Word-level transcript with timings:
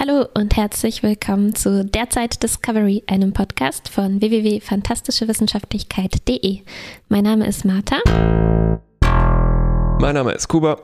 Hallo 0.00 0.24
und 0.32 0.56
herzlich 0.56 1.02
willkommen 1.02 1.54
zu 1.54 1.84
Derzeit 1.84 2.42
Discovery, 2.42 3.04
einem 3.06 3.34
Podcast 3.34 3.90
von 3.90 4.22
www.fantastischewissenschaftlichkeit.de. 4.22 6.60
Mein 7.10 7.24
Name 7.24 7.46
ist 7.46 7.66
Martha. 7.66 7.98
Mein 10.00 10.14
Name 10.14 10.32
ist 10.32 10.48
Kuba. 10.48 10.80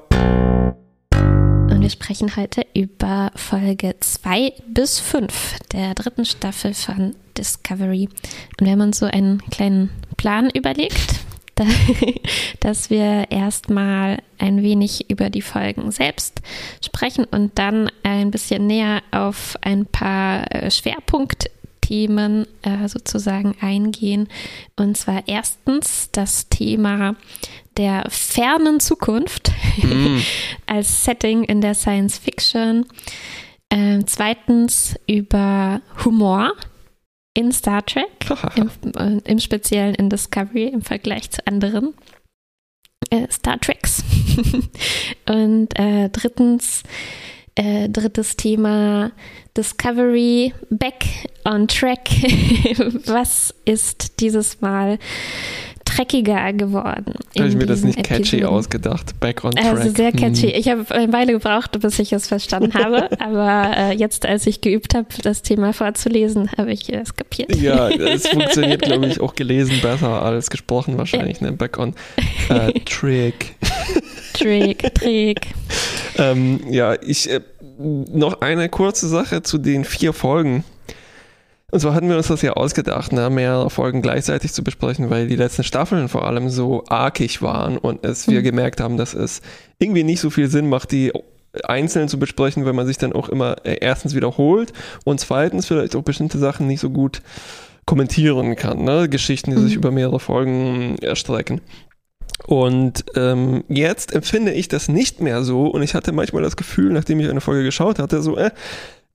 Und 1.14 1.80
wir 1.80 1.88
sprechen 1.88 2.36
heute 2.36 2.66
über 2.74 3.30
Folge 3.34 3.94
2 3.98 4.52
bis 4.68 5.00
5 5.00 5.60
der 5.72 5.94
dritten 5.94 6.26
Staffel 6.26 6.74
von 6.74 7.16
Discovery. 7.38 8.10
Und 8.60 8.66
wir 8.66 8.72
haben 8.72 8.82
uns 8.82 8.98
so 8.98 9.06
einen 9.06 9.38
kleinen 9.50 9.88
Plan 10.18 10.50
überlegt, 10.50 11.25
dass 12.60 12.90
wir 12.90 13.30
erstmal 13.30 14.18
ein 14.38 14.62
wenig 14.62 15.10
über 15.10 15.30
die 15.30 15.42
Folgen 15.42 15.90
selbst 15.90 16.40
sprechen 16.84 17.24
und 17.24 17.58
dann 17.58 17.90
ein 18.02 18.30
bisschen 18.30 18.66
näher 18.66 19.02
auf 19.10 19.56
ein 19.62 19.86
paar 19.86 20.50
äh, 20.52 20.70
Schwerpunktthemen 20.70 22.46
äh, 22.62 22.88
sozusagen 22.88 23.54
eingehen. 23.60 24.28
Und 24.76 24.96
zwar 24.96 25.22
erstens 25.26 26.10
das 26.12 26.48
Thema 26.48 27.16
der 27.76 28.04
fernen 28.08 28.80
Zukunft 28.80 29.52
mm. 29.82 30.18
als 30.66 31.04
Setting 31.04 31.44
in 31.44 31.60
der 31.60 31.74
Science 31.74 32.18
Fiction. 32.18 32.86
Äh, 33.68 34.00
zweitens 34.06 34.94
über 35.06 35.80
Humor 36.04 36.52
in 37.36 37.52
Star 37.52 37.84
Trek, 37.84 38.08
im, 38.56 38.70
äh, 38.96 39.20
im, 39.30 39.38
Speziellen 39.38 39.94
in 39.94 40.08
Discovery 40.08 40.68
im 40.68 40.80
Vergleich 40.80 41.30
zu 41.30 41.46
anderen 41.46 41.94
äh, 43.10 43.26
Star 43.30 43.60
Treks. 43.60 44.02
Und 45.28 45.78
äh, 45.78 46.08
drittens, 46.08 46.82
äh, 47.56 47.88
drittes 47.88 48.36
Thema 48.36 49.10
Discovery 49.56 50.54
Back 50.70 51.04
on 51.44 51.66
Track. 51.68 52.08
Was 53.06 53.54
ist 53.64 54.20
dieses 54.20 54.60
Mal 54.60 54.98
dreckiger 55.86 56.52
geworden. 56.52 57.14
Habe 57.38 57.48
ich 57.48 57.56
mir 57.56 57.66
das 57.66 57.82
nicht 57.82 57.98
Episoden. 57.98 58.24
catchy 58.24 58.44
ausgedacht? 58.44 59.18
Back 59.20 59.44
on 59.44 59.52
track. 59.52 59.64
Also 59.66 59.90
sehr 59.90 60.12
catchy. 60.12 60.48
Hm. 60.48 60.52
Ich 60.54 60.68
habe 60.68 60.84
eine 60.94 61.12
Weile 61.12 61.32
gebraucht, 61.32 61.78
bis 61.80 61.98
ich 61.98 62.12
es 62.12 62.26
verstanden 62.26 62.74
habe. 62.74 63.08
aber 63.20 63.76
äh, 63.76 63.92
jetzt, 63.94 64.26
als 64.26 64.46
ich 64.46 64.60
geübt 64.60 64.94
habe, 64.94 65.06
das 65.22 65.42
Thema 65.42 65.72
vorzulesen, 65.72 66.50
habe 66.58 66.72
ich 66.72 66.92
es 66.92 67.14
kapiert. 67.14 67.54
Ja, 67.56 67.88
es 67.88 68.26
funktioniert, 68.28 68.82
glaube 68.82 69.06
ich, 69.06 69.20
auch 69.20 69.34
gelesen 69.34 69.80
besser 69.80 70.22
als 70.22 70.50
gesprochen 70.50 70.98
wahrscheinlich. 70.98 71.40
Ne? 71.40 71.52
Back 71.52 71.78
on 71.78 71.94
äh, 72.48 72.72
Trick. 72.80 73.54
Trick, 74.38 74.94
Trick. 74.94 75.48
ähm, 76.18 76.60
ja, 76.70 76.94
ich 77.00 77.30
äh, 77.30 77.40
noch 77.78 78.40
eine 78.40 78.68
kurze 78.68 79.08
Sache 79.08 79.42
zu 79.42 79.58
den 79.58 79.84
vier 79.84 80.12
Folgen 80.12 80.64
und 81.72 81.80
so 81.80 81.92
hatten 81.92 82.08
wir 82.08 82.16
uns 82.16 82.28
das 82.28 82.42
ja 82.42 82.52
ausgedacht, 82.52 83.12
ne, 83.12 83.28
mehrere 83.28 83.70
Folgen 83.70 84.00
gleichzeitig 84.00 84.52
zu 84.52 84.62
besprechen, 84.62 85.10
weil 85.10 85.26
die 85.26 85.36
letzten 85.36 85.64
Staffeln 85.64 86.08
vor 86.08 86.24
allem 86.24 86.48
so 86.48 86.84
arkig 86.88 87.42
waren 87.42 87.76
und 87.76 88.04
es 88.04 88.28
wir 88.28 88.40
mhm. 88.40 88.44
gemerkt 88.44 88.80
haben, 88.80 88.96
dass 88.96 89.14
es 89.14 89.42
irgendwie 89.78 90.04
nicht 90.04 90.20
so 90.20 90.30
viel 90.30 90.48
Sinn 90.48 90.68
macht, 90.68 90.92
die 90.92 91.12
einzeln 91.64 92.08
zu 92.08 92.18
besprechen, 92.18 92.64
weil 92.64 92.72
man 92.72 92.86
sich 92.86 92.98
dann 92.98 93.12
auch 93.12 93.28
immer 93.28 93.56
äh, 93.64 93.78
erstens 93.80 94.14
wiederholt 94.14 94.72
und 95.04 95.18
zweitens 95.18 95.66
vielleicht 95.66 95.96
auch 95.96 96.02
bestimmte 96.02 96.38
Sachen 96.38 96.68
nicht 96.68 96.80
so 96.80 96.90
gut 96.90 97.20
kommentieren 97.84 98.56
kann, 98.56 98.84
ne? 98.84 99.08
Geschichten, 99.08 99.50
die 99.50 99.56
mhm. 99.58 99.64
sich 99.64 99.74
über 99.74 99.90
mehrere 99.90 100.20
Folgen 100.20 100.96
erstrecken. 101.02 101.60
Und 102.46 103.04
ähm, 103.14 103.64
jetzt 103.68 104.12
empfinde 104.12 104.52
ich 104.52 104.68
das 104.68 104.88
nicht 104.88 105.20
mehr 105.20 105.42
so 105.42 105.66
und 105.66 105.82
ich 105.82 105.94
hatte 105.94 106.12
manchmal 106.12 106.42
das 106.42 106.56
Gefühl, 106.56 106.92
nachdem 106.92 107.18
ich 107.20 107.28
eine 107.28 107.40
Folge 107.40 107.64
geschaut 107.64 107.98
hatte, 107.98 108.20
so, 108.22 108.36
äh, 108.36 108.50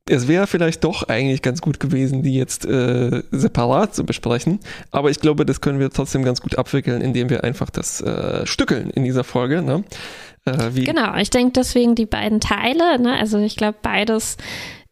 es 0.10 0.28
wäre 0.28 0.48
vielleicht 0.48 0.84
doch 0.84 1.04
eigentlich 1.08 1.42
ganz 1.42 1.62
gut 1.62 1.80
gewesen, 1.80 2.24
die 2.24 2.34
jetzt 2.34 2.66
äh, 2.66 3.22
separat 3.32 3.94
zu 3.94 4.04
besprechen. 4.06 4.60
Aber 4.90 5.12
ich 5.12 5.20
glaube, 5.20 5.46
das 5.46 5.62
können 5.62 5.80
wir 5.80 5.92
trotzdem 5.92 6.24
ganz 6.24 6.42
gut 6.42 6.58
abwickeln, 6.58 7.02
indem 7.02 7.30
wir 7.30 7.44
einfach 7.44 7.70
das 7.70 8.02
äh, 8.02 8.46
stückeln 8.48 8.90
in 8.90 9.04
dieser 9.04 9.24
Folge. 9.24 9.62
Ne? 9.62 9.84
Äh, 10.46 10.72
genau, 10.72 11.16
ich 11.18 11.30
denke 11.30 11.54
deswegen 11.54 11.94
die 11.94 12.08
beiden 12.08 12.40
Teile. 12.40 13.00
Ne? 13.00 13.16
Also 13.18 13.38
ich 13.38 13.56
glaube, 13.56 13.78
beides 13.82 14.38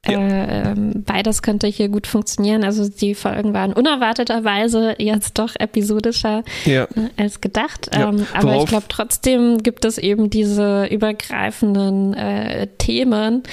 ja. 0.08 0.20
Äh, 0.20 0.72
ähm, 0.72 1.04
beides 1.06 1.42
könnte 1.42 1.68
hier 1.68 1.90
gut 1.90 2.08
funktionieren. 2.08 2.64
Also 2.64 2.88
die 2.88 3.16
Folgen 3.16 3.54
waren 3.54 3.74
unerwarteterweise 3.74 4.96
jetzt 4.98 5.38
doch 5.38 5.56
episodischer 5.60 6.44
ja. 6.66 6.84
äh, 6.84 7.10
als 7.18 7.42
gedacht. 7.42 7.90
Ja. 7.94 8.10
Ähm, 8.10 8.26
aber 8.34 8.58
ich 8.58 8.66
glaube 8.66 8.86
trotzdem 8.88 9.58
gibt 9.58 9.84
es 9.84 9.98
eben 9.98 10.30
diese 10.30 10.86
übergreifenden 10.86 12.14
äh, 12.14 12.68
Themen, 12.78 13.44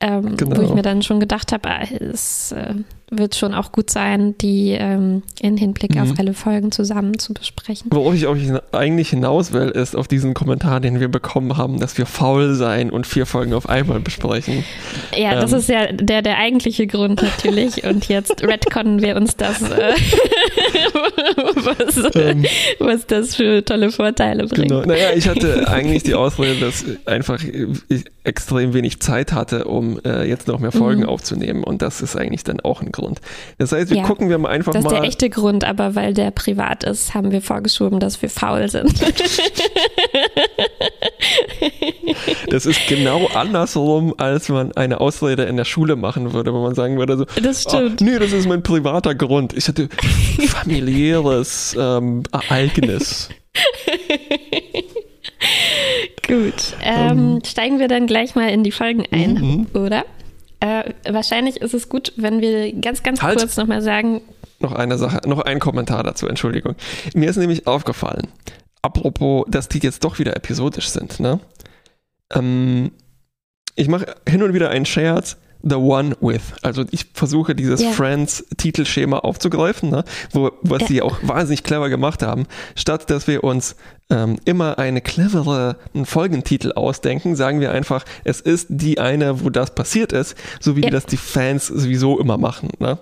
ähm, 0.00 0.36
genau. 0.36 0.56
wo 0.56 0.62
ich 0.62 0.74
mir 0.74 0.82
dann 0.82 1.02
schon 1.02 1.18
gedacht 1.18 1.52
habe, 1.52 1.68
ah, 1.68 1.82
es 1.82 2.52
äh, 2.52 2.74
wird 3.10 3.36
schon 3.36 3.54
auch 3.54 3.72
gut 3.72 3.88
sein, 3.88 4.36
die 4.38 4.72
ähm, 4.72 5.22
in 5.40 5.56
Hinblick 5.56 5.94
mhm. 5.94 6.02
auf 6.02 6.18
alle 6.18 6.34
Folgen 6.34 6.72
zusammen 6.72 7.18
zu 7.18 7.32
besprechen. 7.32 7.88
Worauf 7.92 8.14
ich 8.14 8.26
auch 8.26 8.36
eigentlich 8.72 9.10
hinaus 9.10 9.52
will, 9.52 9.68
ist 9.68 9.96
auf 9.96 10.08
diesen 10.08 10.34
Kommentar, 10.34 10.80
den 10.80 11.00
wir 11.00 11.08
bekommen 11.08 11.56
haben, 11.56 11.80
dass 11.80 11.96
wir 11.96 12.06
faul 12.06 12.54
sein 12.54 12.90
und 12.90 13.06
vier 13.06 13.24
Folgen 13.24 13.54
auf 13.54 13.68
einmal 13.68 14.00
besprechen. 14.00 14.64
Ja, 15.16 15.34
ähm. 15.34 15.40
das 15.40 15.52
ist 15.52 15.68
ja 15.68 15.92
der, 15.92 16.22
der 16.22 16.38
eigentliche 16.38 16.86
Grund 16.86 17.22
natürlich. 17.22 17.84
und 17.88 18.08
jetzt 18.08 18.42
retconnen 18.42 19.00
wir 19.00 19.16
uns 19.16 19.36
das, 19.36 19.62
äh, 19.62 19.92
was, 21.54 22.14
ähm. 22.16 22.44
was 22.80 23.06
das 23.06 23.36
für 23.36 23.64
tolle 23.64 23.92
Vorteile 23.92 24.46
bringt. 24.46 24.68
Genau. 24.68 24.84
Naja, 24.84 25.10
ich 25.14 25.28
hatte 25.28 25.68
eigentlich 25.68 26.02
die 26.02 26.14
Ausrede, 26.14 26.60
dass 26.60 26.84
einfach 27.06 27.42
ich 27.88 28.04
extrem 28.24 28.74
wenig 28.74 29.00
Zeit 29.00 29.32
hatte, 29.32 29.66
um 29.66 29.86
um 29.86 30.00
äh, 30.04 30.28
jetzt 30.28 30.48
noch 30.48 30.58
mehr 30.58 30.72
Folgen 30.72 31.02
mhm. 31.02 31.08
aufzunehmen. 31.08 31.64
Und 31.64 31.82
das 31.82 32.02
ist 32.02 32.16
eigentlich 32.16 32.44
dann 32.44 32.60
auch 32.60 32.82
ein 32.82 32.92
Grund. 32.96 33.20
Das 33.58 33.72
heißt, 33.72 33.90
wir 33.90 33.98
ja, 33.98 34.02
gucken 34.04 34.28
wir 34.28 34.38
mal 34.38 34.48
einfach 34.48 34.72
mal. 34.74 34.82
Das 34.82 34.92
ist 34.92 34.98
der 34.98 35.06
echte 35.06 35.30
Grund, 35.30 35.64
aber 35.64 35.94
weil 35.94 36.14
der 36.14 36.30
privat 36.30 36.84
ist, 36.84 37.14
haben 37.14 37.30
wir 37.30 37.42
vorgeschoben, 37.42 38.00
dass 38.00 38.22
wir 38.22 38.30
faul 38.30 38.68
sind. 38.68 39.00
das 42.50 42.66
ist 42.66 42.80
genau 42.88 43.26
andersrum, 43.34 44.14
als 44.18 44.48
man 44.48 44.72
eine 44.72 45.00
Ausrede 45.00 45.44
in 45.44 45.56
der 45.56 45.64
Schule 45.64 45.96
machen 45.96 46.32
würde, 46.32 46.52
wo 46.52 46.62
man 46.62 46.74
sagen 46.74 46.98
würde 46.98 47.16
so, 47.16 47.24
das 47.40 47.62
stimmt. 47.62 48.00
Oh, 48.00 48.04
nee, 48.04 48.18
das 48.18 48.32
ist 48.32 48.48
mein 48.48 48.62
privater 48.62 49.14
Grund. 49.14 49.52
Ich 49.52 49.68
hatte 49.68 49.88
familiäres 50.48 51.76
ähm, 51.78 52.22
Ereignis. 52.32 53.28
Gut, 56.26 56.74
ähm, 56.82 57.34
um, 57.34 57.44
steigen 57.44 57.78
wir 57.78 57.88
dann 57.88 58.06
gleich 58.06 58.34
mal 58.34 58.48
in 58.48 58.64
die 58.64 58.72
Folgen 58.72 59.04
ein, 59.12 59.34
mhm. 59.34 59.66
oder? 59.74 60.04
Äh, 60.60 60.92
wahrscheinlich 61.08 61.58
ist 61.58 61.74
es 61.74 61.88
gut, 61.88 62.12
wenn 62.16 62.40
wir 62.40 62.72
ganz, 62.80 63.02
ganz 63.02 63.22
halt. 63.22 63.38
kurz 63.38 63.56
nochmal 63.56 63.82
sagen. 63.82 64.22
Noch 64.58 64.72
eine 64.72 64.96
Sache, 64.96 65.20
noch 65.28 65.40
ein 65.40 65.58
Kommentar 65.58 66.02
dazu, 66.02 66.26
Entschuldigung. 66.26 66.76
Mir 67.14 67.28
ist 67.28 67.36
nämlich 67.36 67.66
aufgefallen, 67.66 68.28
apropos, 68.80 69.44
dass 69.48 69.68
die 69.68 69.78
jetzt 69.78 70.04
doch 70.04 70.18
wieder 70.18 70.34
episodisch 70.36 70.88
sind, 70.88 71.20
ne? 71.20 71.40
Ähm, 72.32 72.92
ich 73.74 73.88
mache 73.88 74.14
hin 74.26 74.42
und 74.42 74.54
wieder 74.54 74.70
einen 74.70 74.86
Scherz, 74.86 75.36
The 75.62 75.76
One 75.76 76.16
With. 76.20 76.54
Also 76.62 76.84
ich 76.90 77.06
versuche 77.12 77.54
dieses 77.54 77.80
yeah. 77.80 77.92
Friends-Titelschema 77.92 79.18
aufzugreifen, 79.18 79.90
ne? 79.90 80.04
Wo, 80.32 80.50
was 80.62 80.82
yeah. 80.82 80.88
sie 80.88 81.02
auch 81.02 81.18
wahnsinnig 81.22 81.62
clever 81.62 81.88
gemacht 81.88 82.22
haben. 82.22 82.46
Statt 82.74 83.10
dass 83.10 83.26
wir 83.26 83.44
uns 83.44 83.76
ähm, 84.08 84.36
immer 84.44 84.78
eine 84.78 85.00
clevere 85.00 85.76
Folgentitel 86.04 86.72
ausdenken, 86.72 87.34
sagen 87.34 87.60
wir 87.60 87.72
einfach, 87.72 88.04
es 88.22 88.40
ist 88.40 88.68
die 88.70 89.00
eine, 89.00 89.44
wo 89.44 89.50
das 89.50 89.74
passiert 89.74 90.12
ist, 90.12 90.36
so 90.60 90.76
wie 90.76 90.82
yeah. 90.82 90.90
das 90.90 91.06
die 91.06 91.16
Fans 91.16 91.66
sowieso 91.66 92.18
immer 92.18 92.38
machen. 92.38 92.70
Ne? 92.78 92.98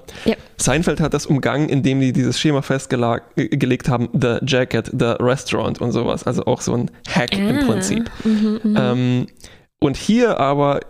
Seinfeld 0.57 1.01
hat 1.01 1.13
das 1.13 1.27
umgangen, 1.27 1.69
indem 1.69 2.01
die 2.01 2.13
dieses 2.13 2.41
Schema 2.41 2.63
festgelegt 2.63 3.89
haben, 3.89 4.09
The 4.13 4.39
Jacket, 4.47 4.91
The 4.99 5.17
Restaurant 5.21 5.81
und 5.81 5.93
sowas. 5.93 6.25
Also 6.25 6.47
auch 6.47 6.61
so 6.61 6.75
ein 6.75 6.91
Hack 7.09 7.31
ah. 7.35 7.37
im 7.37 7.67
Prinzip. 7.67 8.11
Mhm, 8.25 8.61
mhm. 8.63 8.77
ähm, 8.79 9.27
und 9.81 9.99
hier 9.99 10.41
aber 10.41 10.81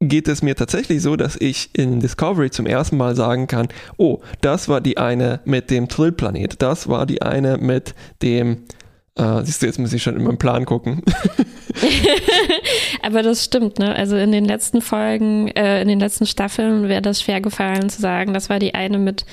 geht 0.00 0.28
es 0.28 0.42
mir 0.42 0.56
tatsächlich 0.56 1.02
so, 1.02 1.16
dass 1.16 1.36
ich 1.36 1.70
in 1.74 2.00
Discovery 2.00 2.50
zum 2.50 2.66
ersten 2.66 2.96
Mal 2.96 3.14
sagen 3.14 3.46
kann, 3.46 3.68
oh, 3.98 4.20
das 4.40 4.68
war 4.68 4.80
die 4.80 4.98
eine 4.98 5.40
mit 5.44 5.70
dem 5.70 5.88
Trillplanet, 5.88 6.62
das 6.62 6.88
war 6.88 7.06
die 7.06 7.22
eine 7.22 7.58
mit 7.58 7.94
dem 8.22 8.64
Uh, 9.18 9.42
siehst 9.42 9.60
du, 9.60 9.66
jetzt 9.66 9.78
muss 9.78 9.92
ich 9.92 10.02
schon 10.02 10.16
in 10.16 10.22
meinem 10.22 10.38
Plan 10.38 10.64
gucken. 10.64 11.02
Aber 13.02 13.22
das 13.22 13.44
stimmt, 13.44 13.78
ne? 13.78 13.94
Also 13.94 14.16
in 14.16 14.32
den 14.32 14.44
letzten 14.46 14.80
Folgen, 14.80 15.48
äh, 15.48 15.82
in 15.82 15.88
den 15.88 16.00
letzten 16.00 16.26
Staffeln 16.26 16.88
wäre 16.88 17.02
das 17.02 17.20
schwer 17.20 17.40
gefallen 17.40 17.90
zu 17.90 18.00
sagen, 18.00 18.32
das 18.32 18.48
war 18.48 18.60
die 18.60 18.72
eine 18.72 18.98
mit 18.98 19.26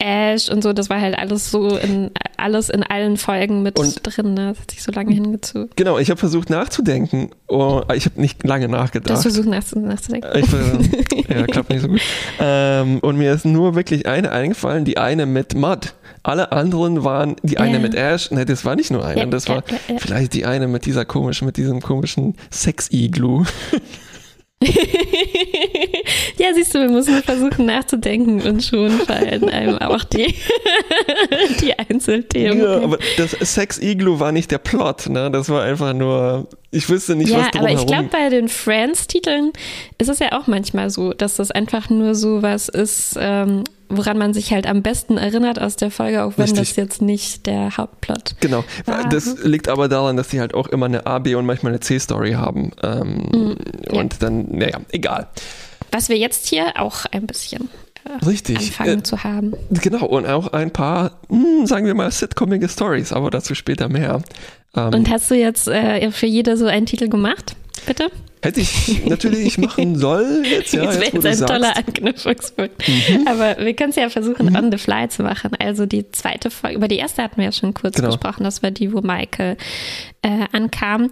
Ash 0.00 0.48
und 0.48 0.62
so, 0.62 0.72
das 0.72 0.88
war 0.90 1.00
halt 1.00 1.18
alles 1.18 1.50
so 1.50 1.76
in 1.76 2.12
alles 2.36 2.68
in 2.68 2.84
allen 2.84 3.16
Folgen 3.16 3.64
mit 3.64 3.80
und 3.80 4.00
drin, 4.02 4.34
ne? 4.34 4.50
Das 4.50 4.60
hat 4.60 4.70
sich 4.70 4.82
so 4.82 4.92
lange 4.92 5.12
hingezogen. 5.12 5.70
Genau, 5.74 5.98
ich 5.98 6.10
habe 6.10 6.18
versucht 6.18 6.50
nachzudenken. 6.50 7.30
Oh, 7.48 7.82
ich 7.92 8.04
habe 8.04 8.20
nicht 8.20 8.44
lange 8.46 8.68
nachgedacht. 8.68 9.10
Du 9.10 9.14
hast 9.14 9.22
versucht 9.22 9.48
nachzudenken. 9.48 10.30
Ich, 10.34 11.26
ja, 11.28 11.46
klappt 11.46 11.70
nicht 11.70 11.82
so 11.82 11.88
gut. 11.88 12.00
Ähm, 12.38 13.00
und 13.00 13.18
mir 13.18 13.32
ist 13.32 13.44
nur 13.44 13.74
wirklich 13.74 14.06
eine 14.06 14.30
eingefallen, 14.30 14.84
die 14.84 14.98
eine 14.98 15.26
mit 15.26 15.56
Mud. 15.56 15.94
Alle 16.22 16.52
anderen 16.52 17.02
waren 17.02 17.34
die 17.42 17.58
eine 17.58 17.74
ja. 17.74 17.78
mit 17.80 17.96
Ash. 17.96 18.30
Ne, 18.30 18.44
das 18.44 18.64
war 18.64 18.76
nicht 18.76 18.92
nur 18.92 19.04
eine. 19.04 19.20
Ja, 19.20 19.26
das 19.26 19.48
war 19.48 19.64
ja, 19.68 19.98
vielleicht 19.98 20.32
die 20.34 20.46
eine 20.46 20.68
mit 20.68 20.86
dieser 20.86 21.04
komischen, 21.04 21.46
mit 21.46 21.56
diesem 21.56 21.80
komischen 21.80 22.36
Sex-Igloo. 22.50 23.44
ja, 26.38 26.48
siehst 26.54 26.74
du, 26.74 26.80
wir 26.80 26.88
müssen 26.88 27.22
versuchen 27.22 27.66
nachzudenken 27.66 28.40
und 28.42 28.62
schon 28.62 28.90
fallen 28.90 29.48
einem 29.48 29.78
auch 29.78 30.04
die, 30.04 30.34
die 31.60 31.78
Einzelthemen. 31.78 32.60
Ja, 32.60 32.80
aber 32.82 32.98
das 33.16 33.32
Sex 33.32 33.78
Igloo 33.78 34.20
war 34.20 34.32
nicht 34.32 34.50
der 34.50 34.58
Plot, 34.58 35.08
ne? 35.08 35.30
Das 35.30 35.48
war 35.48 35.62
einfach 35.62 35.92
nur, 35.94 36.48
ich 36.70 36.88
wüsste 36.88 37.14
nicht, 37.16 37.30
ja, 37.30 37.38
was 37.38 37.50
drumherum. 37.50 37.70
aber 37.72 37.80
ich 37.80 37.86
glaube, 37.86 38.08
bei 38.10 38.28
den 38.28 38.48
Friends-Titeln 38.48 39.52
ist 39.98 40.08
es 40.08 40.18
ja 40.18 40.32
auch 40.38 40.46
manchmal 40.46 40.90
so, 40.90 41.12
dass 41.12 41.36
das 41.36 41.50
einfach 41.50 41.88
nur 41.90 42.14
so 42.14 42.42
was 42.42 42.68
ist, 42.68 43.16
ähm, 43.20 43.64
woran 43.90 44.18
man 44.18 44.34
sich 44.34 44.52
halt 44.52 44.66
am 44.66 44.82
besten 44.82 45.16
erinnert 45.16 45.58
aus 45.58 45.76
der 45.76 45.90
Folge, 45.90 46.22
auch 46.24 46.32
wenn 46.36 46.42
Richtig. 46.44 46.58
das 46.68 46.76
jetzt 46.76 47.00
nicht 47.00 47.46
der 47.46 47.74
Hauptplot 47.78 48.34
Genau. 48.40 48.62
war. 48.84 49.08
Das 49.08 49.36
liegt 49.42 49.68
aber 49.68 49.88
daran, 49.88 50.18
dass 50.18 50.28
die 50.28 50.40
halt 50.40 50.52
auch 50.52 50.66
immer 50.68 50.86
eine 50.86 51.06
A, 51.06 51.18
B 51.20 51.34
und 51.34 51.46
manchmal 51.46 51.72
eine 51.72 51.80
C-Story 51.80 52.32
haben. 52.32 52.72
Ähm, 52.82 53.28
Mhm. 53.32 53.56
ja. 53.90 53.98
Und 54.00 54.22
dann, 54.22 54.46
naja, 54.50 54.78
egal. 54.90 55.28
Was 55.92 56.08
wir 56.08 56.16
jetzt 56.16 56.46
hier 56.46 56.72
auch 56.80 57.06
ein 57.10 57.26
bisschen 57.26 57.68
äh, 58.04 58.24
Richtig. 58.24 58.56
anfangen 58.58 58.98
Äh, 59.00 59.02
zu 59.02 59.24
haben. 59.24 59.54
genau. 59.70 60.04
Und 60.06 60.26
auch 60.26 60.52
ein 60.52 60.70
paar, 60.72 61.18
hm, 61.28 61.66
sagen 61.66 61.86
wir 61.86 61.94
mal, 61.94 62.10
sitcomige 62.10 62.68
Stories, 62.68 63.12
aber 63.12 63.30
dazu 63.30 63.54
später 63.54 63.88
mehr. 63.88 64.22
Ähm, 64.76 64.94
Und 64.94 65.10
hast 65.10 65.30
du 65.30 65.34
jetzt 65.34 65.68
äh, 65.68 66.10
für 66.10 66.26
jede 66.26 66.56
so 66.56 66.66
einen 66.66 66.86
Titel 66.86 67.08
gemacht? 67.08 67.56
Bitte? 67.86 68.10
hätte 68.42 68.60
ich 68.60 69.04
natürlich 69.04 69.58
machen 69.58 69.96
sollen 69.96 70.44
jetzt, 70.44 70.72
ja. 70.72 70.84
das 70.84 70.96
wäre 71.00 71.12
jetzt, 71.12 71.24
jetzt 71.24 71.42
ein 71.42 71.48
toller 71.48 71.76
Anknüpfungspunkt. 71.76 72.72
Aber 73.26 73.56
wir 73.58 73.74
können 73.74 73.90
es 73.90 73.96
ja 73.96 74.08
versuchen, 74.08 74.56
on 74.56 74.70
the 74.70 74.78
fly 74.78 75.08
zu 75.08 75.22
machen. 75.22 75.50
Also 75.58 75.86
die 75.86 76.10
zweite 76.12 76.50
Folge, 76.50 76.76
über 76.76 76.88
die 76.88 76.96
erste 76.96 77.22
hatten 77.22 77.38
wir 77.38 77.46
ja 77.46 77.52
schon 77.52 77.74
kurz 77.74 77.96
Genau. 77.96 78.08
gesprochen, 78.08 78.44
das 78.44 78.62
war 78.62 78.70
die, 78.70 78.92
wo 78.92 79.00
Michael 79.00 79.56
äh, 80.22 80.46
ankam. 80.52 81.10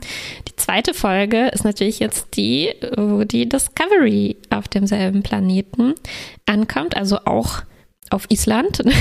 Die 0.49 0.57
zweite 0.57 0.95
Folge 0.95 1.49
ist 1.49 1.65
natürlich 1.65 1.99
jetzt 1.99 2.37
die, 2.37 2.73
wo 2.97 3.25
die 3.25 3.49
Discovery 3.49 4.37
auf 4.51 4.69
demselben 4.69 5.23
Planeten 5.23 5.95
ankommt, 6.47 6.97
also 6.97 7.19
auch 7.25 7.63
auf 8.11 8.27
Island. 8.31 8.83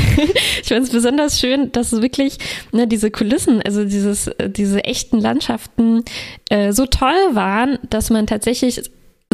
Ich 0.62 0.70
finde 0.70 0.84
es 0.84 0.90
besonders 0.90 1.40
schön, 1.40 1.72
dass 1.74 1.92
wirklich 1.92 2.38
ne, 2.72 2.88
diese 2.88 3.12
Kulissen, 3.12 3.62
also 3.62 3.86
dieses, 3.86 4.28
äh, 4.28 4.50
diese 4.50 4.84
echten 4.84 5.20
Landschaften 5.20 6.04
äh, 6.50 6.72
so 6.72 6.88
toll 6.88 7.14
waren, 7.34 7.78
dass 7.90 8.10
man 8.10 8.26
tatsächlich 8.26 8.82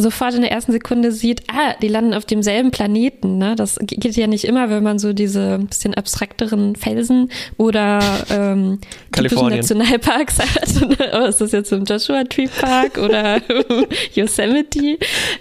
sofort 0.00 0.34
in 0.34 0.40
der 0.40 0.50
ersten 0.50 0.72
Sekunde 0.72 1.12
sieht, 1.12 1.42
ah, 1.52 1.74
die 1.80 1.86
landen 1.86 2.14
auf 2.14 2.24
demselben 2.24 2.70
Planeten. 2.70 3.38
Ne? 3.38 3.54
Das 3.54 3.76
ge- 3.78 3.98
geht 3.98 4.16
ja 4.16 4.26
nicht 4.26 4.44
immer, 4.44 4.68
wenn 4.70 4.82
man 4.82 4.98
so 4.98 5.12
diese 5.12 5.58
bisschen 5.58 5.94
abstrakteren 5.94 6.74
Felsen 6.76 7.30
oder 7.56 8.00
ähm. 8.30 8.78
Nationalparks 9.16 10.38
hat. 10.40 11.12
oh, 11.14 11.26
ist 11.26 11.40
das 11.40 11.52
jetzt 11.52 11.70
im 11.72 11.84
Joshua 11.84 12.24
Tree 12.24 12.48
Park 12.48 12.98
oder 12.98 13.40
Yosemite? 14.14 14.98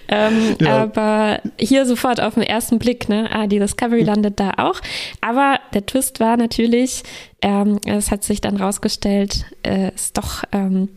Ähm, 0.08 0.56
Ja. 0.60 0.84
Aber 0.84 1.40
hier 1.58 1.86
sofort 1.86 2.22
auf 2.22 2.34
den 2.36 2.44
ersten 2.44 2.78
Blick, 2.78 3.10
ne? 3.10 3.30
ah, 3.32 3.48
die 3.48 3.58
Discovery 3.60 4.04
landet 4.04 4.40
da 4.40 4.52
auch. 4.58 4.80
Aber 5.22 5.60
der 5.74 5.86
Twist 5.86 6.20
war 6.20 6.38
natürlich, 6.38 7.04
ähm, 7.42 7.80
es 7.88 8.12
hat 8.12 8.24
sich 8.24 8.42
dann 8.42 8.58
rausgestellt, 8.58 9.46
äh, 9.64 9.92
ist 9.96 10.18
doch 10.18 10.44
ähm, 10.52 10.90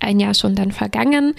ein 0.00 0.20
Jahr 0.20 0.34
schon 0.34 0.54
dann 0.54 0.72
vergangen 0.72 1.34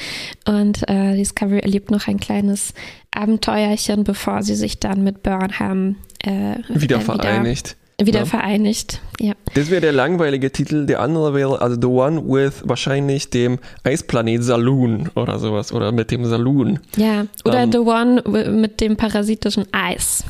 und 0.48 0.88
äh, 0.90 1.16
Discovery 1.16 1.60
erlebt 1.60 1.92
noch 1.92 2.07
ein 2.07 2.19
kleines 2.19 2.74
Abenteuerchen, 3.12 4.04
bevor 4.04 4.44
sie 4.44 4.56
sich 4.56 4.80
dann 4.80 5.04
mit 5.04 5.24
Burnham 5.24 5.96
äh, 6.24 6.56
Wieder 6.69 6.98
äh, 6.98 7.01
vereinigt. 7.01 7.75
Wieder, 7.98 8.07
wieder 8.07 8.19
Ja. 8.19 8.25
vereinigt. 8.25 9.01
Ja. 9.19 9.34
Das 9.56 9.69
wäre 9.69 9.81
der 9.81 9.92
langweilige 9.92 10.51
Titel. 10.51 10.86
Der 10.86 11.01
andere 11.01 11.34
wäre 11.34 11.62
also 11.62 11.75
The 11.80 11.88
One 11.88 12.24
with 12.25 12.62
wahrscheinlich 12.63 13.30
dem 13.30 13.60
Eisplanet 13.84 14.42
Saloon 14.44 15.10
oder 15.16 15.38
sowas. 15.38 15.74
Oder 15.74 15.92
mit 15.92 16.10
dem 16.12 16.24
Saloon. 16.25 16.80
ja. 16.95 17.25
Oder 17.44 17.63
Ähm. 17.63 17.72
The 17.74 17.80
One 17.80 18.24
mit 18.52 18.80
dem 18.80 18.95
parasitischen 18.95 19.66
Eis. 19.74 20.24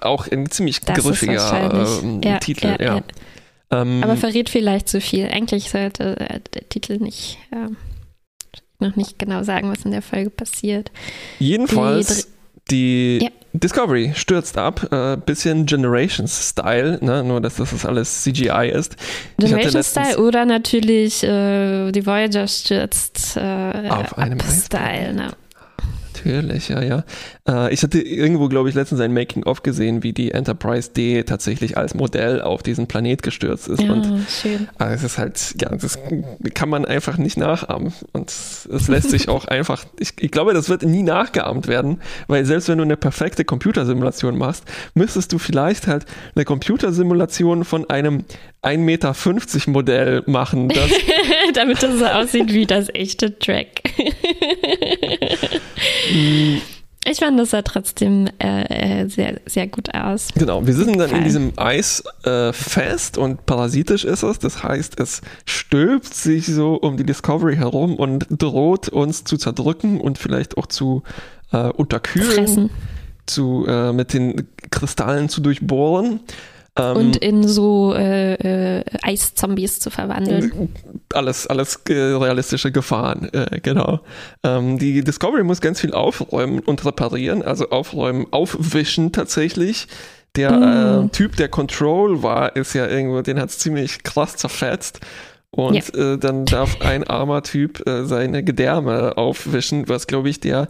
Auch 0.00 0.28
ein 0.28 0.48
ziemlich 0.50 0.80
griffiger 0.80 1.70
ähm, 2.04 2.20
Ja, 2.24 2.38
Titel. 2.38 2.76
Ja, 2.78 2.96
ja. 2.96 3.00
Ähm, 3.72 4.02
Aber 4.04 4.16
verrät 4.16 4.48
vielleicht 4.50 4.88
zu 4.88 5.00
viel. 5.00 5.26
Eigentlich 5.28 5.70
sollte 5.70 6.20
äh, 6.20 6.40
der 6.54 6.68
Titel 6.68 6.98
nicht 6.98 7.38
ähm, 7.52 7.76
noch 8.78 8.96
nicht 8.96 9.18
genau 9.18 9.42
sagen, 9.42 9.70
was 9.70 9.84
in 9.84 9.90
der 9.92 10.02
Folge 10.02 10.30
passiert. 10.30 10.90
jedenfalls, 11.38 12.28
die 12.70 13.18
Ja. 13.22 13.28
Discovery 13.54 14.12
stürzt 14.14 14.56
ab. 14.56 14.88
Äh, 14.92 15.16
bisschen 15.18 15.66
Generations-Style. 15.66 16.98
Ne? 17.02 17.22
Nur, 17.24 17.40
dass 17.40 17.56
das 17.56 17.84
alles 17.84 18.22
CGI 18.22 18.70
ist. 18.72 18.96
Ich 19.38 19.44
hatte 19.44 19.56
Generation 19.56 19.72
letztens- 19.74 19.88
Style 20.08 20.18
oder 20.18 20.44
natürlich 20.46 21.22
äh, 21.22 21.92
die 21.92 22.06
Voyager 22.06 22.46
stürzt 22.48 23.36
äh, 23.36 23.88
Auf 23.90 24.16
einem 24.18 24.38
Style. 24.40 25.12
Ne? 25.14 25.32
Natürlich, 26.14 26.68
ja, 26.68 26.82
ja. 26.82 27.04
Äh, 27.48 27.72
ich 27.74 27.82
hatte 27.82 28.00
irgendwo, 28.00 28.48
glaube 28.48 28.68
ich, 28.68 28.74
letztens 28.74 29.00
ein 29.00 29.12
Making-of 29.12 29.62
gesehen, 29.62 30.02
wie 30.02 30.12
die 30.12 30.30
Enterprise 30.30 30.90
D 30.92 31.22
tatsächlich 31.24 31.76
als 31.76 31.94
Modell 31.94 32.40
auf 32.40 32.62
diesen 32.62 32.86
Planet 32.86 33.22
gestürzt 33.22 33.68
ist. 33.68 33.82
Ja, 33.82 33.92
Und 33.92 34.26
schön. 34.28 34.68
äh, 34.78 34.92
es 34.94 35.02
ist 35.02 35.18
halt, 35.18 35.54
ja, 35.60 35.74
das 35.74 35.98
kann 36.54 36.68
man 36.68 36.84
einfach 36.84 37.18
nicht 37.18 37.36
nachahmen. 37.36 37.92
Und 38.12 38.30
es 38.30 38.88
lässt 38.88 39.10
sich 39.10 39.28
auch 39.28 39.44
einfach, 39.48 39.84
ich, 39.98 40.12
ich 40.20 40.30
glaube, 40.30 40.54
das 40.54 40.68
wird 40.68 40.82
nie 40.82 41.02
nachgeahmt 41.02 41.66
werden, 41.68 42.00
weil 42.28 42.44
selbst 42.44 42.68
wenn 42.68 42.78
du 42.78 42.84
eine 42.84 42.96
perfekte 42.96 43.44
Computersimulation 43.44 44.38
machst, 44.38 44.64
müsstest 44.94 45.32
du 45.32 45.38
vielleicht 45.38 45.86
halt 45.86 46.06
eine 46.34 46.44
Computersimulation 46.44 47.64
von 47.64 47.88
einem 47.90 48.24
1,50 48.62 48.78
Meter 48.78 49.14
Modell 49.66 50.22
machen, 50.26 50.68
das 50.68 50.90
Damit 51.54 51.82
das 51.82 51.98
so 51.98 52.06
aussieht 52.06 52.52
wie 52.52 52.66
das 52.66 52.88
echte 52.94 53.38
Track. 53.38 53.82
Ich 57.04 57.18
fand, 57.18 57.38
das 57.38 57.50
sah 57.50 57.62
trotzdem 57.62 58.28
äh, 58.38 59.02
äh, 59.02 59.08
sehr, 59.08 59.40
sehr 59.46 59.66
gut 59.66 59.92
aus. 59.94 60.28
Genau, 60.34 60.64
wir 60.66 60.74
sind 60.74 60.98
dann 60.98 61.10
in 61.10 61.24
diesem 61.24 61.52
Eis 61.56 62.04
äh, 62.24 62.52
fest 62.52 63.18
und 63.18 63.44
parasitisch 63.44 64.04
ist 64.04 64.22
es. 64.22 64.38
Das 64.38 64.62
heißt, 64.62 65.00
es 65.00 65.20
stülpt 65.44 66.14
sich 66.14 66.46
so 66.46 66.74
um 66.74 66.96
die 66.96 67.04
Discovery 67.04 67.56
herum 67.56 67.96
und 67.96 68.26
droht 68.30 68.88
uns 68.88 69.24
zu 69.24 69.36
zerdrücken 69.36 70.00
und 70.00 70.18
vielleicht 70.18 70.56
auch 70.56 70.66
zu 70.66 71.02
äh, 71.52 71.68
unterkühlen, 71.68 72.30
Fressen. 72.30 72.70
zu 73.26 73.66
äh, 73.66 73.92
mit 73.92 74.12
den 74.12 74.48
Kristallen 74.70 75.28
zu 75.28 75.40
durchbohren. 75.40 76.20
Ähm, 76.76 76.96
Und 76.96 77.16
in 77.16 77.46
so 77.46 77.94
äh, 77.94 78.78
äh, 78.78 78.84
Eiszombies 79.02 79.80
zu 79.80 79.90
verwandeln. 79.90 80.70
Alles, 81.14 81.46
alles 81.46 81.80
äh, 81.88 81.92
realistische 81.94 82.72
Gefahren, 82.72 83.28
äh, 83.32 83.60
genau. 83.62 84.00
Ähm, 84.42 84.78
die 84.78 85.02
Discovery 85.02 85.42
muss 85.44 85.60
ganz 85.60 85.80
viel 85.80 85.92
aufräumen 85.92 86.60
und 86.60 86.84
reparieren, 86.84 87.42
also 87.42 87.70
aufräumen, 87.70 88.26
aufwischen 88.30 89.12
tatsächlich. 89.12 89.88
Der 90.36 90.50
Mm. 90.52 91.06
äh, 91.06 91.08
Typ, 91.10 91.36
der 91.36 91.48
Control 91.48 92.22
war, 92.22 92.56
ist 92.56 92.74
ja 92.74 92.86
irgendwo, 92.86 93.20
den 93.22 93.38
hat 93.38 93.50
es 93.50 93.58
ziemlich 93.58 94.02
krass 94.02 94.36
zerfetzt. 94.36 95.00
Und 95.50 95.94
äh, 95.94 96.16
dann 96.16 96.46
darf 96.46 96.80
ein 96.80 97.04
armer 97.04 97.42
Typ 97.42 97.86
äh, 97.86 98.04
seine 98.06 98.42
Gedärme 98.42 99.18
aufwischen, 99.18 99.86
was 99.88 100.06
glaube 100.06 100.30
ich 100.30 100.40
der 100.40 100.68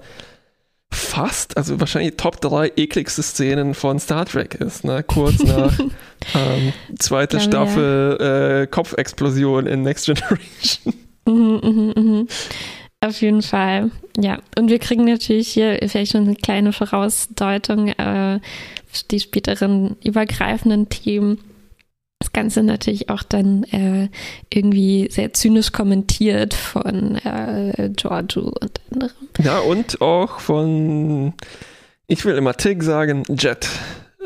fast, 0.93 1.57
also 1.57 1.81
wahrscheinlich 1.81 2.17
Top 2.17 2.41
3 2.41 2.73
ekligste 2.77 3.23
Szenen 3.23 3.75
von 3.75 3.99
Star 3.99 4.27
Trek 4.27 4.55
ist, 4.57 4.85
ne? 4.85 5.03
Kurz 5.03 5.39
nach 5.43 5.79
ähm, 5.79 6.73
zweite 6.99 7.39
Glaube, 7.39 7.51
Staffel 7.51 8.63
äh, 8.63 8.67
Kopfexplosion 8.67 9.67
in 9.67 9.83
Next 9.83 10.07
Generation. 10.07 10.95
Mhm, 11.25 11.61
mhm, 11.63 11.93
mhm. 11.97 12.29
Auf 13.01 13.21
jeden 13.21 13.43
Fall. 13.43 13.93
Ja, 14.19 14.41
und 14.59 14.71
wir 14.71 14.81
kriegen 14.81 15.05
natürlich 15.05 15.47
hier 15.47 15.79
vielleicht 15.87 16.11
schon 16.11 16.23
eine 16.23 16.35
kleine 16.35 16.73
Vorausdeutung, 16.73 17.89
äh, 17.91 18.41
die 19.13 19.21
späteren 19.21 19.95
übergreifenden 20.05 20.89
Themen. 20.89 21.39
Das 22.23 22.33
Ganze 22.33 22.63
natürlich 22.63 23.09
auch 23.11 23.25
dann 23.25 23.65
äh, 23.65 24.09
irgendwie 24.49 25.09
sehr 25.11 25.33
zynisch 25.33 25.73
kommentiert 25.73 26.55
von 26.55 27.17
äh, 27.17 27.91
Giorgio 27.97 28.53
und 28.61 28.81
anderen. 28.93 29.13
Ja, 29.43 29.59
und 29.59 30.01
auch 30.01 30.39
von, 30.39 31.33
ich 32.07 32.25
will 32.25 32.37
immer 32.37 32.55
Tig 32.57 32.85
sagen, 32.85 33.25
Jet. 33.29 33.69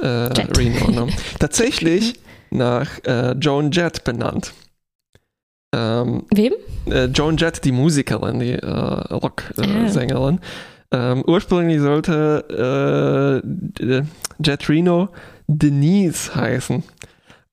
Äh, 0.02 0.26
Jet. 0.34 0.58
Reno, 0.58 0.90
ne? 1.06 1.12
Tatsächlich 1.38 2.20
nach 2.50 3.02
äh, 3.06 3.32
Joan 3.32 3.70
Jett 3.70 4.04
benannt. 4.04 4.52
Ähm, 5.74 6.24
Wem? 6.34 6.52
äh, 6.90 7.06
Joan 7.06 7.38
Jett, 7.38 7.64
die 7.64 7.72
Musikerin, 7.72 8.40
die 8.40 8.52
äh, 8.52 8.60
Ah. 8.62 9.14
Rock-Sängerin. 9.14 10.40
ähm, 10.92 11.24
ursprünglich 11.26 11.80
sollte 11.80 13.42
äh, 13.80 14.02
Jet 14.44 14.68
Reno 14.68 15.08
Denise 15.46 16.34
heißen. 16.34 16.82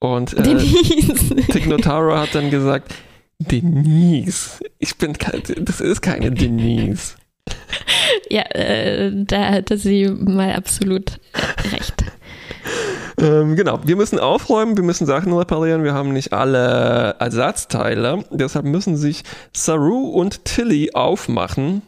Und 0.04 0.34
äh, 0.34 0.44
Denise. 0.44 1.34
Tig 1.50 1.66
Notaro 1.66 2.18
hat 2.18 2.36
dann 2.36 2.50
gesagt, 2.50 2.94
Denise. 3.40 4.60
Ich 4.78 4.98
bin 4.98 5.14
kein, 5.18 5.42
das 5.60 5.80
ist 5.80 6.02
keine 6.02 6.30
Denise. 6.30 7.16
ja, 8.30 8.42
äh, 8.52 9.12
da 9.14 9.52
hatte 9.52 9.78
sie 9.78 10.10
mal 10.10 10.52
absolut 10.56 11.22
recht. 11.72 12.04
Ähm, 13.18 13.56
genau, 13.56 13.80
wir 13.86 13.96
müssen 13.96 14.20
aufräumen, 14.20 14.76
wir 14.76 14.84
müssen 14.84 15.06
Sachen 15.06 15.32
reparieren, 15.32 15.86
wir 15.86 15.94
haben 15.94 16.12
nicht 16.12 16.34
alle 16.34 17.16
Ersatzteile, 17.20 18.26
deshalb 18.30 18.66
müssen 18.66 18.98
sich 18.98 19.24
Saru 19.54 20.10
und 20.10 20.44
Tilly 20.44 20.92
aufmachen. 20.94 21.82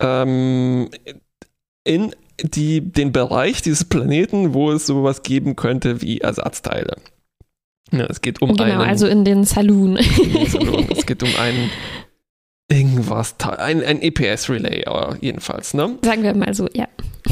ähm, 0.00 0.88
in 1.84 2.14
die, 2.42 2.80
den 2.80 3.12
Bereich 3.12 3.60
dieses 3.60 3.84
Planeten, 3.84 4.54
wo 4.54 4.72
es 4.72 4.86
sowas 4.86 5.22
geben 5.22 5.56
könnte 5.56 6.00
wie 6.00 6.22
Ersatzteile. 6.22 6.96
Ja, 7.98 8.06
es 8.06 8.20
geht 8.20 8.42
um 8.42 8.50
Genau, 8.56 8.62
einen, 8.64 8.80
also 8.80 9.06
in 9.06 9.24
den 9.24 9.44
Saloon. 9.44 9.96
es 9.96 11.06
geht 11.06 11.22
um 11.22 11.30
einen 11.38 11.70
irgendwas, 12.70 13.34
ein, 13.58 13.82
ein 13.84 14.00
EPS-Relay 14.02 14.84
jedenfalls, 15.20 15.74
ne? 15.74 15.98
Sagen 16.02 16.22
wir 16.22 16.34
mal 16.34 16.54
so, 16.54 16.66
ja. 16.72 16.86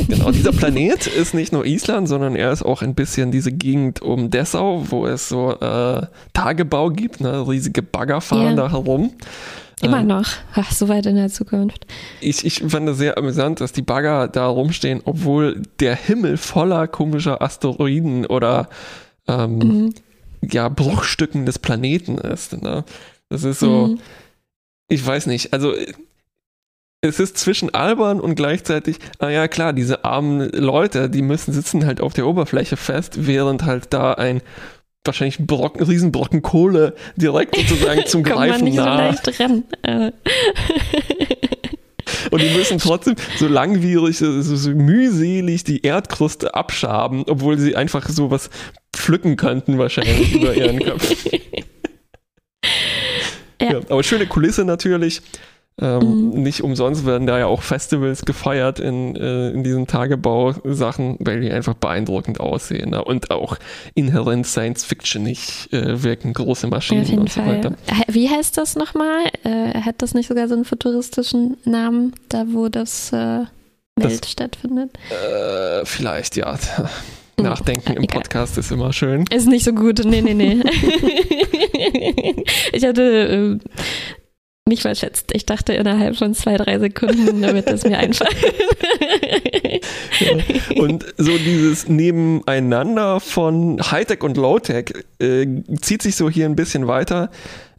Genau, 0.09 0.31
dieser 0.33 0.53
Planet 0.53 1.07
ist 1.07 1.35
nicht 1.35 1.53
nur 1.53 1.65
Island, 1.65 2.09
sondern 2.09 2.37
er 2.37 2.53
ist 2.53 2.63
auch 2.63 2.83
ein 2.83 2.95
bisschen 2.95 3.31
diese 3.31 3.51
Gegend 3.53 4.03
um 4.03 4.31
Dessau, 4.31 4.85
wo 4.91 5.07
es 5.07 5.29
so 5.29 5.53
äh, 5.53 6.07
Tagebau 6.33 6.91
gibt, 6.91 7.21
ne? 7.21 7.47
riesige 7.49 7.83
Bagger 7.83 8.21
fahren 8.21 8.57
Ja. 8.57 8.69
da 8.69 8.71
herum. 8.71 9.13
Immer 9.81 10.01
Ähm, 10.01 10.07
noch. 10.07 10.27
Ach, 10.55 10.71
so 10.71 10.89
weit 10.89 11.07
in 11.07 11.17
der 11.17 11.29
Zukunft. 11.29 11.87
Ich, 12.21 12.45
ich 12.45 12.63
fand 12.69 12.89
es 12.89 12.99
sehr 12.99 13.19
amüsant, 13.19 13.61
dass 13.61 13.73
die 13.73 13.83
Bagger 13.83 14.29
da 14.29 14.47
rumstehen, 14.47 15.01
obwohl 15.05 15.63
der 15.81 15.97
Himmel 15.97 16.37
voller 16.37 16.87
komischer 16.87 17.43
Asteroiden 17.43 18.27
oder 18.27 18.69
ähm, 19.27 19.59
Mhm. 19.59 19.95
Ja, 20.43 20.69
Bruchstücken 20.69 21.47
des 21.47 21.59
Planeten 21.59 22.19
ist. 22.19 22.61
Ne? 22.63 22.85
Das 23.29 23.45
ist 23.45 23.61
so, 23.61 23.89
Mhm. 23.89 24.01
ich 24.89 25.05
weiß 25.05 25.27
nicht, 25.27 25.53
also 25.53 25.75
es 27.05 27.19
ist 27.19 27.37
zwischen 27.39 27.75
albern 27.75 28.21
und 28.21 28.35
gleichzeitig, 28.37 28.97
ah 29.19 29.29
ja 29.29 29.49
klar, 29.49 29.73
diese 29.73 30.05
armen 30.05 30.51
Leute, 30.53 31.11
die 31.11 31.23
müssen 31.23 31.53
sitzen 31.53 31.85
halt 31.87 32.01
auf 32.01 32.13
der 32.15 32.27
Oberfläche 32.27 32.77
fest, 32.77 33.27
während 33.27 33.65
halt 33.65 33.93
da 33.93 34.13
ein 34.15 34.41
wahrscheinlich 35.05 35.41
ein 35.41 35.49
Brocken, 35.49 35.83
Riesenbrocken 35.83 36.43
Kohle 36.43 36.95
direkt 37.17 37.57
sozusagen 37.57 38.03
zum 38.07 38.23
Kommt 38.23 38.37
man 38.37 38.49
Greifen 38.51 38.65
nicht 38.65 38.77
so 38.77 38.85
nah. 38.85 38.97
leicht 39.09 39.41
ran. 39.41 39.65
Äh, 39.83 40.13
Und 42.31 42.41
die 42.41 42.51
müssen 42.51 42.79
trotzdem 42.79 43.17
so 43.37 43.49
langwierig, 43.49 44.19
so, 44.19 44.41
so, 44.43 44.57
so 44.57 44.71
mühselig 44.71 45.65
die 45.65 45.83
Erdkruste 45.83 46.55
abschaben, 46.55 47.25
obwohl 47.29 47.59
sie 47.59 47.75
einfach 47.77 48.09
sowas 48.09 48.49
pflücken 48.95 49.37
könnten 49.37 49.79
wahrscheinlich 49.79 50.35
über 50.35 50.55
ihren 50.55 50.79
Kopf. 50.85 51.15
Ja. 53.61 53.73
Ja, 53.73 53.79
aber 53.89 54.03
schöne 54.03 54.27
Kulisse 54.27 54.65
natürlich. 54.65 55.23
Ähm, 55.81 56.01
Mhm. 56.33 56.43
Nicht 56.43 56.63
umsonst 56.63 57.07
werden 57.07 57.27
da 57.27 57.39
ja 57.39 57.47
auch 57.47 57.63
Festivals 57.63 58.27
gefeiert 58.27 58.79
in, 58.79 59.17
äh, 59.17 59.51
in 59.51 59.65
diesen 59.65 59.87
Tagebausachen, 59.87 61.17
weil 61.21 61.41
die 61.41 61.51
einfach 61.51 61.73
beeindruckend 61.75 62.41
aussehen 62.41 62.91
ne? 62.91 63.03
und 63.03 63.31
auch 63.31 63.57
inhärent 63.95 64.47
Science-Fictionig 64.47 65.73
äh, 65.73 66.03
wirken, 66.03 66.35
große 66.35 66.67
Maschinen 66.67 67.05
jeden 67.05 67.21
und 67.21 67.33
so 67.33 67.41
Fall. 67.41 67.57
weiter. 67.59 67.73
Wie 68.09 68.29
heißt 68.29 68.59
das 68.59 68.77
nochmal? 68.77 69.25
Äh, 69.45 69.81
hat 69.81 70.03
das 70.03 70.13
nicht 70.13 70.29
sogar 70.29 70.47
so 70.49 70.55
einen 70.55 70.67
futuristischen 70.67 71.57
Namen, 71.65 72.13
da 72.29 72.45
wo 72.49 72.69
das 72.69 73.11
äh, 73.15 73.45
Welt 73.97 74.27
stattfindet? 74.27 74.91
Äh, 75.11 75.87
vielleicht, 75.87 76.37
ja. 76.37 76.59
Nachdenken 77.41 77.95
im. 77.95 78.07
Podcast 78.07 78.59
ist 78.59 78.71
immer 78.71 78.93
schön. 78.93 79.25
Ist 79.31 79.49
nicht 79.49 79.65
so 79.65 79.73
gut. 79.73 80.05
Nee, 80.05 80.23
nee, 80.23 80.35
nee. 80.35 80.61
ich 82.73 82.85
hatte 82.85 83.03
äh, 83.03 83.59
mich 84.69 84.83
verschätzt. 84.83 85.31
Ich 85.35 85.47
dachte 85.47 85.73
innerhalb 85.73 86.17
von 86.17 86.35
zwei, 86.35 86.57
drei 86.57 86.79
Sekunden, 86.79 87.43
damit 87.43 87.67
es 87.69 87.85
mir 87.85 87.99
einfällt. 87.99 88.37
Und 90.77 91.05
so 91.19 91.37
dieses 91.37 91.89
Nebeneinander 91.89 93.21
von 93.21 93.81
Hightech 93.81 94.23
und 94.23 94.37
Lowtech 94.37 94.93
äh, 95.19 95.47
zieht 95.81 96.03
sich 96.03 96.17
so 96.17 96.31
hier 96.31 96.47
ein 96.47 96.57
bisschen 96.57 96.87
weiter, 96.87 97.31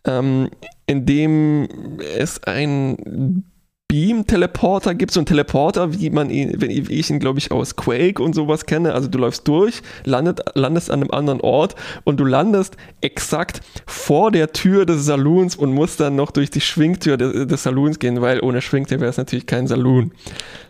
ähm, 0.05 0.50
indem 0.86 2.00
es 2.17 2.43
ein 2.43 3.45
Beam-Teleporter 3.93 4.95
gibt, 4.95 5.12
so 5.12 5.19
ein 5.19 5.27
Teleporter, 5.27 6.00
wie 6.00 6.09
man 6.09 6.31
ihn, 6.31 6.59
wenn 6.59 6.71
ich, 6.71 6.89
wie 6.89 6.93
ich 6.93 7.12
ihn, 7.12 7.19
glaube 7.19 7.38
ich, 7.38 7.51
aus 7.51 7.75
Quake 7.75 8.23
und 8.23 8.33
sowas 8.33 8.65
kenne. 8.65 8.93
Also 8.95 9.07
du 9.07 9.19
läufst 9.19 9.47
durch, 9.47 9.83
landet, 10.03 10.41
landest 10.55 10.89
an 10.89 11.01
einem 11.01 11.12
anderen 11.12 11.41
Ort 11.41 11.75
und 12.03 12.19
du 12.19 12.25
landest 12.25 12.75
exakt 13.01 13.62
vor 13.85 14.31
der 14.31 14.51
Tür 14.51 14.88
des 14.88 15.05
Saloons 15.05 15.55
und 15.55 15.73
musst 15.73 16.00
dann 16.00 16.15
noch 16.15 16.31
durch 16.31 16.50
die 16.50 16.59
Schwingtür 16.59 17.17
des, 17.17 17.45
des 17.45 17.62
Saloons 17.62 18.00
gehen, 18.00 18.19
weil 18.19 18.39
ohne 18.39 18.63
Schwingtür 18.63 19.00
wäre 19.00 19.12
es 19.12 19.17
natürlich 19.17 19.45
kein 19.45 19.67
Saloon. 19.67 20.12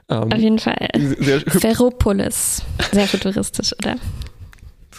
Ähm, 0.09 0.33
Auf 0.33 0.37
jeden 0.37 0.59
Fall. 0.59 0.89
sehr 1.17 1.39
Ferropolis. 1.39 2.61
Sehr 2.91 3.07
futuristisch, 3.07 3.71
oder? 3.79 3.95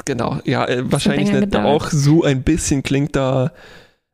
Genau, 0.06 0.38
ja, 0.46 0.64
äh, 0.66 0.90
wahrscheinlich 0.90 1.30
nicht 1.30 1.40
gedauert. 1.40 1.66
auch 1.66 1.90
so 1.90 2.22
ein 2.22 2.42
bisschen 2.42 2.82
klingt 2.82 3.14
da 3.16 3.52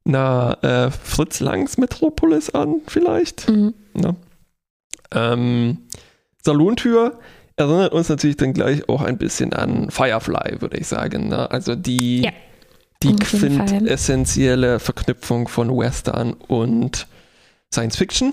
na 0.02 0.54
äh, 0.62 0.90
Fritz 0.90 1.38
Langs 1.38 1.78
Metropolis 1.78 2.50
an, 2.50 2.80
vielleicht. 2.88 3.48
Mhm. 3.48 3.74
Ne? 3.94 4.16
Ähm, 5.12 5.78
Salontür 6.42 7.18
erinnert 7.56 7.92
uns 7.92 8.08
natürlich 8.08 8.36
dann 8.36 8.52
gleich 8.54 8.88
auch 8.88 9.02
ein 9.02 9.18
bisschen 9.18 9.52
an 9.52 9.90
Firefly, 9.90 10.60
würde 10.60 10.78
ich 10.78 10.86
sagen. 10.86 11.28
Ne? 11.28 11.50
Also 11.50 11.74
die, 11.74 12.22
Ja, 12.22 12.32
die 13.02 13.14
quintessentielle 13.16 14.78
Verknüpfung 14.78 15.48
von 15.48 15.76
Western 15.76 16.32
und 16.34 17.06
Science 17.72 17.96
Fiction. 17.96 18.32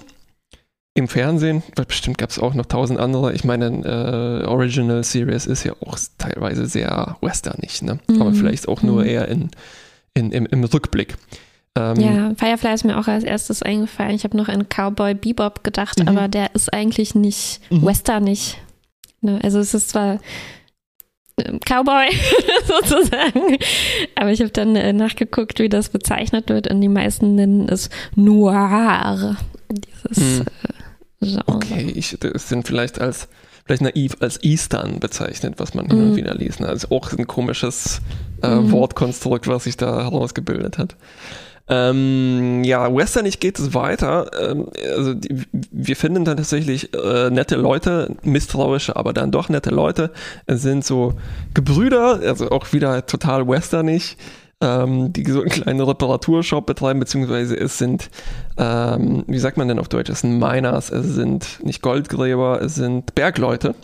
Im 0.94 1.08
Fernsehen, 1.08 1.62
weil 1.76 1.86
bestimmt 1.86 2.18
gab 2.18 2.32
es 2.32 2.40
auch 2.40 2.56
noch 2.56 2.66
tausend 2.66 3.00
andere. 3.00 3.32
Ich 3.34 3.44
meine, 3.44 3.68
äh, 3.68 4.48
Original 4.48 5.04
Series 5.04 5.46
ist 5.46 5.64
ja 5.64 5.74
auch 5.80 5.96
teilweise 6.18 6.66
sehr 6.66 7.18
westernig, 7.22 7.84
ne? 7.84 8.00
aber 8.20 8.32
Mhm. 8.32 8.36
vielleicht 8.36 8.68
auch 8.68 8.82
nur 8.82 9.02
Mhm. 9.04 9.08
eher 9.08 9.28
in, 9.28 9.52
in, 10.16 10.32
im, 10.32 10.48
im 10.48 10.64
Rückblick. 10.64 11.16
Ähm, 11.78 12.00
Ja, 12.00 12.32
Firefly 12.36 12.74
ist 12.74 12.84
mir 12.86 12.98
auch 12.98 13.08
als 13.08 13.24
erstes 13.24 13.62
eingefallen. 13.64 14.16
Ich 14.16 14.24
habe 14.24 14.36
noch 14.38 14.48
an 14.50 14.68
Cowboy 14.68 15.14
Bebop 15.14 15.64
gedacht, 15.64 16.00
Mhm. 16.00 16.08
aber 16.08 16.28
der 16.28 16.54
ist 16.56 16.74
eigentlich 16.74 17.16
nicht 17.16 17.60
Mhm. 17.70 17.86
westernig. 17.86 18.58
Ne? 19.22 19.40
Also 19.44 19.60
es 19.60 19.74
ist 19.74 19.90
zwar 19.90 20.20
ähm, 21.44 21.60
Cowboy 21.60 22.08
sozusagen, 22.68 23.58
aber 24.16 24.32
ich 24.32 24.40
habe 24.42 24.50
dann 24.52 24.76
äh, 24.76 24.92
nachgeguckt, 24.94 25.60
wie 25.60 25.70
das 25.70 25.90
bezeichnet 25.90 26.50
wird 26.50 26.68
und 26.72 26.82
die 26.82 26.88
meisten 26.90 27.36
nennen 27.36 27.70
es 27.70 27.90
Noir. 28.16 29.38
Dieses 29.70 30.18
Mhm. 30.40 30.42
äh, 30.42 31.26
Genre. 31.26 31.44
Okay, 31.48 31.92
ich, 31.96 32.18
das 32.20 32.50
sind 32.50 32.66
vielleicht 32.68 33.00
als 33.00 33.28
vielleicht 33.66 33.82
naiv 33.82 34.16
als 34.22 34.42
Eastern 34.44 35.00
bezeichnet, 35.02 35.56
was 35.58 35.74
man 35.74 35.88
hin 35.88 36.00
und 36.00 36.12
Mhm. 36.12 36.16
wieder 36.16 36.34
liest. 36.36 36.62
Ne? 36.62 36.68
Also 36.68 36.88
auch 36.90 37.12
ein 37.12 37.28
komisches 37.28 38.02
äh, 38.42 38.56
Mhm. 38.56 38.72
Wortkonstrukt, 38.72 39.48
was 39.48 39.66
sich 39.66 39.76
da 39.78 40.04
herausgebildet 40.04 40.78
hat. 40.78 40.96
Ähm, 41.70 42.64
ja, 42.64 42.96
westernig 42.96 43.40
geht 43.40 43.60
es 43.60 43.74
weiter. 43.74 44.32
Ähm, 44.40 44.70
also 44.96 45.14
die, 45.14 45.44
wir 45.52 45.96
finden 45.96 46.24
dann 46.24 46.38
tatsächlich 46.38 46.94
äh, 46.94 47.30
nette 47.30 47.56
Leute, 47.56 48.16
misstrauische, 48.24 48.96
aber 48.96 49.14
dann 49.14 49.32
doch 49.32 49.50
nette 49.50 49.70
Leute. 49.70 50.12
Es 50.46 50.62
sind 50.62 50.86
so 50.86 51.14
Gebrüder, 51.54 52.20
also 52.24 52.50
auch 52.52 52.72
wieder 52.72 53.06
total 53.06 53.48
westernig, 53.48 54.18
ähm, 54.62 55.12
die 55.12 55.30
so 55.30 55.42
einen 55.42 55.50
kleinen 55.50 55.82
Reparaturshop 55.82 56.66
betreiben, 56.66 57.00
beziehungsweise 57.00 57.58
es 57.58 57.78
sind, 57.78 58.10
ähm, 58.58 59.26
wie 59.28 59.40
sagt 59.40 59.58
man 59.58 59.68
denn 59.68 59.80
auf 59.80 59.90
Deutsch, 59.90 60.10
es 60.10 60.22
sind 60.22 60.40
Miners, 60.40 60.90
es 60.90 61.06
sind 61.06 61.60
nicht 61.64 61.82
Goldgräber, 61.82 62.62
es 62.62 62.76
sind 62.76 63.14
Bergleute. 63.14 63.76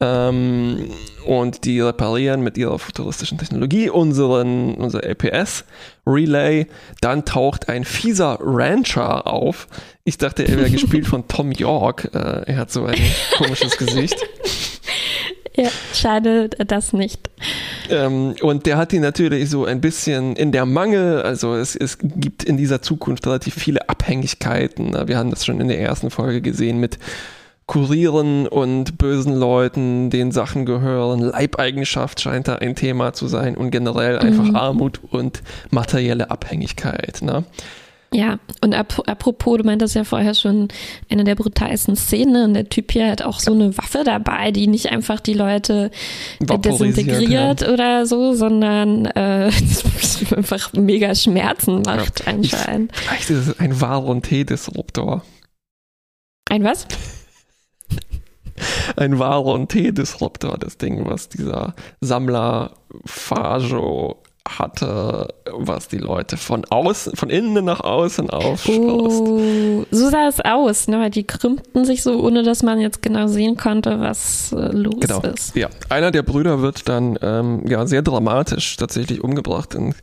Ähm, 0.00 0.90
und 1.26 1.64
die 1.64 1.80
reparieren 1.80 2.42
mit 2.42 2.56
ihrer 2.56 2.78
futuristischen 2.78 3.36
Technologie 3.36 3.90
unseren, 3.90 4.74
unser 4.74 5.00
APS-Relay. 5.04 6.66
Dann 7.00 7.24
taucht 7.24 7.68
ein 7.68 7.84
fieser 7.84 8.38
Rancher 8.40 9.26
auf. 9.26 9.66
Ich 10.04 10.16
dachte, 10.16 10.44
er 10.46 10.56
wäre 10.56 10.70
gespielt 10.70 11.06
von 11.06 11.26
Tom 11.28 11.50
York. 11.50 12.10
Äh, 12.14 12.42
er 12.46 12.56
hat 12.58 12.70
so 12.70 12.84
ein 12.84 12.98
komisches 13.36 13.76
Gesicht. 13.76 14.16
Ja, 15.56 15.70
schade, 15.92 16.48
das 16.50 16.92
nicht. 16.92 17.30
Ähm, 17.90 18.36
und 18.42 18.66
der 18.66 18.76
hat 18.76 18.92
ihn 18.92 19.02
natürlich 19.02 19.50
so 19.50 19.64
ein 19.64 19.80
bisschen 19.80 20.36
in 20.36 20.52
der 20.52 20.64
Mangel, 20.64 21.22
also 21.22 21.56
es, 21.56 21.74
es 21.74 21.98
gibt 21.98 22.44
in 22.44 22.56
dieser 22.56 22.80
Zukunft 22.80 23.26
relativ 23.26 23.54
viele 23.54 23.88
Abhängigkeiten. 23.88 24.94
Wir 25.08 25.18
haben 25.18 25.30
das 25.30 25.44
schon 25.44 25.60
in 25.60 25.66
der 25.66 25.80
ersten 25.80 26.10
Folge 26.10 26.42
gesehen 26.42 26.78
mit 26.78 27.00
Kurieren 27.68 28.48
und 28.48 28.96
bösen 28.96 29.36
Leuten, 29.36 30.08
denen 30.08 30.32
Sachen 30.32 30.64
gehören. 30.64 31.20
Leibeigenschaft 31.20 32.18
scheint 32.18 32.48
da 32.48 32.56
ein 32.56 32.74
Thema 32.74 33.12
zu 33.12 33.28
sein 33.28 33.58
und 33.58 33.70
generell 33.70 34.18
einfach 34.18 34.44
Mhm. 34.44 34.56
Armut 34.56 35.00
und 35.10 35.42
materielle 35.70 36.30
Abhängigkeit. 36.30 37.20
Ne? 37.20 37.44
Ja, 38.10 38.38
und 38.62 38.74
ap 38.74 39.02
apropos, 39.06 39.58
du 39.58 39.64
meintest 39.64 39.94
ja 39.94 40.04
vorher 40.04 40.32
schon, 40.32 40.68
eine 41.10 41.24
der 41.24 41.34
brutalsten 41.34 41.94
Szenen, 41.94 42.42
und 42.42 42.54
der 42.54 42.70
Typ 42.70 42.90
hier 42.90 43.10
hat 43.10 43.20
auch 43.20 43.38
so 43.38 43.52
eine 43.52 43.76
Waffe 43.76 44.02
dabei, 44.02 44.50
die 44.50 44.66
nicht 44.66 44.90
einfach 44.90 45.20
die 45.20 45.34
Leute 45.34 45.90
desintegriert 46.40 47.68
oder 47.68 48.06
so, 48.06 48.32
sondern 48.32 49.04
äh, 49.04 49.50
einfach 50.34 50.72
mega 50.72 51.14
Schmerzen 51.14 51.82
macht 51.82 52.20
Ja. 52.20 52.32
Anscheinend. 52.32 52.96
Vielleicht 52.96 53.28
ist 53.28 53.48
es 53.48 53.60
ein 53.60 53.78
Varon-T-Disruptor. 53.78 55.22
Ein 56.48 56.64
was? 56.64 56.86
ein 58.96 59.18
Varon 59.18 59.68
T-Disruptor, 59.68 60.58
das 60.58 60.76
Ding, 60.78 61.04
was 61.08 61.28
dieser 61.28 61.74
Sammler 62.00 62.72
Fajo 63.04 64.16
hatte, 64.48 65.28
was 65.52 65.88
die 65.88 65.98
Leute 65.98 66.38
von 66.38 66.64
außen, 66.64 67.16
von 67.16 67.28
innen 67.28 67.66
nach 67.66 67.80
außen 67.80 68.30
aufschloss. 68.30 69.20
Oh, 69.20 69.84
so 69.90 70.08
sah 70.08 70.26
es 70.28 70.40
aus, 70.40 70.88
ne? 70.88 71.10
Die 71.10 71.24
krümmten 71.24 71.84
sich 71.84 72.02
so, 72.02 72.18
ohne 72.24 72.42
dass 72.42 72.62
man 72.62 72.80
jetzt 72.80 73.02
genau 73.02 73.26
sehen 73.26 73.58
konnte, 73.58 74.00
was 74.00 74.52
äh, 74.52 74.72
los 74.72 74.94
Genau. 75.00 75.20
ist. 75.20 75.54
Ja, 75.54 75.68
einer 75.90 76.10
der 76.12 76.22
Brüder 76.22 76.62
wird 76.62 76.88
dann 76.88 77.18
ähm, 77.20 77.66
ja 77.68 77.86
sehr 77.86 78.00
dramatisch 78.00 78.76
tatsächlich 78.76 79.22
umgebracht 79.22 79.74
und 79.74 79.94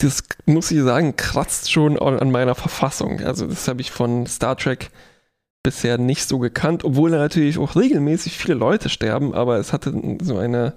das 0.00 0.22
muss 0.46 0.70
ich 0.70 0.82
sagen 0.82 1.16
kratzt 1.16 1.72
schon 1.72 1.98
an 1.98 2.18
an 2.18 2.30
meiner 2.30 2.54
Verfassung. 2.54 3.20
Also 3.20 3.46
das 3.46 3.66
habe 3.68 3.80
ich 3.80 3.90
von 3.90 4.26
Star 4.26 4.56
Trek 4.56 4.90
bisher 5.68 5.98
nicht 5.98 6.26
so 6.26 6.38
gekannt, 6.38 6.82
obwohl 6.82 7.10
natürlich 7.10 7.58
auch 7.58 7.76
regelmäßig 7.76 8.38
viele 8.38 8.54
Leute 8.54 8.88
sterben, 8.88 9.34
aber 9.34 9.58
es 9.58 9.74
hatte 9.74 9.92
so 10.22 10.38
eine 10.38 10.72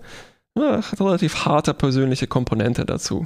ja, 0.58 0.82
relativ 1.00 1.46
harte 1.46 1.74
persönliche 1.74 2.28
Komponente 2.28 2.86
dazu. 2.86 3.26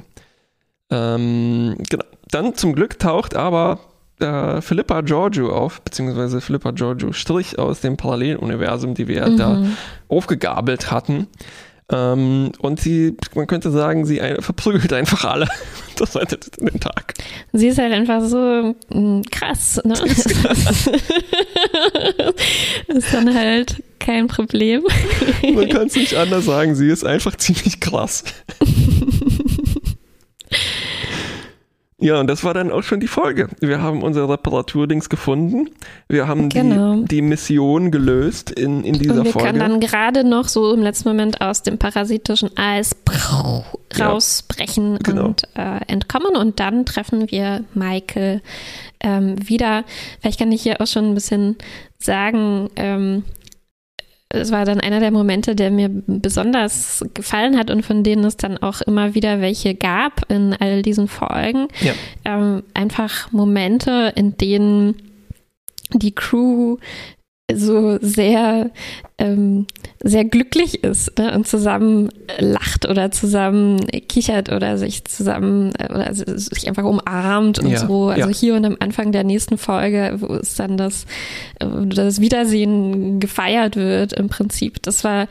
Ähm, 0.90 1.76
genau. 1.90 2.04
Dann 2.30 2.54
zum 2.54 2.72
Glück 2.76 3.00
taucht 3.00 3.34
aber 3.34 3.80
äh, 4.20 4.60
Philippa 4.60 5.00
Giorgio 5.00 5.52
auf, 5.52 5.80
beziehungsweise 5.82 6.40
Philippa 6.40 6.70
Giorgio 6.70 7.12
Strich 7.12 7.58
aus 7.58 7.80
dem 7.80 7.96
Paralleluniversum, 7.96 8.94
die 8.94 9.08
wir 9.08 9.28
da 9.36 9.54
Mhm. 9.54 9.76
aufgegabelt 10.08 10.92
hatten. 10.92 11.26
Ähm, 11.92 12.50
und 12.58 12.80
sie, 12.80 13.16
man 13.34 13.46
könnte 13.46 13.70
sagen, 13.70 14.06
sie 14.06 14.20
ein, 14.20 14.42
verprügelt 14.42 14.92
einfach 14.92 15.24
alle. 15.24 15.48
Das 15.98 16.14
rettet 16.14 16.60
den 16.60 16.78
Tag. 16.78 17.14
Sie 17.54 17.68
ist 17.68 17.78
halt 17.78 17.90
einfach 17.94 18.22
so 18.22 18.76
mm, 18.90 19.22
krass, 19.30 19.80
ne? 19.82 19.94
ist 22.88 23.14
dann 23.14 23.34
halt 23.34 23.82
kein 23.98 24.26
Problem. 24.26 24.82
Man 25.54 25.70
kann 25.70 25.86
es 25.86 25.96
nicht 25.96 26.14
anders 26.16 26.44
sagen, 26.44 26.74
sie 26.74 26.90
ist 26.90 27.02
einfach 27.02 27.34
ziemlich 27.36 27.80
krass. 27.80 28.24
Ja, 31.98 32.20
und 32.20 32.26
das 32.26 32.44
war 32.44 32.52
dann 32.52 32.70
auch 32.70 32.82
schon 32.82 33.00
die 33.00 33.06
Folge. 33.06 33.48
Wir 33.60 33.80
haben 33.80 34.02
unser 34.02 34.28
Reparaturdings 34.28 35.08
gefunden. 35.08 35.70
Wir 36.08 36.28
haben 36.28 36.50
Genau. 36.50 36.96
die, 36.96 37.04
die 37.06 37.22
Mission 37.22 37.90
gelöst 37.90 38.50
in, 38.50 38.84
in 38.84 38.98
dieser 38.98 39.14
Und 39.20 39.24
wir 39.24 39.32
Folge. 39.32 39.48
können 39.48 39.60
dann 39.60 39.80
gerade 39.80 40.22
noch 40.22 40.46
so 40.48 40.74
im 40.74 40.82
letzten 40.82 41.08
Moment 41.08 41.40
aus 41.40 41.62
dem 41.62 41.78
parasitischen 41.78 42.54
Eis 42.58 42.90
Ja. 43.96 44.08
rausbrechen 44.08 44.98
Genau. 45.02 45.24
und 45.28 45.44
äh, 45.54 45.80
entkommen. 45.86 46.36
Und 46.36 46.60
dann 46.60 46.84
treffen 46.84 47.30
wir 47.30 47.64
Michael 47.72 48.42
ähm, 49.00 49.36
wieder. 49.48 49.84
Vielleicht 50.20 50.38
kann 50.38 50.52
ich 50.52 50.62
hier 50.62 50.82
auch 50.82 50.86
schon 50.86 51.06
ein 51.06 51.14
bisschen 51.14 51.56
sagen, 51.98 52.68
ähm, 52.76 53.24
es 54.28 54.50
war 54.50 54.64
dann 54.64 54.80
einer 54.80 55.00
der 55.00 55.10
Momente, 55.10 55.54
der 55.54 55.70
mir 55.70 55.88
besonders 55.88 57.04
gefallen 57.14 57.56
hat 57.56 57.70
und 57.70 57.84
von 57.84 58.02
denen 58.02 58.24
es 58.24 58.36
dann 58.36 58.58
auch 58.58 58.80
immer 58.80 59.14
wieder 59.14 59.40
welche 59.40 59.74
gab 59.74 60.30
in 60.30 60.54
all 60.54 60.82
diesen 60.82 61.08
Folgen. 61.08 61.68
Ja. 61.80 61.92
Ähm, 62.24 62.62
einfach 62.74 63.30
Momente, 63.32 64.12
in 64.16 64.36
denen 64.36 64.96
die 65.92 66.12
Crew 66.12 66.78
so 67.54 67.98
sehr, 68.00 68.70
ähm, 69.18 69.66
sehr 70.02 70.24
glücklich 70.24 70.82
ist 70.82 71.16
ne? 71.16 71.32
und 71.32 71.46
zusammen 71.46 72.08
lacht 72.38 72.88
oder 72.88 73.12
zusammen 73.12 73.86
kichert 74.08 74.50
oder 74.50 74.78
sich 74.78 75.04
zusammen 75.04 75.72
äh, 75.78 75.92
oder 75.92 76.12
sich 76.12 76.66
einfach 76.66 76.82
umarmt 76.82 77.60
und 77.60 77.70
Ja, 77.70 77.86
so. 77.86 78.08
Also 78.08 78.28
ja. 78.28 78.34
hier 78.34 78.54
und 78.56 78.64
am 78.64 78.76
Anfang 78.80 79.12
der 79.12 79.22
nächsten 79.22 79.58
Folge, 79.58 80.16
wo 80.18 80.34
es 80.34 80.56
dann 80.56 80.76
das, 80.76 81.06
äh, 81.60 81.66
das 81.86 82.20
Wiedersehen 82.20 83.20
gefeiert 83.20 83.76
wird 83.76 84.12
im 84.14 84.28
Prinzip. 84.28 84.82
Das 84.82 85.04
war, 85.04 85.28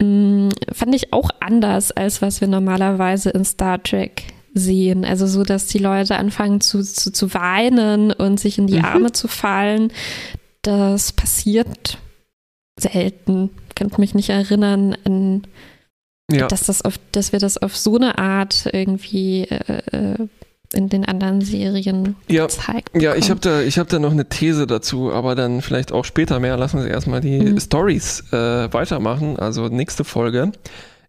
mh, 0.00 0.48
fand 0.72 0.94
ich 0.96 1.12
auch 1.12 1.30
anders, 1.38 1.92
als 1.92 2.20
was 2.22 2.40
wir 2.40 2.48
normalerweise 2.48 3.30
in 3.30 3.44
Star 3.44 3.80
Trek 3.80 4.24
sehen. 4.52 5.04
Also 5.04 5.28
so, 5.28 5.44
dass 5.44 5.68
die 5.68 5.78
Leute 5.78 6.16
anfangen 6.16 6.60
zu, 6.60 6.82
zu, 6.82 7.12
zu 7.12 7.32
weinen 7.34 8.10
und 8.10 8.40
sich 8.40 8.58
in 8.58 8.66
die 8.66 8.78
Mhm. 8.80 8.84
Arme 8.84 9.12
zu 9.12 9.28
fallen. 9.28 9.92
Das 10.62 11.12
passiert 11.12 11.98
selten. 12.78 13.50
Ich 13.68 13.74
kann 13.74 13.90
mich 13.98 14.14
nicht 14.14 14.30
erinnern, 14.30 14.96
an, 15.04 15.46
ja. 16.30 16.46
dass, 16.48 16.64
das 16.64 16.82
auf, 16.82 16.98
dass 17.12 17.32
wir 17.32 17.38
das 17.38 17.58
auf 17.58 17.76
so 17.76 17.96
eine 17.96 18.18
Art 18.18 18.68
irgendwie 18.72 19.42
äh, 19.44 19.82
äh, 19.92 20.28
in 20.72 20.88
den 20.88 21.04
anderen 21.04 21.42
Serien 21.42 22.16
Ja. 22.28 22.46
gezeigt 22.46 22.90
Ja, 22.94 23.14
ich 23.14 23.26
bekommen. 23.26 23.30
habe 23.30 23.40
da, 23.40 23.60
ich 23.62 23.78
hab 23.78 23.88
da 23.88 23.98
noch 23.98 24.12
eine 24.12 24.28
These 24.28 24.66
dazu, 24.66 25.12
aber 25.12 25.34
dann 25.34 25.60
vielleicht 25.60 25.92
auch 25.92 26.04
später 26.04 26.40
mehr. 26.40 26.56
Lassen 26.56 26.80
wir 26.82 26.88
erstmal 26.90 27.20
die 27.20 27.40
Mhm. 27.40 27.60
Stories 27.60 28.24
äh, 28.32 28.72
weitermachen. 28.72 29.38
Also 29.38 29.68
nächste 29.68 30.04
Folge 30.04 30.52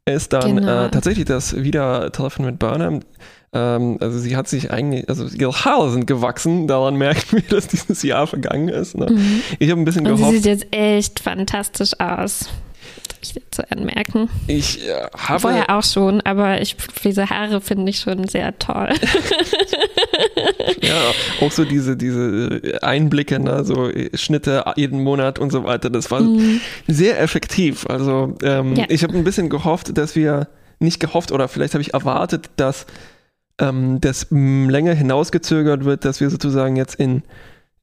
ist 0.05 0.33
dann 0.33 0.57
Genau. 0.57 0.85
äh, 0.85 0.91
tatsächlich 0.91 1.25
das 1.25 1.55
Wiedertreffen 1.55 2.43
mit 2.45 2.59
Burnham. 2.59 3.01
Ähm, 3.53 3.97
also 3.99 4.17
sie 4.19 4.35
hat 4.35 4.47
sich 4.47 4.71
eigentlich, 4.71 5.07
also 5.09 5.25
ihre 5.27 5.53
Haare 5.53 5.91
sind 5.91 6.07
gewachsen. 6.07 6.67
Daran 6.67 6.95
merken 6.95 7.37
wir, 7.37 7.41
dass 7.49 7.67
dieses 7.67 8.01
Jahr 8.03 8.27
vergangen 8.27 8.69
ist. 8.69 8.97
Ne? 8.97 9.07
Mhm. 9.11 9.41
Ich 9.59 9.69
habe 9.69 9.79
ein 9.81 9.85
bisschen 9.85 10.07
Und 10.07 10.17
sie 10.17 10.21
gehofft. 10.23 10.37
sieht 10.37 10.45
jetzt 10.45 10.67
echt 10.71 11.19
fantastisch 11.19 11.91
aus. 11.99 12.49
Ich 13.21 13.35
zu 13.51 13.71
anmerken. 13.71 14.27
Ich 14.47 14.85
äh, 14.85 14.91
habe 15.17 15.39
Vorher 15.39 15.69
auch 15.69 15.83
schon, 15.83 16.19
aber 16.21 16.59
ich, 16.61 16.75
diese 17.05 17.29
Haare 17.29 17.61
finde 17.61 17.89
ich 17.89 17.99
schon 17.99 18.27
sehr 18.27 18.59
toll. 18.59 18.89
ja 20.81 20.95
auch 21.41 21.51
so 21.51 21.63
diese 21.63 21.95
diese 21.95 22.79
Einblicke, 22.81 23.39
ne? 23.39 23.63
so 23.63 23.89
äh, 23.89 24.09
Schnitte 24.17 24.65
jeden 24.75 25.01
Monat 25.03 25.39
und 25.39 25.51
so 25.51 25.63
weiter. 25.63 25.89
Das 25.89 26.11
war 26.11 26.19
Mhm. 26.21 26.59
sehr 26.87 27.19
effektiv. 27.21 27.85
Also 27.87 28.35
ähm, 28.43 28.75
Ja. 28.75 28.85
ich 28.89 29.03
habe 29.03 29.13
ein 29.15 29.23
bisschen 29.23 29.49
gehofft, 29.49 29.97
dass 29.97 30.15
wir 30.15 30.47
nicht 30.79 30.99
gehofft 30.99 31.31
oder 31.31 31.47
vielleicht 31.47 31.73
habe 31.75 31.81
ich 31.81 31.93
erwartet, 31.93 32.49
dass 32.57 32.85
ähm, 33.59 33.99
das 34.01 34.27
länger 34.31 34.93
hinausgezögert 34.93 35.85
wird, 35.85 36.05
dass 36.05 36.19
wir 36.21 36.29
sozusagen 36.29 36.75
jetzt 36.75 36.95
in 36.95 37.23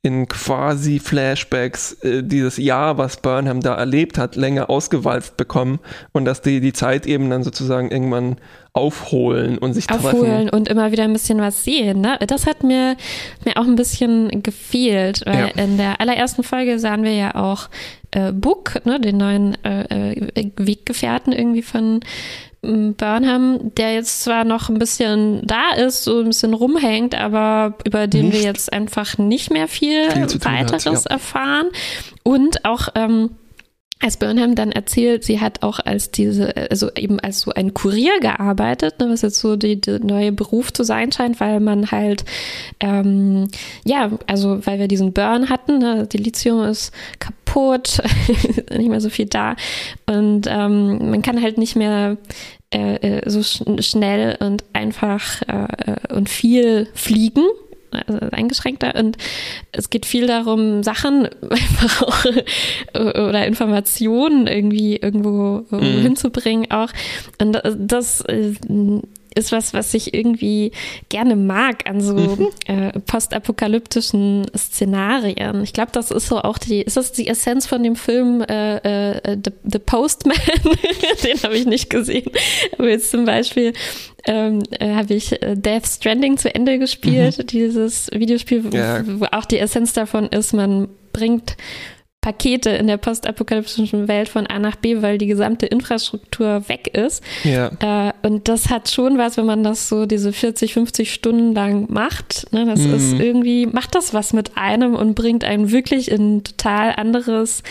in 0.03 0.29
quasi 0.29 0.99
Flashbacks 0.99 1.93
äh, 2.03 2.23
dieses 2.23 2.57
Jahr, 2.57 2.97
was 2.97 3.19
Burnham 3.19 3.61
da 3.61 3.75
erlebt 3.75 4.17
hat, 4.17 4.35
länger 4.35 4.71
ausgewalzt 4.71 5.37
bekommen 5.37 5.79
und 6.13 6.25
dass 6.25 6.41
die 6.41 6.61
die 6.61 6.73
Zeit 6.73 7.05
eben 7.05 7.29
dann 7.29 7.43
sozusagen 7.43 7.91
irgendwann 7.91 8.37
aufholen 8.73 9.59
und 9.59 9.75
sich 9.75 9.91
Aufholen 9.91 10.47
treffen. 10.47 10.49
und 10.51 10.69
immer 10.69 10.91
wieder 10.91 11.05
ein 11.05 11.13
bisschen 11.13 11.39
was 11.39 11.65
sehen. 11.65 12.01
Ne? 12.01 12.19
Das 12.27 12.47
hat 12.47 12.63
mir, 12.63 12.97
mir 13.45 13.59
auch 13.59 13.67
ein 13.67 13.77
bisschen 13.77 14.43
gefehlt, 14.43 15.23
weil 15.27 15.53
Ja. 15.55 15.63
in 15.63 15.77
der 15.77 16.01
allerersten 16.01 16.45
Folge 16.45 16.79
sahen 16.79 17.03
wir 17.05 17.13
ja 17.13 17.35
auch 17.35 17.69
äh, 18.13 18.33
Book, 18.33 18.81
ne, 18.87 19.01
den 19.01 19.19
neuen 19.19 19.63
äh, 19.65 20.13
äh, 20.15 20.51
Weggefährten 20.57 21.35
irgendwie 21.35 21.63
von 21.63 22.01
Burnham, 22.63 23.75
der 23.77 23.95
jetzt 23.95 24.23
zwar 24.23 24.45
noch 24.45 24.69
ein 24.69 24.79
bisschen 24.79 25.41
da 25.45 25.75
ist, 25.77 26.05
so 26.05 26.21
ein 26.21 26.27
bisschen 26.27 26.53
rumhängt, 26.53 27.15
aber 27.15 27.75
über 27.87 28.07
den 28.07 28.27
wir 28.27 28.41
Nicht 28.41 28.45
jetzt 28.45 28.73
einfach 28.73 29.17
nicht 29.17 29.51
mehr 29.51 29.67
viel, 29.67 30.11
viel 30.11 30.27
tun 30.27 30.41
hat, 30.41 30.73
weiteres 30.73 31.05
ja. 31.05 31.11
erfahren. 31.11 31.69
Und 32.23 32.65
auch 32.67 32.89
ähm, 32.95 33.31
als 34.03 34.17
Burnham 34.17 34.55
dann 34.55 34.73
erzählt, 34.73 35.25
sie 35.25 35.41
hat 35.41 35.63
auch 35.63 35.79
als 35.79 36.11
diese, 36.11 36.55
also 36.71 36.91
eben 36.95 37.21
als 37.21 37.41
so 37.41 37.53
ein 37.53 37.75
Kurier 37.75 38.19
gearbeitet, 38.21 38.99
ne, 38.99 39.11
was 39.11 39.21
jetzt 39.21 39.39
so 39.39 39.57
die, 39.57 39.79
der 39.79 40.01
neue 40.01 40.33
Beruf 40.33 40.73
zu 40.73 40.85
sein 40.85 41.13
scheint, 41.13 41.39
weil 41.39 41.61
man 41.61 41.91
halt, 41.91 42.25
ähm, 42.81 43.49
ja, 43.85 44.11
also 44.27 44.65
weil 44.67 44.79
wir 44.79 44.89
diesen 44.89 45.13
Burn 45.13 45.51
hatten, 45.51 45.79
ne, 45.79 46.07
die 46.07 46.17
Lithium 46.17 46.63
ist 46.65 46.93
kaputt, 47.19 47.40
nicht 48.77 48.89
mehr 48.89 49.01
so 49.01 49.11
viel 49.11 49.27
da 49.27 49.57
und 50.07 50.47
ähm, 50.49 51.11
man 51.11 51.23
kann 51.23 51.41
halt 51.43 51.59
nicht 51.59 51.77
mehr 51.77 52.17
äh, 52.73 52.95
äh, 52.97 53.29
so 53.31 53.43
sch 53.43 53.63
schnell 53.81 54.37
und 54.41 54.65
einfach 54.73 55.43
äh, 55.49 55.91
äh, 55.93 56.15
und 56.15 56.29
viel 56.29 56.89
fliegen 56.95 57.45
also 57.93 58.21
eingeschränkter 58.31 58.95
und 58.95 59.17
es 59.73 59.91
geht 59.91 60.07
viel 60.07 60.29
darum, 60.29 60.85
Sachen 60.85 61.29
einfach 61.51 62.03
auch 62.03 62.25
äh, 62.95 63.21
oder 63.21 63.45
Informationen 63.49 64.47
irgendwie 64.47 64.95
irgendwo 64.95 65.65
Mhm. 65.71 66.03
hinzubringen 66.03 66.71
auch. 66.71 66.91
Und 67.41 67.61
das- 67.77 68.23
ist 69.35 69.53
was, 69.53 69.73
was 69.75 69.95
ich 69.95 70.13
irgendwie 70.15 70.73
gerne 71.09 71.37
mag 71.37 71.89
an 71.89 72.01
so 72.01 72.15
Mhm. 72.15 72.49
äh, 72.67 72.93
postapokalyptischen 73.01 74.47
Szenarien. 74.57 75.63
Ich 75.63 75.73
glaube, 75.73 75.93
das 75.93 76.11
ist 76.11 76.27
so 76.29 76.41
auch 76.41 76.59
die, 76.59 76.83
ist 76.83 76.97
das 76.97 77.13
die 77.13 77.27
Essenz 77.29 77.67
von 77.67 77.83
dem 77.83 77.97
Film 77.97 78.43
äh, 78.43 78.77
äh, 79.17 79.37
The, 79.45 79.53
The 79.65 79.79
Postman? 79.79 80.37
Den 81.25 81.43
habe 81.43 81.57
ich 81.57 81.67
nicht 81.67 81.91
gesehen. 81.91 82.31
Aber 82.79 82.89
jetzt 82.89 83.11
zum 83.11 83.25
Beispiel 83.25 83.73
ähm, 84.27 84.63
äh, 84.79 84.95
habe 84.95 85.15
ich 85.15 85.41
äh, 85.43 85.57
Death 85.57 85.87
Stranding 85.87 86.37
zu 86.37 86.55
Ende 86.55 86.79
gespielt, 86.79 87.53
dieses 87.53 88.09
Videospiel, 88.13 88.65
wo, 88.65 88.69
Mhm. 88.69 88.75
Ja. 88.75 89.03
wo 89.07 89.25
auch 89.33 89.45
die 89.47 89.59
Essenz 89.59 89.93
davon 89.93 90.27
ist, 90.29 90.53
man 90.53 90.89
bringt 91.13 91.57
Pakete 92.23 92.69
in 92.71 92.87
der 92.87 92.99
postapokalyptischen 92.99 94.07
Welt 94.07 94.29
von 94.29 94.47
A 94.47 94.59
nach 94.59 94.77
B, 94.77 95.01
weil 95.01 95.17
die 95.17 95.27
gesamte 95.27 95.65
Infrastruktur 95.65 96.69
weg 96.69 96.89
ist. 96.95 97.25
Ja. 97.45 97.71
Äh, 97.81 98.13
und 98.23 98.47
das 98.49 98.69
hat 98.69 98.91
schon 98.91 99.17
was, 99.17 99.39
wenn 99.39 99.47
man 99.47 99.65
das 99.65 99.89
so 99.89 100.05
diese 100.05 100.33
40, 100.35 100.75
50 100.75 101.15
Stunden 101.15 101.55
lang 101.55 101.87
macht. 101.91 102.53
Ne? 102.53 102.67
Das 102.67 102.81
Mhm. 102.81 102.95
ist 102.95 103.13
irgendwie, 103.19 103.65
macht 103.67 103.95
das 103.95 104.13
was 104.13 104.35
mit 104.35 104.57
einem 104.59 104.95
und 104.97 105.15
bringt 105.15 105.45
einen 105.45 105.71
wirklich 105.71 106.11
in 106.11 106.37
ein 106.37 106.45
total 106.45 106.93
anderes 106.97 107.63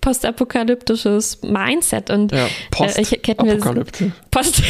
postapokalyptisches 0.00 1.42
Mindset 1.42 2.10
und 2.10 2.32
Ja, 2.32 2.46
äh, 2.80 3.00
ich 3.00 3.12
hätte 3.12 3.44
mir 3.44 3.56
Postapokalypse. 3.56 4.12
Post. 4.30 4.62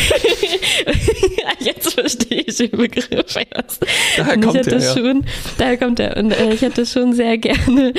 Jetzt 1.60 1.94
verstehe 1.94 2.42
ich 2.46 2.56
den 2.56 2.70
Begriff 2.72 3.36
erst. 3.50 3.84
Daher 4.16 4.34
ich 4.36 4.40
kommt 4.42 4.56
hätte 4.56 4.70
der, 4.70 4.78
ja. 4.80 4.94
schon, 4.94 5.24
daher 5.58 5.76
kommt 5.78 6.00
er. 6.00 6.16
Und 6.16 6.32
äh, 6.32 6.52
ich 6.52 6.62
hätte 6.62 6.84
schon 6.86 7.12
sehr 7.12 7.38
gerne 7.38 7.92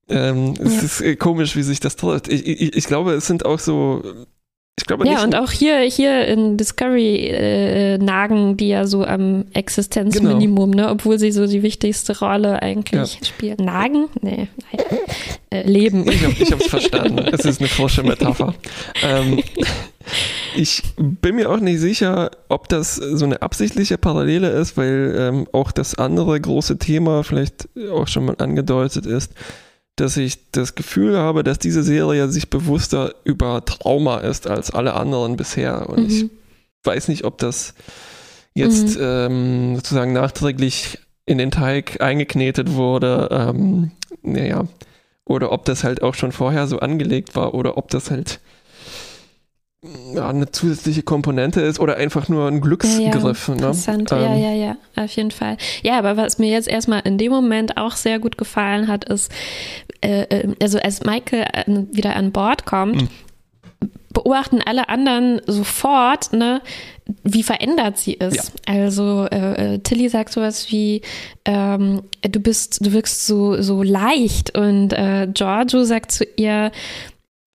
Ähm, 0.08 0.54
es 0.62 0.76
Ja. 0.76 0.82
ist 0.82 1.00
äh, 1.00 1.16
komisch, 1.16 1.56
wie 1.56 1.62
sich 1.62 1.80
das 1.80 1.96
trifft. 1.96 2.28
Ich, 2.28 2.46
ich, 2.46 2.76
ich 2.76 2.86
glaube, 2.86 3.12
es 3.14 3.26
sind 3.26 3.44
auch 3.44 3.58
so. 3.58 4.02
Ich 4.78 4.86
glaube 4.86 5.04
Ja, 5.06 5.14
nicht. 5.14 5.24
und 5.24 5.34
auch 5.34 5.50
hier, 5.50 5.80
hier 5.80 6.26
in 6.26 6.56
Discovery 6.56 7.26
äh, 7.26 7.98
nagen 7.98 8.56
die 8.56 8.68
ja 8.68 8.86
so 8.86 9.04
am 9.04 9.44
Existenzminimum, 9.52 10.70
ne? 10.70 10.88
obwohl 10.88 11.18
sie 11.18 11.32
so 11.32 11.48
die 11.48 11.64
wichtigste 11.64 12.16
Rolle 12.20 12.62
eigentlich 12.62 13.18
spielen. 13.26 13.56
Nagen? 13.58 14.06
Nee, 14.22 14.46
nein. 14.72 14.86
Äh, 15.50 15.68
leben. 15.68 16.08
Ich 16.08 16.22
habe 16.22 16.34
hab's 16.52 16.68
verstanden. 16.68 17.18
Es 17.32 17.44
ist 17.44 17.60
eine 17.60 17.68
frische 17.68 18.04
Metapher. 18.04 18.54
Ähm, 19.02 19.42
ich 20.54 20.82
bin 20.96 21.34
mir 21.36 21.50
auch 21.50 21.58
nicht 21.58 21.80
sicher, 21.80 22.30
ob 22.48 22.68
das 22.68 22.94
so 22.94 23.24
eine 23.24 23.42
absichtliche 23.42 23.98
Parallele 23.98 24.48
ist, 24.50 24.76
weil 24.76 25.14
ähm, 25.18 25.46
auch 25.52 25.72
das 25.72 25.96
andere 25.96 26.40
große 26.40 26.78
Thema 26.78 27.24
vielleicht 27.24 27.68
auch 27.90 28.06
schon 28.06 28.26
mal 28.26 28.36
angedeutet 28.38 29.06
ist, 29.06 29.32
dass 30.00 30.16
ich 30.16 30.50
das 30.52 30.74
Gefühl 30.74 31.16
habe, 31.16 31.42
dass 31.44 31.58
diese 31.58 31.82
Serie 31.82 32.28
sich 32.28 32.50
bewusster 32.50 33.14
über 33.24 33.64
Trauma 33.64 34.18
ist 34.18 34.46
als 34.46 34.70
alle 34.70 34.94
anderen 34.94 35.36
bisher. 35.36 35.88
Und 35.88 36.06
ich 36.10 36.24
Mhm. 36.24 36.30
weiß 36.84 37.08
nicht, 37.08 37.24
ob 37.24 37.38
das 37.38 37.74
jetzt 38.54 38.96
Mhm. 38.96 39.02
ähm, 39.02 39.76
sozusagen 39.76 40.12
nachträglich 40.12 40.98
in 41.26 41.38
den 41.38 41.50
Teig 41.50 42.00
eingeknetet 42.00 42.72
wurde. 42.74 43.28
Ähm, 43.30 43.90
naja. 44.22 44.64
Oder 45.24 45.52
ob 45.52 45.64
das 45.66 45.84
halt 45.84 46.02
auch 46.02 46.14
schon 46.14 46.32
vorher 46.32 46.66
so 46.66 46.78
angelegt 46.78 47.36
war 47.36 47.52
oder 47.54 47.76
ob 47.76 47.90
das 47.90 48.10
halt 48.10 48.40
ja, 50.12 50.28
eine 50.28 50.50
zusätzliche 50.50 51.04
Komponente 51.04 51.60
ist 51.60 51.78
oder 51.78 51.96
einfach 51.98 52.28
nur 52.28 52.48
ein 52.48 52.60
Glücksgriff. 52.60 53.48
ne? 53.48 53.54
Interessant, 53.54 54.10
ja, 54.10 54.34
Ähm, 54.34 54.42
ja, 54.42 54.52
ja, 54.52 54.76
auf 54.96 55.10
jeden 55.12 55.30
Fall. 55.30 55.56
Ja, 55.84 55.98
aber 56.00 56.16
was 56.16 56.38
mir 56.38 56.50
jetzt 56.50 56.66
erstmal 56.66 57.02
in 57.04 57.16
dem 57.16 57.30
Moment 57.30 57.76
auch 57.76 57.92
sehr 57.92 58.18
gut 58.18 58.36
gefallen 58.36 58.88
hat, 58.88 59.04
ist, 59.04 59.30
äh, 60.00 60.22
äh, 60.22 60.54
also 60.62 60.78
als 60.78 61.04
Michael 61.04 61.46
äh, 61.52 61.64
wieder 61.92 62.16
an 62.16 62.32
Bord 62.32 62.64
kommt, 62.66 63.02
Mhm. 63.02 63.08
beobachten 64.12 64.60
alle 64.64 64.88
anderen 64.88 65.40
sofort, 65.46 66.32
ne, 66.32 66.60
wie 67.22 67.42
verändert 67.42 67.98
sie 67.98 68.14
ist. 68.14 68.52
Also 68.66 69.26
äh, 69.30 69.74
äh, 69.74 69.78
Tilly 69.78 70.08
sagt 70.08 70.32
sowas 70.32 70.70
wie, 70.70 71.02
ähm, 71.44 72.02
du 72.22 72.40
bist, 72.40 72.84
du 72.84 72.92
wirkst 72.92 73.26
so, 73.26 73.60
so 73.62 73.82
leicht 73.82 74.56
und 74.58 74.92
äh, 74.92 75.28
Giorgio 75.32 75.84
sagt 75.84 76.10
zu 76.12 76.24
ihr, 76.36 76.70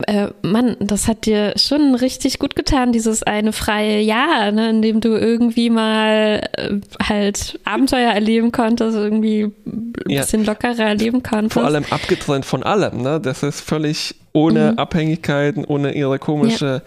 äh, 0.07 0.29
Mann, 0.43 0.77
das 0.81 1.09
hat 1.09 1.27
dir 1.27 1.55
schon 1.57 1.95
richtig 1.95 2.39
gut 2.39 2.57
getan, 2.57 2.93
dieses 2.93 3.23
eine 3.23 3.53
freie 3.53 4.01
Jahr, 4.01 4.51
ne, 4.53 4.71
in 4.71 4.83
dem 4.83 5.01
du 5.01 5.11
irgendwie 5.17 5.71
mal 5.71 6.49
äh, 6.57 6.75
halt 7.03 7.59
Abenteuer 7.65 8.13
erleben 8.13 8.53
konntest, 8.53 8.97
irgendwie 8.97 9.45
ein 9.67 9.93
Ja. 10.09 10.23
bisschen 10.23 10.45
lockerer 10.45 10.81
erleben 10.89 11.23
konntest. 11.23 11.55
Vor 11.55 11.65
allem 11.65 11.85
abgetrennt 11.91 12.45
von 12.45 12.63
allem. 12.63 13.03
Ne? 13.03 13.21
Das 13.21 13.43
ist 13.43 13.61
völlig 13.61 14.15
ohne 14.33 14.73
Mhm. 14.73 14.79
Abhängigkeiten, 14.79 15.65
ohne 15.65 15.93
ihre 15.95 16.19
komische 16.19 16.83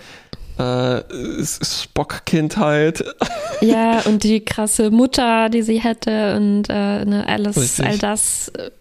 äh, 0.59 0.97
S- 1.39 1.59
Spock-Kindheit. 1.83 3.03
Ja, 3.61 4.01
und 4.01 4.23
die 4.23 4.43
krasse 4.43 4.91
Mutter, 4.91 5.47
die 5.49 5.61
sie 5.61 5.79
hätte 5.81 6.35
und 6.35 6.63
äh, 6.69 7.05
ne, 7.05 7.23
alles, 7.27 7.55
Richtig. 7.57 7.85
all 7.85 7.97
das 7.97 8.49
äh, 8.57 8.71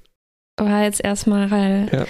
war 0.57 0.83
jetzt 0.83 1.03
erstmal 1.05 1.89
Ja. 1.93 2.05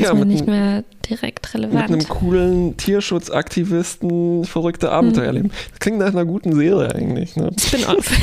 Erstmal 0.00 0.24
mit 0.24 0.28
nicht 0.28 0.46
mehr 0.46 0.84
direkt 1.08 1.54
Mit 1.54 1.64
einem 1.64 1.74
relevant. 1.74 2.08
coolen 2.08 2.76
Tierschutzaktivisten 2.76 4.44
verrückte 4.44 4.90
Abenteuer 4.90 5.32
leben. 5.32 5.50
Das 5.70 5.80
klingt 5.80 5.98
nach 5.98 6.08
einer 6.08 6.24
guten 6.24 6.54
Serie 6.54 6.94
eigentlich. 6.94 7.36
Ne? 7.36 7.50
Spin-off. 7.58 8.10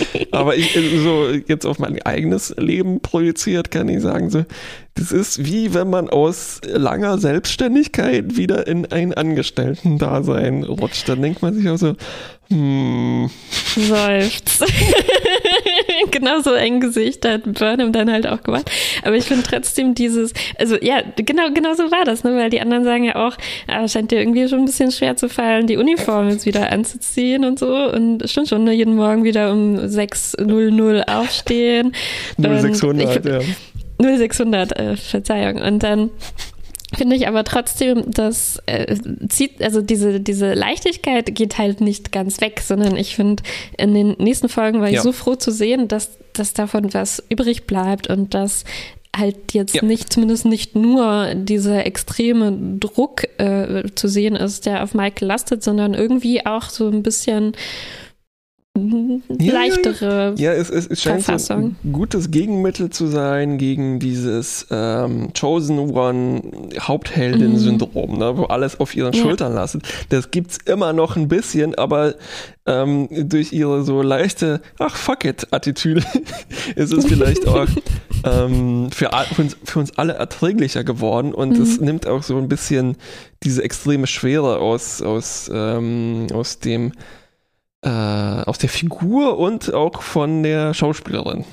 Aber 0.32 0.56
ich, 0.56 0.76
äh, 0.76 0.98
so 0.98 1.28
jetzt 1.46 1.66
auf 1.66 1.78
mein 1.78 2.00
eigenes 2.02 2.54
Leben 2.56 3.00
projiziert, 3.00 3.70
kann 3.70 3.88
ich 3.88 4.00
sagen, 4.00 4.30
so, 4.30 4.44
das 4.94 5.12
ist 5.12 5.44
wie 5.44 5.74
wenn 5.74 5.90
man 5.90 6.10
aus 6.10 6.60
langer 6.66 7.18
Selbstständigkeit 7.18 8.36
wieder 8.36 8.66
in 8.66 8.86
ein 8.86 9.14
Angestellten-Dasein 9.14 10.64
rutscht. 10.64 11.08
Dann 11.08 11.22
denkt 11.22 11.42
man 11.42 11.54
sich 11.54 11.68
auch 11.68 11.78
so, 11.78 11.94
hm, 12.52 13.30
Seufzt. 13.76 14.64
genau 16.10 16.40
so 16.40 16.52
ein 16.52 16.80
Gesicht 16.80 17.26
hat 17.26 17.44
Burnham 17.44 17.92
dann 17.92 18.10
halt 18.10 18.26
auch 18.26 18.42
gemacht. 18.42 18.70
Aber 19.02 19.16
ich 19.16 19.24
finde 19.24 19.44
trotzdem 19.48 19.94
dieses, 19.94 20.32
also 20.58 20.76
ja, 20.80 21.02
genau, 21.16 21.50
genau 21.54 21.74
so 21.74 21.84
war 21.90 22.04
das, 22.04 22.24
ne? 22.24 22.36
weil 22.36 22.50
die 22.50 22.60
anderen 22.60 22.84
sagen 22.84 23.04
ja 23.04 23.16
auch, 23.16 23.36
ah, 23.66 23.88
scheint 23.88 24.10
dir 24.10 24.20
irgendwie 24.20 24.48
schon 24.48 24.60
ein 24.60 24.64
bisschen 24.66 24.92
schwer 24.92 25.16
zu 25.16 25.28
fallen, 25.28 25.66
die 25.66 25.76
Uniform 25.78 26.28
jetzt 26.28 26.44
wieder 26.44 26.70
anzuziehen 26.70 27.44
und 27.44 27.58
so. 27.58 27.74
Und 27.74 28.28
stimmt 28.28 28.48
schon, 28.48 28.64
ne? 28.64 28.72
jeden 28.72 28.96
Morgen 28.96 29.24
wieder 29.24 29.50
um 29.52 29.76
6.00 29.76 31.08
aufstehen. 31.08 31.94
Und 32.36 32.44
0600, 32.44 33.24
ich- 33.24 33.32
ja. 33.32 33.40
0600, 33.98 34.78
äh, 34.78 34.96
Verzeihung. 34.96 35.62
Und 35.62 35.82
dann 35.82 36.10
finde 36.96 37.16
ich 37.16 37.26
aber 37.28 37.44
trotzdem, 37.44 38.10
dass 38.10 38.60
äh, 38.66 38.96
zieht, 39.28 39.62
also 39.62 39.80
diese, 39.82 40.20
diese 40.20 40.54
Leichtigkeit 40.54 41.34
geht 41.34 41.58
halt 41.58 41.80
nicht 41.80 42.12
ganz 42.12 42.40
weg, 42.40 42.60
sondern 42.64 42.96
ich 42.96 43.16
finde, 43.16 43.42
in 43.78 43.94
den 43.94 44.10
nächsten 44.18 44.48
Folgen 44.48 44.80
war 44.80 44.88
ich 44.88 44.94
Ja. 44.96 45.02
so 45.02 45.12
froh 45.12 45.34
zu 45.34 45.50
sehen, 45.50 45.88
dass, 45.88 46.10
dass 46.32 46.52
davon 46.54 46.92
was 46.94 47.22
übrig 47.28 47.66
bleibt 47.66 48.08
und 48.08 48.34
dass 48.34 48.64
halt 49.16 49.52
jetzt 49.52 49.74
Ja. 49.74 49.84
nicht, 49.84 50.10
zumindest 50.12 50.46
nicht 50.46 50.74
nur 50.74 51.34
dieser 51.34 51.84
extreme 51.84 52.52
Druck 52.80 53.24
äh, 53.38 53.84
zu 53.94 54.08
sehen 54.08 54.36
ist, 54.36 54.64
der 54.66 54.82
auf 54.82 54.94
Michael 54.94 55.28
lastet, 55.28 55.62
sondern 55.62 55.92
irgendwie 55.92 56.46
auch 56.46 56.70
so 56.70 56.88
ein 56.88 57.02
bisschen 57.02 57.52
Ja, 58.74 58.82
ja, 59.38 59.52
leichtere. 59.52 60.34
Ja, 60.38 60.52
es, 60.52 60.70
es, 60.70 60.86
es 60.86 61.02
scheint 61.02 61.20
so 61.20 61.24
Verfassung. 61.26 61.76
ein 61.84 61.92
gutes 61.92 62.30
Gegenmittel 62.30 62.88
zu 62.88 63.06
sein 63.06 63.58
gegen 63.58 63.98
dieses 63.98 64.66
ähm, 64.70 65.30
Chosen 65.38 65.78
One 65.78 66.40
Hauptheldin-Syndrom, 66.80 68.16
ne, 68.18 68.36
wo 68.38 68.44
alles 68.44 68.80
auf 68.80 68.96
ihren 68.96 69.10
Mhm. 69.12 69.16
Ja. 69.18 69.22
Schultern 69.24 69.52
lastet. 69.54 69.82
Das 70.08 70.30
gibt's 70.30 70.56
immer 70.64 70.94
noch 70.94 71.16
ein 71.16 71.28
bisschen, 71.28 71.74
aber 71.74 72.14
ähm, 72.64 73.08
durch 73.28 73.52
ihre 73.52 73.84
so 73.84 74.00
leichte, 74.00 74.62
ach 74.78 74.96
fuck 74.96 75.26
it, 75.26 75.48
Attitüde 75.52 76.02
ist 76.74 76.92
es 76.94 77.04
vielleicht 77.04 77.46
auch 77.46 77.66
ähm, 78.24 78.88
für, 78.90 79.10
für, 79.34 79.42
uns, 79.42 79.56
für 79.64 79.78
uns 79.80 79.98
alle 79.98 80.14
erträglicher 80.14 80.82
geworden 80.82 81.34
und 81.34 81.58
es 81.58 81.78
Mhm. 81.78 81.84
nimmt 81.86 82.06
auch 82.06 82.22
so 82.22 82.38
ein 82.38 82.48
bisschen 82.48 82.96
diese 83.42 83.62
extreme 83.62 84.06
Schwere 84.06 84.58
aus, 84.60 85.02
aus, 85.02 85.50
ähm, 85.52 86.28
aus 86.32 86.58
dem 86.58 86.92
äh, 87.82 87.88
aus 87.88 88.58
der 88.58 88.68
Figur 88.68 89.38
und 89.38 89.72
auch 89.74 90.02
von 90.02 90.42
der 90.42 90.74
Schauspielerin. 90.74 91.44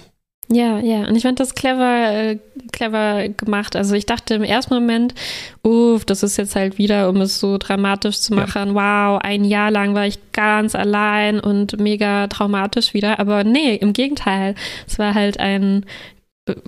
Ja, 0.52 0.80
ja, 0.80 1.08
und 1.08 1.16
ich 1.16 1.22
fand 1.22 1.40
das 1.40 1.54
clever, 1.54 2.12
äh, 2.12 2.40
clever 2.72 3.30
gemacht. 3.30 3.76
Also 3.76 3.94
ich 3.94 4.08
dachte 4.08 4.34
im 4.34 4.42
ersten 4.42 4.74
Moment, 4.74 5.14
uff, 5.62 6.06
das 6.06 6.24
ist 6.24 6.38
jetzt 6.38 6.56
halt 6.56 6.80
wieder, 6.80 7.08
um 7.10 7.18
es 7.22 7.40
so 7.40 7.60
dramatisch 7.60 8.20
zu 8.20 8.34
Ja. 8.34 8.42
machen. 8.42 8.74
Wow, 8.74 9.20
ein 9.22 9.44
Jahr 9.44 9.70
lang 9.70 9.94
war 9.94 10.08
ich 10.08 10.18
ganz 10.32 10.74
allein 10.74 11.40
und 11.40 11.80
mega 11.80 12.26
traumatisch 12.28 12.96
wieder. 12.96 13.20
Aber 13.20 13.44
nee, 13.44 13.76
im 13.76 13.94
Gegenteil. 13.94 14.56
Es 14.88 14.98
war 14.98 15.14
halt 15.14 15.40
ein, 15.40 15.86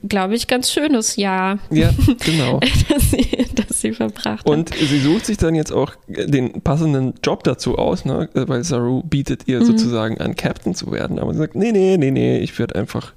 glaube 0.07 0.35
ich, 0.35 0.47
ganz 0.47 0.71
schönes 0.71 1.15
Jahr, 1.15 1.59
Ja, 1.69 1.91
genau. 2.25 2.59
das 2.89 3.11
sie, 3.11 3.27
das 3.55 3.81
sie 3.81 3.93
verbracht 3.93 4.47
Und 4.47 4.73
sie 4.75 4.99
sucht 4.99 5.25
sich 5.25 5.37
dann 5.37 5.55
jetzt 5.55 5.71
auch 5.71 5.93
den 6.07 6.61
passenden 6.61 7.13
Job 7.23 7.43
dazu 7.43 7.77
aus, 7.77 8.05
ne? 8.05 8.29
weil 8.33 8.63
Saru 8.63 9.03
bietet 9.03 9.47
ihr 9.47 9.59
Mhm. 9.61 9.65
sozusagen 9.65 10.17
an, 10.19 10.35
Captain 10.35 10.73
zu 10.75 10.91
werden. 10.91 11.19
Aber 11.19 11.33
sie 11.33 11.39
sagt, 11.39 11.55
nee, 11.55 11.71
nee, 11.71 11.97
nee, 11.97 12.11
nee, 12.11 12.39
ich 12.39 12.57
werde 12.59 12.75
einfach 12.75 13.13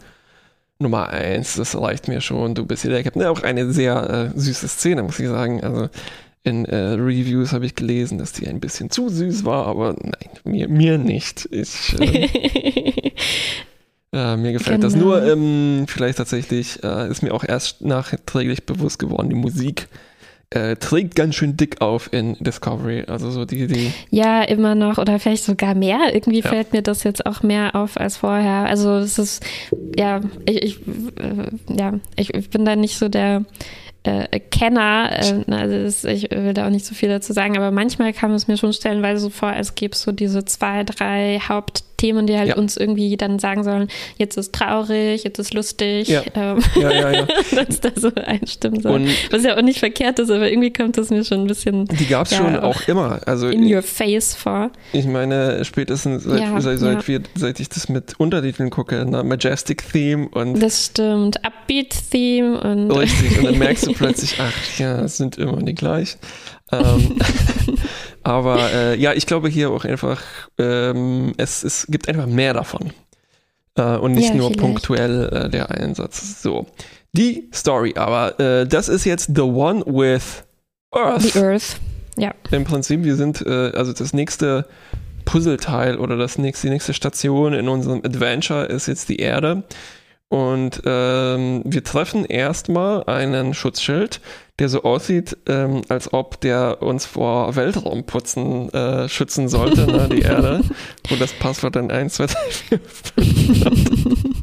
Nummer 0.79 1.09
eins, 1.11 1.55
das 1.55 1.77
reicht 1.81 2.09
mir 2.09 2.21
schon, 2.21 2.55
du 2.55 2.67
bist 2.67 2.83
hier 2.83 2.91
der 2.91 3.03
Captain. 3.05 3.23
Ja, 3.23 3.31
auch 3.31 3.43
eine 3.43 3.73
sehr 3.73 4.33
äh, 4.35 4.39
süße 4.39 4.67
Szene, 4.69 5.03
muss 5.05 5.19
ich 5.21 5.29
sagen. 5.29 5.63
Also 5.63 5.89
in 6.43 6.65
äh, 6.67 6.77
Reviews 6.77 7.53
habe 7.53 7.65
ich 7.65 7.75
gelesen, 7.75 8.19
dass 8.19 8.33
die 8.33 8.47
ein 8.49 8.61
bisschen 8.61 8.91
zu 8.91 9.09
süß 9.09 9.45
war, 9.47 9.67
aber 9.67 9.95
nein, 10.03 10.31
mir, 10.45 10.69
mir 10.69 10.99
nicht. 10.99 11.49
Ich, 11.53 11.95
äh, 12.01 12.29
äh, 14.15 14.37
mir 14.37 14.53
gefällt 14.53 14.81
genau. 14.81 14.93
das. 14.93 14.97
Nur 14.97 15.27
ähm, 15.27 15.87
vielleicht 15.89 16.19
tatsächlich 16.19 16.83
äh, 16.85 17.11
ist 17.11 17.23
mir 17.23 17.35
auch 17.35 17.45
erst 17.45 17.83
nachträglich 17.83 18.65
bewusst 18.65 18.99
geworden, 18.99 19.29
die 19.29 19.35
Musik 19.35 19.89
äh, 20.51 20.77
trägt 20.77 21.17
ganz 21.17 21.35
schön 21.35 21.57
dick 21.57 21.81
auf 21.81 22.13
in 22.13 22.37
Discovery. 22.39 23.05
Also 23.09 23.31
so 23.31 23.45
die, 23.45 23.67
die. 23.67 23.93
Ja, 24.11 24.43
immer 24.43 24.75
noch 24.77 24.99
oder 24.99 25.19
vielleicht 25.19 25.45
sogar 25.45 25.75
mehr. 25.75 26.15
Irgendwie 26.15 26.41
ja. 26.41 26.49
fällt 26.49 26.73
mir 26.73 26.83
das 26.83 27.03
jetzt 27.03 27.27
auch 27.27 27.43
mehr 27.43 27.75
auf 27.75 27.99
als 27.99 28.19
vorher. 28.19 28.67
Also 28.67 28.95
es 28.99 29.19
ist, 29.19 29.45
ja, 29.99 30.21
ich, 30.47 30.63
ich 30.63 30.81
äh, 31.19 31.75
ja, 31.77 31.95
ich, 32.17 32.33
ich 32.35 32.51
bin 32.51 32.65
da 32.65 32.77
nicht 32.77 32.99
so 32.99 33.09
der 33.09 33.45
äh, 34.05 34.39
Kenner, 34.39 35.11
äh, 35.13 35.53
also 35.53 35.83
das, 35.83 36.05
ich 36.05 36.31
will 36.31 36.55
da 36.55 36.67
auch 36.67 36.71
nicht 36.71 36.85
so 36.85 36.95
viel 36.95 37.09
dazu 37.09 37.33
sagen, 37.33 37.57
aber 37.57 37.71
manchmal 37.71 38.13
kam 38.13 38.33
es 38.33 38.47
mir 38.47 38.57
schon 38.57 38.73
stellenweise 38.73 39.21
so 39.21 39.31
vor, 39.31 39.49
als 39.49 39.75
gäbe 39.75 39.95
es 39.95 40.03
so 40.03 40.13
diese 40.13 40.45
zwei, 40.45 40.85
drei 40.85 41.41
Hauptthemen, 42.05 42.27
die 42.27 42.37
halt 42.37 42.49
ja. 42.49 42.57
uns 42.57 42.77
irgendwie 42.77 43.17
dann 43.17 43.39
sagen 43.39 43.65
sollen, 43.65 43.89
jetzt 44.19 44.37
ist 44.37 44.53
traurig, 44.53 45.25
jetzt 45.25 45.39
ist 45.39 45.55
lustig, 45.55 46.09
ja. 46.09 46.23
Ähm, 46.35 46.59
ja, 46.77 46.91
ja, 46.91 47.11
ja. 47.11 47.27
dass 47.65 47.81
da 47.81 47.91
so 47.95 48.11
einstimmen 48.15 48.81
soll. 48.81 48.93
Und 48.93 49.09
Was 49.31 49.45
ja 49.45 49.57
auch 49.57 49.63
nicht 49.63 49.79
verkehrt 49.79 50.19
ist, 50.19 50.31
aber 50.31 50.51
irgendwie 50.51 50.73
kommt 50.73 50.99
es 50.99 51.11
mir 51.11 51.25
schon 51.25 51.43
ein 51.43 51.47
bisschen. 51.47 51.87
Die 51.87 52.07
gab 52.07 52.27
es 52.27 52.33
ja, 52.33 52.39
schon 52.39 52.57
auch 52.57 52.81
immer. 52.89 53.21
Also 53.27 53.49
in 53.49 53.73
your 53.73 53.83
face 53.83 54.35
vor. 54.35 54.71
Ich 54.93 55.07
meine, 55.07 55.65
spätestens 55.65 56.25
seit, 56.25 56.41
ja, 56.41 56.61
seit, 56.61 56.79
seit, 56.79 57.09
wir, 57.09 57.23
seit 57.35 57.61
ich 57.61 57.69
das 57.69 57.89
mit 57.89 58.19
Untertiteln 58.19 58.71
gucke, 58.71 59.05
na, 59.09 59.23
Majestic 59.23 59.91
Theme 59.91 60.29
und. 60.29 60.61
Das 60.61 60.87
stimmt, 60.87 61.45
Upbeat 61.45 61.95
Theme 62.11 62.61
und. 62.61 62.91
Richtig, 62.91 63.39
und 63.39 63.45
dann 63.45 63.59
merkst 63.59 63.87
du 63.87 63.93
plötzlich, 63.95 64.37
ach 64.39 64.79
ja, 64.79 65.01
es 65.03 65.17
sind 65.17 65.39
immer 65.39 65.63
die 65.63 65.75
gleichen. 65.75 66.19
ähm, 66.73 67.19
aber 68.25 68.73
äh, 68.73 68.99
ja, 68.99 69.13
ich 69.13 69.27
glaube 69.27 69.49
hier 69.49 69.71
auch 69.71 69.85
einfach, 69.85 70.23
ähm, 70.59 71.33
es, 71.37 71.63
es 71.63 71.87
gibt 71.89 72.09
einfach 72.09 72.27
mehr 72.27 72.55
davon. 72.55 72.93
Äh, 73.77 73.97
und 73.97 74.13
nicht 74.13 74.31
ja, 74.31 74.35
nur 74.35 74.49
vielleicht. 74.49 74.61
punktuell 74.61 75.29
äh, 75.33 75.49
der 75.51 75.71
Einsatz. 75.71 76.43
So. 76.43 76.67
Die 77.13 77.49
Story, 77.53 77.95
aber 77.97 78.39
äh, 78.41 78.67
das 78.67 78.89
ist 78.89 79.05
jetzt 79.05 79.31
The 79.35 79.43
One 79.43 79.85
with 79.87 80.45
Earth. 80.91 81.23
The 81.23 81.39
Earth, 81.41 81.77
ja. 82.17 82.35
Im 82.51 82.65
Prinzip, 82.65 83.05
wir 83.05 83.17
sind, 83.17 83.41
äh, 83.47 83.71
also 83.75 83.93
das 83.93 84.13
nächste 84.13 84.67
Puzzleteil 85.25 85.99
oder 85.99 86.17
das 86.17 86.39
nächste, 86.39 86.67
die 86.67 86.73
nächste 86.73 86.95
Station 86.95 87.55
in 87.55 87.69
unserem 87.69 88.01
Adventure 88.05 88.65
ist 88.67 88.87
jetzt 88.87 89.09
die 89.09 89.17
Erde. 89.17 89.65
Und 90.29 90.83
ähm, 90.85 91.63
wir 91.65 91.85
treffen 91.85 92.25
erstmal 92.25 93.05
einen 93.05 93.55
Schutzschild, 93.55 94.21
der 94.59 94.69
so 94.69 94.83
aussieht, 94.83 95.37
ähm, 95.49 95.83
als 95.89 96.13
ob 96.13 96.41
der 96.41 96.81
uns 96.81 97.07
vor 97.07 97.57
Weltraumputzen 97.57 98.73
äh, 98.73 99.09
schützen 99.09 99.49
sollte, 99.49 99.87
ne, 99.87 100.09
die 100.11 100.21
Erde, 100.23 100.61
wo 101.09 101.17
das 101.17 101.33
Passwort 101.33 101.77
dann 101.77 101.91
1, 101.91 102.15
2, 102.15 102.27
3, 102.27 102.35
4, 102.51 102.81
5 102.81 104.35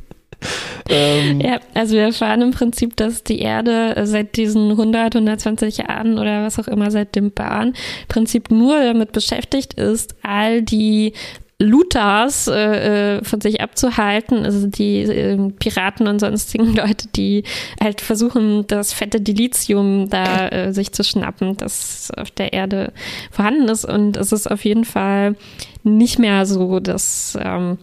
ähm, 0.90 1.40
ja, 1.40 1.60
also 1.74 1.94
wir 1.94 2.04
erfahren 2.04 2.42
im 2.42 2.52
Prinzip, 2.52 2.98
dass 2.98 3.24
die 3.24 3.40
Erde 3.40 3.96
seit 4.06 4.36
diesen 4.36 4.72
100, 4.72 5.16
120 5.16 5.78
Jahren 5.78 6.18
oder 6.18 6.44
was 6.44 6.60
auch 6.60 6.68
immer 6.68 6.92
seit 6.92 7.16
dem 7.16 7.32
Bahn 7.32 7.70
im 7.70 8.08
Prinzip 8.08 8.52
nur 8.52 8.82
damit 8.82 9.12
beschäftigt 9.12 9.76
ist, 9.76 10.16
all 10.24 10.62
die 10.62 11.14
Luthers 11.62 12.48
äh, 12.48 13.18
äh, 13.18 13.24
von 13.24 13.40
sich 13.40 13.62
abzuhalten, 13.62 14.46
also 14.46 14.68
die 14.68 15.02
äh, 15.04 15.38
Piraten 15.60 16.08
und 16.08 16.20
sonstigen 16.20 16.76
Leute, 16.76 17.08
die 17.16 17.44
halt 17.80 18.02
versuchen, 18.02 18.66
das 18.68 18.94
fette 18.94 19.22
Dilithium 19.22 20.10
da 20.10 20.50
äh, 20.50 20.74
sich 20.74 20.92
zu 20.92 21.04
schnappen, 21.04 21.58
das 21.58 22.10
auf 22.18 22.32
der 22.32 22.54
Erde 22.54 22.94
vorhanden 23.30 23.70
ist. 23.70 23.86
Und 23.86 24.18
es 24.18 24.32
ist 24.32 24.50
auf 24.50 24.66
jeden 24.66 24.86
Fall 24.86 25.36
nicht 25.84 26.18
mehr 26.18 26.46
so, 26.46 26.80
dass 26.80 27.38
ähm, 27.40 27.78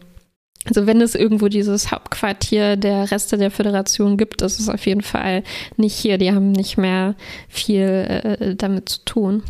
also 0.64 0.87
wenn 0.87 1.01
es 1.01 1.14
irgendwo 1.14 1.49
dieses 1.49 1.91
Hauptquartier 1.91 2.77
der 2.77 3.11
Reste 3.11 3.38
der 3.38 3.51
Föderation 3.51 4.17
gibt, 4.17 4.43
ist 4.43 4.61
es 4.61 4.69
auf 4.69 4.85
jeden 4.87 5.03
Fall 5.03 5.43
nicht 5.77 5.97
hier. 5.97 6.19
Die 6.19 6.33
haben 6.33 6.53
nicht 6.53 6.77
mehr 6.77 7.14
viel 7.49 7.81
äh, 7.81 8.55
damit 8.55 8.88
zu 8.88 9.05
tun. 9.05 9.43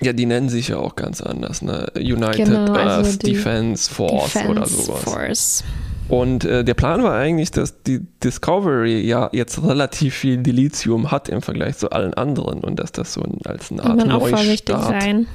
Ja, 0.00 0.12
die 0.12 0.26
nennen 0.26 0.48
sich 0.48 0.68
ja 0.68 0.76
auch 0.76 0.96
ganz 0.96 1.20
anders, 1.20 1.62
ne? 1.62 1.90
United 1.96 2.46
genau, 2.46 2.72
also 2.72 3.08
Earth 3.08 3.26
Defense 3.26 3.92
Force 3.92 4.32
Defense 4.32 4.50
oder 4.50 4.66
sowas. 4.66 5.02
Force. 5.02 5.64
Und 6.08 6.44
äh, 6.44 6.64
der 6.64 6.74
Plan 6.74 7.02
war 7.02 7.14
eigentlich, 7.14 7.52
dass 7.52 7.82
die 7.82 8.00
Discovery 8.22 9.00
ja 9.00 9.30
jetzt 9.32 9.62
relativ 9.62 10.16
viel 10.16 10.38
Dilithium 10.38 11.12
hat 11.12 11.28
im 11.28 11.40
Vergleich 11.40 11.78
zu 11.78 11.90
allen 11.90 12.14
anderen 12.14 12.60
und 12.60 12.80
dass 12.80 12.90
das 12.90 13.12
so 13.12 13.22
ein, 13.22 13.38
als 13.44 13.70
eine 13.70 13.84
Art 13.84 13.94
Muss 13.94 14.06
man 14.06 14.16
auch 14.16 14.28
vorsichtig 14.28 14.76
sein. 14.76 15.26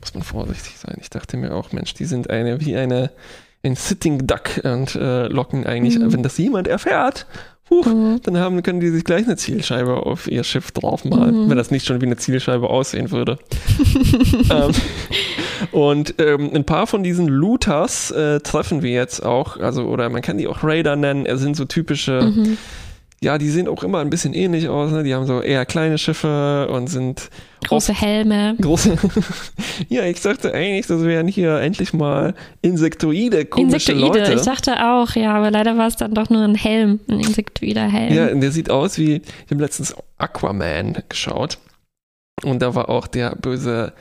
Muss 0.00 0.14
man 0.14 0.22
vorsichtig 0.22 0.76
sein. 0.76 0.98
Ich 1.00 1.08
dachte 1.08 1.38
mir 1.38 1.54
auch, 1.54 1.72
Mensch, 1.72 1.94
die 1.94 2.04
sind 2.04 2.28
eine 2.28 2.60
wie 2.60 2.76
eine 2.76 3.10
ein 3.64 3.74
Sitting 3.74 4.26
Duck 4.26 4.60
und 4.62 4.94
äh, 4.94 5.26
locken 5.26 5.66
eigentlich, 5.66 5.98
mhm. 5.98 6.12
wenn 6.12 6.22
das 6.22 6.38
jemand 6.38 6.68
erfährt, 6.68 7.26
Huch, 7.70 7.86
mhm. 7.86 8.20
dann 8.22 8.38
haben, 8.38 8.62
können 8.62 8.80
die 8.80 8.88
sich 8.88 9.04
gleich 9.04 9.26
eine 9.26 9.36
Zielscheibe 9.36 10.06
auf 10.06 10.26
ihr 10.30 10.44
Schiff 10.44 10.70
draufmalen, 10.70 11.44
mhm. 11.44 11.50
wenn 11.50 11.58
das 11.58 11.70
nicht 11.70 11.86
schon 11.86 12.00
wie 12.00 12.06
eine 12.06 12.16
Zielscheibe 12.16 12.68
aussehen 12.68 13.10
würde. 13.10 13.38
ähm, 14.50 14.72
und 15.72 16.14
ähm, 16.18 16.50
ein 16.54 16.64
paar 16.64 16.86
von 16.86 17.02
diesen 17.02 17.28
Looters 17.28 18.10
äh, 18.10 18.40
treffen 18.40 18.82
wir 18.82 18.92
jetzt 18.92 19.24
auch, 19.24 19.58
also 19.58 19.84
oder 19.84 20.08
man 20.08 20.22
kann 20.22 20.38
die 20.38 20.46
auch 20.46 20.62
Raider 20.62 20.96
nennen, 20.96 21.26
es 21.26 21.40
sind 21.40 21.56
so 21.56 21.64
typische 21.64 22.22
mhm 22.22 22.58
ja, 23.20 23.36
die 23.36 23.50
sehen 23.50 23.66
auch 23.66 23.82
immer 23.82 23.98
ein 23.98 24.10
bisschen 24.10 24.32
ähnlich 24.32 24.68
aus. 24.68 24.92
Ne? 24.92 25.02
Die 25.02 25.14
haben 25.14 25.26
so 25.26 25.40
eher 25.40 25.66
kleine 25.66 25.98
Schiffe 25.98 26.68
und 26.70 26.86
sind 26.86 27.30
große 27.66 27.92
Helme. 27.92 28.56
Große. 28.60 28.96
ja, 29.88 30.04
ich 30.04 30.20
sagte 30.20 30.54
eigentlich, 30.54 30.86
das 30.86 31.02
wären 31.02 31.26
hier 31.26 31.58
endlich 31.58 31.92
mal 31.92 32.34
Insektoide, 32.62 33.44
komische 33.44 33.92
Insektoide, 33.92 34.18
Leute. 34.20 34.32
ich 34.34 34.42
dachte 34.42 34.72
auch, 34.86 35.16
ja, 35.16 35.34
aber 35.34 35.50
leider 35.50 35.76
war 35.76 35.88
es 35.88 35.96
dann 35.96 36.14
doch 36.14 36.30
nur 36.30 36.42
ein 36.42 36.54
Helm, 36.54 37.00
ein 37.08 37.18
Insektoider 37.18 37.88
Helm. 37.88 38.14
Ja, 38.14 38.26
der 38.32 38.52
sieht 38.52 38.70
aus 38.70 38.98
wie, 38.98 39.16
ich 39.16 39.50
habe 39.50 39.62
letztens 39.62 39.96
Aquaman 40.16 41.02
geschaut 41.08 41.58
und 42.44 42.62
da 42.62 42.76
war 42.76 42.88
auch 42.88 43.08
der 43.08 43.34
böse 43.34 43.92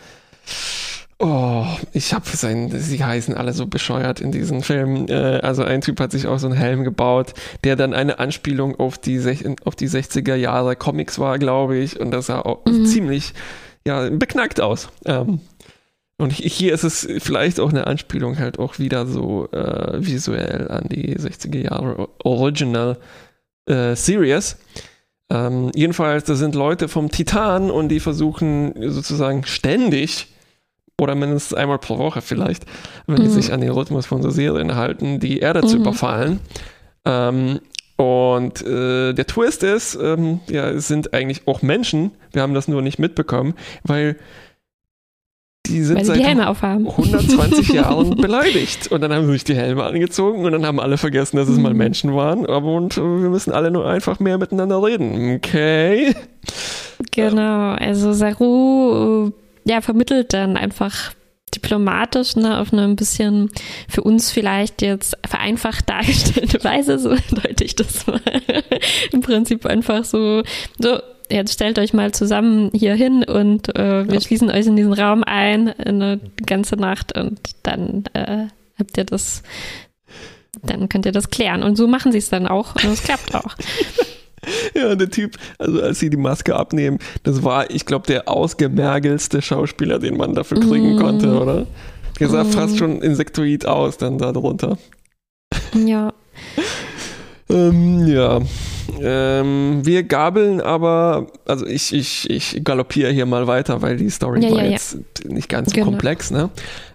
Oh, 1.19 1.65
ich 1.93 2.13
habe 2.13 2.27
sein, 2.27 2.69
sie 2.71 3.03
heißen 3.03 3.35
alle 3.35 3.53
so 3.53 3.65
bescheuert 3.65 4.21
in 4.21 4.31
diesen 4.31 4.61
Filmen. 4.61 5.09
Äh, 5.09 5.39
also 5.41 5.63
ein 5.63 5.81
Typ 5.81 5.99
hat 5.99 6.11
sich 6.11 6.27
auch 6.27 6.37
so 6.37 6.45
einen 6.45 6.55
Helm 6.55 6.83
gebaut, 6.83 7.33
der 7.63 7.75
dann 7.75 7.95
eine 7.95 8.19
Anspielung 8.19 8.79
auf 8.79 8.99
die, 8.99 9.19
auf 9.65 9.75
die 9.75 9.89
60er 9.89 10.35
Jahre 10.35 10.75
Comics 10.75 11.17
war, 11.17 11.39
glaube 11.39 11.77
ich. 11.77 11.99
Und 11.99 12.11
das 12.11 12.27
sah 12.27 12.41
auch 12.41 12.63
mhm. 12.65 12.85
ziemlich 12.85 13.33
ja, 13.87 14.07
beknackt 14.11 14.61
aus. 14.61 14.89
Ähm, 15.05 15.39
und 16.19 16.33
hier 16.33 16.73
ist 16.73 16.83
es 16.83 17.07
vielleicht 17.19 17.59
auch 17.59 17.69
eine 17.69 17.87
Anspielung 17.87 18.37
halt 18.37 18.59
auch 18.59 18.77
wieder 18.77 19.07
so 19.07 19.49
äh, 19.51 20.05
visuell 20.05 20.67
an 20.67 20.87
die 20.89 21.15
60er 21.15 21.63
Jahre 21.63 22.09
Original 22.23 22.97
äh, 23.67 23.95
Series. 23.95 24.57
Ähm, 25.31 25.71
jedenfalls, 25.73 26.25
da 26.25 26.35
sind 26.35 26.53
Leute 26.53 26.87
vom 26.87 27.09
Titan 27.09 27.71
und 27.71 27.89
die 27.89 27.99
versuchen 27.99 28.73
sozusagen 28.91 29.45
ständig 29.45 30.27
oder 30.99 31.15
mindestens 31.15 31.55
einmal 31.55 31.77
pro 31.77 31.97
Woche 31.99 32.21
vielleicht, 32.21 32.65
wenn 33.05 33.19
mhm. 33.19 33.25
die 33.25 33.29
sich 33.29 33.53
an 33.53 33.61
den 33.61 33.71
Rhythmus 33.71 34.05
von 34.07 34.23
so 34.23 34.29
Serien 34.29 34.75
halten, 34.75 35.19
die 35.19 35.39
Erde 35.39 35.61
mhm. 35.61 35.67
zu 35.67 35.77
überfallen. 35.77 36.39
Ähm, 37.05 37.59
und 37.97 38.65
äh, 38.65 39.13
der 39.13 39.27
Twist 39.27 39.63
ist, 39.63 39.95
ähm, 39.95 40.39
ja, 40.49 40.69
es 40.69 40.87
sind 40.87 41.13
eigentlich 41.13 41.47
auch 41.47 41.61
Menschen, 41.61 42.11
wir 42.31 42.41
haben 42.41 42.53
das 42.53 42.67
nur 42.67 42.81
nicht 42.81 42.99
mitbekommen, 42.99 43.53
weil 43.83 44.17
die 45.67 45.81
sind 45.81 46.05
seit 46.05 46.17
die 46.17 46.25
120 46.25 47.69
Jahren 47.73 48.15
beleidigt. 48.15 48.87
Und 48.91 49.01
dann 49.01 49.13
haben 49.13 49.25
sie 49.25 49.33
sich 49.33 49.43
die 49.43 49.55
Helme 49.55 49.83
angezogen 49.83 50.45
und 50.45 50.51
dann 50.51 50.65
haben 50.65 50.79
alle 50.79 50.97
vergessen, 50.97 51.37
dass 51.37 51.49
es 51.49 51.57
mhm. 51.57 51.63
mal 51.63 51.73
Menschen 51.73 52.15
waren. 52.15 52.45
Aber 52.45 52.73
und 52.73 52.97
wir 52.97 53.29
müssen 53.29 53.51
alle 53.51 53.69
nur 53.69 53.87
einfach 53.87 54.19
mehr 54.19 54.37
miteinander 54.37 54.81
reden. 54.81 55.35
Okay. 55.35 56.15
Genau, 57.11 57.73
also 57.73 58.13
Saru 58.13 59.31
ja, 59.67 59.81
vermittelt 59.81 60.33
dann 60.33 60.57
einfach 60.57 61.11
diplomatisch, 61.53 62.35
ne, 62.35 62.59
auf 62.59 62.73
eine 62.73 62.83
ein 62.83 62.95
bisschen 62.95 63.49
für 63.87 64.01
uns 64.01 64.31
vielleicht 64.31 64.81
jetzt 64.81 65.17
vereinfacht 65.27 65.89
dargestellte 65.89 66.63
Weise, 66.63 66.99
so 66.99 67.09
deute 67.31 67.63
ich 67.63 67.75
das 67.75 68.05
mal. 68.07 68.21
Im 69.11 69.21
Prinzip 69.21 69.65
einfach 69.65 70.03
so, 70.03 70.43
so, 70.77 70.99
jetzt 71.29 71.53
stellt 71.53 71.79
euch 71.79 71.93
mal 71.93 72.13
zusammen 72.13 72.71
hier 72.73 72.95
hin 72.95 73.23
und 73.23 73.75
äh, 73.75 74.07
wir 74.07 74.15
ja. 74.15 74.21
schließen 74.21 74.49
euch 74.49 74.67
in 74.67 74.75
diesen 74.75 74.93
Raum 74.93 75.23
ein 75.23 75.69
eine 75.79 76.19
ganze 76.45 76.75
Nacht 76.75 77.17
und 77.17 77.39
dann 77.63 78.05
äh, 78.13 78.47
habt 78.77 78.97
ihr 78.97 79.05
das, 79.05 79.43
dann 80.63 80.89
könnt 80.89 81.05
ihr 81.05 81.11
das 81.11 81.29
klären. 81.29 81.63
Und 81.63 81.75
so 81.75 81.87
machen 81.87 82.11
sie 82.11 82.19
es 82.19 82.29
dann 82.29 82.47
auch 82.47 82.75
und 82.75 82.85
es 82.85 83.03
klappt 83.03 83.35
auch. 83.35 83.55
Ja, 84.75 84.95
der 84.95 85.09
Typ, 85.09 85.37
also 85.57 85.81
als 85.81 85.99
sie 85.99 86.09
die 86.09 86.17
Maske 86.17 86.55
abnehmen, 86.55 86.99
das 87.23 87.43
war, 87.43 87.69
ich 87.71 87.85
glaube, 87.85 88.05
der 88.07 88.29
ausgemergelste 88.29 89.41
Schauspieler, 89.41 89.99
den 89.99 90.17
man 90.17 90.35
dafür 90.35 90.59
kriegen 90.59 90.95
mm. 90.95 90.99
konnte, 90.99 91.39
oder? 91.39 91.65
Der 92.19 92.29
sah 92.29 92.43
mm. 92.43 92.51
fast 92.51 92.77
schon 92.77 93.01
insektoid 93.01 93.65
aus, 93.65 93.97
dann 93.97 94.17
da 94.17 94.31
drunter. 94.31 94.77
Ja. 95.73 96.09
Äh, 96.09 96.61
Ähm, 97.49 98.07
ja. 98.07 98.41
Ähm, 98.99 99.85
wir 99.85 100.03
gabeln 100.03 100.61
aber, 100.61 101.27
also 101.45 101.65
ich, 101.65 101.93
ich, 101.93 102.29
ich 102.29 102.63
galoppiere 102.63 103.11
hier 103.11 103.25
mal 103.25 103.47
weiter, 103.47 103.81
weil 103.81 103.97
die 103.97 104.09
Story 104.09 104.43
Ja, 104.43 104.51
war 104.51 104.57
ja, 104.59 104.65
ja. 104.65 104.71
jetzt 104.71 104.97
nicht 105.25 105.49
ganz 105.49 105.69
so 105.69 105.75
Genau. 105.75 105.87
komplex. 105.87 106.31
Ne? 106.31 106.49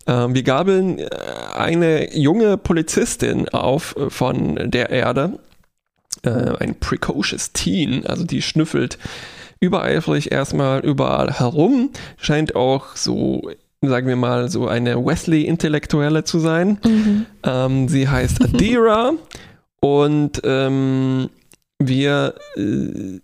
Ähm, 0.07 0.35
wir 0.35 0.43
gabeln 0.43 0.99
äh, 0.99 1.09
eine 1.55 2.15
junge 2.17 2.57
Polizistin 2.57 3.49
auf 3.51 3.95
äh, 3.97 4.11
von 4.11 4.59
der 4.71 4.91
Erde, 4.91 5.39
äh, 6.23 6.57
ein 6.59 6.75
precocious 6.79 7.53
Teen, 7.53 8.07
also 8.07 8.25
die 8.25 8.43
schnüffelt 8.43 8.99
übereifrig 9.61 10.33
erstmal 10.33 10.81
überall 10.81 11.33
herum, 11.33 11.91
scheint 12.19 12.57
auch 12.57 12.97
so, 12.97 13.51
sagen 13.81 14.09
wir 14.09 14.17
mal, 14.17 14.51
so 14.51 14.67
eine 14.67 15.05
Wesley-Intellektuelle 15.05 16.25
zu 16.25 16.41
sein. 16.41 16.79
Mhm. 16.85 17.27
Ähm, 17.45 17.89
sie 17.89 18.09
heißt 18.09 18.43
Adira 18.45 19.13
und 19.81 20.41
ähm, 20.45 21.31
wir 21.79 22.35
äh, 22.57 23.21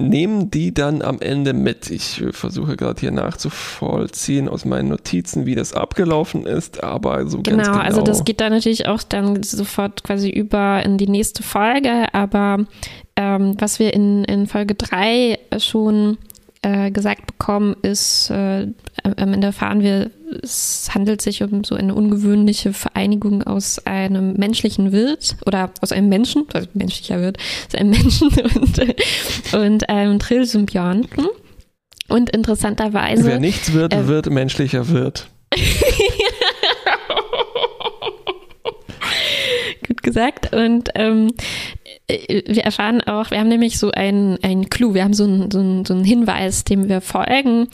nehmen 0.00 0.50
die 0.50 0.72
dann 0.74 1.02
am 1.02 1.20
Ende 1.20 1.52
mit. 1.52 1.90
Ich 1.90 2.20
äh, 2.20 2.32
versuche 2.32 2.76
gerade 2.76 3.00
hier 3.00 3.10
nachzuvollziehen 3.10 4.48
aus 4.48 4.64
meinen 4.64 4.88
Notizen, 4.88 5.46
wie 5.46 5.54
das 5.54 5.72
abgelaufen 5.74 6.46
ist, 6.46 6.82
aber 6.82 7.26
so 7.26 7.42
Genau, 7.42 7.58
ganz 7.58 7.68
genau. 7.68 7.80
also 7.80 8.02
das 8.02 8.24
geht 8.24 8.40
dann 8.40 8.52
natürlich 8.52 8.86
auch 8.86 9.02
dann 9.02 9.42
sofort 9.42 10.02
quasi 10.02 10.30
über 10.30 10.82
in 10.84 10.98
die 10.98 11.08
nächste 11.08 11.42
Folge, 11.42 12.12
aber 12.12 12.64
ähm, 13.16 13.54
was 13.58 13.78
wir 13.78 13.92
in, 13.94 14.24
in 14.24 14.46
Folge 14.46 14.74
3 14.74 15.38
schon 15.58 16.18
äh, 16.62 16.90
gesagt 16.90 17.26
bekommen, 17.26 17.74
ist, 17.82 18.30
äh, 18.30 18.66
am 19.02 19.32
Ende 19.32 19.46
erfahren 19.46 19.80
wir, 19.80 20.10
es 20.42 20.90
handelt 20.94 21.22
sich 21.22 21.42
um 21.42 21.64
so 21.64 21.74
eine 21.74 21.94
ungewöhnliche 21.94 22.72
Vereinigung 22.72 23.42
aus 23.42 23.84
einem 23.86 24.34
menschlichen 24.34 24.92
Wirt 24.92 25.36
oder 25.46 25.70
aus 25.80 25.92
einem 25.92 26.08
Menschen, 26.08 26.44
also 26.52 26.68
menschlicher 26.74 27.20
Wirt, 27.20 27.38
aus 27.68 27.74
einem 27.80 27.90
Menschen 27.90 28.28
und, 28.54 29.54
und 29.54 29.88
einem 29.88 30.18
Trillsymbionten. 30.18 31.26
Und 32.08 32.30
interessanterweise. 32.30 33.24
Wer 33.24 33.38
nichts 33.38 33.72
wird, 33.72 33.94
äh, 33.94 34.08
wird 34.08 34.28
menschlicher 34.28 34.88
wird. 34.88 35.28
Gut 39.86 40.02
gesagt. 40.02 40.54
Und 40.54 40.90
ähm, 40.94 41.32
äh, 42.08 42.42
wir 42.46 42.64
erfahren 42.64 43.00
auch, 43.02 43.30
wir 43.30 43.38
haben 43.38 43.48
nämlich 43.48 43.78
so 43.78 43.90
einen, 43.90 44.38
einen 44.42 44.70
Clou, 44.70 44.94
wir 44.94 45.04
haben 45.04 45.14
so 45.14 45.24
einen, 45.24 45.50
so, 45.50 45.58
einen, 45.58 45.84
so 45.84 45.94
einen 45.94 46.04
Hinweis, 46.04 46.64
dem 46.64 46.88
wir 46.88 47.00
folgen. 47.00 47.68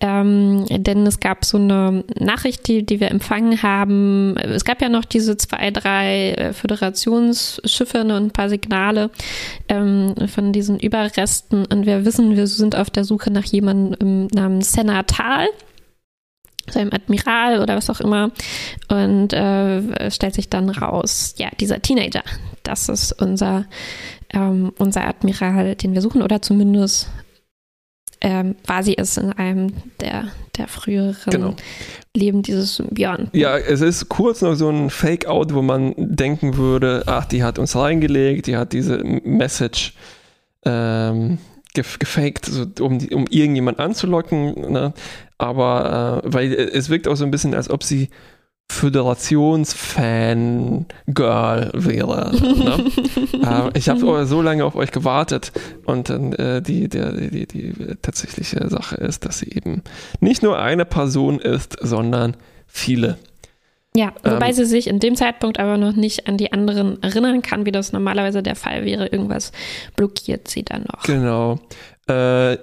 Ähm, 0.00 0.64
denn 0.68 1.06
es 1.06 1.20
gab 1.20 1.44
so 1.44 1.58
eine 1.58 2.04
Nachricht, 2.18 2.68
die, 2.68 2.84
die 2.84 3.00
wir 3.00 3.10
empfangen 3.10 3.62
haben. 3.62 4.36
Es 4.36 4.64
gab 4.64 4.80
ja 4.82 4.88
noch 4.88 5.04
diese 5.04 5.36
zwei, 5.36 5.70
drei 5.70 6.32
äh, 6.32 6.52
Föderationsschiffe 6.52 8.00
und 8.00 8.10
ein 8.10 8.30
paar 8.30 8.48
Signale 8.48 9.10
ähm, 9.68 10.14
von 10.32 10.52
diesen 10.52 10.78
Überresten. 10.78 11.66
Und 11.66 11.86
wir 11.86 12.04
wissen, 12.04 12.36
wir 12.36 12.46
sind 12.46 12.76
auf 12.76 12.90
der 12.90 13.04
Suche 13.04 13.30
nach 13.30 13.44
jemandem 13.44 14.28
namens 14.28 14.72
Senatal 14.72 15.48
so 16.70 16.78
einem 16.78 16.92
Admiral 16.92 17.60
oder 17.60 17.76
was 17.76 17.90
auch 17.90 18.00
immer. 18.00 18.30
Und 18.88 19.32
äh, 19.32 20.10
stellt 20.10 20.34
sich 20.34 20.48
dann 20.48 20.70
raus, 20.70 21.34
ja, 21.36 21.48
dieser 21.58 21.80
Teenager, 21.82 22.22
das 22.62 22.88
ist 22.88 23.12
unser, 23.20 23.66
ähm, 24.32 24.72
unser 24.78 25.06
Admiral, 25.06 25.74
den 25.74 25.94
wir 25.94 26.00
suchen, 26.00 26.22
oder 26.22 26.42
zumindest 26.42 27.08
ähm, 28.20 28.56
war 28.66 28.82
sie 28.82 28.96
es 28.98 29.16
in 29.16 29.32
einem 29.32 29.72
der, 30.00 30.28
der 30.56 30.68
früheren 30.68 31.30
Genau. 31.30 31.54
Leben 32.14 32.42
dieses 32.42 32.76
Symbionten. 32.76 33.30
Ja, 33.32 33.56
es 33.56 33.80
ist 33.80 34.08
kurz 34.08 34.42
noch 34.42 34.54
so 34.54 34.68
ein 34.68 34.90
Fake-Out, 34.90 35.54
wo 35.54 35.62
man 35.62 35.94
denken 35.96 36.56
würde, 36.56 37.04
ach, 37.06 37.24
die 37.24 37.42
hat 37.42 37.58
uns 37.58 37.76
reingelegt, 37.76 38.46
die 38.46 38.56
hat 38.56 38.72
diese 38.72 38.98
Message 38.98 39.94
ähm, 40.64 41.38
gef 41.72 41.98
gefaked, 41.98 42.46
so, 42.46 42.66
um, 42.80 42.98
um 43.12 43.26
irgendjemand 43.30 43.78
anzulocken. 43.78 44.72
Ne? 44.72 44.92
Aber 45.40 46.22
äh, 46.24 46.32
weil 46.32 46.52
es 46.52 46.90
wirkt 46.90 47.08
auch 47.08 47.16
so 47.16 47.24
ein 47.24 47.30
bisschen, 47.30 47.54
als 47.54 47.70
ob 47.70 47.82
sie 47.82 48.10
Föderationsfan-Girl 48.70 51.70
wäre. 51.74 52.30
Ne? 52.32 52.84
äh, 53.42 53.70
ich 53.78 53.88
habe 53.88 54.26
so 54.26 54.42
lange 54.42 54.64
auf 54.64 54.76
euch 54.76 54.92
gewartet 54.92 55.50
und 55.86 56.08
dann 56.08 56.32
äh, 56.34 56.62
die, 56.62 56.88
der, 56.88 57.10
die, 57.12 57.46
die 57.46 57.74
tatsächliche 58.00 58.68
Sache 58.68 58.94
ist, 58.96 59.24
dass 59.24 59.40
sie 59.40 59.50
eben 59.50 59.82
nicht 60.20 60.44
nur 60.44 60.56
eine 60.58 60.84
Person 60.84 61.40
ist, 61.40 61.76
sondern 61.80 62.36
viele. 62.66 63.18
Ja, 63.96 64.12
wobei 64.22 64.50
Ähm, 64.50 64.54
sie 64.54 64.66
sich 64.66 64.86
in 64.86 65.00
dem 65.00 65.16
Zeitpunkt 65.16 65.58
aber 65.58 65.76
noch 65.76 65.96
nicht 65.96 66.28
an 66.28 66.36
die 66.36 66.52
anderen 66.52 67.02
erinnern 67.02 67.42
kann, 67.42 67.66
wie 67.66 67.72
das 67.72 67.92
normalerweise 67.92 68.40
der 68.42 68.54
Fall 68.54 68.84
wäre. 68.84 69.06
Irgendwas 69.06 69.50
blockiert 69.96 70.46
sie 70.46 70.62
dann 70.62 70.84
noch. 70.84 71.02
Genau. 71.02 71.58
Äh, 72.06 72.56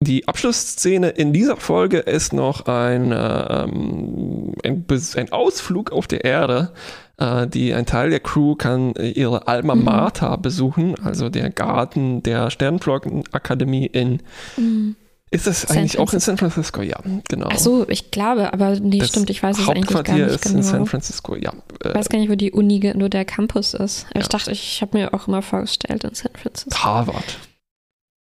die 0.00 0.28
Abschlussszene 0.28 1.08
in 1.10 1.32
dieser 1.32 1.56
Folge 1.56 1.98
ist 1.98 2.32
noch 2.32 2.66
ein, 2.66 3.12
ähm, 3.12 4.54
ein, 4.64 4.84
ein 5.16 5.32
Ausflug 5.32 5.90
auf 5.90 6.06
der 6.06 6.24
Erde. 6.24 6.72
Äh, 7.16 7.48
die, 7.48 7.74
ein 7.74 7.84
Teil 7.84 8.10
der 8.10 8.20
Crew 8.20 8.54
kann 8.54 8.94
äh, 8.94 9.08
ihre 9.10 9.48
Alma 9.48 9.74
Mhm. 9.74 9.84
Mater 9.84 10.38
besuchen, 10.38 10.94
also 11.04 11.28
der 11.28 11.50
Garten 11.50 12.22
der 12.22 12.50
Sternflockenakademie 12.50 13.86
in. 13.86 14.22
Mhm. 14.56 14.94
Ist 15.30 15.46
das 15.46 15.62
San 15.62 15.76
eigentlich 15.78 15.98
auch 15.98 16.10
in 16.14 16.20
San 16.20 16.38
Francisco? 16.38 16.80
Ja, 16.80 17.00
genau. 17.28 17.48
Ach 17.52 17.58
so, 17.58 17.86
ich 17.88 18.10
glaube, 18.10 18.50
aber 18.54 18.80
nee, 18.80 18.98
Das 18.98 19.08
stimmt, 19.08 19.28
ich 19.28 19.42
weiß 19.42 19.58
es 19.58 19.68
eigentlich 19.68 20.02
gar 20.04 20.14
nicht 20.16 20.26
ist 20.26 20.40
genau. 20.42 20.56
in 20.58 20.62
San 20.62 20.86
Francisco, 20.86 21.34
ja. 21.36 21.52
Ich 21.84 21.94
weiß 21.94 22.08
gar 22.08 22.18
nicht, 22.18 22.30
wo 22.30 22.34
die 22.34 22.52
Uni, 22.52 22.92
nur 22.96 23.10
der 23.10 23.26
Campus 23.26 23.74
ist. 23.74 24.06
Aber 24.10 24.20
Ich 24.20 24.26
Ja. 24.26 24.28
dachte, 24.28 24.52
ich 24.52 24.80
habe 24.80 24.96
mir 24.96 25.12
auch 25.12 25.28
immer 25.28 25.42
vorgestellt 25.42 26.04
in 26.04 26.14
San 26.14 26.30
Francisco. 26.40 26.82
Harvard. 26.82 27.36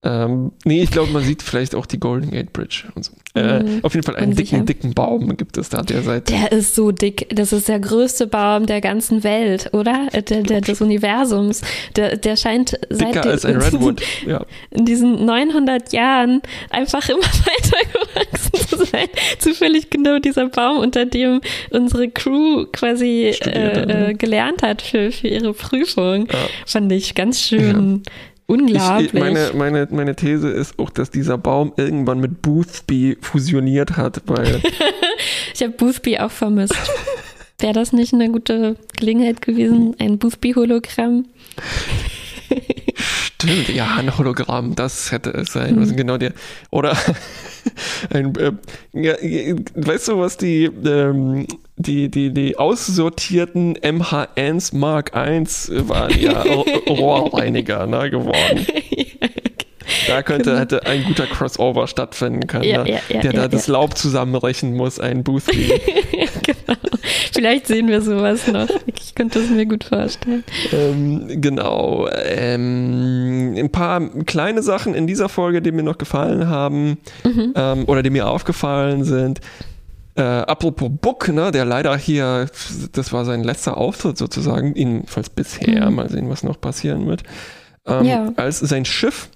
Ähm, 0.05 0.53
nee, 0.65 0.81
ich 0.83 0.93
glaube, 0.93 1.11
man 1.11 1.25
sieht 1.25 1.43
vielleicht 1.43 1.75
auch 1.75 1.85
die 1.85 1.99
Golden 1.99 2.31
Gate 2.31 2.53
Bridge 2.53 2.85
und 2.95 3.05
so. 3.05 3.13
Äh, 3.35 3.63
Mhm. 3.65 3.81
auf 3.83 3.95
jeden 3.95 4.07
Fall 4.07 4.15
einen 4.15 4.31
Unsicher. 4.31 4.59
dicken, 4.59 4.67
dicken 4.67 4.95
Baum 4.95 5.37
gibt 5.37 5.57
es 5.59 5.69
da, 5.71 5.83
der 5.83 6.03
seit 6.03 6.29
Der 6.29 6.53
ist 6.53 6.77
so 6.77 6.93
dick. 6.93 7.27
Das 7.35 7.53
ist 7.53 7.69
der 7.69 7.81
größte 7.81 8.29
Baum 8.29 8.67
der 8.67 8.81
ganzen 8.81 9.25
Welt, 9.25 9.71
oder? 9.73 10.07
Der, 10.13 10.43
der, 10.43 10.61
des 10.61 10.81
Universums. 10.81 11.63
Der, 11.97 12.17
der 12.17 12.37
scheint 12.37 12.79
seit 12.91 13.09
dicker 13.17 13.29
als 13.29 13.45
ein 13.45 13.57
Redwood. 13.57 14.01
Ja. 14.25 14.47
in 14.71 14.85
diesen 14.85 15.25
900 15.25 15.93
Jahren 15.93 16.43
einfach 16.71 17.09
immer 17.09 17.19
weiter 17.23 17.79
gewachsen 17.93 18.69
zu 18.69 18.85
sein. 18.85 19.09
Zufällig 19.41 19.91
genau 19.91 20.21
dieser 20.21 20.49
Baum, 20.49 20.79
unter 20.79 21.07
dem 21.07 21.41
unsere 21.71 22.09
Crew 22.09 22.67
quasi 22.73 23.35
äh, 23.41 23.85
ne? 23.87 24.09
äh, 24.11 24.15
gelernt 24.15 24.63
hat 24.63 24.81
für, 24.81 25.11
für 25.11 25.27
ihre 25.27 25.53
Prüfung. 25.55 26.29
Ja. 26.29 26.39
Fand 26.67 26.93
ich 26.93 27.17
ganz 27.17 27.41
schön 27.41 28.03
Ich, 28.05 28.13
unglaublich. 28.49 29.15
ich, 29.15 29.21
meine, 29.21 29.53
meine, 29.55 29.87
meine 29.91 30.17
These 30.17 30.49
ist 30.49 30.79
auch, 30.79 30.91
dass 30.91 31.11
dieser 31.11 31.39
Baum 31.39 31.73
irgendwann 31.77 32.19
mit 32.19 32.43
Boothby 32.43 33.17
fusioniert 33.21 33.97
hat, 33.97 34.23
weil 34.27 34.61
Ich 35.55 35.63
habe 35.63 35.73
Boothby 35.73 36.19
auch 36.19 36.31
vermisst. 36.31 36.75
Wäre 37.61 37.73
das 37.73 37.93
nicht 37.93 38.15
eine 38.15 38.31
gute 38.31 38.77
Gelegenheit 38.97 39.43
gewesen, 39.43 39.97
ein 39.99 40.19
Boothby-Hologramm? 40.19 41.27
Stimmt, 43.41 43.69
ja, 43.69 43.97
ein 43.97 44.17
Hologramm, 44.19 44.75
das 44.75 45.13
hätte 45.13 45.31
es 45.31 45.53
sein 45.53 45.77
müssen, 45.77 45.97
genau 45.97 46.17
der. 46.17 46.33
Oder 46.71 46.97
ein, 48.13 48.35
äh, 48.37 48.53
ja, 48.93 49.15
weißt 49.75 50.09
du, 50.09 50.19
was 50.19 50.37
die, 50.37 50.65
ähm, 50.65 51.47
die, 51.77 52.11
die, 52.11 52.33
die 52.35 52.57
aussortierten 52.57 53.77
MH1 53.79 54.77
Mark 54.77 55.13
I 55.15 55.45
waren 55.89 56.19
ja 56.21 56.43
Rohrreiniger 56.43 57.87
ne, 57.87 58.11
geworden. 58.11 58.67
Da 60.07 60.23
könnte, 60.23 60.51
Genau. 60.51 60.61
hätte 60.61 60.87
ein 60.87 61.05
guter 61.05 61.27
Crossover 61.27 61.87
stattfinden 61.87 62.47
können, 62.47 62.65
Ja, 62.65 62.85
ne? 62.85 63.01
ja, 63.09 63.21
der 63.21 63.33
da 63.33 63.49
das 63.49 63.69
Laub 63.69 63.97
zusammenrechnen 63.97 64.75
muss, 64.75 64.99
ein 64.99 65.23
Boothby. 65.25 65.69
genau. 66.43 66.58
Vielleicht 67.33 67.67
sehen 67.67 67.89
wir 67.89 68.01
sowas 68.03 68.47
noch. 68.49 68.69
Ich 68.87 69.15
könnte 69.15 69.39
es 69.41 69.51
mir 69.51 69.67
gut 69.67 69.85
vorstellen. 69.85 70.45
ähm, 70.73 71.41
genau. 71.41 72.09
Ähm, 72.13 73.55
ein 73.57 73.71
paar 73.71 74.01
kleine 74.25 74.63
Sachen 74.63 74.95
in 74.95 75.07
dieser 75.07 75.29
Folge, 75.29 75.63
die 75.63 75.73
mir 75.73 75.83
noch 75.83 75.99
gefallen 75.99 76.49
haben 76.49 76.99
Mhm. 77.25 77.53
ähm, 77.55 77.85
oder 77.87 78.03
die 78.03 78.11
mir 78.11 78.29
aufgefallen 78.29 79.05
sind. 79.05 79.41
Äh, 80.17 80.23
apropos 80.23 80.91
Book, 81.01 81.29
ne, 81.29 81.51
der 81.53 81.65
leider 81.65 81.97
hier, 81.97 82.47
das 82.93 83.13
war 83.13 83.25
sein 83.25 83.45
letzter 83.45 83.77
Auftritt 83.77 84.19
sozusagen, 84.19 84.75
jedenfalls 84.75 85.31
bisher, 85.31 85.89
Mhm. 85.89 85.95
mal 85.97 86.11
sehen, 86.11 86.29
was 86.29 86.43
noch 86.43 86.61
passieren 86.61 87.07
wird. 87.07 87.23
Ähm, 87.87 88.05
Ja. 88.05 88.33
Als 88.37 88.59
sein 88.59 88.85
Schiff 88.85 89.29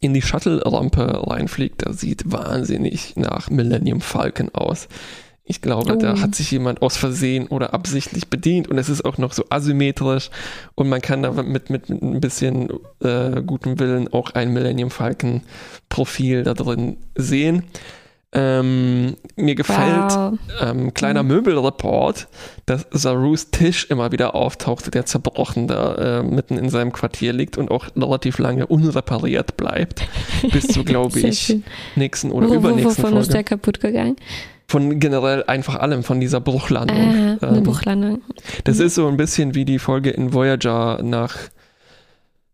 in 0.00 0.12
die 0.12 0.22
Shuttle-Rampe 0.22 1.28
reinfliegt, 1.28 1.86
das 1.86 2.00
sieht 2.00 2.30
wahnsinnig 2.32 3.14
nach 3.16 3.48
Millennium 3.50 4.00
Falcon 4.00 4.50
aus. 4.52 4.88
Ich 5.52 5.60
glaube, 5.60 5.98
da 5.98 6.14
Oh. 6.14 6.20
hat 6.22 6.34
sich 6.34 6.50
jemand 6.50 6.80
aus 6.80 6.96
Versehen 6.96 7.46
oder 7.46 7.74
absichtlich 7.74 8.28
bedient 8.28 8.68
und 8.68 8.78
es 8.78 8.88
ist 8.88 9.04
auch 9.04 9.18
noch 9.18 9.34
so 9.34 9.44
asymmetrisch 9.50 10.30
und 10.74 10.88
man 10.88 11.02
kann 11.02 11.22
da 11.22 11.30
mit, 11.30 11.68
mit, 11.68 11.88
mit 11.90 12.02
ein 12.02 12.20
bisschen 12.20 12.70
äh, 13.04 13.42
gutem 13.42 13.78
Willen 13.78 14.10
auch 14.14 14.30
ein 14.30 14.54
Millennium 14.54 14.90
Falcon 14.90 15.42
Profil 15.90 16.42
da 16.42 16.54
drin 16.54 16.96
sehen. 17.16 17.64
Ähm, 18.34 19.16
mir 19.36 19.54
gefällt 19.54 20.10
Wow. 20.16 20.38
ähm, 20.62 20.94
kleiner 20.94 21.22
Möbelreport, 21.22 22.28
dass 22.64 22.86
Sarus 22.90 23.50
Tisch 23.50 23.84
immer 23.90 24.10
wieder 24.10 24.34
auftauchte, 24.34 24.90
der 24.90 25.04
zerbrochen 25.04 25.66
da 25.68 26.20
äh, 26.20 26.22
mitten 26.22 26.56
in 26.56 26.70
seinem 26.70 26.92
Quartier 26.94 27.34
liegt 27.34 27.58
und 27.58 27.70
auch 27.70 27.88
relativ 27.94 28.38
lange 28.38 28.66
unrepariert 28.68 29.58
bleibt. 29.58 30.08
Bis 30.50 30.66
zu, 30.68 30.82
glaube 30.84 31.20
ich, 31.20 31.40
schön. 31.40 31.64
nächsten 31.94 32.30
oder 32.32 32.46
Wo, 32.48 32.52
wo, 32.52 32.56
übernächsten 32.56 33.04
wovon 33.04 33.18
ist 33.18 33.26
Folge. 33.26 33.32
der 33.32 33.44
kaputt 33.44 33.80
gegangen? 33.80 34.16
Von 34.72 34.98
generell 35.00 35.44
einfach 35.46 35.74
allem, 35.74 36.02
von 36.02 36.18
dieser 36.18 36.40
Bruchlandung. 36.40 36.96
Ah, 36.96 37.46
eine 37.46 37.58
Ähm, 37.58 37.62
Buchlandung. 37.62 38.22
Das 38.64 38.78
ist 38.78 38.94
so 38.94 39.06
ein 39.06 39.18
bisschen 39.18 39.54
wie 39.54 39.66
die 39.66 39.78
Folge 39.78 40.08
in 40.08 40.32
Voyager 40.32 41.02
nach. 41.02 41.36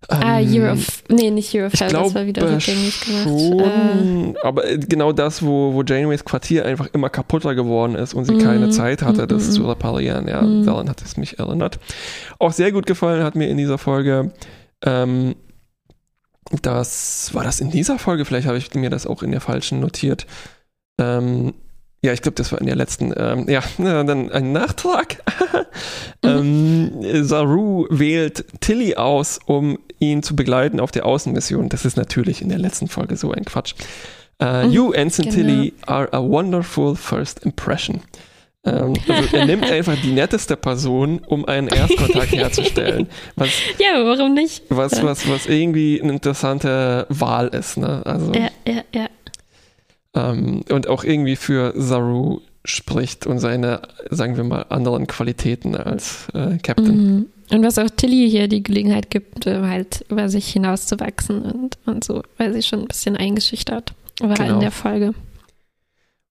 Ah, 0.09 0.41
ähm, 0.41 0.53
Year 0.53 0.73
of, 0.73 1.05
nee, 1.09 1.31
nicht 1.31 1.53
Year 1.55 1.67
of 1.69 1.75
Hell, 1.75 1.93
das 1.93 2.15
war 2.17 2.27
wieder 2.27 2.43
rückgängig 2.43 3.01
gemacht. 3.05 3.27
Äh, 3.27 3.99
schon, 3.99 4.37
aber 4.43 4.69
äh, 4.69 4.79
genau 4.79 5.13
das, 5.13 5.45
wo, 5.45 5.75
wo 5.75 5.85
Janeways 5.85 6.25
Quartier 6.25 6.65
einfach 6.67 6.89
immer 6.93 7.09
kaputter 7.09 7.55
geworden 7.55 7.95
ist 7.95 8.15
und 8.15 8.25
sie 8.25 8.39
keine 8.39 8.67
Mhm. 8.67 8.73
Zeit 8.73 9.03
hatte, 9.03 9.29
das 9.29 9.47
Mhm. 9.47 9.53
zu 9.53 9.69
reparieren. 9.69 10.27
Ja, 10.27 10.43
Mhm. 10.43 10.67
daran 10.67 10.89
hat 10.89 11.01
es 11.03 11.17
mich 11.19 11.39
erinnert. 11.39 11.79
Auch 12.41 12.51
sehr 12.53 12.73
gut 12.73 12.87
gefallen 12.87 13.23
hat 13.23 13.37
mir 13.37 13.49
in 13.49 13.57
dieser 13.59 13.79
Folge, 13.79 14.33
ähm, 14.85 15.37
das, 16.63 17.31
war 17.33 17.45
das 17.45 17.61
in 17.61 17.71
dieser 17.71 18.01
Folge? 18.01 18.25
Vielleicht 18.25 18.49
habe 18.49 18.59
ich 18.59 18.75
mir 18.75 18.91
das 18.91 19.07
auch 19.07 19.23
in 19.23 19.31
der 19.31 19.41
falschen 19.41 19.79
notiert. 19.79 20.27
Ähm, 21.01 21.55
ja, 22.03 22.13
ich 22.13 22.23
glaube, 22.23 22.37
das 22.37 22.53
war 22.53 22.61
in 22.61 22.67
der 22.67 22.77
letzten. 22.77 23.13
Ähm, 23.17 23.49
ja, 23.49 23.63
dann 23.79 24.31
ein 24.31 24.53
Nachtrag. 24.53 25.23
ähm, 26.23 26.91
Saru 27.25 27.87
wählt 27.91 28.45
Tilly 28.61 28.95
aus, 28.95 29.41
um 29.47 29.79
ihn 29.99 30.23
zu 30.23 30.37
begleiten 30.37 30.81
auf 30.81 30.91
der 30.93 31.07
Außenmission. 31.07 31.69
Das 31.69 31.85
ist 31.85 31.97
natürlich 31.97 32.41
in 32.41 32.49
der 32.49 32.59
letzten 32.59 32.89
Folge 32.89 33.17
so 33.17 33.33
ein 33.33 33.45
Quatsch. 33.45 33.75
Uh, 34.41 34.67
Mhm, 34.67 34.71
you, 34.71 34.93
Ensign 34.93 35.25
genau. 35.25 35.35
Tilly, 35.35 35.73
are 35.87 36.09
a 36.13 36.23
wonderful 36.23 36.95
first 36.95 37.45
impression. 37.45 38.03
Ähm, 38.65 38.95
also 39.09 39.37
er 39.37 39.47
nimmt 39.47 39.65
einfach 39.71 39.97
die 40.01 40.13
netteste 40.13 40.57
Person, 40.57 41.21
um 41.27 41.45
einen 41.45 41.69
Erstkontakt 41.69 42.33
herzustellen. 42.33 43.09
Was, 43.37 43.49
ja, 43.79 44.05
warum 44.05 44.35
nicht? 44.35 44.65
was, 44.69 45.03
was, 45.03 45.29
was 45.29 45.47
irgendwie 45.47 46.01
eine 46.01 46.13
interessante 46.13 47.07
Wahl 47.09 47.49
ist. 47.49 47.79
Ne? 47.79 48.03
Also, 48.05 48.33
Ja, 48.33 48.49
ja, 48.67 48.83
ja. 48.95 49.07
Ähm, 50.15 50.63
und 50.71 50.89
auch 50.89 51.05
irgendwie 51.05 51.37
für 51.37 51.73
Saru 51.77 52.41
spricht 52.65 53.27
und 53.27 53.39
seine, 53.39 53.83
sagen 54.11 54.37
wir 54.37 54.45
mal, 54.45 54.63
anderen 54.69 55.07
Qualitäten 55.07 55.75
als 55.75 56.29
äh, 56.35 56.59
Captain. 56.59 57.15
Mhm. 57.17 57.27
Und 57.51 57.65
was 57.65 57.79
auch 57.79 57.89
Tilly 57.89 58.29
hier 58.29 58.47
die 58.47 58.63
Gelegenheit 58.63 59.11
gibt, 59.11 59.47
äh, 59.47 59.63
halt 59.63 60.05
über 60.11 60.29
sich 60.29 60.49
hinauszuwachsen 60.53 61.43
und, 61.43 61.79
und 61.87 62.05
so, 62.05 62.23
weil 62.37 62.53
sie 62.53 62.63
schon 62.63 62.81
ein 62.81 62.89
bisschen 62.89 63.17
eingeschüchtert 63.17 63.95
war 64.21 64.35
Genau. 64.37 64.55
in 64.55 64.61
der 64.61 64.71
Folge. 64.71 65.15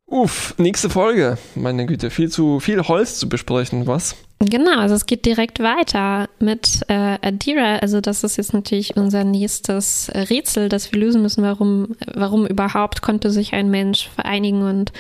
Uff, 0.05 0.53
nächste 0.57 0.89
Folge. 0.89 1.38
Meine 1.55 1.86
Güte, 1.86 2.09
viel 2.09 2.30
zu 2.30 2.59
viel 2.59 2.82
Holz 2.84 3.19
zu 3.19 3.28
besprechen, 3.28 3.88
was? 3.88 4.15
Genau, 4.40 4.78
also 4.80 4.94
es 4.94 5.08
geht 5.08 5.26
direkt 5.26 5.60
weiter 5.62 6.30
mit 6.40 6.82
äh, 6.90 7.18
Adira. 7.22 7.78
Also 7.78 8.02
das 8.02 8.24
ist 8.24 8.38
jetzt 8.38 8.54
natürlich 8.54 8.96
unser 8.96 9.24
nächstes 9.24 10.10
äh, 10.10 10.20
Rätsel, 10.20 10.70
das 10.70 10.92
wir 10.92 11.00
lösen 11.00 11.24
müssen. 11.24 11.42
Warum, 11.44 11.96
warum 12.14 12.46
überhaupt 12.46 13.02
konnte 13.02 13.32
sich 13.32 13.54
ein 13.54 13.72
Mensch 13.72 14.10
vereinigen 14.10 14.62
und 14.62 14.92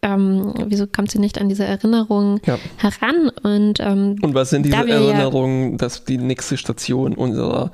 ähm, 0.00 0.54
wieso 0.68 0.86
kommt 0.86 1.10
sie 1.10 1.18
nicht 1.18 1.38
an 1.38 1.50
diese 1.50 1.64
Erinnerung 1.64 2.40
Ja. 2.46 2.58
heran? 2.78 3.28
Und 3.42 3.80
ähm, 3.80 4.16
Und 4.22 4.34
was 4.34 4.48
sind 4.48 4.64
diese 4.64 4.78
wir 4.78 4.86
ja- 4.86 4.94
Erinnerungen, 5.04 5.76
dass 5.76 6.04
die 6.06 6.16
nächste 6.18 6.56
Station 6.56 7.14
unserer. 7.14 7.72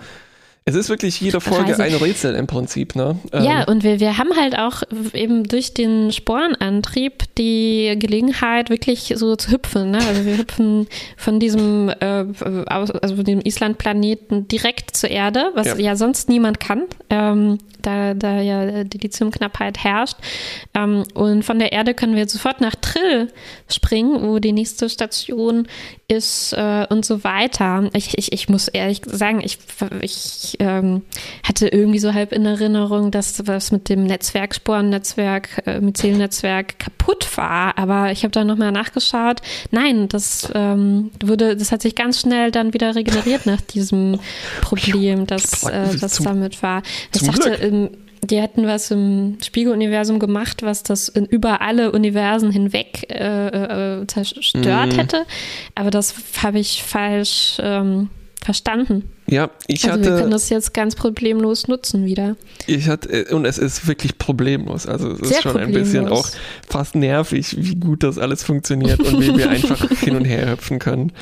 Es 0.64 0.76
ist 0.76 0.88
wirklich 0.88 1.20
jede 1.20 1.40
Folge 1.40 1.76
Reise. 1.76 1.82
ein 1.82 1.94
Rätsel 1.94 2.36
im 2.36 2.46
Prinzip, 2.46 2.94
ne? 2.94 3.18
Ähm, 3.32 3.42
Ja, 3.44 3.64
und 3.64 3.82
wir, 3.82 3.98
wir 3.98 4.16
haben 4.16 4.30
halt 4.38 4.56
auch 4.56 4.82
eben 5.12 5.42
durch 5.48 5.74
den 5.74 6.12
Sporenantrieb 6.12 7.24
die 7.36 7.96
Gelegenheit, 7.98 8.70
wirklich 8.70 9.12
so 9.16 9.34
zu 9.34 9.50
hüpfen. 9.50 9.90
Ne? 9.90 9.98
Also 9.98 10.24
wir 10.24 10.38
hüpfen 10.38 10.86
von 11.16 11.40
diesem, 11.40 11.88
äh, 11.88 12.24
aus, 12.68 12.92
also 12.92 13.16
von 13.16 13.24
dem 13.24 13.40
Islandplaneten 13.40 14.46
direkt 14.46 14.96
zur 14.96 15.10
Erde, 15.10 15.50
was 15.54 15.66
Ja. 15.66 15.76
ja, 15.78 15.96
sonst 15.96 16.28
niemand 16.28 16.60
kann, 16.60 16.84
ähm, 17.10 17.58
da, 17.80 18.14
da 18.14 18.40
ja 18.40 18.84
die 18.84 18.98
Lithiumknappheit 18.98 19.78
herrscht. 19.82 20.16
Ähm, 20.74 21.02
und 21.14 21.44
von 21.44 21.58
der 21.58 21.72
Erde 21.72 21.94
können 21.94 22.14
wir 22.14 22.28
sofort 22.28 22.60
nach 22.60 22.76
Trill 22.76 23.32
springen, 23.68 24.22
wo 24.28 24.38
die 24.38 24.52
nächste 24.52 24.88
Station 24.88 25.66
ist 26.06 26.52
äh, 26.52 26.86
und 26.88 27.04
so 27.04 27.24
weiter. 27.24 27.90
Ich, 27.94 28.16
ich, 28.16 28.32
ich 28.32 28.48
muss 28.48 28.68
ehrlich 28.68 29.00
sagen, 29.06 29.40
ich, 29.42 29.58
ich 30.02 30.51
ähm, 30.60 31.02
hatte 31.42 31.68
irgendwie 31.68 31.98
so 31.98 32.12
halb 32.14 32.32
in 32.32 32.44
Erinnerung, 32.46 33.10
dass 33.10 33.46
was 33.46 33.72
mit 33.72 33.88
dem 33.88 34.04
Netzwerk, 34.04 34.54
Sporennetzwerk, 34.54 35.62
äh, 35.66 35.80
Myzelnetzwerk 35.80 36.78
kaputt 36.78 37.28
war. 37.36 37.78
Aber 37.78 38.12
ich 38.12 38.22
habe 38.24 38.32
da 38.32 38.44
nochmal 38.44 38.72
nachgeschaut. 38.72 39.40
Nein, 39.70 40.08
das 40.08 40.48
ähm, 40.54 41.10
wurde, 41.22 41.56
das 41.56 41.72
hat 41.72 41.82
sich 41.82 41.94
ganz 41.94 42.20
schnell 42.20 42.50
dann 42.50 42.72
wieder 42.74 42.94
regeneriert 42.94 43.46
nach 43.46 43.60
diesem 43.60 44.18
Problem, 44.60 45.26
das, 45.26 45.64
äh, 45.64 45.96
Zum- 46.08 46.24
damit 46.26 46.62
war. 46.62 46.82
Ich 47.14 47.22
dachte, 47.22 47.50
ähm, 47.54 47.90
die 48.24 48.40
hätten 48.40 48.68
was 48.68 48.90
im 48.92 49.38
Spiegeluniversum 49.42 50.20
gemacht, 50.20 50.62
was 50.62 50.84
das 50.84 51.08
in, 51.08 51.26
über 51.26 51.60
alle 51.60 51.90
Universen 51.90 52.52
hinweg 52.52 53.10
äh, 53.10 54.00
äh, 54.02 54.06
zerstört 54.06 54.92
Mhm. 54.92 54.96
hätte. 54.96 55.24
Aber 55.74 55.90
das 55.90 56.14
habe 56.40 56.60
ich 56.60 56.84
falsch 56.84 57.56
ähm, 57.60 58.10
verstanden. 58.44 59.10
ja, 59.26 59.50
ich 59.66 59.84
also 59.84 60.00
wir 60.00 60.04
können 60.04 60.20
hatte, 60.22 60.30
das 60.30 60.48
jetzt 60.48 60.74
ganz 60.74 60.94
problemlos 60.94 61.68
nutzen 61.68 62.04
wieder. 62.04 62.36
ich 62.66 62.88
hatte, 62.88 63.26
und 63.34 63.44
es 63.44 63.58
ist 63.58 63.86
wirklich 63.86 64.18
problemlos. 64.18 64.86
Also 64.86 65.10
es 65.12 65.20
ist 65.20 65.28
Sehr 65.28 65.42
schon 65.42 65.56
ein 65.56 65.72
bisschen 65.72 66.06
auch 66.06 66.22
problemlos. 66.22 66.36
fast 66.68 66.94
nervig, 66.94 67.56
wie 67.58 67.76
gut 67.76 68.02
das 68.02 68.18
alles 68.18 68.42
funktioniert 68.42 69.00
und 69.00 69.20
wie 69.20 69.36
wir 69.36 69.50
einfach 69.50 69.88
hin 69.98 70.16
und 70.16 70.24
her 70.24 70.50
hüpfen 70.50 70.78
können. 70.78 71.12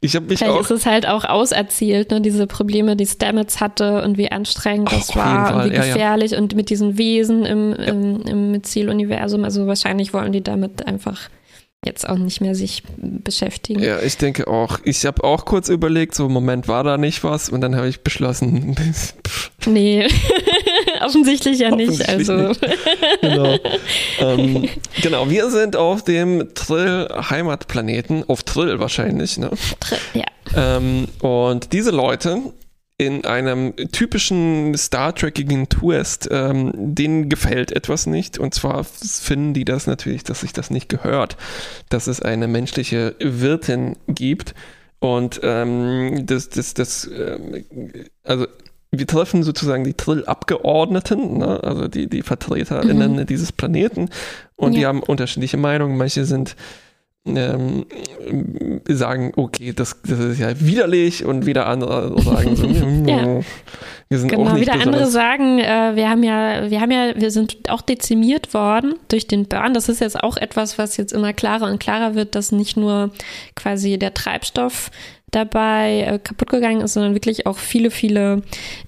Ich 0.00 0.14
habe 0.14 0.26
mich 0.26 0.38
Vielleicht 0.38 0.54
auch 0.54 0.60
ist 0.60 0.70
es 0.70 0.86
halt 0.86 1.08
auch 1.08 1.24
auserzählt, 1.24 2.12
ne, 2.12 2.20
diese 2.20 2.46
Probleme, 2.46 2.94
die 2.94 3.06
Stamets 3.06 3.60
hatte 3.60 4.04
und 4.04 4.16
wie 4.16 4.30
anstrengend 4.30 4.92
das 4.92 5.14
war 5.16 5.64
und 5.64 5.70
wie 5.70 5.74
ja, 5.74 5.84
ja. 5.84 5.92
gefährlich 5.92 6.36
und 6.36 6.54
mit 6.54 6.70
diesen 6.70 6.98
Wesen 6.98 7.44
im, 7.44 7.72
im, 7.72 8.20
im 8.22 8.62
Zieluniversum. 8.62 9.42
Also 9.42 9.66
wahrscheinlich 9.66 10.12
wollen 10.12 10.32
die 10.32 10.42
damit 10.42 10.86
einfach 10.86 11.28
jetzt 11.84 12.08
auch 12.08 12.16
nicht 12.18 12.40
mehr 12.40 12.54
sich 12.54 12.82
beschäftigen. 12.98 13.80
Ja, 13.82 14.00
ich 14.00 14.16
denke 14.16 14.48
auch. 14.48 14.80
Ich 14.84 15.06
habe 15.06 15.22
auch 15.24 15.44
kurz 15.44 15.68
überlegt, 15.68 16.14
so 16.14 16.28
Moment, 16.28 16.66
war 16.68 16.82
da 16.84 16.98
nicht 16.98 17.22
was? 17.24 17.48
Und 17.48 17.60
dann 17.60 17.76
habe 17.76 17.88
ich 17.88 18.00
beschlossen, 18.00 18.74
Nee, 19.66 20.06
offensichtlich 21.04 21.58
ja 21.60 21.70
nicht. 21.74 21.88
Offensichtlich 22.00 22.30
Also 22.30 22.48
nicht. 22.48 22.60
genau. 23.20 23.58
ähm, 24.20 24.68
genau, 25.02 25.30
wir 25.30 25.50
sind 25.50 25.76
auf 25.76 26.02
dem 26.04 26.52
Trill-Heimatplaneten, 26.54 28.24
auf 28.28 28.42
Trill 28.42 28.78
wahrscheinlich, 28.80 29.38
ne? 29.38 29.50
tr- 29.80 29.98
ja. 30.14 30.24
Ähm, 30.56 31.06
und 31.20 31.72
diese 31.72 31.90
Leute 31.90 32.40
in 33.00 33.24
einem 33.24 33.74
typischen 33.92 34.76
Star 34.76 35.14
Trekigen 35.14 35.68
Twist, 35.68 36.28
ähm, 36.32 36.72
denen 36.74 37.28
gefällt 37.28 37.70
etwas 37.70 38.06
nicht. 38.06 38.38
Und 38.38 38.54
zwar 38.54 38.82
finden 38.84 39.54
die 39.54 39.64
das 39.64 39.86
natürlich, 39.86 40.24
dass 40.24 40.40
sich 40.40 40.52
das 40.52 40.70
nicht 40.70 40.88
gehört, 40.88 41.36
dass 41.88 42.08
es 42.08 42.20
eine 42.20 42.48
menschliche 42.48 43.14
Wirtin 43.20 43.96
gibt. 44.08 44.54
Und 44.98 45.38
ähm, 45.44 46.26
das, 46.26 46.48
das, 46.48 46.74
das, 46.74 47.08
ähm, 47.16 47.64
also 48.24 48.48
wir 48.90 49.06
treffen 49.06 49.44
sozusagen 49.44 49.84
die 49.84 49.94
Trill-Abgeordneten, 49.94 51.38
ne? 51.38 51.62
also 51.62 51.86
die, 51.86 52.08
die 52.08 52.22
VertreterInnen 52.22 53.12
Mhm. 53.16 53.26
dieses 53.26 53.52
Planeten. 53.52 54.08
Und 54.56 54.72
die 54.74 54.80
Ja. 54.80 54.88
haben 54.88 55.04
unterschiedliche 55.04 55.56
Meinungen. 55.56 55.96
Manche 55.96 56.24
sind 56.24 56.56
ähm, 57.36 57.86
sagen, 58.88 59.32
okay, 59.36 59.72
das, 59.74 59.96
das 60.06 60.18
ist 60.18 60.38
ja 60.38 60.58
widerlich 60.60 61.24
und 61.24 61.46
wieder 61.46 61.66
andere 61.66 62.20
sagen 62.22 62.56
so, 62.56 62.66
Ja. 63.06 63.40
wir 64.08 64.18
sind 64.18 64.32
auch 64.32 64.38
Genau, 64.38 64.52
nicht 64.52 64.62
wieder 64.62 64.80
andere 64.80 65.06
sagen, 65.06 65.58
äh, 65.58 65.92
wir 65.94 66.08
haben 66.08 66.22
ja, 66.22 66.70
wir 66.70 66.80
haben 66.80 66.90
ja, 66.90 67.12
wir 67.16 67.30
sind 67.30 67.70
auch 67.70 67.82
dezimiert 67.82 68.54
worden 68.54 68.94
durch 69.08 69.26
den 69.26 69.46
Burn. 69.46 69.74
Das 69.74 69.88
ist 69.88 70.00
jetzt 70.00 70.22
auch 70.22 70.36
etwas, 70.36 70.78
was 70.78 70.96
jetzt 70.96 71.12
immer 71.12 71.32
klarer 71.32 71.70
und 71.70 71.78
klarer 71.80 72.14
wird, 72.14 72.34
dass 72.34 72.52
nicht 72.52 72.76
nur 72.76 73.10
quasi 73.54 73.98
der 73.98 74.14
Treibstoff 74.14 74.90
dabei 75.30 76.02
äh, 76.02 76.18
kaputt 76.18 76.50
gegangen 76.50 76.80
ist, 76.80 76.94
sondern 76.94 77.14
wirklich 77.14 77.46
auch 77.46 77.58
viele, 77.58 77.90
viele 77.90 78.42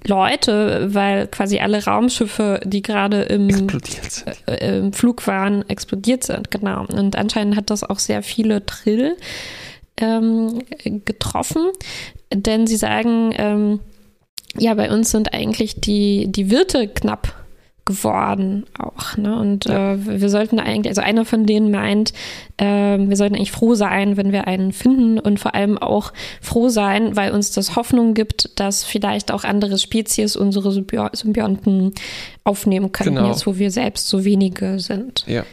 Leute, 0.07 0.95
weil 0.95 1.27
quasi 1.27 1.59
alle 1.59 1.85
Raumschiffe, 1.85 2.61
die 2.65 2.83
gerade 2.83 3.23
im 3.23 3.51
sind. 3.51 4.37
äh, 4.47 4.79
im 4.79 4.93
Flug 4.93 5.27
waren, 5.27 5.69
explodiert 5.69 6.25
sind, 6.25 6.51
genau. 6.51 6.87
Und 6.87 7.17
anscheinend 7.17 7.57
hat 7.57 7.71
das 7.71 7.85
auch 7.85 7.99
sehr 7.99 8.23
viele 8.23 8.65
Trill 8.65 9.17
ähm, 9.99 10.63
getroffen, 11.05 11.71
denn 12.33 12.67
sie 12.67 12.77
sagen, 12.77 13.35
ähm, 13.37 13.81
ja, 14.57 14.75
bei 14.75 14.91
uns 14.91 15.11
sind 15.11 15.33
eigentlich 15.33 15.81
die, 15.81 16.27
die 16.31 16.51
Wirte 16.51 16.89
knapp 16.89 17.40
geworden 17.91 18.65
auch. 18.79 19.17
Ne? 19.17 19.37
Und 19.39 19.65
Ja. 19.67 19.95
äh, 19.95 20.21
wir 20.21 20.29
sollten 20.29 20.59
eigentlich, 20.61 20.89
also 20.91 21.01
einer 21.01 21.25
von 21.25 21.47
denen 21.47 21.71
meint, 21.71 22.13
äh, 22.57 22.65
wir 22.99 23.17
sollten 23.17 23.35
eigentlich 23.35 23.53
froh 23.53 23.75
sein, 23.75 24.17
wenn 24.17 24.33
wir 24.33 24.47
einen 24.47 24.73
finden 24.73 25.19
und 25.19 25.41
vor 25.41 25.55
allem 25.55 25.77
auch 25.79 26.13
froh 26.41 26.69
sein, 26.69 27.17
weil 27.17 27.33
uns 27.33 27.51
das 27.51 27.77
Hoffnung 27.77 28.15
gibt, 28.15 28.59
dass 28.61 28.85
vielleicht 28.85 29.33
auch 29.33 29.45
andere 29.45 29.79
Spezies 29.79 30.37
unsere 30.37 30.71
Symbio 30.73 31.09
Symbionten 31.13 31.93
aufnehmen 32.45 32.93
können, 32.93 33.17
Genau. 33.17 33.29
jetzt 33.29 33.47
wo 33.47 33.57
wir 33.59 33.71
selbst 33.71 34.09
so 34.09 34.25
wenige 34.25 34.79
sind. 34.79 35.25
Ja. 35.27 35.45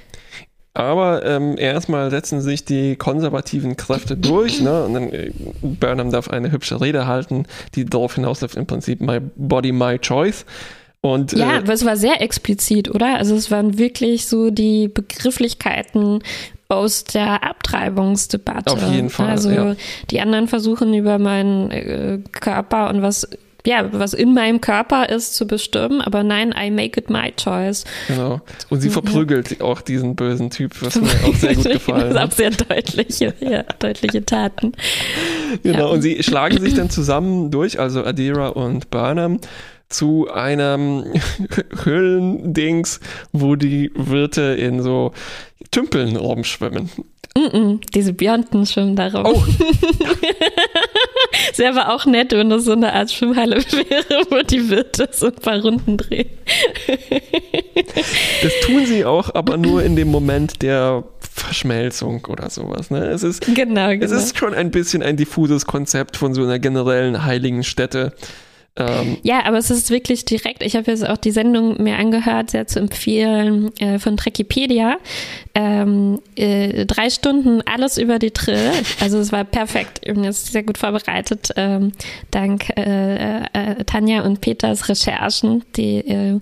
Aber 0.74 1.26
ähm, 1.26 1.56
erstmal 1.58 2.12
setzen 2.12 2.40
sich 2.42 2.64
die 2.64 2.96
konservativen 2.98 3.78
Kräfte 3.78 4.16
durch, 4.16 4.62
ne? 4.62 4.84
Und 4.84 4.94
dann 4.94 5.12
äh, 5.12 5.32
Burnham 5.64 6.12
darf 6.12 6.30
eine 6.30 6.52
hübsche 6.52 6.80
Rede 6.80 7.08
halten, 7.08 7.46
die 7.74 7.86
darauf 7.86 8.14
hinausläuft 8.14 8.56
im 8.56 8.68
Prinzip 8.68 9.02
My 9.02 9.20
Body, 9.36 9.72
My 9.72 9.98
Choice. 9.98 10.46
Und, 11.02 11.34
ja, 11.34 11.54
äh, 11.56 11.58
aber 11.60 11.74
es 11.74 11.86
war 11.86 11.96
sehr 11.96 12.22
explizit, 12.22 12.90
oder? 12.94 13.16
Also 13.18 13.36
es 13.36 13.52
waren 13.52 13.78
wirklich 13.78 14.26
so 14.28 14.50
die 14.50 14.88
Begrifflichkeiten 14.88 16.20
aus 16.70 17.04
der 17.06 17.44
Abtreibungsdebatte. 17.44 18.72
Auf 18.74 18.92
jeden 18.92 19.10
Fall, 19.10 19.30
Also 19.30 19.50
ja. 19.52 19.76
die 20.12 20.20
anderen 20.20 20.48
versuchen 20.48 20.94
über 20.94 21.18
meinen 21.18 21.72
äh, 21.72 22.20
Körper 22.32 22.90
und 22.90 23.02
was 23.02 23.28
ja, 23.66 23.90
was 23.92 24.14
in 24.14 24.34
meinem 24.34 24.62
Körper 24.62 25.10
ist, 25.10 25.36
zu 25.36 25.46
bestimmen, 25.46 26.00
aber 26.00 26.24
nein, 26.24 26.56
I 26.58 26.72
make 26.72 26.98
it 26.98 27.10
my 27.10 27.34
choice. 27.36 27.84
Genau. 28.08 28.40
Und 28.70 28.80
sie 28.80 28.88
Ja. 28.88 28.94
verprügelt 28.94 29.60
auch 29.62 29.82
diesen 29.82 30.16
bösen 30.16 30.50
Typ, 30.52 30.72
was 30.82 30.96
mir 30.96 31.10
auch 31.26 31.36
sehr 31.36 31.54
gut 31.56 31.66
gefallen 31.74 32.14
Das 32.14 32.22
hat. 32.22 32.30
auch 32.30 32.34
sehr 32.34 32.52
deutliche, 32.52 33.34
ja, 33.42 33.64
deutliche 33.80 34.24
Taten. 34.24 34.72
Genau, 35.64 35.80
Ja. 35.80 35.86
und 35.88 36.02
sie 36.02 36.24
schlagen 36.24 36.62
sich 36.62 36.76
dann 36.76 36.90
zusammen 36.90 37.52
durch, 37.52 37.78
also 37.78 38.06
Adira 38.06 38.50
und 38.50 38.90
Burnham, 38.90 39.40
zu 39.90 40.30
einem 40.32 41.06
Höhlendings, 41.84 43.00
wo 43.32 43.56
die 43.56 43.92
Wirte 43.96 44.42
in 44.42 44.82
so 44.82 45.14
Tümpeln 45.72 46.16
rumschwimmen. 46.16 46.90
Mm 47.38 47.40
-mm, 47.40 47.80
diese 47.94 48.14
Bionten 48.14 48.66
schwimmen 48.66 48.96
darum. 48.96 49.26
Oh, 49.26 49.44
Es 51.52 51.60
wäre 51.60 51.80
aber 51.80 51.94
auch 51.94 52.06
nett, 52.06 52.32
wenn 52.32 52.50
das 52.50 52.66
so 52.66 52.74
eine 52.74 52.94
Art 52.94 53.12
Schwimmhalle 53.12 53.58
wäre, 53.72 54.26
wo 54.30 54.42
die 54.44 54.70
Wirte 54.70 55.10
so 55.12 55.28
ein 55.28 55.36
paar 55.36 55.60
Runden 55.60 55.98
drehen. 55.98 56.30
das 58.42 58.54
tun 58.66 58.86
sie 58.86 59.06
auch, 59.06 59.34
aber 59.34 59.58
nur 59.58 59.84
in 59.84 59.96
dem 59.96 60.10
Moment 60.10 60.62
der 60.62 61.04
Verschmelzung 61.20 62.26
oder 62.26 62.50
sowas. 62.50 62.92
Ne? 62.92 63.06
Es, 63.06 63.24
ist, 63.24 63.42
Genau, 63.42 63.90
genau. 63.90 64.06
es 64.06 64.12
ist 64.12 64.38
schon 64.38 64.54
ein 64.54 64.72
bisschen 64.72 65.04
ein 65.04 65.18
diffuses 65.18 65.66
Konzept 65.66 66.18
von 66.18 66.34
so 66.34 66.44
einer 66.44 66.60
generellen 66.60 67.24
heiligen 67.24 67.64
Stätte. 67.64 68.14
Ähm, 68.78 69.18
Ja, 69.24 69.44
aber 69.46 69.58
es 69.58 69.70
ist 69.72 69.90
wirklich 69.90 70.26
direkt. 70.26 70.64
Ich 70.64 70.76
habe 70.76 70.92
jetzt 70.92 71.08
auch 71.08 71.18
die 71.18 71.32
Sendung 71.32 71.82
mir 71.82 71.98
angehört, 71.98 72.52
sehr 72.52 72.68
zu 72.68 72.80
empfehlen, 72.80 73.72
äh, 73.80 74.00
von 74.00 74.18
Trekipedia. 74.18 74.98
Ähm, 75.56 76.20
äh, 76.36 76.86
drei 76.86 77.10
Stunden 77.10 77.62
alles 77.64 77.98
über 77.98 78.20
die 78.20 78.32
Trill. 78.32 78.72
Also 79.02 79.18
es 79.18 79.32
war 79.32 79.44
perfekt. 79.44 80.02
Bin 80.02 80.24
jetzt 80.24 80.52
sehr 80.52 80.64
gut 80.64 80.78
vorbereitet, 80.78 81.50
ähm, 81.56 81.92
dank 82.32 82.70
äh, 82.78 83.40
äh, 83.42 83.84
Tanja 83.86 84.22
und 84.22 84.42
Peters 84.42 84.90
Recherchen, 84.90 85.64
die 85.76 85.98
äh, 86.00 86.40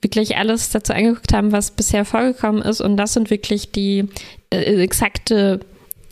wirklich 0.00 0.36
alles 0.36 0.70
dazu 0.70 0.92
angeguckt 0.92 1.32
haben, 1.32 1.52
was 1.52 1.70
bisher 1.70 2.04
vorgekommen 2.04 2.62
ist. 2.62 2.80
Und 2.80 2.96
das 2.96 3.14
sind 3.14 3.30
wirklich 3.30 3.70
die 3.72 4.08
äh, 4.52 4.82
exakte 4.82 5.60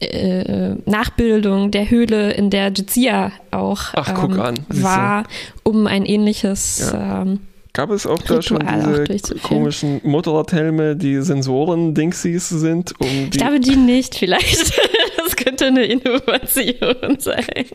äh, 0.01 0.75
Nachbildung 0.87 1.71
der 1.71 1.91
Höhle, 1.91 2.33
in 2.33 2.51
der 2.51 2.69
Jizia 2.69 3.33
auch 3.51 3.81
Ach. 3.95 4.29
Siehste. 4.29 4.83
war, 4.83 5.25
um 5.63 5.87
ein 5.87 6.05
ähnliches. 6.05 6.93
Ähm, 6.95 7.41
Gab 7.73 7.91
es 7.91 8.05
auch 8.05 8.19
da 8.23 8.43
schon 8.43 8.63
Ritual 8.63 9.05
diese 9.05 9.37
komischen 9.37 10.01
Motorradhelme, 10.03 10.97
die 10.97 11.23
Sensoren-Dingsies 11.23 12.49
sind, 12.49 12.95
um 12.99 13.07
ich 13.07 13.31
glaube, 13.31 13.61
die 13.61 13.77
nicht, 13.77 14.15
vielleicht. 14.17 14.73
Das 15.23 15.37
könnte 15.37 15.67
eine 15.67 15.85
Innovation 15.85 17.19
sein. 17.19 17.67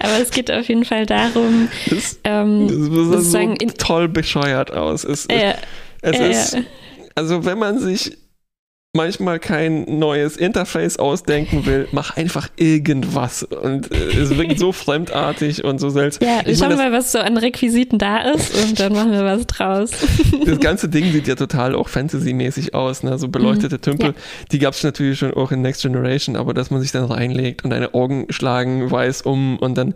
Aber 0.00 0.18
es 0.20 0.30
geht 0.30 0.50
auf 0.50 0.66
jeden 0.68 0.84
Fall 0.84 1.06
darum, 1.06 1.68
Das, 1.88 2.18
ähm, 2.24 2.66
das 3.12 3.30
sah 3.30 3.42
so 3.42 3.54
toll 3.78 4.08
bescheuert 4.08 4.72
aus. 4.72 5.04
Es, 5.04 5.26
äh, 5.26 5.54
es 6.00 6.18
äh, 6.18 6.30
ist, 6.30 6.56
also 7.14 7.44
wenn 7.44 7.58
man 7.58 7.78
sich 7.78 8.16
manchmal 8.92 9.38
kein 9.38 9.98
neues 9.98 10.36
Interface 10.36 10.98
ausdenken 10.98 11.64
will, 11.64 11.86
mach 11.92 12.16
einfach 12.16 12.48
irgendwas. 12.56 13.44
Und 13.44 13.90
äh, 13.92 14.20
es 14.20 14.36
wirkt 14.36 14.58
so 14.58 14.72
fremdartig 14.72 15.64
und 15.64 15.78
so 15.78 15.90
seltsam. 15.90 16.26
ja, 16.26 16.40
ich 16.44 16.58
schauen 16.58 16.70
wir 16.70 16.76
mal, 16.76 16.92
was 16.92 17.12
so 17.12 17.18
an 17.18 17.36
Requisiten 17.36 17.98
da 17.98 18.22
ist 18.32 18.54
und 18.54 18.80
dann 18.80 18.92
machen 18.92 19.12
wir 19.12 19.24
was 19.24 19.46
draus. 19.46 19.90
das, 20.44 20.58
ganze 20.58 20.88
Ding 20.88 21.12
sieht 21.12 21.28
ja 21.28 21.36
total 21.36 21.74
auch 21.74 21.88
Fantasy-mäßig 21.88 22.74
aus, 22.74 23.02
ne? 23.02 23.16
So 23.18 23.28
beleuchtete 23.28 23.80
Tümpel. 23.80 24.08
Ja. 24.08 24.14
Die 24.50 24.58
gab 24.58 24.74
es 24.74 24.82
natürlich 24.82 25.20
schon 25.20 25.34
auch 25.34 25.52
in 25.52 25.62
Next 25.62 25.82
Generation, 25.82 26.34
aber 26.34 26.52
dass 26.52 26.70
man 26.70 26.80
sich 26.80 26.90
dann 26.90 27.04
reinlegt 27.04 27.64
und 27.64 27.72
eine 27.72 27.94
Augen 27.94 28.26
schlagen 28.30 28.90
weiß 28.90 29.22
um 29.22 29.58
und 29.58 29.78
dann 29.78 29.94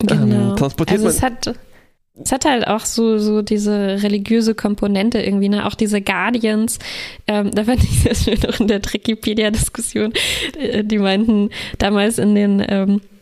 Genau. 0.00 0.50
Ähm, 0.50 0.56
transportiert 0.56 1.00
also 1.00 1.08
es 1.08 1.22
hat, 1.22 1.54
es 2.22 2.32
hat 2.32 2.44
halt 2.44 2.66
auch 2.66 2.84
so, 2.84 3.18
so 3.18 3.42
diese 3.42 4.02
religiöse 4.02 4.54
Komponente 4.54 5.20
irgendwie, 5.20 5.48
ne? 5.48 5.66
Auch 5.66 5.74
diese 5.74 6.00
Guardians, 6.00 6.78
ähm, 7.26 7.50
da 7.52 7.64
fand 7.64 7.82
ich 7.82 8.00
sehr 8.02 8.14
schön 8.14 8.50
auch 8.50 8.60
in 8.60 8.68
der 8.68 8.80
Wikipedia-Diskussion, 8.82 10.12
äh, 10.58 10.84
die 10.84 10.98
meinten 10.98 11.50
damals 11.78 12.18
in 12.18 12.34
den 12.34 12.64
ähm, 12.68 13.00
äh, 13.00 13.17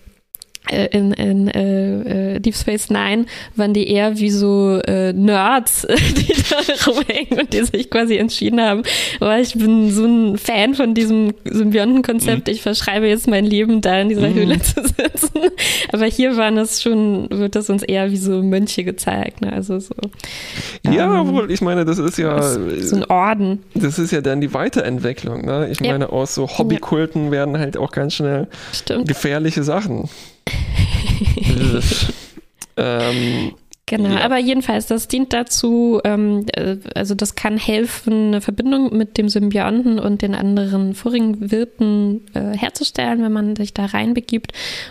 in, 0.71 1.13
in 1.13 1.49
äh, 1.49 2.35
äh, 2.37 2.41
Deep 2.41 2.55
Space 2.57 2.91
Nine 2.91 3.27
waren 3.55 3.73
die 3.75 3.89
eher 3.89 4.19
wie 4.19 4.31
so 4.31 4.81
äh, 4.87 5.13
Nerds, 5.13 5.87
die 6.17 6.33
da 6.51 6.91
rumhängen 6.91 7.41
und 7.41 7.53
die 7.53 7.63
sich 7.65 7.89
quasi 7.91 8.17
entschieden 8.17 8.61
haben, 8.61 8.83
aber 9.21 9.39
ich 9.39 9.55
bin 9.55 9.91
so 9.91 10.05
ein 10.05 10.39
Fan 10.39 10.75
von 10.75 10.95
diesem 10.95 11.35
Symbiontenkonzept, 11.45 12.49
ich 12.49 12.63
verschreibe 12.63 13.07
jetzt 13.07 13.29
mein 13.29 13.45
Leben 13.45 13.81
da 13.81 14.01
in 14.01 14.09
dieser 14.09 14.29
Mhm. 14.29 14.35
Höhle 14.35 14.61
zu 14.61 14.83
sitzen. 14.83 15.31
Aber 15.93 16.05
hier 16.07 16.37
waren 16.37 16.59
es 16.59 16.83
schon, 16.83 17.29
wird 17.31 17.55
das 17.55 17.71
uns 17.71 17.83
eher 17.83 18.11
wie 18.11 18.17
so 18.17 18.43
Mönche 18.43 18.83
gezeigt, 18.85 19.41
ne? 19.41 19.53
Also 19.53 19.79
so, 19.79 19.95
Ja, 20.85 21.21
ähm, 21.21 21.33
wohl, 21.33 21.51
ich 21.51 21.61
meine, 21.61 21.85
das 21.85 21.99
ist 21.99 22.19
ja, 22.19 22.43
so 22.43 22.97
ein 22.97 23.05
Orden. 23.05 23.63
das 23.75 23.99
ist 23.99 24.11
ja 24.11 24.21
dann 24.21 24.41
die 24.41 24.53
Weiterentwicklung. 24.53 25.43
Ne? 25.45 25.69
Ich 25.71 25.81
Ja. 25.81 25.93
meine, 25.93 26.11
aus 26.11 26.35
so 26.35 26.49
Hobbykulten 26.49 27.31
werden 27.31 27.59
halt 27.59 27.77
auch 27.77 27.93
ganz 27.93 28.15
schnell 28.15 28.49
Stimmt. 28.73 29.09
gefährliche 29.09 29.63
Sachen. 29.63 30.09
ähm, 32.77 33.53
Genau, 33.89 34.09
Ja. 34.09 34.25
aber 34.25 34.39
jedenfalls, 34.39 34.89
das 34.89 35.07
dient 35.07 35.33
dazu, 35.33 36.01
ähm, 36.03 36.45
äh, 36.57 36.77
also 36.97 37.15
das 37.15 37.37
kann 37.37 37.57
helfen, 37.57 38.29
eine 38.29 38.41
Verbindung 38.41 38.97
mit 38.97 39.17
dem 39.17 39.29
Symbionten 39.29 40.01
und 40.01 40.23
den 40.23 40.35
anderen 40.35 40.97
vorigen 40.97 41.53
Wirten 41.53 42.27
äh, 42.35 42.57
herzustellen, 42.59 43.23
wenn 43.23 43.33
man 43.33 43.55
sich 43.55 43.75
da 43.75 43.87
reinbegibt. 43.87 44.51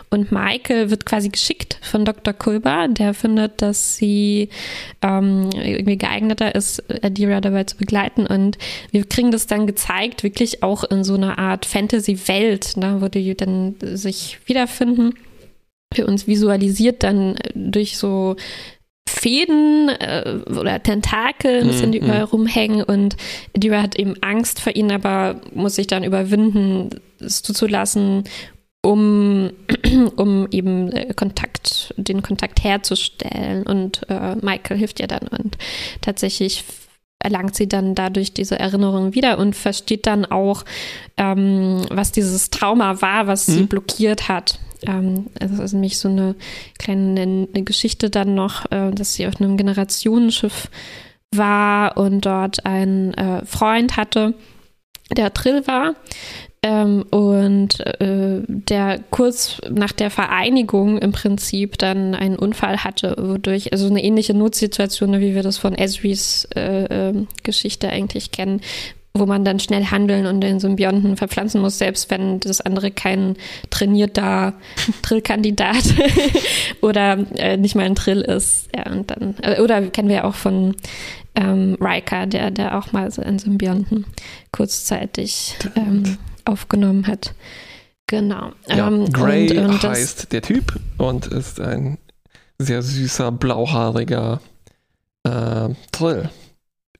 Und 0.10 0.32
Michael 0.32 0.92
wird 0.92 1.06
quasi 1.06 1.28
geschickt 1.28 1.78
von 1.82 2.06
Dr. 2.06 2.34
Kulber, 2.34 2.88
der 2.88 3.14
findet, 3.14 3.62
dass 3.62 3.98
sie 3.98 4.48
ähm, 5.02 5.50
irgendwie 5.54 5.98
geeigneter 5.98 6.56
ist, 6.56 6.82
Adira 7.04 7.42
dabei 7.42 7.66
zu 7.66 7.76
begleiten. 7.76 8.26
Und 8.26 8.58
wir 8.92 9.04
kriegen 9.04 9.32
das 9.32 9.46
dann 9.46 9.68
gezeigt, 9.68 10.24
wirklich 10.24 10.64
auch 10.64 10.86
in 10.86 11.04
so 11.04 11.16
einer 11.16 11.38
Art 11.38 11.66
Fantasy-Welt, 11.66 12.78
ne, 12.78 13.02
wo 13.02 13.10
die 13.10 13.36
dann 13.36 13.76
sich 13.82 14.40
wiederfinden 14.46 15.16
für 15.94 16.06
uns 16.06 16.28
visualisiert 16.28 17.04
dann 17.04 17.36
äh, 17.38 17.52
durch 17.56 17.98
so 17.98 18.36
Fäden 19.08 19.90
äh, 19.90 20.40
oder 20.50 20.82
Tentakeln, 20.82 21.68
Mhm, 21.68 21.92
die 21.92 22.00
überall 22.00 22.22
mhm. 22.24 22.30
rumhängen 22.30 22.84
und 22.84 23.16
Dira 23.56 23.82
hat 23.82 23.98
eben 23.98 24.16
Angst 24.22 24.60
vor 24.60 24.76
ihnen, 24.76 24.92
aber 24.92 25.42
muss 25.54 25.76
sich 25.76 25.88
dann 25.88 26.04
überwinden, 26.04 26.90
es 27.20 27.44
zuzulassen, 27.44 28.24
um, 28.84 29.52
um 30.16 30.48
eben 30.52 30.92
äh, 30.92 31.14
Kontakt, 31.16 31.94
den 31.98 32.24
Kontakt 32.24 32.64
herzustellen 32.64 33.64
und 33.64 34.02
äh, 34.10 34.36
Michael 34.42 34.78
hilft 34.78 35.00
ihr 35.00 35.08
dann 35.08 35.28
und 35.28 35.58
tatsächlich 36.02 36.64
erlangt 37.20 37.56
sie 37.56 37.68
dann 37.68 37.96
dadurch 37.96 38.34
diese 38.34 38.60
Erinnerung 38.60 39.16
wieder 39.16 39.40
und 39.40 39.56
versteht 39.56 40.06
dann 40.06 40.26
auch, 40.26 40.64
ähm, 41.18 41.82
was 41.90 42.12
dieses 42.12 42.50
Trauma 42.52 43.02
war, 43.02 43.26
was 43.28 43.46
sie 43.48 43.62
Mhm. 43.62 43.68
blockiert 43.68 44.28
hat. 44.28 44.60
Ähm, 44.86 45.28
das 45.40 45.60
ist 45.60 45.74
nämlich 45.74 45.98
so 45.98 46.10
eine 46.10 46.36
kleine 46.80 47.22
eine 47.22 47.64
Geschichte 47.64 48.10
dann 48.10 48.36
noch, 48.36 48.72
äh, 48.72 48.92
dass 48.92 49.14
sie 49.14 49.28
auf 49.28 49.40
einem 49.40 49.58
Generationenschiff 49.58 50.70
war 51.32 51.98
und 51.98 52.26
dort 52.26 52.66
einen 52.66 53.14
äh, 53.14 53.46
Freund 53.46 53.98
hatte, 53.98 54.34
der 55.16 55.34
Trill 55.34 55.68
war. 55.68 55.96
Ähm, 56.64 57.04
und 57.12 57.80
äh, 58.02 58.42
der 58.48 59.00
kurz 59.12 59.62
nach 59.70 59.92
der 59.92 60.10
Vereinigung 60.10 60.98
im 60.98 61.12
Prinzip 61.12 61.78
dann 61.78 62.16
einen 62.16 62.38
Unfall 62.40 62.84
hatte, 62.84 63.16
wodurch, 63.20 63.72
also 63.72 63.86
eine 63.88 64.04
ähnliche 64.04 64.34
Notsituation, 64.34 65.20
wie 65.20 65.36
wir 65.36 65.44
das 65.44 65.60
von 65.60 65.76
Esris 65.76 66.48
äh, 66.56 66.86
ähm, 66.86 67.28
Geschichte 67.44 67.90
eigentlich 67.90 68.32
kennen, 68.32 68.62
wo 69.16 69.26
man 69.26 69.46
dann 69.46 69.60
schnell 69.60 69.86
handeln 69.86 70.26
und 70.26 70.42
den 70.42 70.60
Symbionten 70.60 71.16
verpflanzen 71.16 71.62
muss, 71.62 71.78
selbst 71.78 72.12
wenn 72.12 72.42
das 72.42 72.60
andere 72.62 72.92
kein 72.92 73.38
trainierter 73.70 74.54
Trillkandidat 75.02 75.84
oder 76.82 77.18
äh, 77.38 77.58
nicht 77.58 77.76
mal 77.76 77.86
ein 77.86 77.96
Trill 77.96 78.22
ist. 78.22 78.70
Ja, 78.76 78.92
und 78.92 79.10
dann, 79.10 79.36
äh, 79.42 79.62
oder 79.62 79.82
kennen 79.88 80.10
wir 80.10 80.26
auch 80.26 80.36
von 80.36 80.76
ähm, 81.36 81.78
Riker, 81.80 82.28
der, 82.28 82.52
der 82.52 82.78
auch 82.78 82.92
mal 82.92 83.10
so 83.10 83.22
einen 83.22 83.40
Symbionten 83.40 84.06
kurzzeitig 84.52 85.56
ähm, 85.76 86.18
aufgenommen 86.44 87.08
hat. 87.08 87.34
Genau. 88.08 88.52
ja, 88.68 88.88
Ähm, 88.88 89.12
Gray 89.12 89.58
und, 89.58 89.66
und 89.66 89.84
heißt 89.84 90.32
der 90.32 90.42
Typ 90.42 90.80
und 90.98 91.28
ist 91.28 91.60
ein 91.60 91.98
sehr 92.60 92.82
süßer, 92.82 93.32
blauhaariger 93.32 94.42
äh, 95.24 95.70
Trill. 95.92 96.30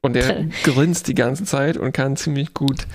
Und 0.06 0.14
der 0.14 0.46
grinst 0.64 1.08
die 1.08 1.16
ganze 1.16 1.44
Zeit 1.46 1.78
und 1.78 1.92
kann 1.92 2.16
ziemlich 2.16 2.54
gut 2.54 2.86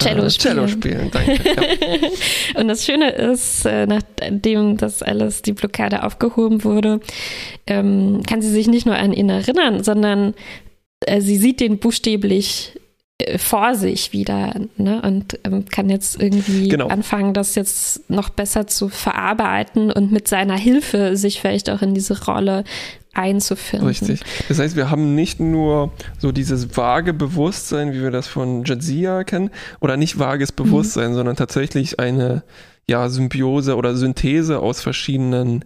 Cello 0.00 0.24
äh, 0.24 0.30
spielen. 0.30 0.54
Cello 0.54 0.68
spielen. 0.68 1.10
Danke. 1.10 1.38
Ja. 2.54 2.60
Und 2.60 2.68
das 2.68 2.84
Schöne 2.84 3.10
ist, 3.10 3.64
äh, 3.66 3.86
nachdem 3.86 4.76
das 4.76 5.02
alles, 5.02 5.42
die 5.42 5.52
Blockade 5.52 6.02
aufgehoben 6.04 6.64
wurde, 6.64 7.00
ähm, 7.66 8.22
kann 8.28 8.42
sie 8.42 8.50
sich 8.50 8.66
nicht 8.66 8.86
nur 8.86 8.96
an 8.96 9.12
ihn 9.12 9.28
erinnern, 9.28 9.82
sondern 9.82 10.34
äh, 11.00 11.20
sie 11.20 11.36
sieht 11.36 11.60
den 11.60 11.78
buchstäblich 11.78 12.78
vor 13.36 13.74
sich 13.74 14.12
wieder 14.12 14.54
ne? 14.76 15.00
und 15.02 15.38
ähm, 15.44 15.66
kann 15.66 15.88
jetzt 15.88 16.20
irgendwie 16.20 16.68
Genau. 16.68 16.88
anfangen, 16.88 17.34
das 17.34 17.54
jetzt 17.54 18.10
noch 18.10 18.30
besser 18.30 18.66
zu 18.66 18.88
verarbeiten 18.88 19.92
und 19.92 20.10
mit 20.10 20.26
seiner 20.26 20.56
Hilfe 20.56 21.16
sich 21.16 21.40
vielleicht 21.40 21.70
auch 21.70 21.82
in 21.82 21.94
diese 21.94 22.24
Rolle 22.24 22.64
einzufinden. 23.14 23.88
Richtig. 23.88 24.20
Das 24.48 24.58
heißt, 24.58 24.76
wir 24.76 24.90
haben 24.90 25.14
nicht 25.14 25.40
nur 25.40 25.92
so 26.18 26.32
dieses 26.32 26.76
vage 26.76 27.12
Bewusstsein, 27.12 27.92
wie 27.92 28.02
wir 28.02 28.10
das 28.10 28.26
von 28.26 28.64
Jadzia 28.64 29.24
kennen, 29.24 29.50
oder 29.80 29.96
nicht 29.96 30.18
vages 30.18 30.52
Bewusstsein, 30.52 31.14
sondern 31.14 31.36
tatsächlich 31.36 31.98
eine 32.00 32.42
ja, 32.86 33.08
Symbiose 33.08 33.76
oder 33.76 33.94
Synthese 33.94 34.58
aus 34.58 34.80
verschiedenen 34.80 35.64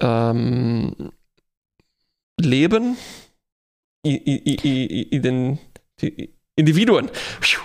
ähm, 0.00 1.12
Leben, 2.40 2.96
I, 4.04 4.16
I, 4.16 4.58
I, 4.64 5.16
I, 5.16 5.58
die- 6.00 6.34
Individuen. 6.56 7.08
Pfiuh. 7.40 7.60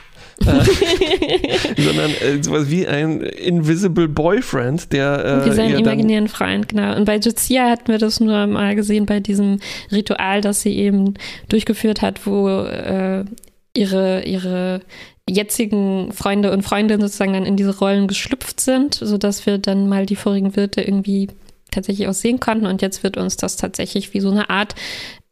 Äh, 0.46 1.82
sondern 1.82 2.12
äh, 2.12 2.44
sowas 2.44 2.70
wie 2.70 2.88
ein 2.88 3.22
Invisible 3.22 4.08
Boyfriend, 4.08 4.92
der 4.94 5.44
Wie 5.46 5.50
äh, 5.50 5.54
seinen 5.54 5.70
ihr 5.70 5.76
dann 5.76 5.86
imaginären 5.86 6.28
Freund, 6.28 6.70
genau. 6.70 6.96
Und 6.96 7.06
bei 7.06 7.18
Juzia 7.18 7.70
hatten 7.70 7.88
wir 7.88 7.98
das 7.98 8.20
nur 8.20 8.48
mal 8.48 8.76
gesehen 8.76 9.06
bei 9.06 9.20
diesem 9.20 9.60
Ritual, 9.92 10.42
das 10.42 10.62
sie 10.62 10.76
eben 10.78 11.16
durchgeführt 11.50 12.02
hat, 12.02 12.26
wo 12.26 12.48
äh, 12.50 13.26
ihre, 13.74 14.24
ihre 14.24 14.82
jetzigen 15.30 16.12
Freunde 16.14 16.52
und 16.52 16.64
Freundinnen 16.64 17.02
sozusagen 17.02 17.34
dann 17.34 17.46
in 17.46 17.58
diese 17.58 17.78
Rollen 17.78 18.08
geschlüpft 18.08 18.60
sind, 18.60 18.96
sodass 18.96 19.46
wir 19.46 19.58
dann 19.58 19.90
mal 19.90 20.06
die 20.06 20.16
vorigen 20.16 20.56
Wirte 20.56 20.82
irgendwie 20.82 21.28
tatsächlich 21.72 22.08
auch 22.08 22.14
sehen 22.14 22.40
konnten. 22.40 22.66
Und 22.66 22.82
jetzt 22.82 23.04
wird 23.04 23.18
uns 23.18 23.38
das 23.38 23.58
tatsächlich 23.58 24.14
wie 24.14 24.20
so 24.20 24.32
eine 24.32 24.50
Art 24.50 24.76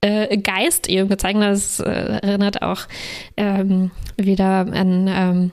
äh, 0.06 0.38
Geist 0.38 0.88
eben 0.88 1.10
gezeigt. 1.10 1.40
Das 1.40 1.80
äh, 1.80 1.90
erinnert 1.90 2.62
auch 2.62 2.82
ähm, 3.38 3.92
wieder 4.18 4.68
an, 4.72 5.08
ähm, 5.08 5.52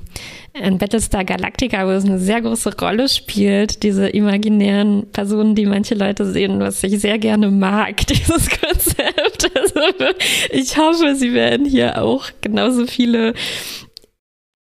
an 0.60 0.78
Battlestar 0.78 1.24
Galactica, 1.24 1.86
wo 1.86 1.90
es 1.90 2.04
eine 2.04 2.18
sehr 2.18 2.42
große 2.42 2.76
Rolle 2.78 3.08
spielt, 3.08 3.82
diese 3.82 4.08
imaginären 4.08 5.06
Personen, 5.10 5.54
die 5.54 5.66
manche 5.66 5.94
Leute 5.94 6.30
sehen, 6.30 6.60
was 6.60 6.82
ich 6.82 7.00
sehr 7.00 7.18
gerne 7.18 7.50
mag, 7.50 8.06
dieses 8.06 8.48
Konzept. 8.50 9.50
Also 9.56 10.14
ich 10.50 10.76
hoffe, 10.76 11.14
sie 11.14 11.32
werden 11.32 11.66
hier 11.66 12.02
auch 12.02 12.26
genauso 12.40 12.86
viele 12.86 13.34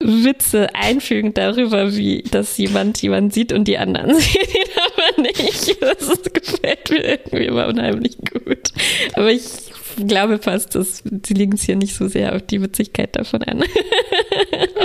Witze 0.04 0.76
einfügen 0.76 1.34
darüber, 1.34 1.96
wie 1.96 2.24
dass 2.24 2.58
jemand 2.58 3.02
jemand 3.02 3.34
sieht 3.34 3.54
und 3.54 3.68
die 3.68 3.78
anderen 3.78 4.16
sehen 4.20 4.42
ihn 4.42 4.72
aber 4.86 5.22
nicht. 5.22 5.82
Das 5.82 6.22
gefällt 6.34 6.90
mir 6.90 7.04
irgendwie 7.04 7.46
immer 7.46 7.68
unheimlich 7.68 8.18
gut. 8.18 8.72
Aber 9.14 9.32
ich 9.32 9.65
glaube 10.08 10.40
fast, 10.40 10.76
dass 10.76 11.04
sie 11.26 11.34
legen 11.34 11.54
es 11.54 11.64
hier 11.64 11.76
nicht 11.76 11.96
so 11.96 12.08
sehr 12.08 12.36
auf 12.36 12.42
die 12.44 12.62
Witzigkeit 12.62 13.16
davon 13.16 13.44
an. 13.44 13.64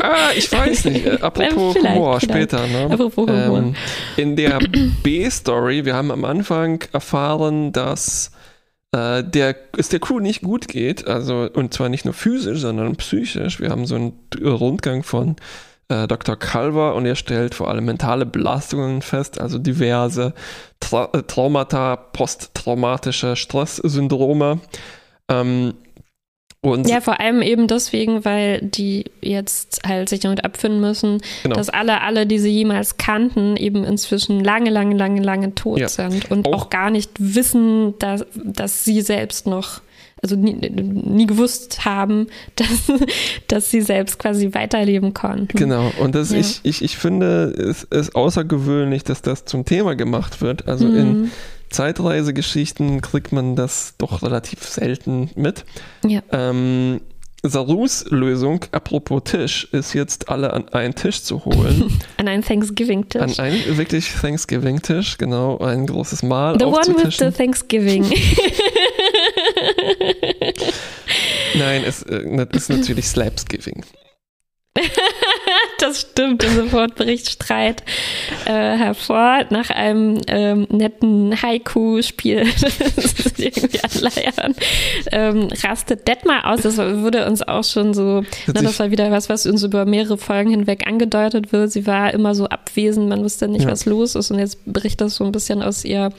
Ah, 0.02 0.30
ich 0.36 0.50
weiß 0.50 0.86
nicht. 0.86 1.06
Apropos 1.22 1.74
Vielleicht, 1.74 1.96
Humor 1.96 2.20
vielleicht. 2.20 2.50
später. 2.50 2.66
Ne? 2.66 2.88
Apropos 2.90 3.28
Humor. 3.28 3.58
Ähm, 3.58 3.74
in 4.16 4.36
der 4.36 4.58
B-Story, 5.02 5.84
wir 5.84 5.94
haben 5.94 6.10
am 6.10 6.24
Anfang 6.24 6.82
erfahren, 6.92 7.72
dass 7.72 8.30
äh, 8.92 9.22
der, 9.22 9.56
es 9.76 9.88
der 9.88 10.00
Crew 10.00 10.20
nicht 10.20 10.42
gut 10.42 10.68
geht. 10.68 11.06
Also, 11.06 11.48
und 11.52 11.74
zwar 11.74 11.88
nicht 11.88 12.04
nur 12.04 12.14
physisch, 12.14 12.60
sondern 12.60 12.96
psychisch. 12.96 13.60
Wir 13.60 13.70
haben 13.70 13.86
so 13.86 13.94
einen 13.94 14.12
Rundgang 14.42 15.02
von 15.02 15.36
äh, 15.88 16.06
Dr. 16.06 16.36
Calver 16.36 16.94
und 16.94 17.04
er 17.04 17.16
stellt 17.16 17.54
vor 17.54 17.68
allem 17.68 17.84
mentale 17.84 18.26
Belastungen 18.26 19.02
fest, 19.02 19.40
also 19.40 19.58
diverse 19.58 20.34
Tra 20.78 21.06
Traumata, 21.06 21.96
posttraumatische 21.96 23.36
Stresssyndrome. 23.36 24.60
Ähm, 25.30 25.74
und 26.62 26.86
Ja, 26.90 27.00
vor 27.00 27.20
allem 27.20 27.40
eben 27.40 27.68
deswegen, 27.68 28.22
weil 28.26 28.60
die 28.60 29.06
jetzt 29.22 29.80
halt 29.86 30.10
sich 30.10 30.20
damit 30.20 30.44
abfinden 30.44 30.78
müssen, 30.80 31.22
Genau. 31.42 31.54
dass 31.56 31.70
alle, 31.70 32.02
alle, 32.02 32.26
die 32.26 32.38
sie 32.38 32.50
jemals 32.50 32.98
kannten, 32.98 33.56
eben 33.56 33.82
inzwischen 33.84 34.44
lange, 34.44 34.68
lange, 34.68 34.94
lange, 34.94 35.22
lange 35.22 35.54
tot 35.54 35.78
Ja. 35.78 35.88
sind 35.88 36.30
und 36.30 36.46
Auch- 36.46 36.52
auch, 36.66 36.70
gar 36.70 36.90
nicht 36.90 37.12
wissen, 37.18 37.94
dass, 37.98 38.26
dass 38.34 38.84
sie 38.84 39.00
selbst 39.00 39.46
noch, 39.46 39.80
also 40.22 40.36
nie, 40.36 40.52
nie 40.52 41.26
gewusst 41.26 41.86
haben, 41.86 42.26
dass, 42.56 42.92
dass 43.48 43.70
sie 43.70 43.80
selbst 43.80 44.18
quasi 44.18 44.52
weiterleben 44.52 45.14
konnten. 45.14 45.56
Genau, 45.56 45.90
und 45.98 46.14
das 46.14 46.30
Ja. 46.30 46.40
ich, 46.40 46.60
ich, 46.64 46.84
ich 46.84 46.98
finde, 46.98 47.44
es 47.58 47.84
ist 47.84 48.14
außergewöhnlich, 48.14 49.02
dass 49.04 49.22
das 49.22 49.46
zum 49.46 49.64
Thema 49.64 49.96
gemacht 49.96 50.42
wird. 50.42 50.68
Also 50.68 50.86
in 50.88 51.22
Mhm. 51.22 51.30
Zeitreisegeschichten 51.70 53.00
kriegt 53.00 53.32
man 53.32 53.56
das 53.56 53.94
doch 53.98 54.22
relativ 54.22 54.64
selten 54.64 55.30
mit. 55.36 55.64
Ja. 56.04 56.20
Ähm, 56.32 57.00
Sarus 57.42 58.04
Lösung, 58.10 58.66
apropos 58.72 59.22
Tisch, 59.24 59.66
ist 59.72 59.94
jetzt 59.94 60.28
alle 60.28 60.52
an 60.52 60.68
einen 60.70 60.94
Tisch 60.94 61.22
zu 61.22 61.44
holen. 61.46 61.98
An 62.18 62.28
einen 62.28 62.44
Thanksgiving-Tisch. 62.44 63.22
an 63.22 63.38
einen 63.38 63.78
wirklich 63.78 64.12
Thanksgiving-Tisch, 64.20 65.16
genau, 65.16 65.56
ein 65.58 65.86
großes 65.86 66.22
Mahl 66.22 66.58
The 66.58 66.66
one 66.66 67.02
with 67.02 67.16
the. 67.16 67.30
Thanksgiving. 67.30 68.04
Nein, 71.54 71.82
es 71.86 72.02
äh, 72.02 72.46
ist 72.52 72.68
natürlich 72.68 73.06
Slapsgiving. 73.08 73.84
Das 75.80 76.00
stimmt, 76.02 76.44
und 76.44 76.54
sofort 76.54 76.94
bricht 76.94 77.30
Streit 77.30 77.82
äh, 78.44 78.50
hervor 78.52 79.44
nach 79.50 79.70
einem 79.70 80.20
ähm, 80.26 80.66
netten 80.70 81.40
Haiku-Spiel, 81.40 82.44
das 82.96 83.14
irgendwie 83.38 83.80
anleiern, 83.82 84.54
ähm, 85.10 85.48
rastet 85.64 86.06
Detmar 86.06 86.50
aus. 86.52 86.60
Das 86.60 86.76
wurde 86.76 87.26
uns 87.26 87.42
auch 87.42 87.64
schon 87.64 87.94
so, 87.94 88.22
sich- 88.22 88.52
das 88.54 88.78
war 88.78 88.90
wieder 88.90 89.10
was, 89.10 89.28
was 89.28 89.46
uns 89.46 89.62
über 89.62 89.84
mehrere 89.86 90.18
Folgen 90.18 90.50
hinweg 90.50 90.86
angedeutet 90.86 91.52
wird. 91.52 91.72
Sie 91.72 91.86
war 91.86 92.12
immer 92.12 92.34
so 92.34 92.46
abwesend, 92.46 93.08
man 93.08 93.22
wusste 93.24 93.48
nicht, 93.48 93.64
Ja. 93.64 93.70
was 93.70 93.86
los 93.86 94.14
ist 94.14 94.30
und 94.30 94.38
jetzt 94.38 94.64
bricht 94.66 95.00
das 95.00 95.16
so 95.16 95.24
ein 95.24 95.32
bisschen 95.32 95.62
aus 95.62 95.84
ihr 95.84 96.10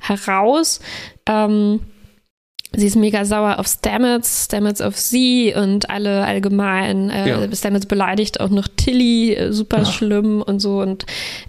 heraus. 0.00 0.80
Ähm, 1.26 1.80
Sie 2.76 2.86
ist 2.86 2.94
mega 2.96 3.24
sauer 3.24 3.58
auf 3.58 3.66
Stamets, 3.66 4.44
Stamets 4.44 4.80
auf 4.80 4.96
sie 4.96 5.52
und 5.56 5.90
alle 5.90 6.24
allgemein. 6.24 7.10
Äh, 7.10 7.28
Ja. 7.28 7.54
Stamets 7.56 7.86
beleidigt 7.86 8.40
auch 8.40 8.48
noch 8.50 8.68
Tilly, 8.68 9.34
äh, 9.34 9.52
super 9.52 9.78
Ja. 9.78 9.84
schlimm 9.86 10.40
und 10.42 10.60
so. 10.60 10.80
Und 10.80 11.04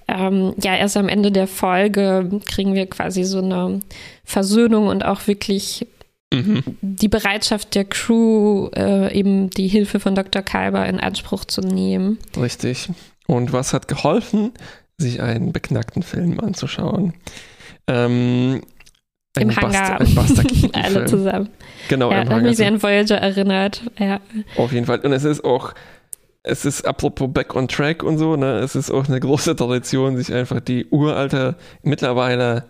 ähm, 0.07 0.53
ja, 0.61 0.75
erst 0.75 0.97
am 0.97 1.07
Ende 1.09 1.31
der 1.31 1.47
Folge 1.47 2.39
kriegen 2.45 2.73
wir 2.73 2.87
quasi 2.87 3.23
so 3.23 3.39
eine 3.39 3.79
Versöhnung 4.23 4.87
und 4.87 5.05
auch 5.05 5.27
wirklich 5.27 5.85
Mhm. 6.33 6.63
die 6.81 7.09
Bereitschaft 7.09 7.75
der 7.75 7.83
Crew, 7.85 8.69
äh, 8.75 9.13
eben 9.13 9.49
die 9.49 9.67
Hilfe 9.67 9.99
von 9.99 10.15
Dr. 10.15 10.41
Kalber 10.41 10.85
in 10.87 10.99
Anspruch 10.99 11.43
zu 11.43 11.59
nehmen. 11.61 12.19
Richtig. 12.39 12.87
Und 13.27 13.51
was 13.51 13.73
hat 13.73 13.87
geholfen? 13.89 14.53
Sich 14.97 15.21
einen 15.21 15.51
beknackten 15.51 16.03
Film 16.03 16.39
anzuschauen. 16.39 17.13
Ähm, 17.87 18.61
Im 19.39 19.49
ein 19.49 19.55
Hangar. 19.55 19.99
Buster, 19.99 20.43
ein 20.73 20.83
Alle 20.83 21.05
zusammen. 21.05 21.49
Genau, 21.87 22.11
ja, 22.11 22.21
im 22.21 22.29
Hangar. 22.29 22.41
mich 22.43 22.57
sehr 22.57 22.67
an 22.67 22.83
Voyager 22.83 23.17
erinnert. 23.17 23.81
Ja. 23.97 24.19
Auf 24.57 24.73
jeden 24.73 24.85
Fall. 24.85 24.99
Und 24.99 25.13
es 25.13 25.23
ist 25.23 25.43
auch, 25.43 25.73
es 26.43 26.65
ist 26.65 26.85
apropos 26.85 27.29
Back 27.31 27.55
on 27.55 27.67
Track 27.67 28.03
und 28.03 28.17
so, 28.17 28.35
ne, 28.35 28.59
es 28.59 28.75
ist 28.75 28.91
auch 28.91 29.07
eine 29.07 29.19
große 29.19 29.55
Tradition, 29.55 30.17
sich 30.17 30.33
einfach 30.33 30.59
die 30.59 30.85
uralte, 30.89 31.55
mittlerweile 31.83 32.65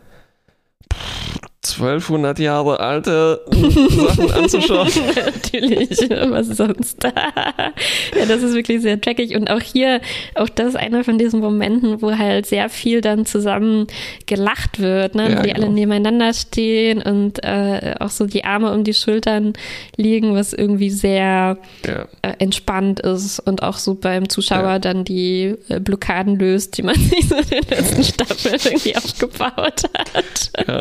1200 1.64 2.40
Jahre 2.40 2.80
alte 2.80 3.40
Sachen 3.52 4.32
anzuschauen. 4.34 4.90
Natürlich, 5.16 5.90
was 6.10 6.48
sonst? 6.48 7.04
ja, 7.04 8.26
das 8.28 8.42
ist 8.42 8.56
wirklich 8.56 8.82
sehr 8.82 9.00
trackig. 9.00 9.36
Und 9.36 9.48
auch 9.52 9.62
hier, 9.62 10.02
auch 10.34 10.50
das 10.50 10.70
ist 10.70 10.76
einer 10.76 11.04
von 11.04 11.20
diesen 11.20 11.40
Momenten, 11.40 12.02
wo 12.02 12.18
halt 12.18 12.48
sehr 12.48 12.68
viel 12.70 13.02
dann 13.02 13.28
zusammen 13.28 13.86
gelacht 14.26 14.80
wird, 14.80 15.14
ne? 15.14 15.30
Ja, 15.30 15.42
die 15.44 15.50
genau. 15.50 15.66
alle 15.66 15.70
nebeneinander 15.74 16.34
stehen 16.34 17.00
und 17.00 17.44
äh, 17.44 17.94
auch 18.00 18.10
so 18.10 18.26
die 18.26 18.44
Arme 18.44 18.74
um 18.74 18.84
die 18.84 18.96
Schultern 18.96 19.54
liegen, 19.98 20.34
was 20.34 20.54
irgendwie 20.54 20.90
sehr 20.90 21.58
Ja. 21.86 22.08
äh, 22.24 22.34
entspannt 22.40 23.02
ist 23.02 23.40
und 23.40 23.62
auch 23.62 23.78
so 23.78 23.94
beim 23.94 24.30
Zuschauer 24.30 24.64
Ja. 24.64 24.80
dann 24.80 25.06
die 25.06 25.54
äh, 25.70 25.80
Blockaden 25.80 26.40
löst, 26.40 26.76
die 26.80 26.82
man 26.84 26.96
sich 27.00 27.30
so 27.30 27.36
in 27.36 27.48
den 27.50 27.70
letzten 27.70 28.04
Staffeln 28.04 28.56
irgendwie 28.66 28.96
aufgebaut 28.96 29.84
hat. 30.16 30.52
Ja. 30.68 30.80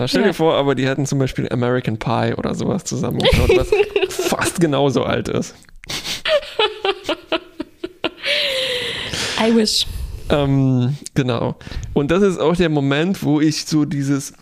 Ja, 0.00 0.08
stell 0.08 0.22
dir 0.22 0.28
Ja. 0.28 0.32
vor, 0.32 0.54
aber 0.54 0.74
die 0.74 0.86
hätten 0.86 1.06
zum 1.06 1.18
Beispiel 1.18 1.48
American 1.50 1.98
Pie 1.98 2.34
oder 2.36 2.54
sowas 2.54 2.84
zusammengeschaut, 2.84 3.50
was 3.56 3.68
fast 4.28 4.60
genauso 4.60 5.04
alt 5.04 5.28
ist. 5.28 5.54
I 9.40 9.54
wish. 9.54 9.86
Ähm, 10.30 10.96
genau. 11.14 11.56
Und 11.94 12.10
das 12.10 12.22
ist 12.22 12.38
auch 12.38 12.56
der 12.56 12.68
Moment, 12.68 13.22
wo 13.22 13.40
ich 13.40 13.64
so 13.64 13.84
dieses 13.84 14.32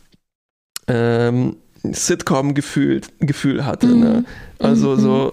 ähm, 0.89 1.57
Sitcom-Gefühl 1.85 3.03
Gefühl 3.21 3.65
hatte. 3.65 3.87
Mhm. 3.87 4.01
Ne? 4.01 4.25
Also 4.59 4.91
Mhm. 4.97 5.01
so 5.01 5.33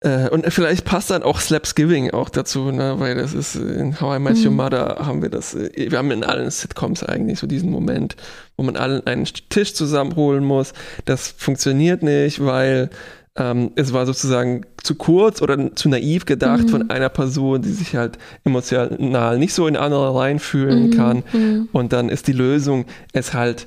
Äh, 0.00 0.28
und 0.28 0.46
vielleicht 0.52 0.84
passt 0.84 1.10
dann 1.10 1.24
auch 1.24 1.40
Slapsgiving 1.40 2.12
auch 2.12 2.28
dazu, 2.28 2.70
ne? 2.70 3.00
weil 3.00 3.16
das 3.16 3.34
ist 3.34 3.56
in 3.56 4.00
How 4.00 4.16
I 4.16 4.20
Met 4.20 4.36
Your 4.36 4.52
Mhm. 4.52 4.56
Mother 4.56 4.96
haben 5.04 5.22
wir 5.22 5.28
das, 5.28 5.56
äh, 5.56 5.90
wir 5.90 5.98
haben 5.98 6.12
in 6.12 6.22
allen 6.22 6.48
Sitcoms 6.52 7.02
eigentlich 7.02 7.40
so 7.40 7.48
diesen 7.48 7.70
Moment, 7.72 8.14
wo 8.58 8.62
man 8.64 8.76
allen 8.76 9.06
einen 9.06 9.24
Tisch 9.48 9.72
zusammenholen 9.72 10.44
muss. 10.44 10.74
Das 11.06 11.28
funktioniert 11.38 12.02
nicht, 12.02 12.44
weil 12.44 12.90
ähm, 13.36 13.70
es 13.76 13.92
war 13.92 14.04
sozusagen 14.04 14.66
zu 14.82 14.96
kurz 14.96 15.40
oder 15.40 15.74
zu 15.76 15.88
naiv 15.88 16.26
gedacht 16.26 16.64
Mhm. 16.64 16.68
von 16.68 16.90
einer 16.90 17.08
Person, 17.08 17.62
die 17.62 17.70
sich 17.70 17.94
halt 17.94 18.18
emotional 18.44 19.38
nicht 19.38 19.54
so 19.54 19.66
in 19.68 19.76
andere 19.76 20.14
reinfühlen 20.14 20.86
Mhm, 20.86 20.90
kann. 20.90 21.22
mhm. 21.32 21.68
Und 21.72 21.92
dann 21.92 22.08
ist 22.10 22.26
die 22.26 22.32
Lösung, 22.32 22.84
es 23.12 23.32
halt 23.34 23.66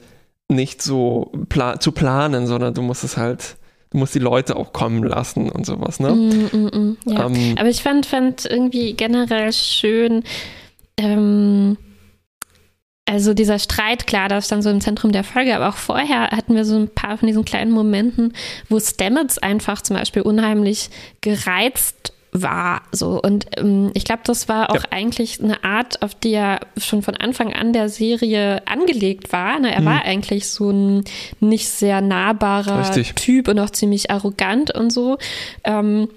nicht 0.50 0.82
so 0.82 1.32
pla 1.48 1.80
zu 1.80 1.94
planen, 1.94 2.46
sondern 2.48 2.74
du 2.74 2.82
musst 2.82 3.06
es 3.06 3.16
halt, 3.16 3.56
du 3.92 3.98
musst 4.00 4.14
die 4.14 4.20
Leute 4.20 4.58
auch 4.58 4.74
kommen 4.74 5.04
lassen 5.04 5.50
und 5.50 5.66
sowas, 5.66 6.02
ne? 6.02 6.10
Mm, 6.12 6.50
mm, 6.52 6.66
mm, 6.78 6.98
ja. 7.06 7.26
Ähm, 7.28 7.56
Aber 7.58 7.70
ich 7.70 7.82
fand, 7.82 8.06
fand 8.06 8.46
irgendwie 8.46 8.92
generell 8.94 9.54
schön, 9.54 10.24
ähm, 10.98 11.78
also 13.12 13.34
dieser 13.34 13.60
Streit, 13.60 14.08
klar, 14.08 14.30
das 14.30 14.46
stand 14.46 14.64
so 14.64 14.70
im 14.70 14.80
Zentrum 14.80 15.12
der 15.12 15.24
Folge, 15.26 15.54
aber 15.56 15.68
auch 15.70 15.76
vorher 15.76 16.30
hatten 16.32 16.56
wir 16.56 16.64
so 16.64 16.78
ein 16.78 16.88
paar 16.88 17.18
von 17.18 17.28
diesen 17.28 17.44
kleinen 17.44 17.72
Momenten, 17.72 18.34
wo 18.70 18.80
Stamets 18.80 19.38
einfach 19.38 19.82
zum 19.82 19.98
Beispiel 19.98 20.22
unheimlich 20.22 20.90
gereizt 21.20 22.14
war. 22.32 22.84
So. 22.94 23.22
Und 23.22 23.48
ähm, 23.58 23.92
ich 23.94 24.06
glaube, 24.06 24.22
das 24.24 24.48
war 24.48 24.70
auch 24.72 24.76
Ja. 24.76 24.92
eigentlich 24.92 25.44
eine 25.44 25.64
Art, 25.66 26.02
auf 26.02 26.16
die 26.16 26.32
er 26.32 26.62
schon 26.78 27.02
von 27.02 27.18
Anfang 27.18 27.52
an 27.54 27.74
der 27.74 27.90
Serie 27.90 28.66
angelegt 28.68 29.34
war. 29.34 29.60
Ne? 29.60 29.74
Er 29.76 29.82
Mhm. 29.82 29.86
war 29.86 30.06
eigentlich 30.06 30.48
so 30.50 30.70
ein 30.72 31.04
nicht 31.42 31.68
sehr 31.68 32.00
nahbarer 32.00 32.80
Richtig. 32.80 33.16
Typ 33.16 33.50
und 33.50 33.60
auch 33.60 33.72
ziemlich 33.72 34.10
arrogant 34.12 34.74
und 34.74 34.92
so. 34.92 35.18
Ähm, 35.66 36.08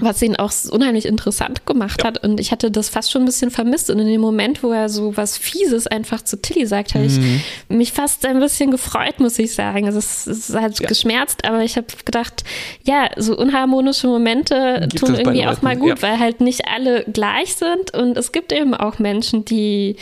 was 0.00 0.22
ihn 0.22 0.36
auch 0.36 0.52
unheimlich 0.70 1.06
interessant 1.06 1.66
gemacht 1.66 2.04
hat. 2.04 2.22
Und 2.22 2.38
ich 2.38 2.52
hatte 2.52 2.70
das 2.70 2.88
fast 2.88 3.10
schon 3.10 3.22
ein 3.22 3.26
bisschen 3.26 3.50
vermisst. 3.50 3.90
Und 3.90 3.98
in 3.98 4.06
dem 4.06 4.20
Moment, 4.20 4.62
wo 4.62 4.70
er 4.70 4.88
so 4.88 5.16
was 5.16 5.36
Fieses 5.36 5.88
einfach 5.88 6.22
zu 6.22 6.40
Tilly 6.40 6.66
sagt, 6.66 6.94
habe 6.94 7.04
ich 7.06 7.18
Mhm. 7.18 7.40
mich 7.68 7.92
fast 7.92 8.24
ein 8.24 8.38
bisschen 8.38 8.70
gefreut, 8.70 9.18
muss 9.18 9.38
ich 9.40 9.54
sagen. 9.54 9.86
Also 9.86 9.98
es, 9.98 10.26
es 10.28 10.54
halt 10.54 10.78
Ja. 10.78 10.88
geschmerzt, 10.88 11.44
aber 11.44 11.64
ich 11.64 11.76
habe 11.76 11.86
gedacht, 12.04 12.44
ja, 12.84 13.08
so 13.16 13.36
unharmonische 13.36 14.06
Momente 14.06 14.78
Gibt 14.88 14.98
tun 14.98 15.14
es 15.14 15.18
irgendwie 15.18 15.46
auch 15.46 15.62
mal 15.62 15.76
gut, 15.76 15.88
ja. 15.88 16.02
weil 16.02 16.18
halt 16.20 16.40
nicht 16.40 16.68
alle 16.68 17.04
gleich 17.04 17.56
sind. 17.56 17.92
Und 17.92 18.16
es 18.16 18.30
gibt 18.30 18.52
eben 18.52 18.74
auch 18.74 18.98
Menschen, 19.00 19.44
die 19.44 19.96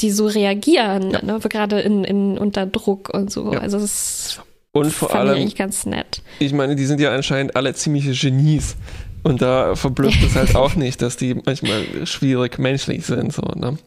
die 0.00 0.10
so 0.10 0.26
reagieren, 0.26 1.10
Ja. 1.10 1.22
ne? 1.22 1.38
gerade 1.48 1.78
in, 1.80 2.04
in, 2.04 2.38
unter 2.38 2.64
Druck 2.66 3.10
und 3.12 3.30
so. 3.30 3.52
Ja. 3.52 3.58
Also 3.60 3.78
das 3.78 4.40
Und 4.72 4.90
vor 4.90 5.10
fand 5.10 5.36
ich 5.36 5.60
allem, 5.60 5.90
nett. 5.90 6.22
ich 6.38 6.52
meine, 6.54 6.74
die 6.74 6.86
sind 6.86 7.00
ja 7.02 7.14
anscheinend 7.14 7.54
alle 7.54 7.74
ziemliche 7.74 8.12
Genies. 8.12 8.76
Und 9.24 9.42
da 9.42 9.74
verblüfft 9.74 10.22
es 10.22 10.36
halt 10.36 10.54
auch 10.54 10.76
nicht, 10.76 11.02
dass 11.02 11.16
die 11.16 11.34
manchmal 11.34 12.06
schwierig 12.06 12.58
menschlich 12.58 13.04
sind. 13.04 13.32
So, 13.32 13.42
ne? 13.42 13.78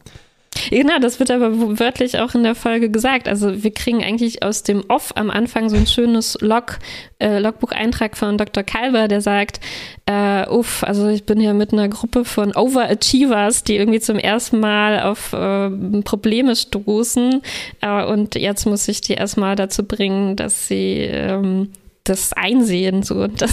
Genau, 0.70 0.98
das 0.98 1.18
wird 1.18 1.30
aber 1.30 1.78
wörtlich 1.78 2.18
auch 2.18 2.34
in 2.34 2.42
der 2.42 2.54
Folge 2.54 2.90
gesagt. 2.90 3.28
Also 3.28 3.62
wir 3.62 3.70
kriegen 3.72 4.02
eigentlich 4.02 4.42
aus 4.42 4.62
dem 4.62 4.84
Off 4.88 5.12
am 5.14 5.30
Anfang 5.30 5.68
so 5.68 5.76
ein 5.76 5.86
schönes 5.86 6.36
Log, 6.40 6.78
äh, 7.18 7.38
Logbucheintrag 7.38 8.16
von 8.16 8.36
Dr. 8.36 8.64
Kalber, 8.64 9.08
der 9.08 9.20
sagt, 9.20 9.60
äh, 10.06 10.46
uff, 10.48 10.82
also 10.82 11.08
ich 11.08 11.24
bin 11.24 11.38
hier 11.38 11.54
mit 11.54 11.72
einer 11.72 11.88
Gruppe 11.88 12.24
von 12.24 12.54
Overachievers, 12.54 13.64
die 13.64 13.76
irgendwie 13.76 14.00
zum 14.00 14.18
ersten 14.18 14.60
Mal 14.60 15.02
auf 15.02 15.32
äh, 15.32 15.70
Probleme 16.02 16.56
stoßen 16.56 17.42
äh, 17.80 18.04
und 18.04 18.34
jetzt 18.34 18.66
muss 18.66 18.88
ich 18.88 19.00
die 19.00 19.14
erstmal 19.14 19.54
dazu 19.54 19.84
bringen, 19.84 20.36
dass 20.36 20.68
sie 20.68 21.08
ähm, 21.10 21.70
das 22.08 22.32
einsehen, 22.32 23.02
so 23.02 23.16
und 23.16 23.40
dass 23.42 23.52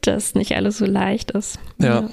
das 0.00 0.34
nicht 0.34 0.54
alles 0.54 0.78
so 0.78 0.86
leicht 0.86 1.30
ist. 1.32 1.58
Ja. 1.78 2.08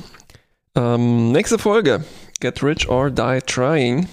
Ähm, 0.76 1.32
nächste 1.32 1.60
Folge: 1.60 2.04
Get 2.40 2.62
Rich 2.64 2.90
or 2.90 3.10
Die 3.12 3.40
Trying. 3.46 4.08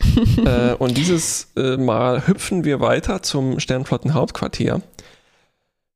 äh, 0.44 0.74
und 0.74 0.96
dieses 0.96 1.48
äh, 1.56 1.76
Mal 1.76 2.26
hüpfen 2.26 2.64
wir 2.64 2.80
weiter 2.80 3.22
zum 3.22 3.58
Sternflotten-Hauptquartier, 3.58 4.80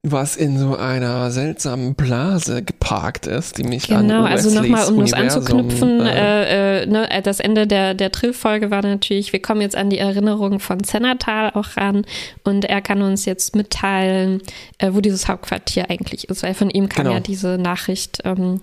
was 0.04 0.34
in 0.34 0.58
so 0.58 0.76
einer 0.76 1.30
seltsamen 1.30 1.94
Blase 1.94 2.62
geparkt 2.64 3.28
ist, 3.28 3.58
die 3.58 3.62
mich 3.62 3.92
an 3.92 4.08
Genau, 4.08 4.24
also 4.24 4.50
nochmal, 4.50 4.88
um 4.88 5.00
das 5.00 5.12
anzuknüpfen, 5.12 6.00
äh, 6.00 6.80
äh, 6.80 6.82
äh, 6.82 6.86
ne, 6.86 7.08
das 7.22 7.38
Ende 7.38 7.68
der, 7.68 7.94
der 7.94 8.10
Trill-Folge 8.10 8.72
war 8.72 8.82
natürlich, 8.82 9.32
wir 9.32 9.40
kommen 9.40 9.60
jetzt 9.60 9.76
an 9.76 9.90
die 9.90 9.98
Erinnerung 9.98 10.58
von 10.58 10.82
Zennatal 10.82 11.50
auch 11.50 11.76
ran 11.76 12.04
und 12.42 12.64
er 12.64 12.82
kann 12.82 13.00
uns 13.00 13.26
jetzt 13.26 13.54
mitteilen, 13.54 14.42
äh, 14.78 14.90
wo 14.92 15.00
dieses 15.00 15.28
Hauptquartier 15.28 15.88
eigentlich 15.88 16.28
ist, 16.28 16.42
weil 16.42 16.54
von 16.54 16.70
ihm 16.70 16.88
kam 16.88 17.04
Genau. 17.04 17.14
ja 17.14 17.20
diese 17.20 17.56
Nachricht, 17.56 18.22
ähm, 18.24 18.60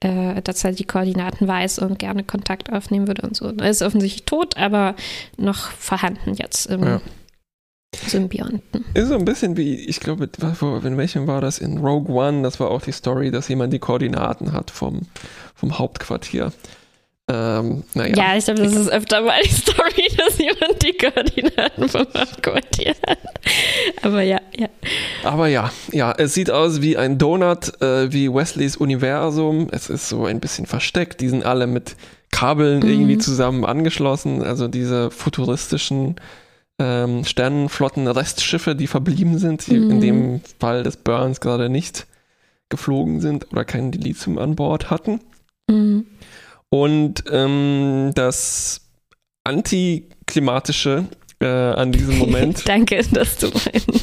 äh, 0.00 0.42
dass 0.42 0.64
er 0.64 0.72
die 0.72 0.84
Koordinaten 0.84 1.48
weiß 1.48 1.78
und 1.78 1.98
gerne 1.98 2.24
Kontakt 2.24 2.70
aufnehmen 2.70 3.06
würde 3.06 3.22
und 3.22 3.34
so. 3.34 3.46
Er 3.46 3.70
ist 3.70 3.80
offensichtlich 3.80 4.24
tot, 4.26 4.58
aber 4.58 4.96
noch 5.38 5.70
vorhanden 5.70 6.34
jetzt 6.34 6.66
im 6.66 6.82
Ja. 6.82 7.00
Symbionten. 8.06 8.84
Ist 8.94 9.08
so 9.08 9.14
ein 9.14 9.24
bisschen 9.24 9.56
wie, 9.56 9.74
ich 9.74 10.00
glaube, 10.00 10.28
in 10.84 10.96
welchem 10.96 11.26
war 11.26 11.40
das? 11.40 11.58
In 11.58 11.78
Rogue 11.78 12.12
One, 12.14 12.42
das 12.42 12.60
war 12.60 12.70
auch 12.70 12.82
die 12.82 12.92
Story, 12.92 13.30
dass 13.30 13.48
jemand 13.48 13.72
die 13.72 13.78
Koordinaten 13.78 14.52
hat 14.52 14.70
vom, 14.70 15.02
vom 15.54 15.78
Hauptquartier. 15.78 16.52
Ähm, 17.26 17.84
naja. 17.94 18.14
Ja, 18.16 18.36
ich 18.36 18.44
glaube, 18.44 18.62
das 18.62 18.74
ist 18.74 18.90
öfter 18.90 19.22
mal 19.22 19.40
die 19.42 19.48
Story, 19.48 20.08
dass 20.18 20.36
jemand 20.38 20.82
die 20.82 20.92
Koordinaten 20.92 21.88
vom 21.88 22.06
Hauptquartier 22.14 22.94
hat. 23.06 23.18
Aber 24.02 24.20
ja, 24.20 24.40
ja. 24.58 24.68
Aber 25.22 25.48
ja, 25.48 25.70
ja, 25.90 26.12
es 26.18 26.34
sieht 26.34 26.50
aus 26.50 26.82
wie 26.82 26.98
ein 26.98 27.16
Donut, 27.16 27.80
äh, 27.80 28.12
wie 28.12 28.30
Wesleys 28.32 28.76
Universum. 28.76 29.68
Es 29.72 29.88
ist 29.88 30.10
so 30.10 30.26
ein 30.26 30.38
bisschen 30.40 30.66
versteckt. 30.66 31.22
Die 31.22 31.28
sind 31.30 31.46
alle 31.46 31.66
mit 31.66 31.96
Kabeln 32.30 32.80
Mhm. 32.80 32.88
irgendwie 32.90 33.18
zusammen 33.18 33.64
angeschlossen. 33.64 34.42
Also 34.42 34.68
diese 34.68 35.10
futuristischen 35.10 36.16
ähm, 36.78 37.24
Sternenflotten-Restschiffe, 37.24 38.74
die 38.74 38.86
verblieben 38.86 39.38
sind, 39.38 39.66
die 39.66 39.78
Mhm. 39.78 39.90
in 39.90 40.00
dem 40.00 40.40
Fall 40.58 40.82
des 40.82 40.96
Burns 40.96 41.40
gerade 41.40 41.68
nicht 41.68 42.06
geflogen 42.68 43.20
sind 43.20 43.52
oder 43.52 43.64
kein 43.64 43.92
Dilithium 43.92 44.38
an 44.38 44.56
Bord 44.56 44.90
hatten. 44.90 45.20
Mhm. 45.70 46.06
Und 46.70 47.24
ähm, 47.30 48.10
das 48.14 48.80
antiklimatische 49.44 51.04
äh, 51.40 51.46
an 51.46 51.92
diesem 51.92 52.18
Moment 52.18 52.66
Danke, 52.68 53.02
dass 53.12 53.36
du 53.38 53.48
meinen 53.48 54.00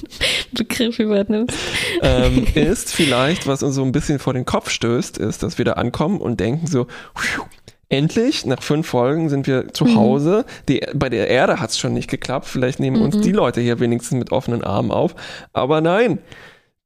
Begriff 0.53 0.99
übernimmst. 0.99 1.57
ähm, 2.01 2.45
ist 2.55 2.93
vielleicht, 2.93 3.47
was 3.47 3.63
uns 3.63 3.75
so 3.75 3.83
ein 3.83 3.91
bisschen 3.91 4.19
vor 4.19 4.33
den 4.33 4.45
Kopf 4.45 4.69
stößt, 4.69 5.17
ist, 5.17 5.41
dass 5.43 5.57
wir 5.57 5.65
da 5.65 5.73
ankommen 5.73 6.19
und 6.21 6.39
denken 6.39 6.67
so, 6.67 6.85
pfiuh, 7.15 7.45
endlich, 7.91 8.45
nach 8.45 8.63
fünf 8.63 8.87
Folgen 8.87 9.29
sind 9.29 9.47
wir 9.47 9.73
zu 9.73 9.85
Mhm. 9.85 9.95
Hause. 9.95 10.45
Die, 10.69 10.81
bei 10.93 11.09
der 11.09 11.27
Erde 11.29 11.59
hat 11.59 11.69
es 11.69 11.77
schon 11.79 11.93
nicht 11.93 12.09
geklappt. 12.09 12.45
Vielleicht 12.47 12.79
nehmen 12.79 13.01
uns 13.01 13.17
Mhm. 13.17 13.21
die 13.21 13.31
Leute 13.31 13.61
hier 13.61 13.79
wenigstens 13.79 14.17
mit 14.17 14.31
offenen 14.31 14.63
Armen 14.63 14.91
auf. 14.91 15.13
Aber 15.53 15.81
nein, 15.81 16.19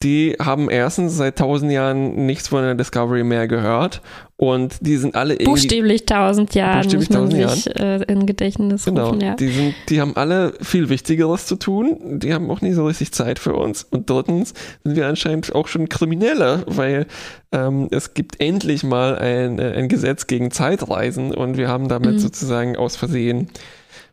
die 0.03 0.35
haben 0.39 0.69
erstens 0.69 1.15
seit 1.15 1.37
tausend 1.37 1.71
Jahren 1.71 2.25
nichts 2.25 2.49
von 2.49 2.61
der 2.63 2.75
Discovery 2.75 3.23
mehr 3.23 3.47
gehört 3.47 4.01
und 4.35 4.75
die 4.81 4.97
sind 4.97 5.15
alle 5.15 5.33
irgendwie 5.35 5.45
Buchstäblich 5.45 6.05
tausend 6.05 6.53
Jahre 6.53 6.81
Buchstäblich 6.83 7.09
muss 7.09 7.17
man 7.17 7.31
1000 7.33 7.53
sich 7.63 7.75
äh, 7.79 8.01
in 8.03 8.25
Gedächtnis 8.25 8.85
Genau, 8.85 9.07
rufen. 9.07 9.21
Ja. 9.21 9.35
die, 9.35 9.47
sind, 9.47 9.73
die 9.89 10.01
haben 10.01 10.15
alle 10.17 10.53
viel 10.61 10.89
Wichtigeres 10.89 11.45
zu 11.47 11.55
tun. 11.55 12.19
Die 12.19 12.33
haben 12.33 12.51
auch 12.51 12.59
nicht 12.59 12.75
so 12.75 12.85
richtig 12.85 13.13
Zeit 13.13 13.39
für 13.39 13.53
uns. 13.53 13.83
Und 13.83 14.09
drittens 14.09 14.53
sind 14.83 14.97
wir 14.97 15.07
anscheinend 15.07 15.55
auch 15.55 15.69
schon 15.69 15.87
Kriminelle, 15.87 16.63
weil 16.67 17.07
ähm, 17.53 17.87
es 17.91 18.13
gibt 18.13 18.41
endlich 18.41 18.83
mal 18.83 19.17
ein, 19.17 19.59
äh, 19.59 19.71
ein 19.77 19.87
Gesetz 19.87 20.27
gegen 20.27 20.51
Zeitreisen 20.51 21.33
und 21.33 21.55
wir 21.57 21.69
haben 21.69 21.87
damit 21.87 22.15
Mhm. 22.15 22.19
sozusagen 22.19 22.75
aus 22.75 22.97
Versehen 22.97 23.49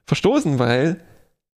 verstoßen, 0.07 0.59
weil 0.61 0.99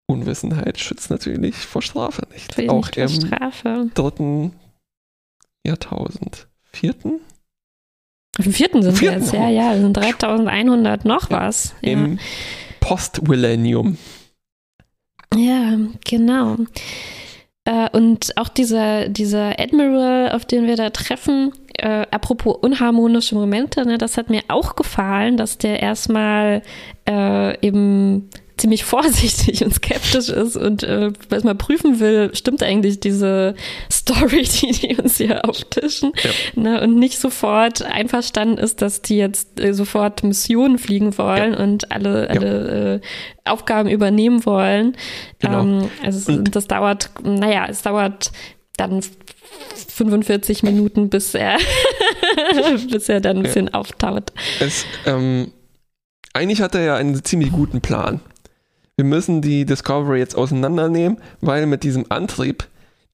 Unwissenheit 0.08 0.80
schützt 0.80 1.10
natürlich 1.10 1.56
vor 1.56 1.82
Strafe 1.82 2.28
nicht. 2.32 2.56
Für 2.56 2.70
auch 2.70 2.90
im 2.90 3.10
Strafe. 3.10 3.90
dritten 3.94 4.54
Jahrtausend. 5.66 6.48
Vierten? 6.64 7.22
Im 8.38 8.52
vierten 8.52 8.84
sind 8.84 8.98
Vierten, 8.98 9.22
wir 9.22 9.26
jetzt, 9.26 9.34
ja, 9.34 9.48
oh. 9.48 9.50
ja, 9.50 9.74
wir 9.76 9.82
sind 9.82 9.98
3100 9.98 11.06
noch 11.06 11.30
Ja, 11.30 11.40
was. 11.40 11.74
Ja. 11.82 11.92
Im 11.94 12.20
Postmillennium. 12.82 13.98
Ja, 15.34 15.78
genau. 16.06 16.58
Äh, 17.64 17.90
und 17.92 18.38
auch 18.38 18.50
dieser, 18.50 19.10
dieser 19.10 19.60
Admiral, 19.60 20.32
auf 20.32 20.46
den 20.46 20.68
wir 20.68 20.76
da 20.76 20.90
treffen, 20.92 21.54
äh, 21.78 22.06
apropos 22.12 22.58
unharmonische 22.62 23.36
Momente, 23.36 23.86
ne, 23.86 23.98
das 23.98 24.18
hat 24.18 24.30
mir 24.30 24.44
auch 24.50 24.76
gefallen, 24.76 25.38
dass 25.38 25.58
der 25.58 25.82
erstmal 25.82 26.62
äh, 27.08 27.60
eben 27.66 28.30
ziemlich 28.58 28.84
vorsichtig 28.86 29.64
und 29.64 29.74
skeptisch 29.74 30.30
ist 30.30 30.56
und 30.56 30.84
äh, 30.84 31.12
erstmal 31.30 31.56
prüfen 31.56 32.00
will, 32.00 32.32
stimmt 32.34 32.64
eigentlich 32.64 33.00
diese 33.00 33.56
Story, 33.92 34.44
die 34.62 34.72
die 34.72 34.96
uns 34.96 35.18
hier 35.18 35.44
auftischen, 35.48 36.12
Ja. 36.24 36.62
ne, 36.62 36.82
und 36.82 36.98
nicht 36.98 37.20
sofort 37.20 37.82
einverstanden 37.82 38.58
ist, 38.58 38.82
dass 38.82 39.02
die 39.02 39.18
jetzt 39.18 39.60
äh, 39.60 39.74
sofort 39.74 40.24
Missionen 40.24 40.78
fliegen 40.78 41.18
wollen 41.18 41.54
und 41.56 41.92
alle, 41.92 42.30
alle 42.30 43.02
äh, 43.02 43.50
Aufgaben 43.50 43.90
übernehmen 43.90 44.46
wollen. 44.46 44.96
Genau. 45.40 45.62
Ähm, 45.62 45.90
also 46.04 46.32
Und- 46.32 46.56
das 46.56 46.68
dauert, 46.68 47.10
naja, 47.24 47.68
es 47.70 47.82
dauert 47.82 48.32
dann 48.78 49.02
45 49.88 50.64
Minuten, 50.64 51.10
bis 51.10 51.34
er, 51.34 51.58
bis 52.92 53.08
er 53.10 53.22
dann 53.22 53.38
ein 53.38 53.44
bisschen 53.44 53.68
ja. 53.68 53.74
auftaut. 53.74 54.32
Es, 54.60 54.86
ähm, 55.06 55.52
eigentlich 56.34 56.62
hat 56.62 56.76
er 56.76 56.82
ja 56.84 56.96
einen 56.98 57.24
ziemlich 57.24 57.52
guten 57.52 57.80
Plan. 57.82 58.20
Wir 58.98 59.06
müssen 59.06 59.42
die 59.42 59.66
Discovery 59.66 60.20
jetzt 60.20 60.38
auseinandernehmen, 60.38 61.18
weil 61.42 61.66
mit 61.66 61.84
diesem 61.84 62.06
Antrieb, 62.08 62.66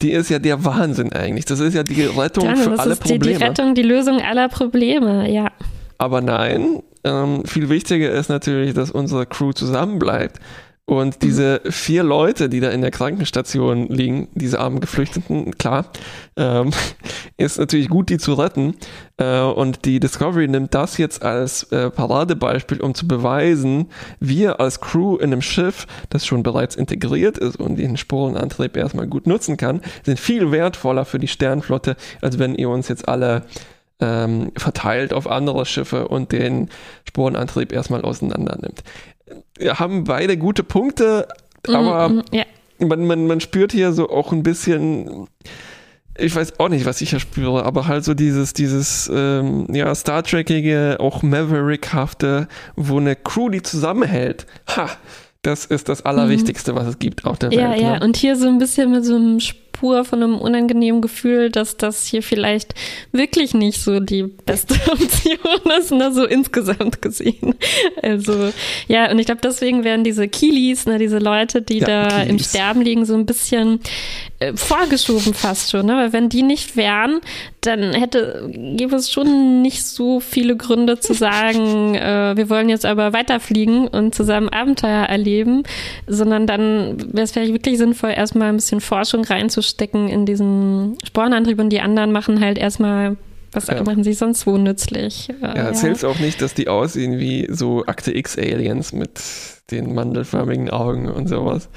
die 0.03 0.11
ist 0.11 0.29
ja 0.29 0.37
der 0.37 0.63
Wahnsinn 0.63 1.11
eigentlich. 1.11 1.45
Das 1.45 1.59
ist 1.59 1.73
ja 1.73 1.81
die 1.81 2.03
Rettung 2.03 2.45
ja, 2.45 2.55
für 2.55 2.79
alle 2.79 2.95
Probleme. 2.95 3.19
Die, 3.19 3.33
die 3.33 3.43
Rettung, 3.43 3.73
die 3.73 3.81
Lösung 3.81 4.21
aller 4.21 4.47
Probleme, 4.47 5.31
ja. 5.31 5.51
Aber 5.97 6.21
nein, 6.21 6.83
ähm, 7.03 7.43
viel 7.45 7.69
wichtiger 7.69 8.11
ist 8.11 8.29
natürlich, 8.29 8.75
dass 8.75 8.91
unsere 8.91 9.25
Crew 9.25 9.53
zusammenbleibt. 9.53 10.39
Und 10.91 11.21
diese 11.21 11.61
vier 11.69 12.03
Leute, 12.03 12.49
die 12.49 12.59
da 12.59 12.69
in 12.69 12.81
der 12.81 12.91
Krankenstation 12.91 13.87
liegen, 13.87 14.27
diese 14.33 14.59
armen 14.59 14.81
Geflüchteten, 14.81 15.57
klar, 15.57 15.85
ähm, 16.35 16.71
ist 17.37 17.59
natürlich 17.59 17.87
gut, 17.87 18.09
die 18.09 18.17
zu 18.17 18.33
retten. 18.33 18.75
Äh, 19.15 19.39
und 19.39 19.85
die 19.85 20.01
Discovery 20.01 20.49
nimmt 20.49 20.73
das 20.73 20.97
jetzt 20.97 21.23
als 21.23 21.63
äh, 21.71 21.89
Paradebeispiel, 21.89 22.81
um 22.81 22.93
zu 22.93 23.07
beweisen, 23.07 23.87
wir 24.19 24.59
als 24.59 24.81
Crew 24.81 25.15
in 25.15 25.31
einem 25.31 25.41
Schiff, 25.41 25.87
das 26.09 26.25
schon 26.25 26.43
bereits 26.43 26.75
integriert 26.75 27.37
ist 27.37 27.55
und 27.55 27.77
den 27.77 27.95
Sporenantrieb 27.95 28.75
erstmal 28.75 29.07
gut 29.07 29.27
nutzen 29.27 29.55
kann, 29.55 29.79
sind 30.03 30.19
viel 30.19 30.51
wertvoller 30.51 31.05
für 31.05 31.19
die 31.19 31.29
Sternflotte, 31.29 31.95
als 32.21 32.37
wenn 32.37 32.53
ihr 32.53 32.67
uns 32.67 32.89
jetzt 32.89 33.07
alle 33.07 33.43
ähm, 34.01 34.51
verteilt 34.57 35.13
auf 35.13 35.25
andere 35.31 35.65
Schiffe 35.65 36.09
und 36.09 36.33
den 36.33 36.67
Sporenantrieb 37.07 37.71
erstmal 37.71 38.01
auseinander 38.01 38.57
nimmt 38.59 38.83
haben 39.59 40.03
beide 40.03 40.37
gute 40.37 40.63
Punkte, 40.63 41.27
mhm, 41.67 41.75
aber 41.75 42.09
mm, 42.09 42.23
ja. 42.31 42.43
man, 42.79 43.05
man, 43.05 43.27
man 43.27 43.39
spürt 43.39 43.71
hier 43.71 43.93
so 43.93 44.09
auch 44.09 44.31
ein 44.31 44.43
bisschen, 44.43 45.27
ich 46.17 46.35
weiß 46.35 46.59
auch 46.59 46.69
nicht, 46.69 46.85
was 46.85 47.01
ich 47.01 47.11
hier 47.11 47.19
spüre, 47.19 47.65
aber 47.65 47.87
halt 47.87 48.03
so 48.03 48.13
dieses, 48.13 48.53
dieses, 48.53 49.09
ähm, 49.13 49.67
ja, 49.73 49.93
Star 49.95 50.23
Trekige, 50.23 50.97
auch 50.99 51.23
Maverick-hafte, 51.23 52.47
wo 52.75 52.97
eine 52.97 53.15
Crew 53.15 53.49
die 53.49 53.61
zusammenhält. 53.61 54.45
Ha! 54.75 54.89
Das 55.43 55.65
ist 55.65 55.89
das 55.89 56.05
Allerwichtigste, 56.05 56.75
was 56.75 56.85
es 56.85 56.99
gibt 56.99 57.25
auf 57.25 57.39
der 57.39 57.49
Welt. 57.49 57.59
Ja, 57.59 57.73
ja, 57.73 57.97
ne? 57.97 58.05
und 58.05 58.15
hier 58.15 58.35
so 58.35 58.47
ein 58.47 58.59
bisschen 58.59 58.91
mit 58.91 59.03
so 59.03 59.15
einem 59.15 59.39
Spur 59.81 60.05
von 60.05 60.21
einem 60.21 60.37
unangenehmen 60.37 61.01
Gefühl, 61.01 61.49
dass 61.49 61.75
das 61.75 62.05
hier 62.05 62.21
vielleicht 62.21 62.75
wirklich 63.11 63.55
nicht 63.55 63.81
so 63.81 63.99
die 63.99 64.23
beste 64.23 64.75
Option 64.91 65.71
ist, 65.79 65.91
ne, 65.91 66.11
so 66.13 66.23
insgesamt 66.23 67.01
gesehen. 67.01 67.55
Also, 68.03 68.51
ja, 68.87 69.09
und 69.09 69.17
ich 69.17 69.25
glaube, 69.25 69.41
deswegen 69.43 69.83
werden 69.83 70.03
diese 70.03 70.27
Kilis, 70.27 70.85
ne, 70.85 70.99
diese 70.99 71.17
Leute, 71.17 71.63
die 71.63 71.79
ja, 71.79 72.07
da 72.07 72.19
Kilis. 72.19 72.29
im 72.29 72.39
Sterben 72.39 72.81
liegen, 72.81 73.05
so 73.05 73.15
ein 73.15 73.25
bisschen 73.25 73.79
äh, 74.41 74.53
vorgeschoben 74.55 75.33
fast 75.33 75.71
schon, 75.71 75.85
ne? 75.85 75.95
Weil 75.95 76.13
wenn 76.13 76.29
die 76.29 76.43
nicht 76.43 76.75
wären, 76.75 77.21
dann 77.61 77.93
hätte, 77.93 78.49
gäbe 78.51 78.95
es 78.95 79.11
schon 79.11 79.61
nicht 79.61 79.85
so 79.85 80.19
viele 80.19 80.57
Gründe 80.57 80.99
zu 80.99 81.13
sagen, 81.13 81.93
äh, 81.95 82.35
wir 82.35 82.49
wollen 82.49 82.69
jetzt 82.69 82.85
aber 82.85 83.13
weiterfliegen 83.13 83.87
und 83.87 84.15
zusammen 84.15 84.49
Abenteuer 84.49 85.05
erleben, 85.05 85.63
sondern 86.07 86.47
dann 86.47 86.97
wäre 87.13 87.23
es 87.23 87.31
vielleicht 87.31 87.53
wirklich 87.53 87.77
sinnvoll, 87.77 88.13
erstmal 88.15 88.49
ein 88.49 88.55
bisschen 88.55 88.81
Forschung 88.81 89.23
reinzustecken 89.61 90.09
in 90.09 90.25
diesen 90.25 90.97
Spornantrieb 91.03 91.59
und 91.59 91.69
die 91.69 91.81
anderen 91.81 92.11
machen 92.11 92.39
halt 92.39 92.57
erstmal 92.57 93.17
was 93.53 93.67
ja. 93.67 93.83
machen 93.83 94.05
sie 94.05 94.13
sonst 94.13 94.47
wo 94.47 94.57
nützlich? 94.57 95.27
Äh, 95.41 95.57
ja, 95.57 95.69
es 95.71 95.81
ja. 95.81 95.87
hilft 95.89 96.05
auch 96.05 96.19
nicht, 96.19 96.41
dass 96.41 96.53
die 96.53 96.69
aussehen 96.69 97.19
wie 97.19 97.47
so 97.49 97.85
Akte 97.85 98.15
X-Aliens 98.15 98.93
mit 98.93 99.19
den 99.71 99.93
mandelförmigen 99.93 100.69
Augen 100.69 101.09
und 101.09 101.27
sowas. 101.27 101.67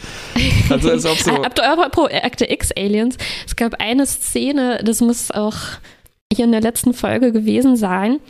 Also 0.70 0.91
als 0.91 1.05
ob 1.05 1.18
so. 1.18 1.32
Apropos 1.32 2.12
Akte 2.12 2.49
X-Aliens, 2.49 3.16
es 3.45 3.57
gab 3.57 3.80
eine 3.80 4.07
Szene, 4.07 4.82
das 4.85 5.01
muss 5.01 5.32
auch 5.32 5.57
hier 6.32 6.45
in 6.45 6.53
der 6.53 6.61
letzten 6.61 6.95
Folge 6.95 7.32
gewesen 7.32 7.76
sein. 7.76 8.20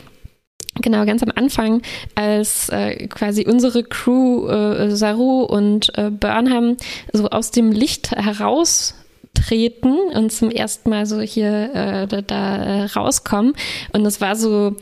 Genau, 0.80 1.04
ganz 1.04 1.22
am 1.22 1.32
Anfang, 1.34 1.82
als 2.14 2.70
äh, 2.70 3.08
quasi 3.08 3.46
unsere 3.46 3.84
Crew, 3.84 4.48
äh, 4.48 4.90
Saru 4.96 5.42
und 5.42 5.92
äh, 5.98 6.10
Burnham, 6.10 6.78
so 7.12 7.28
aus 7.28 7.50
dem 7.50 7.72
Licht 7.72 8.10
heraus 8.12 8.94
treten 9.34 9.96
und 10.14 10.32
zum 10.32 10.50
ersten 10.50 10.90
Mal 10.90 11.06
so 11.06 11.20
hier 11.20 11.70
äh, 11.74 12.06
da, 12.06 12.22
da 12.22 12.56
äh, 12.56 12.84
rauskommen. 12.84 13.54
Und 13.92 14.06
es 14.06 14.20
war 14.20 14.36
so 14.36 14.76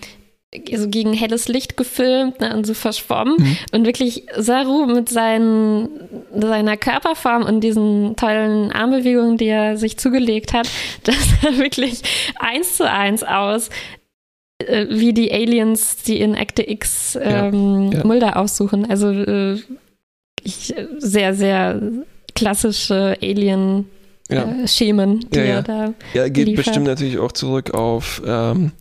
so 0.74 0.88
gegen 0.88 1.14
helles 1.14 1.48
Licht 1.48 1.76
gefilmt 1.76 2.40
ne, 2.40 2.54
und 2.54 2.66
so 2.66 2.74
verschwommen. 2.74 3.36
Mhm. 3.38 3.56
Und 3.72 3.86
wirklich 3.86 4.26
Saru 4.36 4.86
mit 4.86 5.08
seinen, 5.08 5.88
seiner 6.34 6.76
Körperform 6.76 7.44
und 7.44 7.60
diesen 7.62 8.16
tollen 8.16 8.70
Armbewegungen, 8.70 9.38
die 9.38 9.46
er 9.46 9.78
sich 9.78 9.96
zugelegt 9.96 10.52
hat, 10.52 10.68
das 11.04 11.16
sah 11.40 11.56
wirklich 11.56 12.02
eins 12.38 12.76
zu 12.76 12.88
eins 12.88 13.22
aus, 13.22 13.70
äh, 14.58 14.86
wie 14.90 15.14
die 15.14 15.32
Aliens, 15.32 16.02
die 16.02 16.20
in 16.20 16.34
Akte 16.34 16.68
X 16.68 17.18
ähm, 17.20 17.90
ja, 17.90 17.98
ja. 17.98 18.04
Mulder 18.04 18.36
aussuchen. 18.36 18.88
Also 18.90 19.08
äh, 19.10 19.58
ich, 20.42 20.74
sehr, 20.98 21.34
sehr 21.34 21.80
klassische 22.34 23.16
Alien- 23.22 23.86
ja. 24.32 24.64
Äh, 24.64 24.68
Schemen, 24.68 25.20
die 25.30 25.38
ja, 25.38 25.44
ja. 25.44 25.54
er 25.54 25.62
da. 25.62 25.94
Ja, 26.14 26.28
geht 26.28 26.46
liefert. 26.46 26.64
bestimmt 26.64 26.86
natürlich 26.86 27.18
auch 27.18 27.32
zurück 27.32 27.72
auf 27.72 28.22
ähm, 28.26 28.72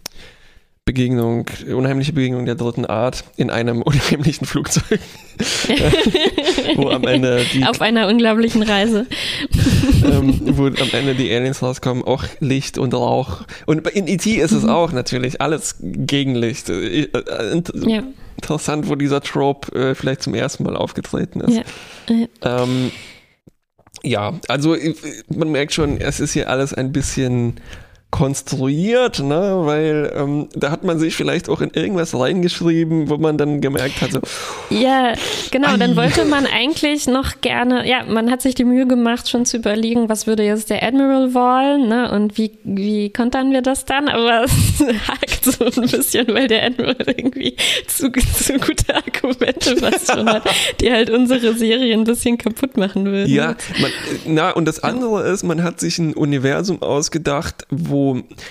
Begegnung, 0.83 1.45
unheimliche 1.73 2.11
Begegnung 2.11 2.45
der 2.45 2.55
dritten 2.55 2.85
Art 2.85 3.23
in 3.37 3.51
einem 3.51 3.81
unheimlichen 3.83 4.47
Flugzeug. 4.47 4.99
wo 6.75 6.89
am 6.89 7.05
Ende 7.05 7.45
die, 7.53 7.63
Auf 7.63 7.81
einer 7.81 8.07
unglaublichen 8.07 8.63
Reise. 8.63 9.05
ähm, 10.03 10.57
wo 10.57 10.65
am 10.65 10.89
Ende 10.91 11.15
die 11.15 11.33
Aliens 11.33 11.61
rauskommen, 11.61 12.03
auch 12.03 12.25
Licht 12.39 12.77
und 12.77 12.93
Rauch. 12.93 13.43
Und 13.67 13.87
in 13.89 14.07
E.T. 14.07 14.31
ist 14.31 14.51
es 14.51 14.63
mhm. 14.63 14.69
auch 14.69 14.91
natürlich 14.91 15.39
alles 15.39 15.75
Gegenlicht. 15.79 16.69
Äh, 16.69 17.03
äh, 17.03 17.63
ja. 17.87 18.03
Interessant, 18.37 18.89
wo 18.89 18.95
dieser 18.95 19.21
Trope 19.21 19.71
äh, 19.73 19.95
vielleicht 19.95 20.23
zum 20.23 20.33
ersten 20.33 20.63
Mal 20.63 20.75
aufgetreten 20.75 21.41
ist. 21.41 21.61
Ja. 22.09 22.63
Ähm, 22.63 22.91
ja, 24.03 24.39
also 24.47 24.75
äh, 24.75 24.95
man 25.29 25.51
merkt 25.51 25.73
schon, 25.73 25.97
es 25.99 26.19
ist 26.19 26.33
hier 26.33 26.49
alles 26.49 26.73
ein 26.73 26.91
bisschen 26.91 27.59
konstruiert, 28.11 29.19
ne? 29.19 29.61
weil 29.61 30.13
ähm, 30.15 30.49
da 30.53 30.69
hat 30.69 30.83
man 30.83 30.99
sich 30.99 31.15
vielleicht 31.15 31.47
auch 31.47 31.61
in 31.61 31.71
irgendwas 31.73 32.13
reingeschrieben, 32.13 33.09
wo 33.09 33.17
man 33.17 33.37
dann 33.37 33.61
gemerkt 33.61 34.01
hat, 34.01 34.11
so. 34.11 34.19
Ja, 34.69 35.13
genau, 35.49 35.69
ai. 35.69 35.77
dann 35.77 35.95
wollte 35.95 36.25
man 36.25 36.45
eigentlich 36.45 37.07
noch 37.07 37.39
gerne, 37.39 37.87
ja, 37.87 38.03
man 38.03 38.29
hat 38.29 38.41
sich 38.41 38.53
die 38.53 38.65
Mühe 38.65 38.85
gemacht, 38.85 39.29
schon 39.29 39.45
zu 39.45 39.57
überlegen, 39.57 40.09
was 40.09 40.27
würde 40.27 40.43
jetzt 40.43 40.69
der 40.69 40.83
Admiral 40.83 41.33
wollen, 41.33 41.87
ne? 41.87 42.11
Und 42.11 42.37
wie, 42.37 42.51
wie 42.65 43.11
kontern 43.11 43.53
wir 43.53 43.61
das 43.61 43.85
dann? 43.85 44.09
Aber 44.09 44.43
es 44.45 45.07
hakt 45.07 45.45
so 45.45 45.65
ein 45.65 45.89
bisschen, 45.89 46.27
weil 46.33 46.49
der 46.49 46.65
Admiral 46.65 46.97
irgendwie 47.07 47.55
zu, 47.87 48.11
zu 48.11 48.59
gute 48.59 48.93
Argumente 48.93 49.77
fast 49.77 50.11
schon 50.11 50.27
hat, 50.29 50.43
die 50.81 50.91
halt 50.91 51.09
unsere 51.09 51.53
Serie 51.53 51.93
ein 51.93 52.03
bisschen 52.03 52.37
kaputt 52.37 52.75
machen 52.75 53.05
würden. 53.05 53.31
Ja, 53.31 53.55
man, 53.79 53.91
na, 54.25 54.51
und 54.51 54.65
das 54.65 54.83
andere 54.83 55.29
ist, 55.29 55.43
man 55.43 55.63
hat 55.63 55.79
sich 55.79 55.97
ein 55.97 56.13
Universum 56.13 56.81
ausgedacht, 56.81 57.65
wo 57.69 58.00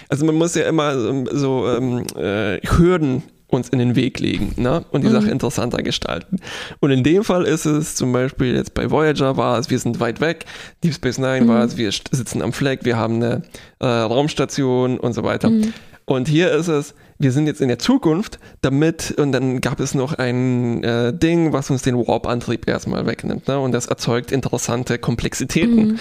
also 0.08 0.24
man 0.24 0.34
muss 0.34 0.54
ja 0.54 0.64
immer 0.64 0.94
so 1.34 1.68
ähm, 1.68 2.04
äh, 2.16 2.58
Hürden 2.66 3.22
uns 3.52 3.68
in 3.68 3.78
den 3.78 3.96
Weg 3.96 4.20
legen 4.20 4.54
ne? 4.56 4.84
und 4.90 5.02
die 5.02 5.08
mhm. 5.08 5.12
Sache 5.12 5.30
interessanter 5.30 5.82
gestalten. 5.82 6.38
Und 6.80 6.90
in 6.90 7.02
dem 7.02 7.24
Fall 7.24 7.44
ist 7.44 7.66
es 7.66 7.96
zum 7.96 8.12
Beispiel 8.12 8.54
jetzt 8.54 8.74
bei 8.74 8.90
Voyager 8.90 9.36
war 9.36 9.58
es, 9.58 9.70
wir 9.70 9.78
sind 9.78 10.00
weit 10.00 10.20
weg, 10.20 10.44
Deep 10.82 10.94
Space 10.94 11.18
Nine 11.18 11.42
mhm. 11.42 11.48
war 11.48 11.64
es, 11.64 11.76
wir 11.76 11.90
sitzen 11.90 12.42
am 12.42 12.52
Fleck, 12.52 12.84
wir 12.84 12.96
haben 12.96 13.16
eine 13.16 13.42
äh, 13.80 13.86
Raumstation 13.86 14.98
und 14.98 15.12
so 15.12 15.24
weiter. 15.24 15.50
Mhm. 15.50 15.72
Und 16.04 16.28
hier 16.28 16.50
ist 16.50 16.68
es, 16.68 16.94
wir 17.18 17.32
sind 17.32 17.46
jetzt 17.46 17.60
in 17.60 17.68
der 17.68 17.78
Zukunft, 17.78 18.38
damit, 18.62 19.14
und 19.18 19.30
dann 19.30 19.60
gab 19.60 19.78
es 19.78 19.94
noch 19.94 20.14
ein 20.14 20.82
äh, 20.82 21.12
Ding, 21.12 21.52
was 21.52 21.70
uns 21.70 21.82
den 21.82 21.96
Warp-Antrieb 21.96 22.66
erstmal 22.66 23.06
wegnimmt, 23.06 23.46
ne? 23.46 23.60
Und 23.60 23.72
das 23.72 23.86
erzeugt 23.86 24.32
interessante 24.32 24.98
Komplexitäten. 24.98 25.88
Mhm. 25.88 25.98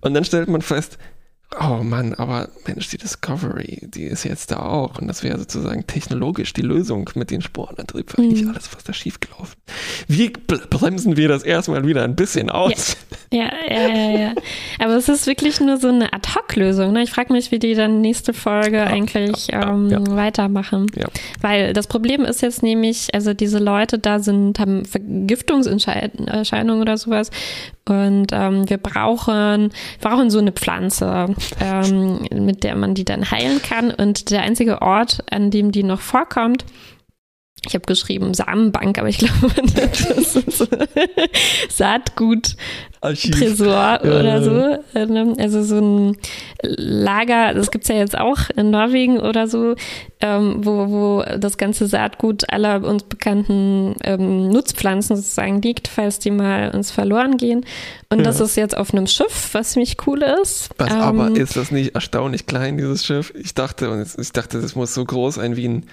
Und 0.00 0.14
dann 0.14 0.24
stellt 0.24 0.48
man 0.48 0.60
fest, 0.60 0.98
oh 1.60 1.82
Mann, 1.82 2.14
aber 2.14 2.48
Mensch, 2.66 2.88
die 2.88 2.98
Discovery, 2.98 3.88
die 3.88 4.04
ist 4.04 4.24
jetzt 4.24 4.50
da 4.50 4.60
auch. 4.60 4.98
Und 4.98 5.08
das 5.08 5.22
wäre 5.22 5.38
sozusagen 5.38 5.86
technologisch 5.86 6.52
die 6.52 6.62
Lösung 6.62 7.08
mit 7.14 7.30
den 7.30 7.42
Sporenantrieb 7.42 8.10
für 8.10 8.20
mhm. 8.20 8.28
eigentlich 8.28 8.48
alles, 8.48 8.74
was 8.74 8.84
da 8.84 8.92
schiefgelaufen. 8.92 9.54
Wie 10.08 10.30
bremsen 10.30 11.16
wir 11.16 11.28
das 11.28 11.42
erstmal 11.42 11.86
wieder 11.86 12.04
ein 12.04 12.16
bisschen 12.16 12.50
aus? 12.50 12.96
Ja, 13.32 13.50
ja, 13.68 13.88
ja, 13.88 14.18
ja. 14.18 14.34
Aber 14.78 14.94
es 14.94 15.08
ist 15.08 15.26
wirklich 15.26 15.60
nur 15.60 15.78
so 15.78 15.88
eine 15.88 16.12
Ad-Hoc-Lösung. 16.12 16.92
Ne? 16.92 17.02
Ich 17.02 17.10
frage 17.10 17.32
mich, 17.32 17.50
wie 17.50 17.58
die 17.58 17.74
dann 17.74 18.00
nächste 18.00 18.32
Folge 18.32 18.76
ja, 18.76 18.84
eigentlich 18.84 19.48
ja, 19.48 19.70
ähm, 19.70 19.90
ja. 19.90 20.00
weitermachen. 20.06 20.86
Weil 21.40 21.72
das 21.72 21.88
Problem 21.88 22.24
ist 22.24 22.42
jetzt 22.42 22.62
nämlich, 22.62 23.08
also 23.14 23.34
diese 23.34 23.58
Leute 23.58 23.98
da 23.98 24.20
sind, 24.20 24.58
haben 24.60 24.84
Vergiftungserscheinungen 24.84 26.80
oder 26.80 26.96
sowas. 26.96 27.30
Und 27.88 28.28
ähm, 28.32 28.68
wir 28.68 28.78
brauchen, 28.78 29.70
brauchen 30.00 30.30
so 30.30 30.38
eine 30.38 30.52
Pflanze, 30.52 31.34
ähm, 31.60 32.26
mit 32.32 32.64
der 32.64 32.74
man 32.74 32.94
die 32.94 33.04
dann 33.04 33.30
heilen 33.30 33.62
kann. 33.62 33.92
Und 33.92 34.30
der 34.30 34.42
einzige 34.42 34.82
Ort, 34.82 35.22
an 35.30 35.50
dem 35.50 35.70
die 35.70 35.84
noch 35.84 36.00
vorkommt, 36.00 36.64
ich 37.68 37.74
habe 37.74 37.86
geschrieben 37.86 38.34
Samenbank, 38.34 38.98
aber 38.98 39.08
ich 39.08 39.18
glaube, 39.18 39.52
das 39.74 40.36
ist 40.36 40.68
Saatgut 41.68 42.56
Tresor 43.00 43.68
ja, 43.72 44.00
oder 44.00 44.42
so. 44.42 44.78
Ähm, 44.94 45.34
also 45.38 45.62
so 45.62 45.78
ein 45.78 46.16
Lager, 46.62 47.54
das 47.54 47.70
gibt 47.70 47.84
es 47.84 47.88
ja 47.88 47.96
jetzt 47.96 48.18
auch 48.18 48.50
in 48.56 48.70
Norwegen 48.70 49.18
oder 49.18 49.46
so, 49.46 49.74
ähm, 50.20 50.64
wo, 50.64 50.88
wo 50.90 51.24
das 51.38 51.56
ganze 51.56 51.86
Saatgut 51.86 52.50
aller 52.50 52.82
uns 52.82 53.04
bekannten 53.04 53.94
ähm, 54.02 54.48
Nutzpflanzen 54.48 55.16
sozusagen 55.16 55.62
liegt, 55.62 55.88
falls 55.88 56.18
die 56.18 56.30
mal 56.30 56.70
uns 56.74 56.90
verloren 56.90 57.36
gehen. 57.36 57.64
Und 58.08 58.18
ja. 58.18 58.24
das 58.24 58.40
ist 58.40 58.56
jetzt 58.56 58.76
auf 58.76 58.92
einem 58.92 59.06
Schiff, 59.06 59.50
was 59.52 59.72
ziemlich 59.72 59.96
cool 60.06 60.22
ist. 60.42 60.70
Was, 60.78 60.90
aber 60.90 61.28
ähm, 61.28 61.36
ist 61.36 61.56
das 61.56 61.70
nicht 61.70 61.94
erstaunlich 61.94 62.46
klein, 62.46 62.76
dieses 62.76 63.04
Schiff? 63.04 63.32
Ich 63.36 63.54
dachte, 63.54 64.04
ich 64.18 64.32
dachte, 64.32 64.60
das 64.60 64.74
muss 64.74 64.94
so 64.94 65.04
groß 65.04 65.36
sein 65.36 65.56
wie 65.56 65.68
ein 65.68 65.86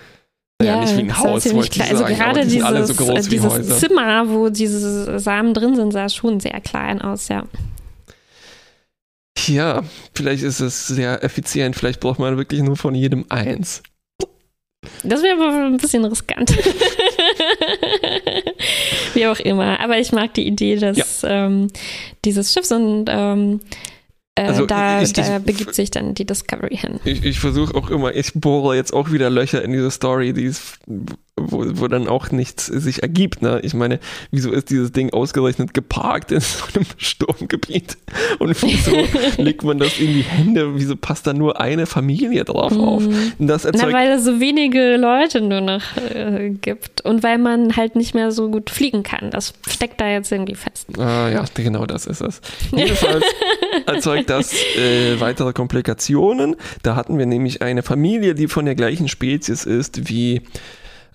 ja, 0.66 0.82
nicht 0.82 0.98
wie 0.98 1.02
ein 1.02 1.18
Haus, 1.18 1.54
wollte 1.54 1.80
ich 1.80 1.90
Also 1.90 2.06
gerade 2.06 2.42
die 2.42 2.60
dieses, 2.60 2.98
so 2.98 3.14
dieses 3.14 3.80
Zimmer, 3.80 4.30
wo 4.30 4.50
diese 4.50 5.20
Samen 5.20 5.54
drin 5.54 5.76
sind, 5.76 5.92
sah 5.92 6.10
schon 6.10 6.40
sehr 6.40 6.60
klein 6.62 7.02
aus, 7.02 7.28
ja. 7.28 7.44
Ja, 9.48 9.84
vielleicht 10.14 10.44
ist 10.44 10.60
es 10.60 10.88
sehr 10.88 11.24
effizient, 11.24 11.76
vielleicht 11.76 12.00
braucht 12.00 12.20
man 12.20 12.38
wirklich 12.38 12.62
nur 12.62 12.78
von 12.78 12.96
jedem 12.96 13.26
eins. 13.30 13.84
Das 15.04 15.22
wäre 15.24 15.36
aber 15.36 15.66
ein 15.66 15.78
bisschen 15.78 16.06
riskant. 16.06 16.52
Wie 19.14 19.28
auch 19.28 19.40
immer. 19.40 19.80
Aber 19.80 19.98
ich 19.98 20.12
mag 20.12 20.34
die 20.34 20.46
Idee, 20.46 20.76
dass 20.76 21.22
ja. 21.22 21.46
ähm, 21.46 21.68
dieses 22.26 22.54
Schiff 22.54 22.70
und 22.72 23.06
ähm, 23.10 23.62
äh, 24.36 24.48
also 24.48 24.66
da, 24.66 25.02
ich, 25.02 25.14
da 25.14 25.38
ich, 25.38 25.44
begibt 25.44 25.76
sich 25.76 25.92
dann 25.92 26.14
die 26.16 26.26
Discovery 26.26 26.78
hin. 26.78 27.00
Ich, 27.04 27.24
ich 27.24 27.40
versuche 27.40 27.76
auch 27.76 27.90
immer, 27.90 28.16
ich 28.16 28.34
bohre 28.34 28.76
jetzt 28.76 28.94
auch 28.94 29.12
wieder 29.12 29.30
Löcher 29.30 29.62
in 29.62 29.72
diese 29.72 29.92
Story, 29.92 30.34
die 30.34 30.46
ist, 30.46 30.80
wo, 31.36 31.66
wo 31.80 31.88
dann 31.88 32.08
auch 32.08 32.30
nichts 32.32 32.68
sich 32.68 33.02
ergibt. 33.02 33.42
Ne? 33.42 33.60
Ich 33.64 33.74
meine, 33.74 34.00
wieso 34.30 34.52
ist 34.52 34.70
dieses 34.70 34.92
Ding 34.92 35.12
ausgerechnet 35.12 35.74
geparkt 35.74 36.32
in 36.32 36.40
so 36.42 36.66
einem 36.76 36.86
Sturmgebiet? 36.98 37.98
Und 38.38 38.62
wieso 38.62 38.92
legt 39.42 39.64
man 39.64 39.80
das 39.80 40.00
in 40.00 40.14
die 40.14 40.22
Hände? 40.22 40.76
Wieso 40.76 40.96
passt 40.96 41.26
da 41.26 41.34
nur 41.34 41.60
eine 41.60 41.88
Familie 41.88 42.44
drauf 42.46 42.78
auf? 42.78 43.04
Mhm. 43.04 43.34
Das 43.40 43.68
Na, 43.74 43.92
weil 43.92 44.12
es 44.12 44.26
so 44.26 44.40
wenige 44.40 44.98
Leute 44.98 45.42
nur 45.42 45.62
noch 45.62 45.82
äh, 45.98 46.52
gibt 46.62 47.02
und 47.02 47.24
weil 47.24 47.40
man 47.40 47.76
halt 47.76 47.96
nicht 47.96 48.14
mehr 48.14 48.32
so 48.32 48.50
gut 48.50 48.70
fliegen 48.70 49.02
kann. 49.02 49.32
Das 49.32 49.54
steckt 49.68 50.00
da 50.02 50.08
jetzt 50.08 50.32
irgendwie 50.32 50.56
fest. 50.56 50.88
Ah 51.00 51.30
ja, 51.30 51.46
genau 51.56 51.88
das 51.88 52.06
ist 52.06 52.22
es. 52.22 52.42
Jedenfalls 52.76 53.26
erzeugt 53.88 54.30
das 54.30 54.54
äh, 54.54 55.20
weitere 55.20 55.52
Komplikationen. 55.52 56.56
Da 56.84 56.96
hatten 56.96 57.18
wir 57.18 57.26
nämlich 57.26 57.64
eine 57.64 57.82
Familie, 57.82 58.36
die 58.36 58.48
von 58.48 58.66
der 58.66 58.76
gleichen 58.76 59.08
Spezies 59.08 59.66
ist 59.66 60.10
wie 60.10 60.42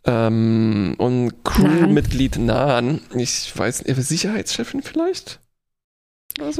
ähm, 0.09 0.95
und 0.99 1.45
Crewmitglied 1.45 2.39
Nahen. 2.39 3.01
Ich 3.15 3.53
weiß 3.57 3.85
nicht, 3.85 3.97
Sicherheitschefin 3.97 4.83
vielleicht? 4.83 5.41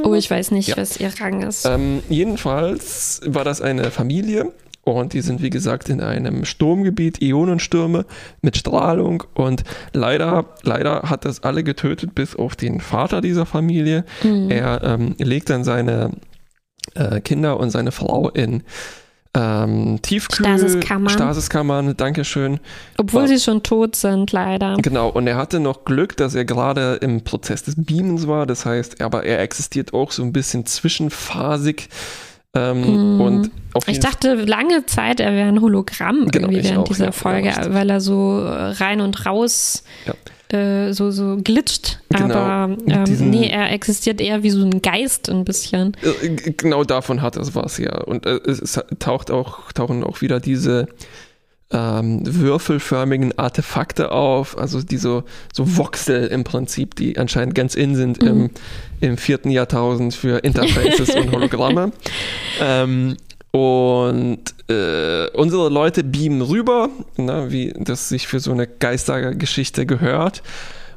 Oh, 0.03 0.13
ich 0.13 0.29
weiß 0.29 0.51
nicht, 0.51 0.69
ja. 0.69 0.77
was 0.77 0.97
ihr 0.97 1.11
Rang 1.19 1.41
ist. 1.41 1.65
Ähm, 1.65 2.03
jedenfalls 2.09 3.21
war 3.25 3.43
das 3.43 3.61
eine 3.61 3.91
Familie 3.91 4.51
und 4.83 5.13
die 5.13 5.21
sind, 5.21 5.41
wie 5.41 5.49
gesagt, 5.49 5.89
in 5.89 6.01
einem 6.01 6.45
Sturmgebiet, 6.45 7.21
Ionenstürme 7.21 8.05
mit 8.41 8.57
Strahlung. 8.57 9.23
Und 9.33 9.63
leider, 9.93 10.45
leider 10.63 11.03
hat 11.03 11.25
das 11.25 11.43
alle 11.43 11.63
getötet, 11.63 12.13
bis 12.13 12.35
auf 12.35 12.55
den 12.55 12.81
Vater 12.81 13.21
dieser 13.21 13.45
Familie. 13.45 14.03
Mhm. 14.23 14.51
Er 14.51 14.83
ähm, 14.83 15.15
legt 15.17 15.49
dann 15.49 15.63
seine 15.63 16.11
äh, 16.95 17.21
Kinder 17.21 17.59
und 17.59 17.69
seine 17.69 17.91
Frau 17.91 18.29
in 18.29 18.63
ähm, 19.39 20.01
Tiefkühl 20.01 20.45
Stasiskammern. 20.45 21.09
Stasiskammern, 21.09 21.95
Dankeschön. 21.95 22.59
Obwohl 22.97 23.21
War, 23.21 23.27
sie 23.27 23.39
schon 23.39 23.63
tot 23.63 23.95
sind, 23.95 24.31
leider. 24.31 24.77
Genau, 24.81 25.09
und 25.09 25.27
er 25.27 25.37
hatte 25.37 25.59
noch 25.59 25.85
Glück, 25.85 26.17
dass 26.17 26.35
er 26.35 26.45
gerade 26.45 26.95
im 27.01 27.23
Prozess 27.23 27.63
des 27.63 27.75
Beamens 27.77 28.27
war. 28.27 28.45
Das 28.45 28.65
heißt, 28.65 29.01
aber 29.01 29.25
er 29.25 29.39
existiert 29.41 29.93
auch 29.93 30.11
so 30.11 30.23
ein 30.23 30.33
bisschen 30.33 30.65
zwischenphasig. 30.65 31.89
Ähm, 32.55 33.17
mm. 33.17 33.21
und 33.21 33.51
ich 33.85 33.99
dachte 33.99 34.33
lange 34.33 34.83
Zeit, 34.87 35.19
er 35.19 35.33
wäre 35.33 35.49
ein 35.49 35.61
Hologramm 35.61 36.25
genau, 36.31 36.47
irgendwie 36.47 36.63
während 36.63 36.79
auch, 36.79 36.87
dieser 36.87 37.05
ja, 37.05 37.11
Folge, 37.11 37.53
weil 37.69 37.91
er 37.91 38.01
so 38.01 38.41
rein 38.43 39.01
und 39.01 39.27
raus 39.27 39.83
ja 40.07 40.15
äh, 40.53 40.93
so, 40.93 41.11
so 41.11 41.37
glitscht. 41.37 41.99
Genau. 42.09 42.35
Aber 42.35 42.77
ähm, 42.87 43.29
nee, 43.29 43.49
er 43.49 43.71
existiert 43.71 44.19
eher 44.19 44.43
wie 44.43 44.49
so 44.49 44.63
ein 44.63 44.81
Geist 44.81 45.29
ein 45.29 45.45
bisschen. 45.45 45.95
Äh, 46.01 46.29
genau 46.29 46.83
davon 46.83 47.21
hat 47.21 47.37
es 47.37 47.55
was, 47.55 47.77
ja. 47.77 48.01
Und 48.01 48.25
äh, 48.25 48.39
es 48.45 48.79
taucht 48.99 49.31
auch, 49.31 49.71
tauchen 49.71 50.03
auch 50.03 50.21
wieder 50.21 50.39
diese 50.39 50.87
ähm, 51.71 52.21
würfelförmigen 52.25 53.37
Artefakte 53.37 54.11
auf, 54.11 54.57
also 54.57 54.81
die 54.81 54.97
so, 54.97 55.23
so 55.53 55.77
Voxel 55.77 56.27
im 56.27 56.43
Prinzip, 56.43 56.95
die 56.95 57.17
anscheinend 57.17 57.53
ganz 57.53 57.75
in 57.75 57.95
sind 57.95 58.21
mhm. 58.21 58.27
im, 58.27 58.49
im 59.01 59.17
vierten 59.17 59.51
Jahrtausend 59.51 60.15
für 60.15 60.39
Interfaces 60.39 61.11
und 61.11 61.31
Hologramme. 61.31 61.91
ähm, 62.61 63.17
und 63.51 64.39
äh, 64.69 65.27
unsere 65.31 65.69
Leute 65.69 66.03
beamen 66.03 66.41
rüber, 66.41 66.89
na, 67.17 67.45
ne, 67.45 67.51
wie 67.51 67.73
das 67.77 68.09
sich 68.09 68.27
für 68.27 68.39
so 68.39 68.51
eine 68.51 68.67
Geistergeschichte 68.67 69.85
gehört. 69.85 70.43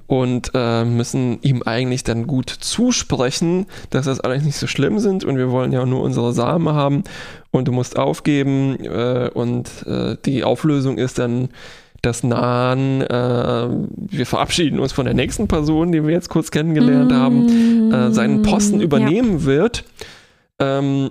Und 0.08 0.50
äh, 0.52 0.84
müssen 0.84 1.38
ihm 1.40 1.62
eigentlich 1.62 2.04
dann 2.04 2.26
gut 2.26 2.50
zusprechen, 2.50 3.64
dass 3.88 4.04
das 4.04 4.20
alles 4.20 4.42
nicht 4.42 4.56
so 4.56 4.66
schlimm 4.66 4.98
sind 4.98 5.24
und 5.24 5.38
wir 5.38 5.50
wollen 5.50 5.72
ja 5.72 5.86
nur 5.86 6.02
unsere 6.02 6.34
Samen 6.34 6.74
haben 6.74 7.04
und 7.50 7.66
du 7.66 7.72
musst 7.72 7.98
aufgeben 7.98 8.76
äh, 8.84 9.30
und 9.32 9.70
äh, 9.86 10.16
die 10.26 10.44
Auflösung 10.44 10.98
ist 10.98 11.18
dann 11.18 11.48
das 12.02 12.24
Nahen, 12.24 13.00
äh, 13.00 13.68
wir 13.96 14.26
verabschieden 14.26 14.80
uns 14.80 14.92
von 14.92 15.06
der 15.06 15.14
nächsten 15.14 15.48
Person, 15.48 15.92
die 15.92 16.04
wir 16.04 16.10
jetzt 16.10 16.28
kurz 16.28 16.50
kennengelernt 16.50 17.12
mm, 17.12 17.14
haben, 17.14 17.92
äh, 17.92 18.12
seinen 18.12 18.42
Posten 18.42 18.80
übernehmen 18.80 19.38
ja. 19.38 19.44
wird. 19.44 19.84
Ähm, 20.58 21.10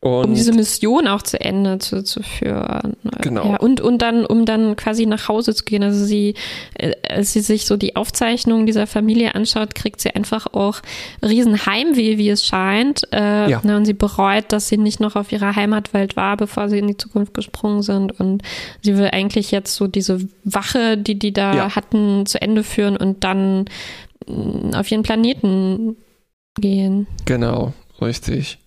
und 0.00 0.26
um 0.26 0.34
diese 0.34 0.52
Mission 0.52 1.08
auch 1.08 1.22
zu 1.22 1.40
Ende 1.40 1.78
zu, 1.80 2.04
zu 2.04 2.22
führen. 2.22 2.96
Genau. 3.20 3.44
Ja, 3.44 3.56
und, 3.56 3.80
und 3.80 4.00
dann, 4.00 4.24
um 4.24 4.44
dann 4.44 4.76
quasi 4.76 5.06
nach 5.06 5.26
Hause 5.26 5.56
zu 5.56 5.64
gehen. 5.64 5.82
Also 5.82 6.04
sie, 6.04 6.34
äh, 6.74 6.92
als 7.08 7.32
sie 7.32 7.40
sich 7.40 7.66
so 7.66 7.76
die 7.76 7.96
Aufzeichnungen 7.96 8.64
dieser 8.64 8.86
Familie 8.86 9.34
anschaut, 9.34 9.74
kriegt 9.74 10.00
sie 10.00 10.10
einfach 10.10 10.46
auch 10.54 10.82
Riesenheimweh, 11.20 12.16
wie 12.16 12.28
es 12.28 12.46
scheint. 12.46 13.12
Äh, 13.12 13.50
ja. 13.50 13.60
ne, 13.64 13.76
und 13.76 13.86
sie 13.86 13.92
bereut, 13.92 14.52
dass 14.52 14.68
sie 14.68 14.76
nicht 14.76 15.00
noch 15.00 15.16
auf 15.16 15.32
ihrer 15.32 15.56
Heimatwelt 15.56 16.14
war, 16.14 16.36
bevor 16.36 16.68
sie 16.68 16.78
in 16.78 16.86
die 16.86 16.96
Zukunft 16.96 17.34
gesprungen 17.34 17.82
sind. 17.82 18.20
Und 18.20 18.42
sie 18.82 18.96
will 18.96 19.08
eigentlich 19.12 19.50
jetzt 19.50 19.74
so 19.74 19.88
diese 19.88 20.20
Wache, 20.44 20.96
die 20.96 21.18
die 21.18 21.32
da 21.32 21.56
ja. 21.56 21.74
hatten, 21.74 22.24
zu 22.24 22.40
Ende 22.40 22.62
führen 22.62 22.96
und 22.96 23.24
dann 23.24 23.64
mm, 24.28 24.74
auf 24.74 24.88
ihren 24.92 25.02
Planeten 25.02 25.96
gehen. 26.60 27.08
Genau, 27.24 27.72
richtig. 28.00 28.58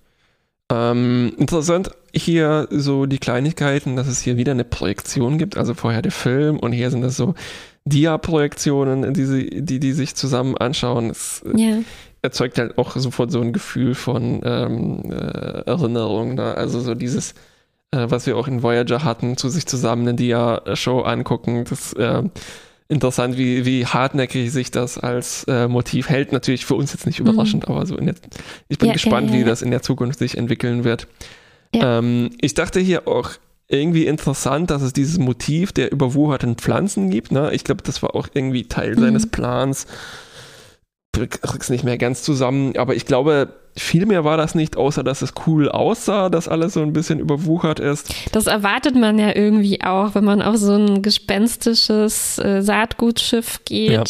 Ähm, 0.72 1.34
interessant 1.38 1.92
hier 2.14 2.68
so 2.72 3.06
die 3.06 3.18
Kleinigkeiten, 3.18 3.98
dass 3.98 4.08
es 4.08 4.22
hier 4.22 4.38
wieder 4.38 4.54
eine 4.54 4.64
Projektion 4.64 5.38
gibt, 5.38 5.58
also 5.58 5.74
vorher 5.74 6.02
der 6.02 6.14
Film 6.14 6.60
und 6.60 6.72
hier 6.72 6.90
sind 6.92 7.02
das 7.02 7.18
so 7.18 7.36
Dia-Projektionen, 7.84 9.14
die, 9.14 9.62
die, 9.62 9.80
die 9.80 9.92
sich 9.92 10.16
zusammen 10.16 10.58
anschauen. 10.58 11.10
Es 11.10 11.44
yeah. 11.58 11.80
erzeugt 12.22 12.58
halt 12.58 12.78
auch 12.78 12.96
sofort 12.96 13.32
so 13.32 13.42
ein 13.42 13.54
Gefühl 13.54 13.96
von 13.96 14.42
ähm, 14.46 15.12
äh, 15.12 15.64
Erinnerung. 15.66 16.36
Ne? 16.36 16.56
Also 16.56 16.80
so 16.80 16.96
dieses, 16.96 17.32
äh, 17.92 18.06
was 18.10 18.26
wir 18.26 18.38
auch 18.38 18.48
in 18.48 18.64
Voyager 18.64 19.04
hatten, 19.04 19.36
zu 19.36 19.50
sich 19.50 19.66
zusammen 19.66 20.04
eine 20.04 20.14
Dia-Show 20.14 21.02
angucken, 21.02 21.66
das 21.70 21.94
äh, 21.94 22.24
interessant, 22.92 23.38
wie, 23.38 23.66
wie 23.66 23.86
hartnäckig 23.86 24.52
sich 24.52 24.70
das 24.70 24.98
als 24.98 25.46
äh, 25.46 25.68
Motiv 25.68 26.10
hält. 26.10 26.34
Natürlich 26.34 26.66
für 26.66 26.76
uns 26.76 26.92
jetzt 26.94 27.06
nicht 27.06 27.20
überraschend, 27.20 27.68
mhm. 27.68 27.74
aber 27.74 27.86
so 27.86 27.98
in 27.98 28.06
der, 28.06 28.16
ich 28.68 28.78
bin 28.78 28.90
ja, 28.90 28.94
gespannt, 28.94 29.30
ja, 29.30 29.36
ja, 29.36 29.42
wie 29.42 29.46
das 29.46 29.62
in 29.62 29.72
der 29.72 29.82
Zukunft 29.82 30.20
sich 30.20 30.38
entwickeln 30.38 30.84
wird. 30.84 31.08
Ähm, 31.74 32.32
ich 32.42 32.54
dachte 32.54 32.80
hier 32.80 33.08
auch 33.08 33.32
irgendwie 33.70 34.06
interessant, 34.06 34.70
dass 34.70 34.82
es 34.82 34.92
dieses 34.92 35.18
Motiv 35.18 35.72
der 35.72 35.92
überwucherten 35.92 36.56
Pflanzen 36.56 37.10
gibt. 37.10 37.32
Ne? 37.32 37.54
Ich 37.54 37.64
glaube, 37.64 37.82
das 37.84 38.04
war 38.04 38.14
auch 38.14 38.28
irgendwie 38.34 38.66
Teil 38.66 38.96
mhm. 38.96 39.00
seines 39.00 39.28
Plans. 39.28 39.88
Ich 41.18 41.30
krieg's 41.30 41.70
nicht 41.70 41.86
mehr 41.86 41.98
ganz 41.98 42.24
zusammen, 42.24 42.76
aber 42.76 42.96
ich 42.96 43.06
glaube, 43.06 43.54
viel 43.76 44.06
mehr 44.06 44.24
war 44.24 44.38
das 44.38 44.56
nicht, 44.56 44.78
außer 44.78 45.04
dass 45.04 45.22
es 45.22 45.34
cool 45.46 45.70
aussah, 45.70 46.30
dass 46.30 46.48
alles 46.48 46.74
so 46.74 46.82
ein 46.82 46.94
bisschen 46.94 47.20
überwuchert 47.20 47.80
ist. 47.80 48.14
Das 48.32 48.48
erwartet 48.48 48.96
man 48.96 49.18
ja 49.18 49.36
irgendwie 49.36 49.82
auch, 49.84 50.16
wenn 50.16 50.26
man 50.26 50.42
auf 50.42 50.58
so 50.58 50.76
ein 50.76 51.02
gespenstisches 51.02 52.38
äh, 52.40 52.62
Saatgutschiff 52.62 53.62
geht. 53.66 53.92
Ja 53.92 54.04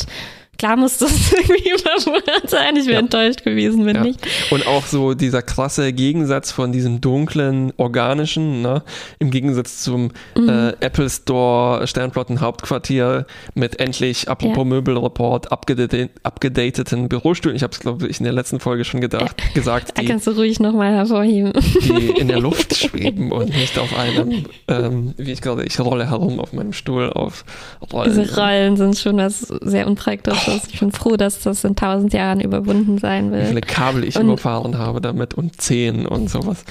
klar 0.62 0.78
muss 0.78 0.97
das 0.99 1.32
irgendwie 1.34 1.72
überwuchert 1.72 2.47
sein. 2.49 2.76
Ich 2.76 2.84
wäre 2.86 2.93
Ja. 2.93 2.99
enttäuscht 2.99 3.43
gewesen, 3.43 3.86
wenn 3.88 3.95
Ja. 3.95 4.03
nicht. 4.03 4.20
Und 4.51 4.68
auch 4.68 4.86
so 4.86 5.16
dieser 5.16 5.41
krasse 5.41 5.91
Gegensatz 5.91 6.51
von 6.51 6.72
diesem 6.72 7.01
dunklen, 7.01 7.74
organischen, 7.78 8.62
ne? 8.62 8.84
im 9.18 9.32
Gegensatz 9.32 9.82
zum 9.82 10.12
Mhm. 10.38 10.49
äh, 10.49 10.70
Apple 10.82 11.09
Store 11.09 11.88
Sternflotten 11.88 12.41
Hauptquartier 12.41 13.26
mit 13.55 13.80
endlich, 13.80 14.30
apropos 14.30 14.59
Ja. 14.59 14.64
Möbelreport, 14.66 15.51
abgedate 15.51 16.09
abgedateten 16.22 17.09
Bürostühlen. 17.09 17.55
Ich 17.55 17.64
habe 17.64 17.74
es, 17.74 17.80
glaube 17.80 18.07
ich, 18.07 18.20
in 18.20 18.26
der 18.26 18.34
letzten 18.34 18.59
Folge 18.59 18.86
schon 18.86 19.01
gedacht, 19.01 19.36
gesagt, 19.55 19.97
Da 19.97 20.01
die, 20.03 20.07
kannst 20.07 20.28
du 20.28 20.32
ruhig 20.32 20.59
nochmal 20.59 20.93
hervorheben. 20.93 21.53
die 21.82 22.09
in 22.20 22.28
der 22.28 22.39
Luft 22.39 22.76
schweben 22.78 23.32
und 23.32 23.49
nicht 23.49 23.80
auf 23.80 23.97
einem, 23.97 24.45
ähm, 24.68 25.14
wie 25.18 25.32
ich 25.32 25.41
gerade, 25.41 25.64
ich 25.64 25.80
rolle 25.80 26.07
herum 26.09 26.39
auf 26.39 26.53
meinem 26.53 26.74
Stuhl 26.74 27.09
auf 27.12 27.45
Rollen. 27.91 28.09
Diese 28.14 28.36
Rollen 28.39 28.78
sind 28.78 28.97
schon 28.97 29.18
was 29.18 29.39
sehr 29.62 29.88
Unpraktisches. 29.88 30.50
Ich 30.55 30.79
bin 30.79 30.91
froh, 30.91 31.17
dass 31.17 31.39
das 31.41 31.63
in 31.63 31.75
tausend 31.75 32.13
Jahren 32.13 32.39
überwunden 32.41 32.97
sein 32.97 33.29
Wie 33.31 33.35
will. 33.37 33.45
viele 33.45 33.61
Kabel 33.61 34.03
ich 34.03 34.15
Und- 34.17 34.25
überfahren 34.25 34.77
habe 34.77 35.01
damit 35.01 35.33
und 35.33 35.61
Zehen 35.61 36.05
und 36.05 36.29
sowas. 36.29 36.63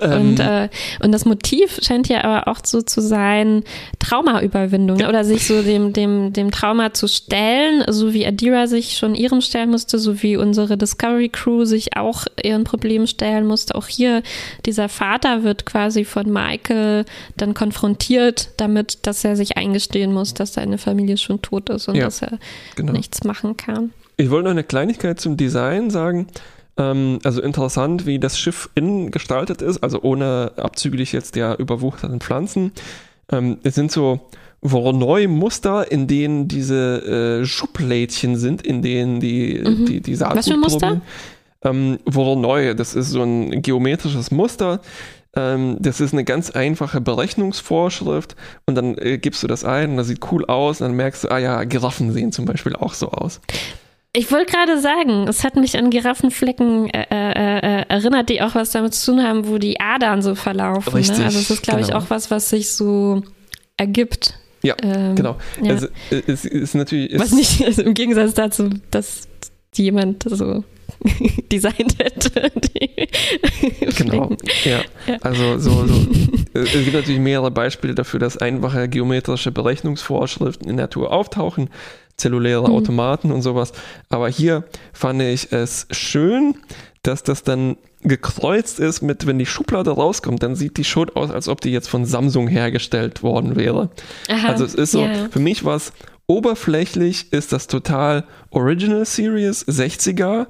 Und, 0.00 0.40
Ähm, 0.40 0.40
äh, 0.40 0.68
und 1.04 1.12
das 1.12 1.24
Motiv 1.24 1.78
scheint 1.82 2.08
ja 2.08 2.24
aber 2.24 2.48
auch 2.50 2.58
so 2.64 2.82
zu 2.82 3.00
sein, 3.00 3.62
Traumaüberwindung 4.00 4.98
Ja. 4.98 5.08
oder 5.08 5.24
sich 5.24 5.46
so 5.46 5.62
dem, 5.62 5.92
dem, 5.92 6.32
dem 6.32 6.50
Trauma 6.50 6.92
zu 6.92 7.06
stellen, 7.08 7.84
so 7.88 8.12
wie 8.12 8.26
Adira 8.26 8.66
sich 8.66 8.96
schon 8.96 9.14
ihrem 9.14 9.40
stellen 9.40 9.70
musste, 9.70 9.98
so 9.98 10.22
wie 10.22 10.36
unsere 10.36 10.76
Discovery 10.76 11.28
Crew 11.28 11.64
sich 11.64 11.96
auch 11.96 12.24
ihren 12.42 12.64
Problemen 12.64 13.06
stellen 13.06 13.46
musste. 13.46 13.74
Auch 13.74 13.86
hier, 13.86 14.22
dieser 14.66 14.88
Vater 14.88 15.42
wird 15.44 15.66
quasi 15.66 16.04
von 16.04 16.30
Michael 16.32 17.04
dann 17.36 17.54
konfrontiert 17.54 18.50
damit, 18.56 19.06
dass 19.06 19.24
er 19.24 19.36
sich 19.36 19.56
eingestehen 19.56 20.12
muss, 20.12 20.34
dass 20.34 20.54
seine 20.54 20.78
Familie 20.78 21.16
schon 21.18 21.40
tot 21.42 21.70
ist 21.70 21.88
und 21.88 21.94
Ja, 21.96 22.04
dass 22.06 22.22
er 22.22 22.38
genau. 22.76 22.92
nichts 22.92 23.24
machen 23.24 23.56
kann. 23.56 23.92
Ich 24.16 24.30
wollte 24.30 24.44
noch 24.44 24.52
eine 24.52 24.62
Kleinigkeit 24.64 25.18
zum 25.20 25.36
Design 25.36 25.90
sagen. 25.90 26.28
Ähm, 26.76 27.18
also 27.24 27.40
interessant, 27.40 28.06
wie 28.06 28.18
das 28.18 28.38
Schiff 28.38 28.68
innen 28.74 29.10
gestaltet 29.10 29.62
ist, 29.62 29.82
also 29.82 30.02
ohne 30.02 30.52
abzüglich 30.56 31.12
jetzt 31.12 31.36
der 31.36 31.58
überwucherten 31.58 32.20
Pflanzen. 32.20 32.72
Ähm, 33.30 33.58
es 33.62 33.74
sind 33.74 33.92
so 33.92 34.20
Voronoi-Muster, 34.62 35.90
in 35.92 36.06
denen 36.06 36.48
diese 36.48 37.40
äh, 37.42 37.44
Schublädchen 37.46 38.36
sind, 38.36 38.62
in 38.62 38.82
denen 38.82 39.20
die, 39.20 39.62
Mhm. 39.64 39.86
die, 39.86 40.00
die 40.00 40.18
Was 40.20 40.48
für 40.48 40.54
ein 40.54 40.60
Muster? 40.60 41.00
Ähm, 41.62 41.98
Voronoi, 42.06 42.74
das 42.74 42.94
ist 42.94 43.10
so 43.10 43.22
ein 43.22 43.62
geometrisches 43.62 44.30
Muster. 44.30 44.80
Ähm, 45.36 45.76
das 45.80 46.00
ist 46.00 46.12
eine 46.12 46.24
ganz 46.24 46.50
einfache 46.50 47.00
Berechnungsvorschrift 47.00 48.36
und 48.66 48.74
dann 48.74 48.96
äh, 48.98 49.18
gibst 49.18 49.42
du 49.42 49.46
das 49.46 49.64
ein 49.64 49.90
und 49.90 49.96
das 49.96 50.06
sieht 50.06 50.20
cool 50.30 50.44
aus 50.46 50.80
und 50.80 50.88
dann 50.88 50.96
merkst 50.96 51.24
du, 51.24 51.28
ah 51.30 51.38
ja, 51.38 51.64
Giraffen 51.64 52.12
sehen 52.12 52.32
zum 52.32 52.44
Beispiel 52.44 52.76
auch 52.76 52.94
so 52.94 53.10
aus. 53.10 53.40
Ich 54.16 54.30
wollte 54.30 54.52
gerade 54.52 54.80
sagen, 54.80 55.26
es 55.26 55.42
hat 55.42 55.56
mich 55.56 55.76
an 55.76 55.90
Giraffenflecken 55.90 56.88
äh, 56.90 57.04
äh, 57.10 57.58
äh, 57.58 57.84
erinnert, 57.88 58.28
die 58.28 58.42
auch 58.42 58.54
was 58.54 58.70
damit 58.70 58.94
zu 58.94 59.10
tun 59.10 59.22
haben, 59.22 59.48
wo 59.48 59.58
die 59.58 59.80
Adern 59.80 60.22
so 60.22 60.36
verlaufen. 60.36 60.94
Richtig, 60.94 61.18
ne? 61.18 61.24
Also 61.24 61.40
es 61.40 61.50
ist, 61.50 61.62
glaube 61.64 61.80
ich, 61.80 61.88
genau. 61.88 61.98
auch 61.98 62.10
was, 62.10 62.30
was 62.30 62.48
sich 62.48 62.70
so 62.70 63.22
ergibt. 63.76 64.38
Ja, 64.62 64.76
Ähm, 64.82 65.16
Genau. 65.16 65.36
Ja. 65.60 65.74
Es, 65.74 65.88
es 66.10 66.44
ist 66.44 66.74
natürlich. 66.74 67.12
Es, 67.12 67.20
was 67.20 67.32
nicht, 67.32 67.62
also 67.66 67.82
im 67.82 67.94
Gegensatz 67.94 68.34
dazu, 68.34 68.70
dass 68.92 69.28
jemand 69.74 70.22
so 70.24 70.62
designt 71.52 71.98
hätte. 71.98 72.50
Genau. 73.96 74.30
Ja. 74.64 74.80
Ja. 75.06 75.16
Also 75.20 75.58
so, 75.58 75.86
so. 75.86 76.06
es 76.54 76.72
gibt 76.72 76.92
natürlich 76.94 77.20
mehrere 77.20 77.50
Beispiele 77.50 77.94
dafür, 77.94 78.20
dass 78.20 78.36
einfache 78.38 78.88
geometrische 78.88 79.52
Berechnungsvorschriften 79.52 80.68
in 80.68 80.76
der 80.76 80.86
Natur 80.86 81.12
auftauchen, 81.12 81.70
zelluläre 82.16 82.68
Mhm. 82.68 82.74
Automaten 82.74 83.30
und 83.32 83.42
sowas. 83.42 83.72
Aber 84.08 84.28
hier 84.28 84.64
fand 84.92 85.22
ich 85.22 85.52
es 85.52 85.86
schön, 85.90 86.56
dass 87.02 87.22
das 87.22 87.42
dann 87.42 87.76
gekreuzt 88.02 88.80
ist 88.80 89.02
mit, 89.02 89.26
wenn 89.26 89.38
die 89.38 89.46
Schublade 89.46 89.90
rauskommt, 89.90 90.42
dann 90.42 90.56
sieht 90.56 90.76
die 90.76 90.84
schon 90.84 91.10
aus, 91.10 91.30
als 91.30 91.48
ob 91.48 91.60
die 91.60 91.70
jetzt 91.70 91.88
von 91.88 92.04
Samsung 92.04 92.48
hergestellt 92.48 93.22
worden 93.22 93.56
wäre. 93.56 93.90
Aha, 94.28 94.48
Also 94.48 94.64
es 94.64 94.74
ist 94.74 94.90
so, 94.92 95.04
ja. 95.04 95.28
für 95.30 95.38
mich 95.40 95.64
war 95.64 95.76
es 95.76 95.92
oberflächlich, 96.26 97.32
ist 97.32 97.52
das 97.52 97.66
total 97.66 98.24
Original 98.50 99.04
Series, 99.04 99.66
60er, 99.66 100.46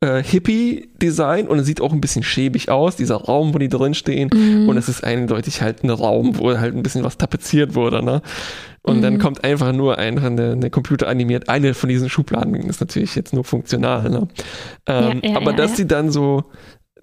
äh, 0.00 0.22
Hippie-Design 0.22 1.48
und 1.48 1.58
es 1.58 1.66
sieht 1.66 1.80
auch 1.80 1.92
ein 1.92 2.00
bisschen 2.00 2.22
schäbig 2.22 2.70
aus, 2.70 2.96
dieser 2.96 3.16
Raum, 3.16 3.54
wo 3.54 3.58
die 3.58 3.68
drin 3.68 3.94
stehen. 3.94 4.30
Mhm. 4.32 4.68
Und 4.68 4.76
es 4.76 4.88
ist 4.88 5.02
eindeutig 5.04 5.62
halt 5.62 5.84
ein 5.84 5.90
Raum, 5.90 6.38
wo 6.38 6.56
halt 6.58 6.74
ein 6.74 6.82
bisschen 6.82 7.04
was 7.04 7.16
tapeziert 7.18 7.74
wurde, 7.74 8.02
ne? 8.04 8.22
Und 8.82 9.02
dann 9.02 9.14
Mhm. 9.14 9.18
kommt 9.18 9.42
einfach 9.42 9.72
nur 9.72 9.98
einfach 9.98 10.26
eine, 10.26 10.52
eine 10.52 10.70
computeranimiert, 10.70 11.48
eine 11.48 11.74
von 11.74 11.88
diesen 11.88 12.08
Schubladen 12.08 12.54
ist 12.68 12.80
natürlich 12.80 13.16
jetzt 13.16 13.32
nur 13.34 13.42
funktional, 13.44 14.08
ne? 14.10 14.28
Ähm, 14.86 15.20
Ja, 15.24 15.30
ja, 15.30 15.36
aber 15.36 15.50
ja, 15.52 15.56
dass 15.56 15.74
die 15.74 15.86
dann 15.88 16.10
so 16.10 16.44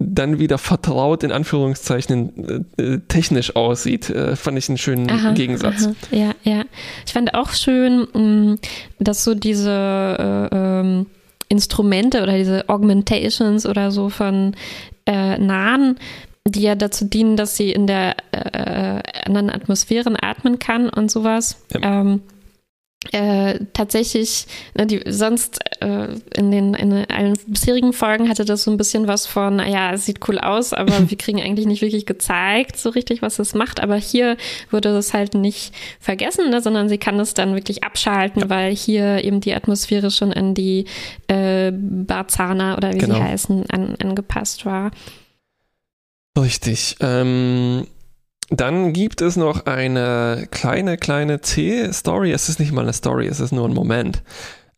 dann 0.00 0.38
wieder 0.40 0.58
vertraut 0.58 1.22
in 1.22 1.30
Anführungszeichen 1.30 2.64
äh, 2.78 2.82
äh, 2.82 3.00
technisch 3.06 3.54
aussieht, 3.54 4.10
äh, 4.10 4.34
fand 4.34 4.58
ich 4.58 4.68
einen 4.68 4.78
schönen 4.78 5.08
Aha, 5.08 5.32
Gegensatz. 5.32 5.86
aha. 5.86 5.94
Ja, 6.10 6.30
ja. 6.42 6.64
Ich 7.06 7.12
fand 7.12 7.34
auch 7.34 7.50
schön, 7.52 8.06
mh, 8.12 8.56
dass 8.98 9.22
so 9.22 9.34
diese 9.34 9.70
äh, 10.50 10.56
ähm, 10.56 11.06
Instrumente 11.54 12.22
oder 12.22 12.36
diese 12.36 12.68
Augmentations 12.68 13.64
oder 13.64 13.92
so 13.92 14.08
von 14.08 14.56
äh, 15.06 15.38
Nahen, 15.38 15.96
die 16.46 16.62
ja 16.62 16.74
dazu 16.74 17.04
dienen, 17.04 17.36
dass 17.36 17.56
sie 17.56 17.70
in 17.70 17.86
der 17.86 18.16
äh, 18.32 19.00
anderen 19.24 19.50
Atmosphären 19.50 20.16
atmen 20.20 20.58
kann 20.58 20.90
und 20.90 21.10
sowas. 21.10 21.62
Ja. 21.72 22.00
Ähm, 22.00 22.22
äh, 23.12 23.58
tatsächlich, 23.72 24.46
ne, 24.74 24.86
die, 24.86 25.02
sonst 25.06 25.60
äh, 25.80 26.08
in 26.36 26.50
den 26.50 26.74
in 26.74 26.92
allen 27.10 27.34
bisherigen 27.46 27.92
Folgen 27.92 28.28
hatte 28.28 28.44
das 28.44 28.64
so 28.64 28.70
ein 28.70 28.76
bisschen 28.76 29.06
was 29.06 29.26
von, 29.26 29.56
naja, 29.56 29.92
es 29.92 30.06
sieht 30.06 30.26
cool 30.28 30.38
aus, 30.38 30.72
aber 30.72 30.92
wir 31.10 31.18
kriegen 31.18 31.40
eigentlich 31.40 31.66
nicht 31.66 31.82
wirklich 31.82 32.06
gezeigt, 32.06 32.76
so 32.76 32.90
richtig, 32.90 33.22
was 33.22 33.38
es 33.38 33.54
macht. 33.54 33.80
Aber 33.80 33.96
hier 33.96 34.36
wurde 34.70 34.92
das 34.92 35.12
halt 35.14 35.34
nicht 35.34 35.74
vergessen, 36.00 36.50
ne, 36.50 36.60
sondern 36.60 36.88
sie 36.88 36.98
kann 36.98 37.18
es 37.20 37.34
dann 37.34 37.54
wirklich 37.54 37.84
abschalten, 37.84 38.48
weil 38.48 38.74
hier 38.74 39.24
eben 39.24 39.40
die 39.40 39.54
Atmosphäre 39.54 40.10
schon 40.10 40.32
an 40.32 40.54
die 40.54 40.86
äh, 41.28 41.72
Barzana 41.72 42.76
oder 42.76 42.92
wie 42.92 42.98
Genau. 42.98 43.16
sie 43.16 43.22
heißen, 43.22 43.70
an, 43.70 43.96
angepasst 44.02 44.64
war. 44.66 44.90
Richtig. 46.38 46.96
Ähm, 47.00 47.86
dann 48.60 48.92
gibt 48.92 49.20
es 49.20 49.36
noch 49.36 49.66
eine 49.66 50.46
kleine, 50.50 50.96
kleine 50.96 51.40
C-Story. 51.40 52.32
Es 52.32 52.48
ist 52.48 52.60
nicht 52.60 52.72
mal 52.72 52.82
eine 52.82 52.92
Story, 52.92 53.26
es 53.26 53.40
ist 53.40 53.52
nur 53.52 53.68
ein 53.68 53.74
Moment, 53.74 54.22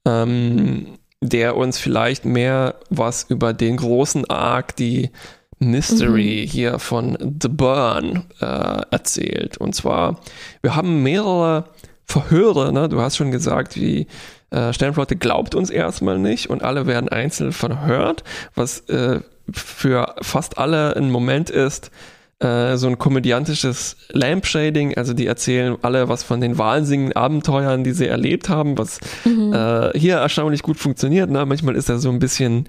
ähm, 0.05 0.99
der 1.21 1.57
uns 1.57 1.79
vielleicht 1.79 2.25
mehr 2.25 2.77
was 2.91 3.25
über 3.29 3.53
den 3.53 3.77
großen 3.77 4.29
Arc, 4.31 4.77
die 4.77 5.11
Mystery 5.59 6.47
hier 6.49 6.79
von 6.79 7.17
The 7.43 7.49
Burn 7.49 8.25
äh, 8.41 8.83
erzählt. 8.91 9.57
Und 9.57 9.75
zwar, 9.75 10.21
wir 10.63 10.77
haben 10.77 11.03
mehrere 11.03 11.65
Verhöre, 12.05 12.73
ne? 12.73 12.89
du 12.89 13.01
hast 13.01 13.17
schon 13.17 13.31
gesagt, 13.31 13.77
wie 13.77 14.07
äh, 14.51 14.73
Sternflotte 14.73 15.17
glaubt 15.17 15.55
uns 15.55 15.71
erstmal 15.71 16.19
nicht 16.19 16.51
und 16.51 16.63
alle 16.63 16.87
werden 16.87 17.09
einzeln 17.09 17.53
verhört, 17.53 18.23
was 18.55 18.81
äh, 18.89 19.21
für 19.53 20.15
fast 20.21 20.59
alle 20.59 20.95
ein 20.97 21.11
Moment 21.11 21.51
ist, 21.51 21.91
äh, 22.39 22.77
so 22.77 22.87
ein 22.89 22.99
komödiantisches 22.99 23.97
Lampshading, 24.11 24.95
also 24.97 25.15
die 25.15 25.27
erzählen 25.27 25.77
alle 25.83 26.09
was 26.09 26.23
von 26.23 26.41
den 26.41 26.59
wahnsinnigen 26.59 27.15
Abenteuern, 27.17 27.83
die 27.85 27.93
sie 27.93 28.07
erlebt 28.07 28.49
haben, 28.49 28.77
was 28.77 28.99
äh, 29.25 29.99
hier 29.99 30.17
erstaunlich 30.17 30.63
gut 30.63 30.77
funktioniert. 30.79 31.31
Ne? 31.31 31.47
Manchmal 31.47 31.77
ist 31.77 31.89
er 31.89 31.99
so 31.99 32.11
ein 32.11 32.19
bisschen 32.19 32.69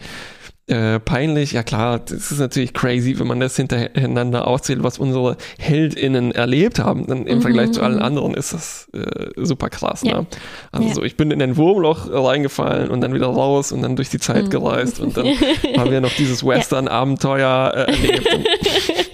äh, 0.70 1.00
peinlich. 1.00 1.54
Ja 1.54 1.64
klar, 1.64 2.00
das 2.00 2.30
ist 2.32 2.40
natürlich 2.40 2.74
crazy, 2.74 3.18
wenn 3.20 3.28
man 3.28 3.40
das 3.40 3.56
hintereinander 3.56 4.48
aufzählt, 4.48 4.84
was 4.84 5.00
unsere 5.00 5.38
HeldInnen 5.60 6.34
erlebt 6.34 6.80
haben. 6.80 7.08
Dann 7.08 7.26
im 7.26 7.38
Mhm, 7.38 7.42
Vergleich 7.42 7.72
zu 7.72 7.82
allen 7.82 7.96
mhm. 7.98 8.02
anderen 8.02 8.34
ist 8.34 8.54
das 8.54 8.90
äh, 8.94 9.30
super 9.38 9.70
krass. 9.70 10.02
Ja. 10.04 10.22
Ne? 10.22 10.28
Also 10.74 10.88
Ja. 10.90 10.94
so, 10.96 11.04
ich 11.04 11.16
bin 11.16 11.32
in 11.32 11.42
ein 11.42 11.56
Wurmloch 11.56 12.10
reingefallen 12.12 12.90
und 12.90 13.00
dann 13.00 13.14
wieder 13.14 13.28
raus 13.28 13.72
und 13.72 13.82
dann 13.82 13.96
durch 13.96 14.10
die 14.10 14.20
Zeit 14.20 14.46
Mhm. 14.46 14.50
gereist 14.50 15.00
und 15.00 15.16
dann 15.16 15.26
haben 15.78 15.92
wir 15.92 16.02
noch 16.02 16.14
dieses 16.14 16.46
Western-Abenteuer 16.46 17.72
äh, 17.74 17.80
erlebt. 17.92 18.28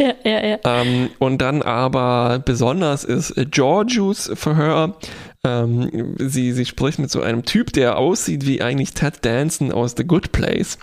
Und, 0.00 0.16
ja, 0.24 0.44
ja, 0.44 0.58
ähm, 0.64 1.10
und 1.18 1.38
dann 1.38 1.62
aber 1.62 2.40
besonders 2.44 3.04
ist 3.04 3.34
Georgius 3.50 4.30
Verhör. 4.34 4.96
Ähm, 5.42 6.16
sie, 6.18 6.52
sie 6.52 6.66
spricht 6.66 6.98
mit 6.98 7.10
so 7.10 7.22
einem 7.22 7.44
Typ, 7.44 7.72
der 7.72 7.96
aussieht 7.96 8.46
wie 8.46 8.60
eigentlich 8.60 8.92
Ted 8.92 9.24
Danson 9.24 9.72
aus 9.72 9.94
The 9.96 10.04
Good 10.04 10.32
Place, 10.32 10.78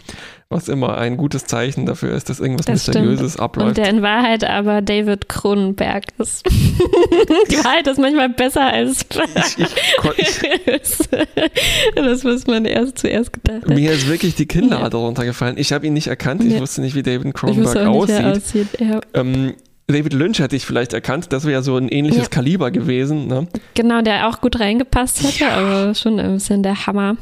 was 0.49 0.69
immer 0.69 0.97
ein 0.97 1.17
gutes 1.17 1.45
Zeichen 1.45 1.85
dafür 1.85 2.13
ist, 2.15 2.29
dass 2.29 2.39
irgendwas 2.39 2.65
Das 2.67 2.87
Mysteriöses 2.87 3.33
stimmt. 3.33 3.43
abläuft. 3.43 3.67
Und 3.69 3.77
der 3.77 3.89
in 3.89 4.01
Wahrheit 4.01 4.43
aber 4.45 4.81
David 4.81 5.27
Kronenberg 5.27 6.05
ist. 6.19 6.45
Die 7.51 7.57
Wahrheit 7.63 7.85
ist 7.87 7.99
manchmal 7.99 8.29
besser 8.29 8.65
als 8.65 9.05
das, 11.95 12.23
was 12.25 12.47
man 12.47 12.65
erst 12.65 12.97
zuerst 12.99 13.33
gedacht 13.33 13.63
hat. 13.63 13.69
mir 13.69 13.91
ist 13.91 14.07
wirklich 14.07 14.35
die 14.35 14.45
Kinnlade 14.45 14.97
runtergefallen. 14.97 15.57
Ich 15.57 15.73
habe 15.73 15.85
ihn 15.87 15.93
nicht 15.93 16.07
erkannt, 16.07 16.43
ich 16.43 16.53
Ja. 16.53 16.59
wusste 16.59 16.81
nicht, 16.81 16.95
wie 16.95 17.03
David 17.03 17.27
Ich 17.27 17.33
Cronenberg 17.33 17.65
wusste 17.65 17.89
auch 17.89 18.05
nicht, 18.07 18.23
aussieht. 18.25 18.67
aussieht. 18.75 18.79
Ja. 18.79 19.01
Ähm, 19.13 19.53
David 19.87 20.13
Lynch 20.13 20.39
hätte 20.39 20.55
ich 20.55 20.65
vielleicht 20.65 20.91
erkannt, 20.93 21.27
das 21.31 21.43
wäre 21.45 21.53
ja 21.53 21.61
so 21.61 21.77
ein 21.77 21.87
ähnliches 21.87 22.23
Ja. 22.23 22.29
Kaliber 22.29 22.71
gewesen. 22.71 23.27
Ne? 23.27 23.47
Genau, 23.73 24.01
der 24.01 24.27
auch 24.27 24.41
gut 24.41 24.59
reingepasst 24.59 25.23
hätte, 25.23 25.49
aber 25.51 25.95
schon 25.95 26.19
ein 26.19 26.33
bisschen 26.33 26.61
der 26.63 26.87
Hammer. 26.87 27.15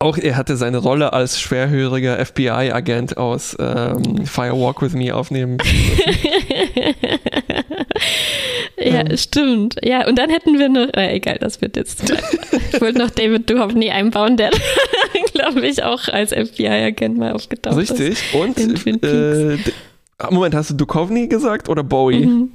Auch 0.00 0.18
er 0.18 0.36
hatte 0.36 0.56
seine 0.56 0.78
Rolle 0.78 1.12
als 1.12 1.40
schwerhöriger 1.40 2.24
FBI-Agent 2.24 3.16
aus 3.16 3.56
ähm, 3.58 4.26
Fire 4.26 4.52
Walk 4.60 4.82
With 4.82 4.92
Me 4.94 5.14
aufnehmen. 5.14 5.58
Ja, 8.76 9.00
Ähm. 9.00 9.16
stimmt. 9.16 9.76
Ja, 9.82 10.06
und 10.06 10.18
dann 10.18 10.30
hätten 10.30 10.58
wir 10.58 10.68
noch, 10.68 10.92
äh, 10.94 11.14
egal, 11.14 11.38
das 11.40 11.60
wird 11.62 11.76
jetzt. 11.76 12.02
ich 12.72 12.80
wollte 12.80 12.98
noch 12.98 13.10
David 13.10 13.48
Duchovny 13.48 13.90
einbauen, 13.90 14.36
der, 14.36 14.50
glaube 15.32 15.66
ich, 15.66 15.82
auch 15.84 16.08
als 16.08 16.32
FBI-Agent 16.32 17.16
mal 17.16 17.32
aufgetaucht 17.32 17.78
ist. 17.78 17.92
Richtig. 17.98 18.18
Und 18.34 18.58
äh, 19.04 19.56
Moment, 20.30 20.54
hast 20.54 20.70
du 20.70 20.74
Duchovny 20.74 21.28
gesagt 21.28 21.68
oder 21.68 21.82
Bowie? 21.82 22.26
Mhm. 22.26 22.50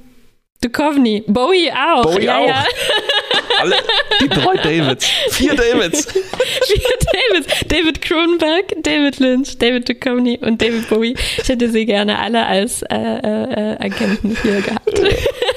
Duchovny, 0.62 1.24
Bowie 1.26 1.70
auch. 1.72 2.02
Bowie 2.02 2.24
ja, 2.24 2.38
auch. 2.38 2.46
ja. 2.46 2.64
Alle, 3.60 3.76
die 4.20 4.28
drei 4.28 4.56
Davids. 4.56 5.06
Vier 5.30 5.54
Davids. 5.54 6.06
Vier 6.12 6.90
Davids. 7.32 7.64
David 7.66 8.02
Cronenberg, 8.02 8.64
David 8.82 9.18
Lynch, 9.20 9.56
David 9.58 9.88
Duchovny 9.88 10.38
und 10.40 10.60
David 10.60 10.88
Bowie. 10.88 11.14
Ich 11.42 11.48
hätte 11.48 11.70
sie 11.70 11.86
gerne 11.86 12.18
alle 12.18 12.44
als 12.46 12.82
äh, 12.82 12.94
äh, 12.94 13.72
äh, 13.74 13.76
Agenten 13.80 14.36
hier 14.42 14.60
gehabt. 14.60 14.88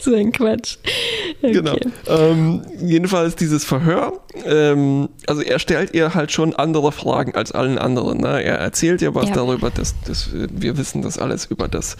so 0.00 0.14
ein 0.14 0.32
Quatsch. 0.32 0.76
Okay. 1.42 1.52
Genau. 1.52 1.76
Ähm, 2.06 2.62
jedenfalls 2.80 3.36
dieses 3.36 3.64
Verhör. 3.64 4.20
Ähm, 4.44 5.08
also 5.26 5.42
er 5.42 5.58
stellt 5.58 5.94
ihr 5.94 6.14
halt 6.14 6.32
schon 6.32 6.54
andere 6.54 6.92
Fragen 6.92 7.34
als 7.34 7.52
allen 7.52 7.78
anderen. 7.78 8.18
Ne? 8.18 8.42
Er 8.42 8.56
erzählt 8.56 9.02
ihr 9.02 9.14
was 9.14 9.28
Ja. 9.28 9.34
darüber, 9.36 9.70
dass, 9.70 9.94
dass 10.06 10.30
wir 10.32 10.76
wissen 10.78 11.02
das 11.02 11.18
alles 11.18 11.46
über 11.46 11.68
das 11.68 11.96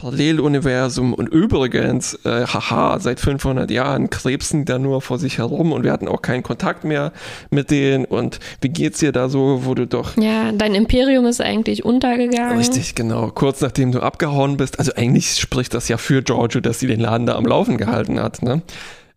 Paralleluniversum 0.00 1.12
und 1.12 1.28
übrigens, 1.28 2.14
äh, 2.24 2.46
haha, 2.46 2.98
seit 3.00 3.20
500 3.20 3.70
Jahren 3.70 4.08
krebsen 4.08 4.64
da 4.64 4.78
nur 4.78 5.02
vor 5.02 5.18
sich 5.18 5.38
herum 5.38 5.72
und 5.72 5.84
wir 5.84 5.92
hatten 5.92 6.08
auch 6.08 6.22
keinen 6.22 6.42
Kontakt 6.42 6.84
mehr 6.84 7.12
mit 7.50 7.70
denen 7.70 8.06
und 8.06 8.40
wie 8.62 8.70
geht's 8.70 9.00
dir 9.00 9.12
da 9.12 9.28
so, 9.28 9.66
wo 9.66 9.74
du 9.74 9.86
doch 9.86 10.16
Ja, 10.16 10.52
dein 10.52 10.74
Imperium 10.74 11.26
ist 11.26 11.40
eigentlich 11.40 11.84
untergegangen. 11.84 12.56
Richtig, 12.56 12.94
genau. 12.94 13.28
Kurz 13.28 13.60
nachdem 13.60 13.92
du 13.92 14.00
abgehauen 14.00 14.56
bist. 14.56 14.78
Also 14.78 14.92
eigentlich 14.96 15.34
spricht 15.34 15.74
das 15.74 15.88
ja 15.88 15.98
für 15.98 16.22
Giorgio, 16.22 16.60
dass 16.60 16.78
sie 16.78 16.86
den 16.86 17.00
Laden 17.00 17.26
da 17.26 17.34
am 17.34 17.44
Laufen 17.44 17.76
gehalten 17.76 18.20
hat. 18.20 18.42
Ne? 18.42 18.62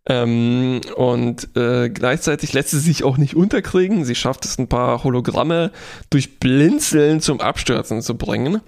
Ähm, 0.06 0.82
und 0.98 1.56
äh, 1.56 1.90
gleichzeitig 1.90 2.52
lässt 2.52 2.72
sie 2.72 2.80
sich 2.80 3.06
auch 3.06 3.18
nicht 3.18 3.36
unterkriegen. 3.36 4.04
Sie 4.04 4.16
schafft 4.16 4.44
es, 4.44 4.58
ein 4.58 4.68
paar 4.68 5.04
Hologramme 5.06 5.72
durch 6.10 6.40
Blinzeln 6.40 7.22
zum 7.22 7.40
Abstürzen 7.40 8.02
zu 8.02 8.18
bringen. 8.18 8.60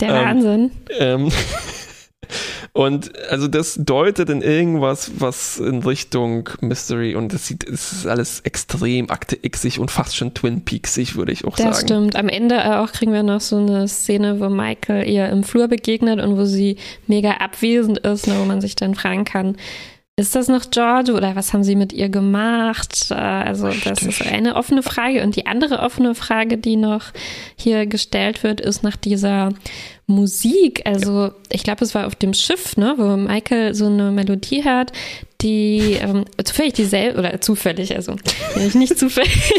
Der 0.00 0.08
ähm, 0.10 0.14
Wahnsinn. 0.14 0.70
Ähm, 0.98 1.28
und 2.72 3.16
also 3.28 3.48
das 3.48 3.74
deutet 3.80 4.28
in 4.30 4.42
irgendwas, 4.42 5.12
was 5.18 5.58
in 5.58 5.82
Richtung 5.82 6.48
Mystery 6.60 7.14
und 7.14 7.32
das 7.32 7.46
sieht, 7.46 7.68
es 7.68 7.92
ist 7.92 8.06
alles 8.06 8.40
extrem 8.40 9.10
Akte 9.10 9.36
Xig 9.36 9.78
und 9.80 9.90
fast 9.90 10.16
schon 10.16 10.34
Twin 10.34 10.64
Peaksig, 10.64 11.16
würde 11.16 11.32
ich 11.32 11.44
auch 11.44 11.56
Das 11.56 11.78
sagen. 11.78 11.86
stimmt. 11.86 12.16
Am 12.16 12.28
Ende 12.28 12.56
äh, 12.56 12.76
auch 12.76 12.92
kriegen 12.92 13.12
wir 13.12 13.22
noch 13.22 13.40
so 13.40 13.56
eine 13.56 13.88
Szene, 13.88 14.40
wo 14.40 14.48
Michael 14.48 15.08
ihr 15.08 15.28
im 15.28 15.42
Flur 15.42 15.68
begegnet 15.68 16.20
und 16.20 16.36
wo 16.36 16.44
sie 16.44 16.76
mega 17.06 17.32
abwesend 17.38 17.98
ist, 17.98 18.26
ne, 18.26 18.34
wo 18.38 18.44
man 18.44 18.60
sich 18.60 18.76
dann 18.76 18.94
fragen 18.94 19.24
kann, 19.24 19.56
ist 20.18 20.34
das 20.34 20.48
noch 20.48 20.70
George 20.70 21.12
oder 21.12 21.36
was 21.36 21.52
haben 21.52 21.62
sie 21.62 21.76
mit 21.76 21.92
ihr 21.92 22.08
gemacht? 22.08 23.10
Äh, 23.10 23.14
Also 23.14 23.68
das 23.84 24.02
ist 24.02 24.20
eine 24.26 24.56
offene 24.56 24.82
Frage. 24.82 25.22
Und 25.22 25.36
die 25.36 25.46
andere 25.46 25.78
offene 25.78 26.14
Frage, 26.16 26.58
die 26.58 26.74
noch 26.76 27.12
hier 27.56 27.86
gestellt 27.86 28.42
wird, 28.42 28.60
ist 28.60 28.82
nach 28.82 28.96
dieser 28.96 29.50
Musik. 30.08 30.82
Also 30.86 31.30
ich 31.50 31.62
glaube, 31.62 31.84
es 31.84 31.94
war 31.94 32.06
auf 32.08 32.16
dem 32.16 32.34
Schiff, 32.34 32.76
ne, 32.76 32.94
wo 32.96 33.16
Michael 33.16 33.74
so 33.74 33.86
eine 33.86 34.10
Melodie 34.10 34.64
hört, 34.64 34.90
die 35.40 35.98
ähm, 36.00 36.24
zufällig 36.42 36.72
dieselbe, 36.72 37.18
oder 37.20 37.40
zufällig, 37.40 37.94
also 37.94 38.16
nicht 38.74 38.98
zufällig, 38.98 39.52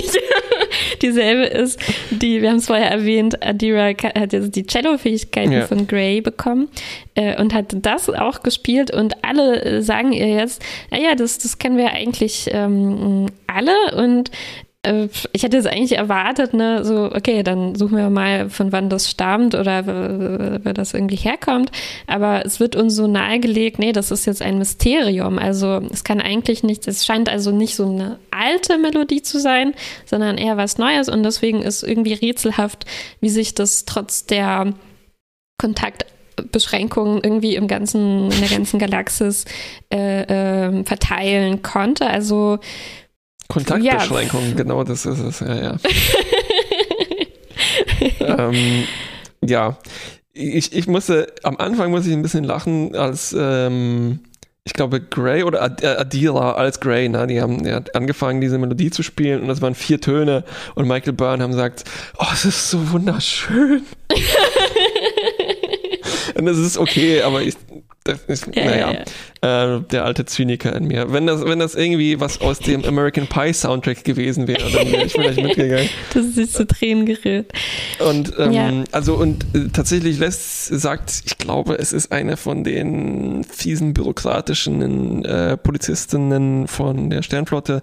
dieselbe 1.02 1.46
ist, 1.46 1.80
die, 2.12 2.42
wir 2.42 2.50
haben 2.50 2.58
es 2.58 2.68
vorher 2.68 2.90
erwähnt, 2.92 3.44
Adira 3.46 3.88
hat 3.88 4.34
jetzt 4.34 4.56
die 4.56 4.66
Cello-Fähigkeiten 4.66 5.52
Ja. 5.52 5.68
von 5.68 5.88
Gray 5.88 6.22
bekommen 6.22 6.70
äh, 7.16 7.40
und 7.42 7.54
hat 7.54 7.76
das 7.82 8.10
auch 8.10 8.44
gespielt 8.44 8.92
und 8.92 9.24
alle 9.24 9.62
äh, 9.64 9.82
sagen 9.82 10.12
ihr 10.14 10.28
jetzt, 10.28 10.62
naja, 10.92 11.16
das, 11.16 11.38
das 11.40 11.58
kennen 11.58 11.78
wir 11.78 11.92
eigentlich 11.92 12.50
ähm, 12.52 13.28
alle 13.48 13.74
und 13.96 14.32
ich 14.82 15.44
hätte 15.44 15.58
jetzt 15.58 15.68
eigentlich 15.68 15.98
erwartet, 15.98 16.54
ne, 16.54 16.86
so, 16.86 17.12
okay, 17.14 17.44
dann 17.44 17.76
suchen 17.76 17.98
wir 17.98 18.10
mal, 18.10 18.50
von 18.50 18.72
wann 18.72 18.90
das 18.90 19.10
stammt 19.10 19.54
oder 19.54 19.86
wer 19.86 20.74
das 20.74 20.94
irgendwie 20.94 21.18
herkommt. 21.18 21.70
Aber 22.08 22.46
es 22.46 22.62
wird 22.62 22.78
uns 22.78 22.96
so 22.96 23.06
nahegelegt, 23.06 23.78
nee, 23.78 23.92
das 23.92 24.10
ist 24.10 24.26
jetzt 24.26 24.42
ein 24.42 24.58
Mysterium. 24.58 25.38
Also 25.38 25.82
es 25.92 26.06
kann 26.06 26.22
eigentlich 26.22 26.64
nichts, 26.64 26.88
es 26.88 27.06
scheint 27.06 27.28
also 27.28 27.52
nicht 27.52 27.76
so 27.76 27.90
eine 27.90 28.20
alte 28.32 28.78
Melodie 28.78 29.22
zu 29.22 29.42
sein, 29.42 29.74
sondern 30.06 30.38
eher 30.38 30.56
was 30.56 30.78
Neues 30.78 31.10
und 31.10 31.24
deswegen 31.24 31.62
ist 31.62 31.84
irgendwie 31.84 32.14
rätselhaft, 32.14 32.86
wie 33.20 33.30
sich 33.30 33.54
das 33.56 33.84
trotz 33.84 34.28
der 34.28 34.74
Kontaktbeschränkungen 35.58 37.20
irgendwie 37.22 37.56
im 37.56 37.68
ganzen, 37.68 38.32
in 38.32 38.40
der 38.40 38.50
ganzen 38.50 38.80
Galaxis 38.80 39.44
äh, 39.94 40.24
ähm, 40.30 40.86
verteilen 40.86 41.62
konnte. 41.64 42.08
Also 42.08 42.60
Kontaktbeschränkungen, 43.50 44.56
genau 44.56 44.84
das 44.84 45.06
ist 45.06 45.20
es, 45.20 45.40
ja, 45.42 45.56
ja. 45.56 45.78
ähm, 48.22 48.84
ja, 49.44 49.78
ich, 50.34 50.74
ich 50.74 50.88
musste, 50.88 51.34
am 51.44 51.58
Anfang 51.58 51.92
muss 51.92 52.06
ich 52.06 52.14
ein 52.14 52.22
bisschen 52.22 52.44
lachen, 52.44 52.96
als 52.96 53.36
ähm, 53.38 54.20
ich 54.64 54.74
glaube 54.74 55.02
Gray 55.02 55.44
oder 55.44 55.64
Ad- 55.64 55.84
äh, 55.84 55.96
Adira 55.98 56.52
als 56.54 56.80
Gray, 56.80 57.10
ne, 57.10 57.26
die 57.26 57.42
haben 57.42 57.66
ja, 57.66 57.82
angefangen, 57.94 58.40
diese 58.40 58.60
Melodie 58.60 58.92
zu 58.92 59.02
spielen 59.02 59.42
und 59.42 59.48
das 59.48 59.62
waren 59.64 59.74
vier 59.74 60.00
Töne 60.00 60.44
und 60.76 60.88
Michael 60.88 61.14
Burnham 61.14 61.54
sagt, 61.54 61.86
oh, 62.20 62.26
es 62.32 62.46
ist 62.46 62.70
so 62.70 62.92
wunderschön. 62.92 63.82
und 66.36 66.46
das 66.46 66.58
ist 66.58 66.78
okay, 66.78 67.24
aber 67.24 67.42
ich, 67.42 67.56
das 68.10 68.24
ist, 68.28 68.56
Ja, 68.56 68.66
naja, 68.66 68.92
ja, 69.42 69.76
Äh, 69.76 69.82
der 69.92 70.06
alte 70.06 70.26
Zyniker 70.26 70.76
in 70.76 70.86
mir. 70.86 71.14
Wenn 71.14 71.28
das, 71.28 71.46
wenn 71.46 71.60
das 71.60 71.76
irgendwie 71.76 72.20
was 72.20 72.42
aus 72.42 72.60
dem 72.60 72.84
American 72.84 73.28
Pie 73.28 73.54
Soundtrack 73.54 74.04
gewesen 74.04 74.48
wäre, 74.48 74.70
dann 74.72 74.92
wäre 74.92 75.06
ich 75.06 75.14
vielleicht 75.14 75.42
mitgegangen. 75.42 75.90
Das 76.14 76.26
ist 76.38 76.54
zu 76.54 76.68
Tränen 76.68 77.06
gerührt. 77.06 77.52
Und 78.00 78.34
ähm, 78.38 78.84
also 78.92 79.16
und 79.16 79.46
äh, 79.54 79.70
tatsächlich 79.72 80.20
lässt 80.20 80.68
sagt, 80.68 81.24
ich 81.26 81.38
glaube, 81.38 81.76
es 81.80 81.94
ist 81.94 82.12
eine 82.12 82.36
von 82.38 82.64
den 82.64 83.44
fiesen 83.44 83.94
bürokratischen 83.94 85.24
äh, 85.26 85.58
Polizistinnen 85.58 86.68
von 86.68 87.10
der 87.10 87.22
Sternflotte 87.22 87.82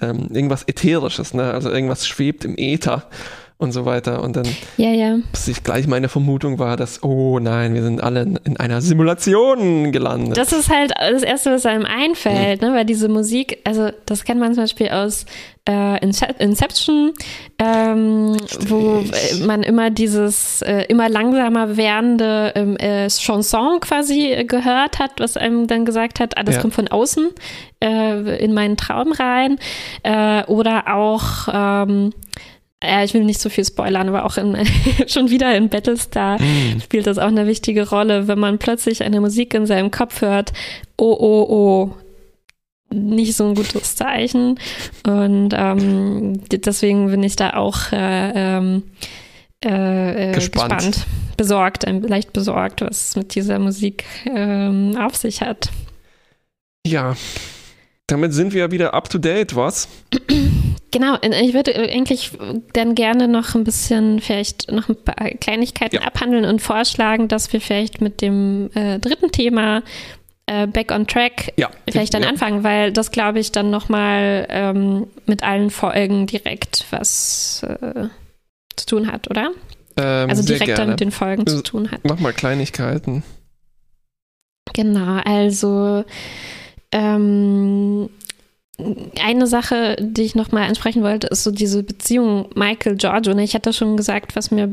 ähm, 0.00 0.28
irgendwas 0.32 0.64
ätherisches, 0.66 1.34
ne? 1.34 1.52
Also 1.52 1.70
irgendwas 1.70 2.06
schwebt 2.06 2.44
im 2.44 2.54
Äther 2.56 3.08
und 3.58 3.72
so 3.72 3.84
weiter. 3.84 4.22
Und 4.22 4.36
dann 4.36 4.46
Ja, 4.76 4.90
ja. 4.90 5.16
bis 5.32 5.48
ich 5.48 5.64
gleich 5.64 5.86
meine 5.88 6.08
Vermutung 6.08 6.58
war, 6.60 6.76
dass 6.76 7.02
oh 7.02 7.38
nein, 7.40 7.74
wir 7.74 7.82
sind 7.82 8.00
alle 8.02 8.22
in, 8.22 8.36
in 8.44 8.56
einer 8.56 8.80
Simulation 8.80 9.90
gelandet. 9.92 10.36
Das 10.36 10.52
ist 10.52 10.70
halt 10.70 10.92
das 10.98 11.22
Erste, 11.24 11.50
was 11.52 11.66
einem 11.66 11.84
einfällt, 11.84 12.62
ne? 12.62 12.72
weil 12.72 12.84
diese 12.84 13.08
Musik, 13.08 13.58
also 13.64 13.90
das 14.06 14.24
kennt 14.24 14.38
man 14.40 14.54
zum 14.54 14.62
Beispiel 14.62 14.90
aus 14.90 15.26
äh, 15.68 15.98
Ince- 16.06 16.38
Inception, 16.38 17.12
ähm, 17.58 18.36
wo 18.68 19.02
man 19.44 19.62
immer 19.64 19.90
dieses 19.90 20.62
äh, 20.62 20.84
immer 20.88 21.08
langsamer 21.08 21.76
werdende 21.76 22.52
ähm, 22.54 22.76
äh, 22.76 23.08
Chanson 23.08 23.80
quasi 23.80 24.44
gehört 24.46 24.98
hat, 25.00 25.12
was 25.18 25.36
einem 25.36 25.66
dann 25.66 25.84
gesagt 25.84 26.20
hat, 26.20 26.38
ah, 26.38 26.44
das 26.44 26.54
Ja. 26.54 26.60
kommt 26.62 26.74
von 26.74 26.88
außen 26.88 27.28
äh, 27.82 28.42
in 28.42 28.54
meinen 28.54 28.76
Traum 28.76 29.12
rein. 29.12 29.58
Äh, 30.04 30.44
oder 30.44 30.94
auch 30.94 31.48
ähm, 31.52 32.12
ja, 32.82 33.02
ich 33.02 33.12
will 33.12 33.24
nicht 33.24 33.40
so 33.40 33.48
viel 33.48 33.64
spoilern, 33.64 34.08
aber 34.08 34.24
auch 34.24 34.36
in, 34.36 34.56
schon 35.08 35.30
wieder 35.30 35.56
in 35.56 35.68
Battlestar 35.68 36.38
Hm. 36.38 36.80
spielt 36.80 37.06
das 37.06 37.18
auch 37.18 37.26
eine 37.28 37.46
wichtige 37.46 37.88
Rolle, 37.88 38.28
wenn 38.28 38.38
man 38.38 38.58
plötzlich 38.58 39.02
eine 39.02 39.20
Musik 39.20 39.54
in 39.54 39.66
seinem 39.66 39.90
Kopf 39.90 40.20
hört. 40.20 40.52
Oh, 40.96 41.16
oh, 41.18 41.46
oh. 41.48 41.94
Nicht 42.90 43.36
so 43.36 43.46
ein 43.48 43.54
gutes 43.54 43.96
Zeichen. 43.96 44.58
Und 45.06 45.50
ähm, 45.54 46.40
deswegen 46.50 47.10
bin 47.10 47.22
ich 47.22 47.36
da 47.36 47.54
auch 47.54 47.92
äh, 47.92 48.30
ähm, 48.34 48.84
äh, 49.64 50.30
äh, 50.30 50.32
Gespannt. 50.32 50.72
gespannt. 50.76 51.06
Besorgt, 51.36 51.84
leicht 51.86 52.32
besorgt, 52.32 52.80
was 52.80 53.08
es 53.10 53.16
mit 53.16 53.34
dieser 53.34 53.58
Musik 53.58 54.04
ähm, 54.26 54.96
auf 54.98 55.16
sich 55.16 55.42
hat. 55.42 55.70
Ja. 56.86 57.16
Damit 58.06 58.32
sind 58.32 58.54
wir 58.54 58.70
wieder 58.70 58.94
up 58.94 59.10
to 59.10 59.18
date, 59.18 59.54
was? 59.54 59.88
Genau, 60.90 61.16
ich 61.22 61.52
würde 61.52 61.74
eigentlich 61.76 62.30
dann 62.72 62.94
gerne 62.94 63.28
noch 63.28 63.54
ein 63.54 63.64
bisschen 63.64 64.20
vielleicht 64.20 64.70
noch 64.70 64.88
ein 64.88 64.96
paar 64.96 65.28
Kleinigkeiten 65.30 65.96
Ja. 65.96 66.02
abhandeln 66.02 66.44
und 66.46 66.62
vorschlagen, 66.62 67.28
dass 67.28 67.52
wir 67.52 67.60
vielleicht 67.60 68.00
mit 68.00 68.22
dem 68.22 68.70
äh, 68.74 68.98
dritten 68.98 69.30
Thema 69.30 69.82
äh, 70.46 70.66
Back 70.66 70.90
on 70.90 71.06
Track 71.06 71.52
Ja. 71.56 71.70
vielleicht 71.90 72.14
dann 72.14 72.22
ja. 72.22 72.30
anfangen, 72.30 72.64
weil 72.64 72.90
das 72.92 73.10
glaube 73.10 73.38
ich 73.38 73.52
dann 73.52 73.70
nochmal 73.70 74.46
ähm, 74.48 75.08
mit 75.26 75.42
allen 75.42 75.68
Folgen 75.70 76.26
direkt 76.26 76.86
was 76.90 77.62
äh, 77.64 78.06
zu 78.76 78.86
tun 78.86 79.12
hat, 79.12 79.28
oder? 79.30 79.50
Ähm, 79.98 80.30
Also 80.30 80.42
direkt 80.42 80.78
dann 80.78 80.90
mit 80.90 81.00
den 81.00 81.10
Folgen 81.10 81.46
zu 81.46 81.56
Also, 81.56 81.62
tun 81.62 81.90
hat. 81.90 82.00
Mach 82.04 82.18
mal 82.18 82.32
Kleinigkeiten. 82.32 83.24
Genau, 84.72 85.20
also 85.24 86.04
ähm, 86.92 88.08
eine 89.20 89.46
Sache, 89.46 89.96
die 89.98 90.22
ich 90.22 90.34
nochmal 90.34 90.68
ansprechen 90.68 91.02
wollte, 91.02 91.26
ist 91.26 91.42
so 91.42 91.50
diese 91.50 91.82
Beziehung 91.82 92.46
Michael-Giorgio. 92.54 93.34
Ne? 93.34 93.42
Ich 93.42 93.54
hatte 93.54 93.72
schon 93.72 93.96
gesagt, 93.96 94.36
was 94.36 94.50
mir 94.50 94.64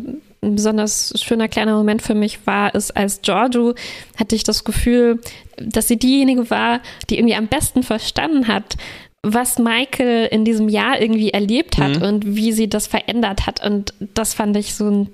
ein 0.41 0.55
besonders 0.55 1.13
schöner 1.19 1.47
kleiner 1.47 1.75
Moment 1.75 2.03
für 2.03 2.13
mich 2.13 2.45
war, 2.45 2.75
ist, 2.75 2.95
als 2.95 3.21
Giorgio 3.23 3.73
hatte 4.17 4.35
ich 4.35 4.43
das 4.43 4.63
Gefühl, 4.63 5.19
dass 5.57 5.87
sie 5.87 5.97
diejenige 5.97 6.49
war, 6.51 6.81
die 7.09 7.17
irgendwie 7.17 7.35
am 7.35 7.47
besten 7.47 7.81
verstanden 7.81 8.47
hat, 8.47 8.75
was 9.23 9.57
Michael 9.57 10.27
in 10.27 10.45
diesem 10.45 10.69
Jahr 10.69 11.01
irgendwie 11.01 11.31
erlebt 11.31 11.79
hat 11.79 11.95
Mhm. 11.97 12.01
und 12.03 12.35
wie 12.35 12.51
sie 12.51 12.69
das 12.69 12.85
verändert 12.85 13.47
hat. 13.47 13.65
Und 13.65 13.95
das 14.13 14.35
fand 14.35 14.55
ich 14.55 14.75
so 14.75 14.87
ein 14.87 15.09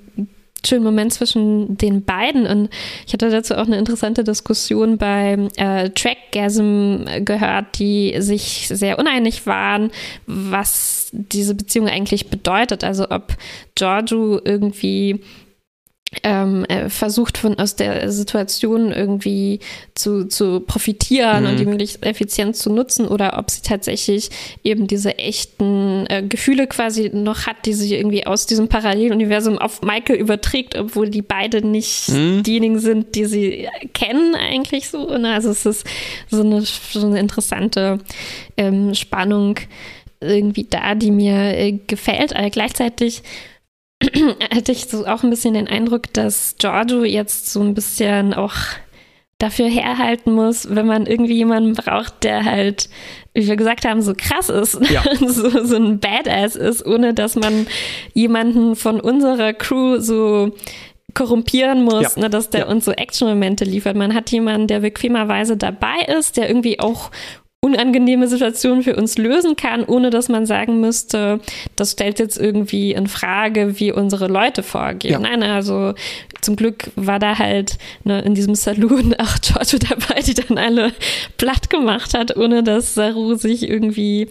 schönen 0.66 0.84
Moment 0.84 1.14
zwischen 1.14 1.78
den 1.78 2.04
beiden. 2.04 2.46
Und 2.46 2.70
ich 3.06 3.14
hatte 3.14 3.30
dazu 3.30 3.56
auch 3.56 3.66
eine 3.66 3.78
interessante 3.78 4.24
Diskussion 4.24 4.98
bei 4.98 5.38
äh, 5.56 5.90
Trackgasm 5.90 7.06
gehört, 7.26 7.80
die 7.80 8.16
sich 8.20 8.68
sehr 8.68 9.00
uneinig 9.00 9.46
waren, 9.48 9.92
was 10.28 11.10
diese 11.12 11.56
Beziehung 11.56 11.88
eigentlich 11.88 12.30
bedeutet. 12.30 12.84
Also 12.84 13.10
ob 13.10 13.36
Giorgio 13.76 14.40
irgendwie 14.44 15.22
ähm, 16.24 16.66
äh, 16.66 16.90
versucht 16.90 17.38
von 17.38 17.58
aus 17.58 17.78
der 17.78 18.12
Situation 18.12 18.92
irgendwie 18.92 19.60
zu, 19.96 20.28
zu 20.28 20.60
profitieren 20.60 21.44
Mhm. 21.46 21.50
und 21.50 21.60
die 21.60 21.66
möglichst 21.66 22.06
effizient 22.06 22.58
zu 22.58 22.70
nutzen 22.70 23.08
oder 23.08 23.38
ob 23.40 23.50
sie 23.50 23.62
tatsächlich 23.62 24.30
eben 24.66 24.88
diese 24.88 25.18
echten 25.18 26.06
äh, 26.10 26.22
Gefühle 26.28 26.68
quasi 26.68 27.10
noch 27.14 27.48
hat, 27.48 27.66
die 27.66 27.74
sie 27.74 27.96
irgendwie 27.96 28.28
aus 28.28 28.46
diesem 28.46 28.68
Paralleluniversum 28.68 29.58
auf 29.58 29.82
Michael 29.84 30.18
überträgt, 30.20 30.76
obwohl 30.78 31.10
die 31.10 31.22
beide 31.22 31.66
nicht 31.66 32.10
Mhm. 32.10 32.44
diejenigen 32.44 32.80
sind, 32.80 33.16
die 33.16 33.24
sie 33.26 33.70
kennen 33.94 34.36
eigentlich 34.36 34.90
so. 34.90 35.18
Ne? 35.18 35.34
Also 35.34 35.50
es 35.52 35.66
ist 35.66 35.86
so 36.30 36.42
eine, 36.42 36.62
so 36.62 37.08
eine 37.08 37.20
interessante 37.20 38.00
ähm, 38.58 38.94
Spannung 38.96 39.56
irgendwie 40.20 40.68
da, 40.70 40.94
die 40.94 41.10
mir 41.12 41.58
äh, 41.58 41.72
gefällt. 41.88 42.36
Aber 42.36 42.50
gleichzeitig 42.50 43.24
hatte 44.54 44.72
ich 44.72 44.86
so 44.86 45.06
auch 45.06 45.24
ein 45.24 45.30
bisschen 45.30 45.54
den 45.54 45.68
Eindruck, 45.68 46.12
dass 46.14 46.56
Giorgio 46.60 47.04
jetzt 47.04 47.52
so 47.52 47.62
ein 47.62 47.74
bisschen 47.74 48.34
auch 48.34 48.54
dafür 49.38 49.68
herhalten 49.68 50.34
muss, 50.34 50.68
wenn 50.74 50.86
man 50.86 51.08
irgendwie 51.08 51.34
jemanden 51.36 51.74
braucht, 51.74 52.24
der 52.24 52.46
halt, 52.46 52.90
wie 53.34 53.48
wir 53.48 53.56
gesagt 53.56 53.86
haben, 53.86 54.02
so 54.04 54.14
krass 54.16 54.50
ist, 54.50 54.80
Ja. 54.92 55.04
so, 55.28 55.50
so 55.66 55.76
ein 55.78 56.00
Badass 56.00 56.56
ist, 56.56 56.86
ohne 56.86 57.14
dass 57.16 57.36
man 57.36 57.66
jemanden 58.14 58.76
von 58.76 59.00
unserer 59.00 59.54
Crew 59.54 59.98
so 60.00 60.52
korrumpieren 61.16 61.84
muss, 61.84 62.16
Ja. 62.16 62.22
ne, 62.22 62.30
dass 62.30 62.52
der 62.52 62.62
Ja. 62.62 62.68
uns 62.68 62.86
so 62.86 62.92
Action-Momente 62.92 63.66
liefert. 63.66 63.96
Man 63.98 64.14
hat 64.14 64.32
jemanden, 64.32 64.68
der 64.68 64.80
bequemerweise 64.82 65.58
dabei 65.58 66.02
ist, 66.20 66.38
der 66.38 66.48
irgendwie 66.48 66.80
auch 66.80 67.10
unangenehme 67.64 68.28
Situationen 68.28 68.82
für 68.82 68.96
uns 68.96 69.20
lösen 69.20 69.56
kann, 69.56 69.84
ohne 69.84 70.10
dass 70.10 70.30
man 70.30 70.48
sagen 70.48 70.80
müsste, 70.82 71.40
das 71.76 71.92
stellt 71.92 72.18
jetzt 72.18 72.40
irgendwie 72.40 72.92
in 72.92 73.06
Frage, 73.06 73.80
wie 73.80 73.92
unsere 73.92 74.28
Leute 74.28 74.64
vorgehen. 74.64 75.12
Ja. 75.12 75.20
Nein, 75.20 75.44
also 75.44 75.94
zum 76.42 76.56
Glück 76.56 76.90
war 76.96 77.20
da 77.20 77.38
halt 77.38 77.78
ne, 78.04 78.20
in 78.24 78.34
diesem 78.34 78.56
Saloon 78.56 79.14
auch 79.20 79.40
Giorgio 79.42 79.78
dabei, 79.78 80.22
die 80.22 80.34
dann 80.34 80.58
alle 80.58 80.92
platt 81.38 81.70
gemacht 81.70 82.16
hat, 82.16 82.36
ohne 82.36 82.64
dass 82.64 82.96
Saru 82.96 83.36
sich 83.36 83.70
irgendwie 83.70 84.28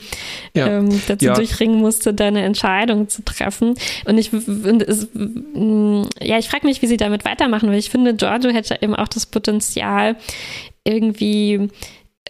Ja. 0.56 0.66
ähm, 0.66 0.88
dazu 1.06 1.26
Ja. 1.26 1.34
durchringen 1.34 1.78
musste, 1.78 2.12
da 2.12 2.26
eine 2.26 2.42
Entscheidung 2.42 3.08
zu 3.08 3.24
treffen. 3.24 3.74
Und 4.06 4.18
ich 4.18 4.32
und 4.32 4.82
es, 4.82 5.06
mh, 5.14 6.08
ja, 6.20 6.36
ich 6.38 6.48
frage 6.48 6.66
mich, 6.66 6.82
wie 6.82 6.88
sie 6.88 6.96
damit 6.96 7.24
weitermachen, 7.24 7.68
weil 7.70 7.78
ich 7.78 7.90
finde, 7.90 8.12
Giorgio 8.16 8.50
hätte 8.50 8.76
eben 8.82 8.96
auch 8.96 9.06
das 9.06 9.26
Potenzial, 9.26 10.16
irgendwie 10.82 11.68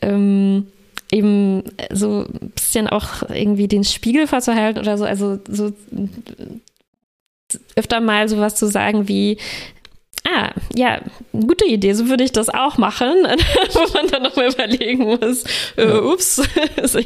ähm, 0.02 0.66
eben 1.12 1.64
so 1.92 2.26
ein 2.26 2.50
bisschen 2.54 2.88
auch 2.88 3.22
irgendwie 3.28 3.68
den 3.68 3.84
Spiegel 3.84 4.26
vorzuhalten 4.26 4.80
oder 4.80 4.96
so, 4.96 5.04
also 5.04 5.38
so 5.48 5.72
öfter 7.74 8.00
mal 8.00 8.28
sowas 8.28 8.54
zu 8.54 8.66
sagen 8.66 9.08
wie, 9.08 9.38
ah, 10.28 10.50
ja, 10.74 11.00
gute 11.32 11.64
Idee, 11.66 11.92
so 11.94 12.08
würde 12.08 12.24
ich 12.24 12.32
das 12.32 12.48
auch 12.48 12.78
machen, 12.78 13.14
wo 13.72 13.92
man 13.94 14.06
dann 14.10 14.22
nochmal 14.22 14.50
überlegen 14.52 15.04
muss, 15.04 15.44
äh, 15.76 15.84
Ja. 15.88 16.00
ups, 16.02 16.42
ist 16.82 16.96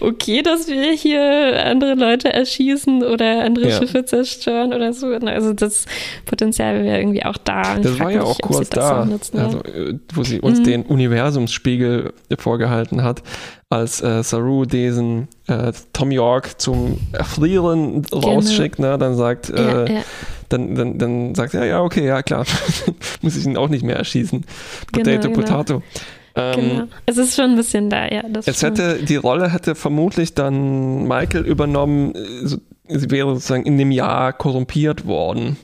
okay, 0.00 0.42
dass 0.42 0.68
wir 0.68 0.92
hier 0.92 1.62
andere 1.64 1.94
Leute 1.94 2.32
erschießen 2.32 3.02
oder 3.04 3.44
andere 3.44 3.68
Ja. 3.68 3.78
Schiffe 3.78 4.04
zerstören 4.04 4.72
oder 4.72 4.92
so. 4.92 5.08
Also 5.08 5.52
das 5.52 5.86
Potenzial 6.26 6.82
wäre 6.84 6.98
irgendwie 6.98 7.24
auch 7.24 7.36
da. 7.36 7.74
Und 7.76 7.84
Das 7.84 7.98
war 8.00 8.10
ja 8.10 8.18
mich, 8.20 8.26
auch 8.26 8.38
kurz 8.40 8.70
da, 8.70 9.04
so 9.04 9.10
nutzen, 9.10 9.38
also, 9.38 9.58
äh, 9.64 9.94
wo 10.14 10.22
sie 10.24 10.40
uns 10.40 10.60
Mhm. 10.60 10.64
den 10.64 10.82
Universumsspiegel 10.84 12.12
vorgehalten 12.38 13.02
hat, 13.02 13.22
als 13.70 14.00
äh, 14.02 14.22
Saru 14.22 14.64
diesen 14.64 15.28
äh, 15.46 15.72
Tom 15.92 16.10
York 16.10 16.58
zum 16.60 16.98
Erfrieren 17.12 18.04
rausschickt, 18.12 18.78
ne, 18.78 18.96
dann 18.98 19.14
sagt, 19.16 19.48
Genau. 19.48 19.60
ja, 19.60 19.84
äh, 19.84 19.94
ja, 19.96 20.00
Dann, 20.48 20.74
dann, 20.74 20.98
dann 20.98 21.34
sagt 21.34 21.52
er, 21.54 21.66
ja, 21.66 21.82
okay, 21.82 22.06
ja 22.06 22.22
klar, 22.22 22.46
muss 23.22 23.36
ich 23.36 23.44
ihn 23.44 23.58
auch 23.58 23.68
nicht 23.68 23.84
mehr 23.84 23.96
erschießen. 23.96 24.44
Genau, 24.92 25.04
Potato, 25.10 25.28
genau. 25.28 25.40
Potato. 25.40 25.82
Ähm, 26.34 26.54
genau. 26.60 26.84
Es 27.04 27.18
ist 27.18 27.36
schon 27.36 27.50
ein 27.50 27.56
bisschen 27.56 27.90
da, 27.90 28.06
ja. 28.08 28.22
Das 28.30 28.46
Es 28.48 28.56
stimmt. 28.56 28.78
hätte, 28.78 29.04
die 29.04 29.16
Rolle 29.16 29.52
hätte 29.52 29.74
vermutlich 29.74 30.32
dann 30.34 31.06
Michael 31.06 31.44
übernommen, 31.44 32.14
so- 32.44 32.58
sie 32.88 33.10
wäre 33.10 33.34
sozusagen 33.34 33.64
in 33.64 33.76
dem 33.76 33.90
Jahr 33.90 34.32
korrumpiert 34.32 35.06
worden. 35.06 35.58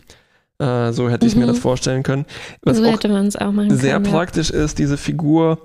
Äh, 0.58 0.92
so 0.92 1.08
hätte 1.08 1.26
ich 1.26 1.36
mir 1.36 1.44
Mhm. 1.44 1.48
das 1.48 1.58
vorstellen 1.58 2.02
können. 2.02 2.26
Was 2.62 2.76
so 2.76 2.84
hätte 2.84 3.08
man 3.08 3.26
es 3.26 3.36
auch 3.36 3.50
machen 3.50 3.74
sehr 3.74 3.94
können. 3.94 4.10
praktisch 4.12 4.50
ist, 4.50 4.78
diese 4.78 4.98
Figur, 4.98 5.58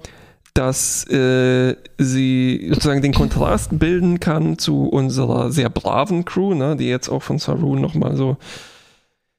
dass 0.59 1.09
äh, 1.09 1.77
sie 1.97 2.67
sozusagen 2.69 3.01
den 3.01 3.13
Kontrast 3.13 3.79
bilden 3.79 4.19
kann 4.19 4.57
zu 4.57 4.89
unserer 4.89 5.51
sehr 5.51 5.69
braven 5.69 6.25
Crew, 6.25 6.53
ne, 6.53 6.75
die 6.75 6.89
jetzt 6.89 7.07
auch 7.07 7.23
von 7.23 7.39
Saru 7.39 7.77
nochmal 7.77 8.17
so, 8.17 8.35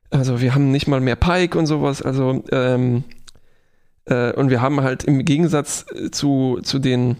also 0.08 0.40
wir 0.40 0.54
haben 0.54 0.70
nicht 0.70 0.88
mal 0.88 1.02
mehr 1.02 1.16
Pike 1.16 1.58
und 1.58 1.66
sowas, 1.66 2.00
also 2.00 2.42
ähm, 2.52 3.04
äh, 4.06 4.32
und 4.32 4.48
wir 4.48 4.62
haben 4.62 4.80
halt 4.80 5.04
im 5.04 5.22
Gegensatz 5.26 5.84
äh, 5.94 6.10
zu, 6.10 6.60
zu 6.62 6.78
den 6.78 7.16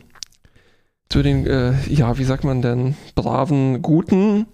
zu 1.10 1.22
den, 1.22 1.47
äh, 1.47 1.74
ja, 1.89 2.16
wie 2.16 2.24
sagt 2.24 2.44
man 2.44 2.62
denn, 2.62 2.94
braven, 3.14 3.82
guten, 3.82 4.47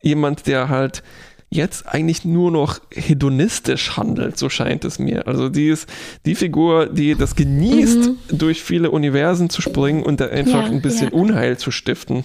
jemand, 0.00 0.46
der 0.46 0.68
halt 0.68 1.02
jetzt 1.50 1.86
eigentlich 1.86 2.24
nur 2.24 2.50
noch 2.50 2.80
hedonistisch 2.92 3.96
handelt, 3.96 4.36
so 4.36 4.48
scheint 4.48 4.84
es 4.84 4.98
mir. 4.98 5.26
Also 5.26 5.48
die 5.48 5.68
ist 5.68 5.88
die 6.24 6.34
Figur, 6.34 6.86
die 6.86 7.14
das 7.14 7.36
genießt, 7.36 8.10
durch 8.28 8.62
viele 8.62 8.90
Universen 8.90 9.48
zu 9.48 9.62
springen 9.62 10.02
und 10.02 10.20
da 10.20 10.26
einfach 10.26 10.64
Ja, 10.64 10.70
ein 10.70 10.82
bisschen 10.82 11.10
ja. 11.10 11.14
Unheil 11.14 11.56
zu 11.56 11.70
stiften. 11.70 12.24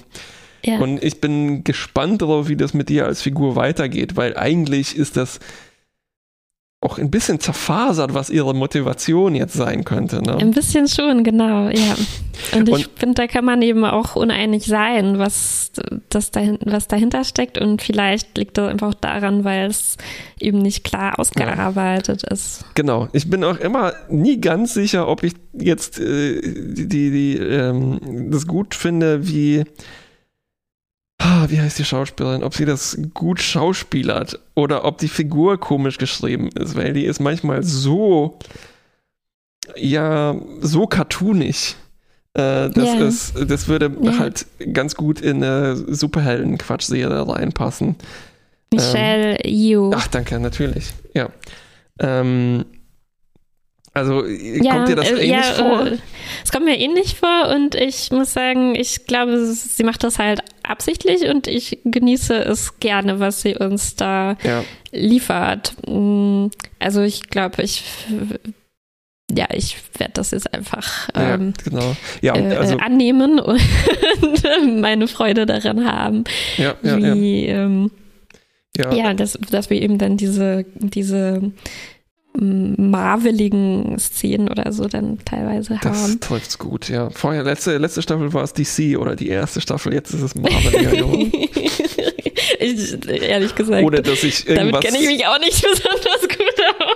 Ja. 0.65 0.79
Und 0.79 1.03
ich 1.03 1.21
bin 1.21 1.63
gespannt 1.63 2.21
darauf, 2.21 2.47
wie 2.47 2.55
das 2.55 2.73
mit 2.73 2.89
dir 2.89 3.05
als 3.05 3.21
Figur 3.21 3.55
weitergeht, 3.55 4.15
weil 4.15 4.37
eigentlich 4.37 4.95
ist 4.95 5.17
das 5.17 5.39
auch 6.83 6.97
ein 6.97 7.11
bisschen 7.11 7.39
zerfasert, 7.39 8.15
was 8.15 8.31
ihre 8.31 8.55
Motivation 8.55 9.35
jetzt 9.35 9.53
sein 9.53 9.83
könnte. 9.83 10.19
Ne? 10.23 10.37
Ein 10.37 10.49
bisschen 10.49 10.87
schon, 10.87 11.23
genau, 11.23 11.69
ja. 11.69 11.95
Und 12.53 12.69
ich 12.69 12.89
finde, 12.95 13.13
da 13.21 13.27
kann 13.27 13.45
man 13.45 13.61
eben 13.61 13.85
auch 13.85 14.15
uneinig 14.15 14.65
sein, 14.65 15.19
was, 15.19 15.71
das 16.09 16.31
dahin, 16.31 16.57
was 16.65 16.87
dahinter 16.87 17.23
steckt. 17.23 17.59
Und 17.59 17.83
vielleicht 17.83 18.35
liegt 18.35 18.57
das 18.57 18.71
einfach 18.71 18.95
daran, 18.95 19.43
weil 19.43 19.69
es 19.69 19.97
eben 20.39 20.57
nicht 20.57 20.83
klar 20.83 21.19
ausgearbeitet 21.19 22.23
ist. 22.23 22.65
Genau. 22.73 23.09
Ich 23.13 23.29
bin 23.29 23.43
auch 23.43 23.57
immer 23.57 23.93
nie 24.09 24.41
ganz 24.41 24.73
sicher, 24.73 25.07
ob 25.07 25.21
ich 25.21 25.33
jetzt 25.53 25.99
äh, 25.99 26.41
die, 26.41 26.87
die, 26.87 27.37
ähm, 27.37 28.31
das 28.31 28.47
gut 28.47 28.73
finde, 28.73 29.27
wie 29.27 29.65
wie 31.47 31.59
heißt 31.59 31.77
die 31.79 31.85
Schauspielerin, 31.85 32.43
ob 32.43 32.53
sie 32.55 32.65
das 32.65 32.97
gut 33.13 33.41
schauspielert 33.41 34.39
oder 34.55 34.85
ob 34.85 34.97
die 34.97 35.07
Figur 35.07 35.59
komisch 35.59 35.97
geschrieben 35.97 36.49
ist, 36.55 36.75
weil 36.75 36.93
die 36.93 37.05
ist 37.05 37.19
manchmal 37.19 37.63
so 37.63 38.37
ja 39.75 40.35
so 40.61 40.87
cartoonig. 40.87 41.75
Äh, 42.33 42.69
das 42.69 42.75
Ja. 42.85 42.99
ist, 43.07 43.33
das 43.49 43.67
würde 43.67 43.91
Ja. 44.01 44.17
halt 44.19 44.45
ganz 44.73 44.95
gut 44.95 45.19
in 45.21 45.43
eine 45.43 45.75
Superhelden-Quatschserie 45.75 47.27
reinpassen. 47.27 47.95
Michelle 48.73 49.37
Yeoh. 49.45 49.91
Ach, 49.93 50.07
danke, 50.07 50.39
natürlich. 50.39 50.93
Ja. 51.13 51.29
Ähm, 51.99 52.65
also 53.93 54.25
ja, 54.25 54.73
kommt 54.73 54.87
dir 54.87 54.95
das 54.95 55.09
äh, 55.11 55.15
ähnlich 55.15 55.29
ja, 55.31 55.41
vor? 55.41 55.87
Äh, 55.87 55.97
es 56.43 56.51
kommt 56.51 56.65
mir 56.65 56.77
ähnlich 56.77 57.15
vor 57.15 57.49
und 57.53 57.75
ich 57.75 58.09
muss 58.11 58.33
sagen, 58.33 58.73
ich 58.75 59.05
glaube, 59.05 59.45
sie 59.45 59.83
macht 59.83 60.03
das 60.03 60.17
halt 60.17 60.41
absichtlich 60.63 61.27
und 61.27 61.47
ich 61.47 61.79
genieße 61.83 62.35
es 62.35 62.79
gerne, 62.79 63.19
was 63.19 63.41
sie 63.41 63.55
uns 63.55 63.95
da 63.95 64.37
ja. 64.43 64.63
liefert. 64.91 65.73
Mm, 65.87 66.47
Also 66.79 67.01
ich 67.01 67.29
glaube, 67.29 67.63
ich 67.63 67.83
ja, 69.37 69.47
ich 69.53 69.77
werde 69.97 70.13
das 70.15 70.31
jetzt 70.31 70.53
einfach 70.53 71.09
ja, 71.15 71.35
ähm, 71.35 71.53
genau. 71.63 71.95
Ja, 72.21 72.35
äh, 72.35 72.55
also, 72.55 72.77
annehmen 72.77 73.39
und 73.39 73.61
meine 74.81 75.07
Freude 75.07 75.45
daran 75.45 75.85
haben, 75.85 76.23
ja, 76.57 76.75
ja, 76.81 76.97
ja. 76.97 77.15
wie 77.15 77.45
ähm, 77.45 77.91
Ja, 78.77 78.93
ja 78.93 79.13
dass, 79.13 79.37
dass 79.49 79.69
wir 79.69 79.81
eben 79.81 79.97
dann 79.97 80.17
diese, 80.17 80.65
diese 80.75 81.51
marveligen 82.33 83.97
Szenen 83.99 84.49
oder 84.49 84.71
so 84.71 84.87
dann 84.87 85.19
teilweise 85.25 85.77
das 85.81 85.83
haben. 85.83 86.19
Das 86.19 86.29
trifft's 86.29 86.57
gut, 86.57 86.89
ja. 86.89 87.09
Vorher, 87.09 87.43
letzte, 87.43 87.77
letzte 87.77 88.01
Staffel 88.01 88.33
war 88.33 88.43
es 88.43 88.53
DC 88.53 88.97
oder 88.97 89.15
die 89.15 89.29
erste 89.29 89.59
Staffel, 89.61 89.93
jetzt 89.93 90.13
ist 90.13 90.21
es 90.21 90.35
Marvel 90.35 90.71
geworden. 90.71 91.31
ich, 92.59 93.09
ehrlich 93.09 93.55
gesagt. 93.55 93.83
Oder 93.83 94.01
dass 94.01 94.23
ich 94.23 94.47
irgendwas... 94.47 94.81
Damit 94.81 94.85
kenne 94.85 95.03
ich 95.03 95.07
mich 95.07 95.27
auch 95.27 95.39
nicht 95.39 95.61
besonders 95.61 96.21
gut 96.21 96.40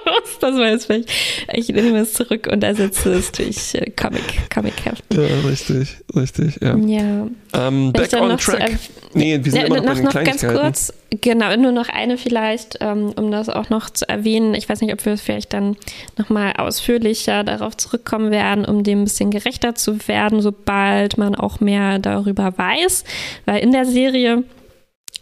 aus. 0.06 0.40
Das 0.40 0.56
war 0.56 0.68
jetzt 0.70 0.86
vielleicht, 0.86 1.10
ich 1.54 1.70
nehme 1.70 2.00
es 2.00 2.14
zurück 2.14 2.48
und 2.52 2.64
ersetze 2.64 3.14
es 3.14 3.32
durch 3.32 3.76
äh, 3.76 3.90
Comic, 3.92 4.50
Comic-Heft. 4.54 5.04
Ja, 5.14 5.50
richtig, 5.50 5.98
richtig, 6.16 6.60
ja. 6.62 6.76
Ja. 6.76 7.28
Um, 7.68 7.94
back 7.94 8.14
on 8.14 8.38
track. 8.38 8.78
nee, 9.14 9.40
wir 9.42 9.52
sind 9.52 9.62
ja, 9.62 9.68
immer 9.68 9.82
noch, 9.82 9.96
noch, 9.96 10.14
noch 10.14 10.24
ganz 10.24 10.46
kurz, 10.46 10.94
genau, 11.22 11.56
nur 11.56 11.72
noch 11.72 11.90
eine 11.90 12.18
vielleicht, 12.18 12.84
um, 12.84 13.12
um 13.14 13.32
das 13.32 13.50
auch 13.50 13.70
noch 13.70 13.90
zu 13.90 14.08
erwähnen. 14.08 14.54
Ich 14.54 14.68
weiß 14.68 14.82
nicht, 14.82 14.94
ob 14.94 15.06
wir 15.06 15.14
es 15.14 15.22
vielleicht 15.22 15.54
dann 15.54 15.78
nochmal 16.18 16.54
ausführlicher 16.58 17.44
darauf 17.44 17.78
zurückkommen 17.78 18.32
werden, 18.32 18.66
um 18.66 18.84
dem 18.84 19.02
ein 19.02 19.04
bisschen 19.06 19.32
gerechter 19.32 19.76
zu 19.76 20.08
werden, 20.08 20.42
sobald 20.42 21.18
man 21.18 21.36
auch 21.36 21.60
mehr 21.60 22.00
darüber 22.00 22.58
weiß. 22.58 23.04
Weil 23.46 23.60
in 23.60 23.72
der 23.72 23.86
Serie 23.86 24.44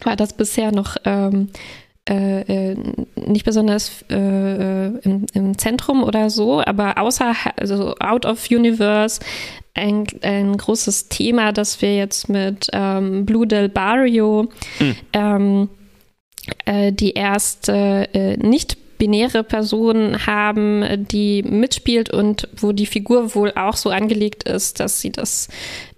war 0.03 0.15
das 0.15 0.34
bisher 0.34 0.71
noch 0.71 0.97
ähm, 1.05 1.49
äh, 2.09 2.71
äh 2.71 2.77
nicht 3.15 3.45
besonders 3.45 4.03
äh, 4.09 4.15
äh, 4.15 4.99
im, 5.03 5.25
im, 5.34 5.57
Zentrum 5.57 6.03
oder 6.03 6.30
so, 6.30 6.61
aber 6.61 6.97
außer, 6.97 7.34
also 7.57 7.95
out 7.99 8.25
of 8.25 8.49
universe, 8.51 9.21
ein, 9.73 10.05
ein 10.21 10.57
großes 10.57 11.09
Thema, 11.09 11.51
das 11.51 11.81
wir 11.81 11.95
jetzt 11.95 12.30
mit 12.30 12.69
ähm, 12.73 13.25
Blue 13.25 13.47
Del 13.47 13.69
Barrio 13.69 14.49
mhm. 14.80 14.95
ähm, 15.13 15.69
äh, 16.65 16.91
die 16.91 17.13
erste 17.13 18.38
nicht 18.39 18.77
binäre 18.97 19.43
Person 19.43 20.25
haben, 20.25 21.07
die 21.07 21.43
mitspielt 21.43 22.09
und 22.11 22.47
wo 22.55 22.71
die 22.71 22.85
Figur 22.85 23.35
wohl 23.35 23.51
auch 23.55 23.75
so 23.75 23.89
angelegt 23.89 24.43
ist, 24.43 24.79
dass 24.79 25.01
sie 25.01 25.11
das 25.11 25.49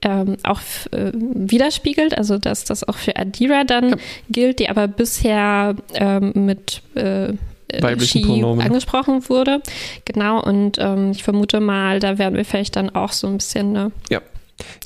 ähm, 0.02 0.38
auch 0.44 0.60
äh, 0.92 1.12
widerspiegelt, 1.14 2.18
also 2.18 2.38
dass 2.38 2.64
das 2.64 2.88
auch 2.88 2.98
für 2.98 3.16
Adira 3.16 3.64
dann 3.64 3.90
ja. 3.90 3.96
gilt, 4.30 4.60
die 4.60 4.70
aber 4.70 4.88
bisher 4.88 5.76
ähm, 5.94 6.32
mit 6.36 6.82
äh, 6.96 7.34
weiblichen 7.82 8.22
Pronomen 8.22 8.66
angesprochen 8.66 9.28
wurde. 9.30 9.62
Genau, 10.06 10.42
und 10.42 10.78
ähm, 10.80 11.12
ich 11.12 11.24
vermute 11.24 11.60
mal, 11.60 12.00
da 12.00 12.18
werden 12.18 12.36
wir 12.36 12.46
vielleicht 12.46 12.76
dann 12.76 12.90
auch 12.90 13.12
so 13.12 13.28
ein 13.28 13.38
bisschen 13.38 13.76
eine 13.76 13.92
ja. 14.10 14.22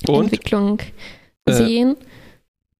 Entwicklung 0.06 0.80
äh, 1.44 1.52
sehen. 1.52 1.96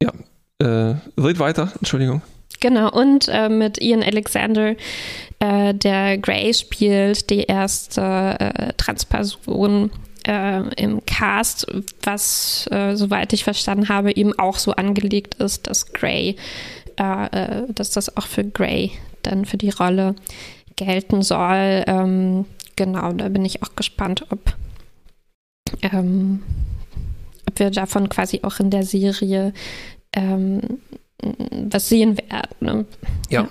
Ja, 0.03 0.13
äh, 0.59 0.97
red 1.19 1.39
weiter, 1.39 1.73
Entschuldigung. 1.79 2.23
Genau, 2.61 2.91
und 2.91 3.29
äh, 3.29 3.49
mit 3.49 3.81
Ian 3.81 4.03
Alexander, 4.03 4.77
äh, 5.39 5.75
der 5.75 6.19
Grey 6.19 6.53
spielt, 6.53 7.31
die 7.31 7.45
erste 7.45 8.37
äh, 8.39 8.73
Transperson 8.77 9.91
äh, 10.27 10.63
im 10.75 11.05
Cast, 11.07 11.67
was, 12.03 12.69
äh, 12.71 12.95
soweit 12.97 13.33
ich 13.33 13.45
verstanden 13.45 13.89
habe, 13.89 14.15
eben 14.15 14.39
auch 14.39 14.59
so 14.59 14.73
angelegt 14.73 15.37
ist, 15.37 15.67
dass 15.67 15.93
Grey, 15.93 16.37
äh, 16.97 17.63
dass 17.69 17.91
das 17.91 18.17
auch 18.17 18.27
für 18.27 18.45
Grey 18.45 18.93
dann 19.23 19.47
für 19.47 19.57
die 19.57 19.71
Rolle 19.71 20.15
gelten 20.77 21.23
soll. 21.23 21.85
Ähm, 21.87 22.45
genau, 22.77 23.13
da 23.13 23.29
bin 23.29 23.45
ich 23.45 23.63
auch 23.63 23.75
gespannt, 23.77 24.27
ob, 24.31 24.55
ähm, 25.83 26.43
ob 27.49 27.59
wir 27.59 27.71
davon 27.71 28.11
quasi 28.11 28.41
auch 28.43 28.61
in 28.61 28.71
der 28.71 28.85
Serie 28.85 29.55
ähm, 30.15 30.61
was 31.71 31.89
sehen 31.89 32.17
werden. 32.17 32.57
Ne? 32.61 32.85
Ja. 33.29 33.49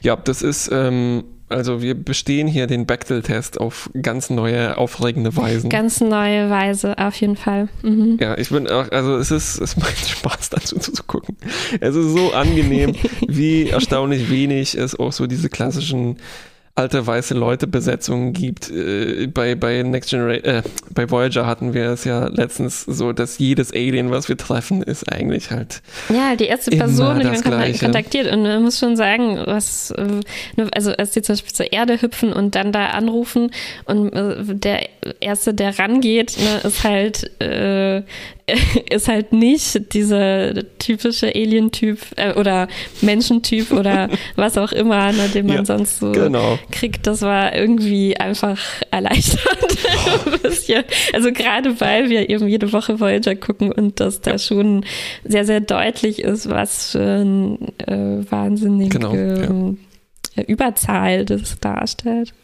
ja. 0.00 0.16
das 0.16 0.42
ist, 0.42 0.70
ähm, 0.72 1.24
also 1.48 1.82
wir 1.82 1.94
bestehen 1.94 2.48
hier 2.48 2.66
den 2.66 2.86
Bechtel-Test 2.86 3.60
auf 3.60 3.90
ganz 4.00 4.30
neue, 4.30 4.78
aufregende 4.78 5.36
Weisen. 5.36 5.70
Ganz 5.70 6.00
neue 6.00 6.50
Weise, 6.50 6.98
auf 6.98 7.14
jeden 7.20 7.36
Fall. 7.36 7.68
Mhm. 7.82 8.18
Ja, 8.20 8.36
ich 8.38 8.48
bin 8.48 8.68
auch, 8.68 8.90
also 8.90 9.16
es 9.16 9.30
ist, 9.30 9.60
es 9.60 9.76
macht 9.76 10.08
Spaß 10.08 10.50
dazu 10.50 10.78
zu 10.78 11.02
gucken. 11.04 11.36
Es 11.80 11.94
ist 11.94 12.12
so 12.12 12.32
angenehm, 12.32 12.94
wie 13.28 13.68
erstaunlich 13.68 14.30
wenig 14.30 14.76
es 14.76 14.98
auch 14.98 15.12
so 15.12 15.26
diese 15.26 15.48
klassischen 15.48 16.16
alte 16.76 17.06
weiße 17.06 17.34
Leute 17.34 17.66
Besetzungen 17.66 18.32
gibt. 18.32 18.70
Äh, 18.70 19.28
bei, 19.28 19.54
bei 19.54 19.82
Next 19.82 20.10
Generation, 20.10 20.44
äh, 20.44 20.62
bei 20.92 21.08
Voyager 21.08 21.46
hatten 21.46 21.72
wir 21.72 21.90
es 21.90 22.04
ja 22.04 22.26
letztens 22.26 22.82
so, 22.82 23.12
dass 23.12 23.38
jedes 23.38 23.72
Alien, 23.72 24.10
was 24.10 24.28
wir 24.28 24.36
treffen, 24.36 24.82
ist 24.82 25.10
eigentlich 25.12 25.50
halt. 25.50 25.82
Ja, 26.08 26.34
die 26.34 26.46
erste 26.46 26.72
Person, 26.72 27.20
die 27.20 27.26
man 27.26 27.40
Gleiche. 27.40 27.84
kontaktiert. 27.84 28.32
Und 28.32 28.42
man 28.42 28.62
muss 28.62 28.78
schon 28.78 28.96
sagen, 28.96 29.40
was, 29.46 29.92
äh, 29.92 30.66
also 30.72 30.92
als 30.92 31.12
die 31.12 31.22
zum 31.22 31.34
Beispiel 31.34 31.52
zur 31.52 31.72
Erde 31.72 32.02
hüpfen 32.02 32.32
und 32.32 32.56
dann 32.56 32.72
da 32.72 32.86
anrufen 32.86 33.50
und 33.84 34.12
äh, 34.12 34.36
der 34.42 34.88
Erste, 35.20 35.54
der 35.54 35.78
rangeht, 35.78 36.36
ne, 36.38 36.68
ist 36.68 36.82
halt 36.82 37.40
äh, 37.40 38.02
ist 38.90 39.08
halt 39.08 39.32
nicht 39.32 39.94
dieser 39.94 40.52
typische 40.78 41.28
Alien-Typ 41.34 41.98
äh, 42.16 42.34
oder 42.34 42.68
Menschentyp 43.00 43.72
oder 43.72 44.08
was 44.36 44.58
auch 44.58 44.72
immer, 44.72 45.12
ne, 45.12 45.28
den 45.28 45.46
man 45.46 45.56
ja, 45.56 45.64
sonst 45.64 45.98
so 45.98 46.12
genau. 46.12 46.58
kriegt. 46.70 47.06
Das 47.06 47.22
war 47.22 47.54
irgendwie 47.54 48.16
einfach 48.16 48.60
erleichternd. 48.90 49.78
ein 50.26 50.40
bisschen. 50.40 50.84
Also 51.12 51.32
gerade 51.32 51.80
weil 51.80 52.10
wir 52.10 52.28
eben 52.28 52.46
jede 52.48 52.72
Woche 52.72 53.00
Voyager 53.00 53.34
gucken 53.34 53.72
und 53.72 54.00
das 54.00 54.20
da 54.20 54.38
schon 54.38 54.84
sehr, 55.24 55.44
sehr 55.44 55.60
deutlich 55.60 56.20
ist, 56.20 56.50
was 56.50 56.90
für 56.92 57.22
ein 57.22 57.58
äh, 57.78 58.30
wahnsinnige 58.30 58.98
genau, 58.98 59.14
ja. 59.14 59.44
Ähm, 59.44 59.78
Überzahl 60.46 61.24
das 61.24 61.58
darstellt. 61.60 62.34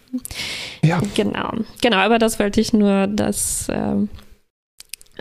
Ja. 0.82 1.00
Genau. 1.14 1.52
Genau, 1.82 1.96
aber 1.96 2.18
das 2.18 2.38
wollte 2.38 2.60
ich 2.60 2.72
nur, 2.72 3.06
dass 3.06 3.68
ähm, 3.70 4.08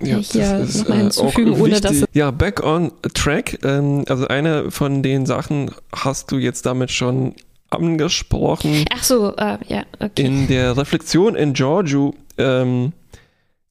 ja, 0.01 0.17
hier 0.17 0.59
nochmal 0.59 0.97
äh, 0.97 1.01
hinzufügen, 1.01 1.53
ohne 1.59 1.81
dass 1.81 2.03
Ja, 2.13 2.31
back 2.31 2.63
on 2.63 2.91
track. 3.13 3.59
Ähm, 3.63 4.05
also 4.07 4.27
eine 4.27 4.71
von 4.71 5.03
den 5.03 5.25
Sachen 5.25 5.71
hast 5.93 6.31
du 6.31 6.37
jetzt 6.37 6.65
damit 6.65 6.91
schon 6.91 7.35
angesprochen. 7.69 8.85
Ach 8.91 9.03
so, 9.03 9.35
äh, 9.35 9.57
ja, 9.67 9.83
okay. 9.99 10.25
In 10.25 10.47
der 10.47 10.75
Reflexion 10.77 11.35
in 11.35 11.53
Giorgio 11.53 12.15
ähm, 12.37 12.93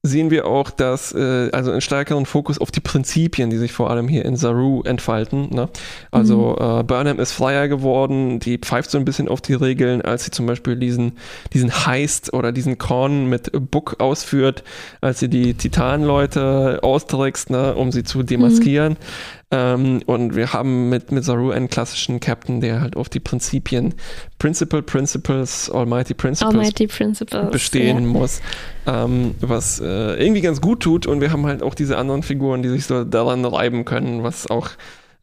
sehen 0.01 0.31
wir 0.31 0.47
auch, 0.47 0.69
dass 0.69 1.13
äh, 1.13 1.49
also 1.51 1.71
einen 1.71 1.81
stärkeren 1.81 2.25
Fokus 2.25 2.57
auf 2.57 2.71
die 2.71 2.79
Prinzipien, 2.79 3.49
die 3.49 3.57
sich 3.57 3.73
vor 3.73 3.89
allem 3.89 4.07
hier 4.07 4.23
in 4.23 4.37
Saru 4.37 4.81
entfalten. 4.83 5.49
Ne? 5.53 5.67
Also 6.09 6.55
mhm. 6.57 6.79
äh, 6.79 6.83
Burnham 6.83 7.19
ist 7.19 7.33
Flyer 7.33 7.67
geworden, 7.67 8.39
die 8.39 8.57
pfeift 8.57 8.91
so 8.91 8.97
ein 8.97 9.03
bisschen 9.03 9.27
auf 9.27 9.41
die 9.41 9.55
Regeln, 9.55 10.01
als 10.01 10.23
sie 10.23 10.31
zum 10.31 10.45
Beispiel 10.45 10.77
diesen, 10.77 11.17
diesen 11.53 11.85
Heist 11.85 12.33
oder 12.33 12.53
diesen 12.53 12.77
Con 12.77 13.27
mit 13.27 13.51
Book 13.71 13.99
ausführt, 13.99 14.63
als 15.01 15.19
sie 15.19 15.27
die 15.27 15.53
Titanleute 15.55 16.79
austrickst, 16.81 17.49
ne, 17.49 17.75
um 17.75 17.91
sie 17.91 18.03
zu 18.03 18.23
demaskieren. 18.23 18.93
Mhm. 18.93 19.38
Ähm, 19.51 20.01
und 20.05 20.35
wir 20.35 20.53
haben 20.53 20.89
mit, 20.89 21.11
mit 21.11 21.23
Saru 21.23 21.49
einen 21.49 21.69
klassischen 21.69 22.19
Captain, 22.19 22.61
der 22.61 22.81
halt 22.81 22.95
auf 22.95 23.09
die 23.09 23.19
Prinzipien, 23.19 23.95
Principle, 24.37 24.83
Principles, 24.83 25.71
Almighty 25.71 26.13
Principles, 26.13 26.53
Almighty 26.53 26.85
Principles 26.85 27.51
bestehen 27.51 28.03
ja. 28.03 28.05
muss, 28.05 28.41
ähm, 28.85 29.33
was 29.41 29.79
äh, 29.79 30.23
irgendwie 30.23 30.41
ganz 30.41 30.61
gut 30.61 30.81
tut. 30.81 31.07
Und 31.07 31.21
wir 31.21 31.31
haben 31.31 31.47
halt 31.47 31.63
auch 31.63 31.73
diese 31.73 31.97
anderen 31.97 32.21
Figuren, 32.21 32.61
die 32.61 32.69
sich 32.69 32.85
so 32.85 33.03
daran 33.03 33.43
reiben 33.43 33.85
können, 33.85 34.21
was 34.21 34.47
auch 34.47 34.69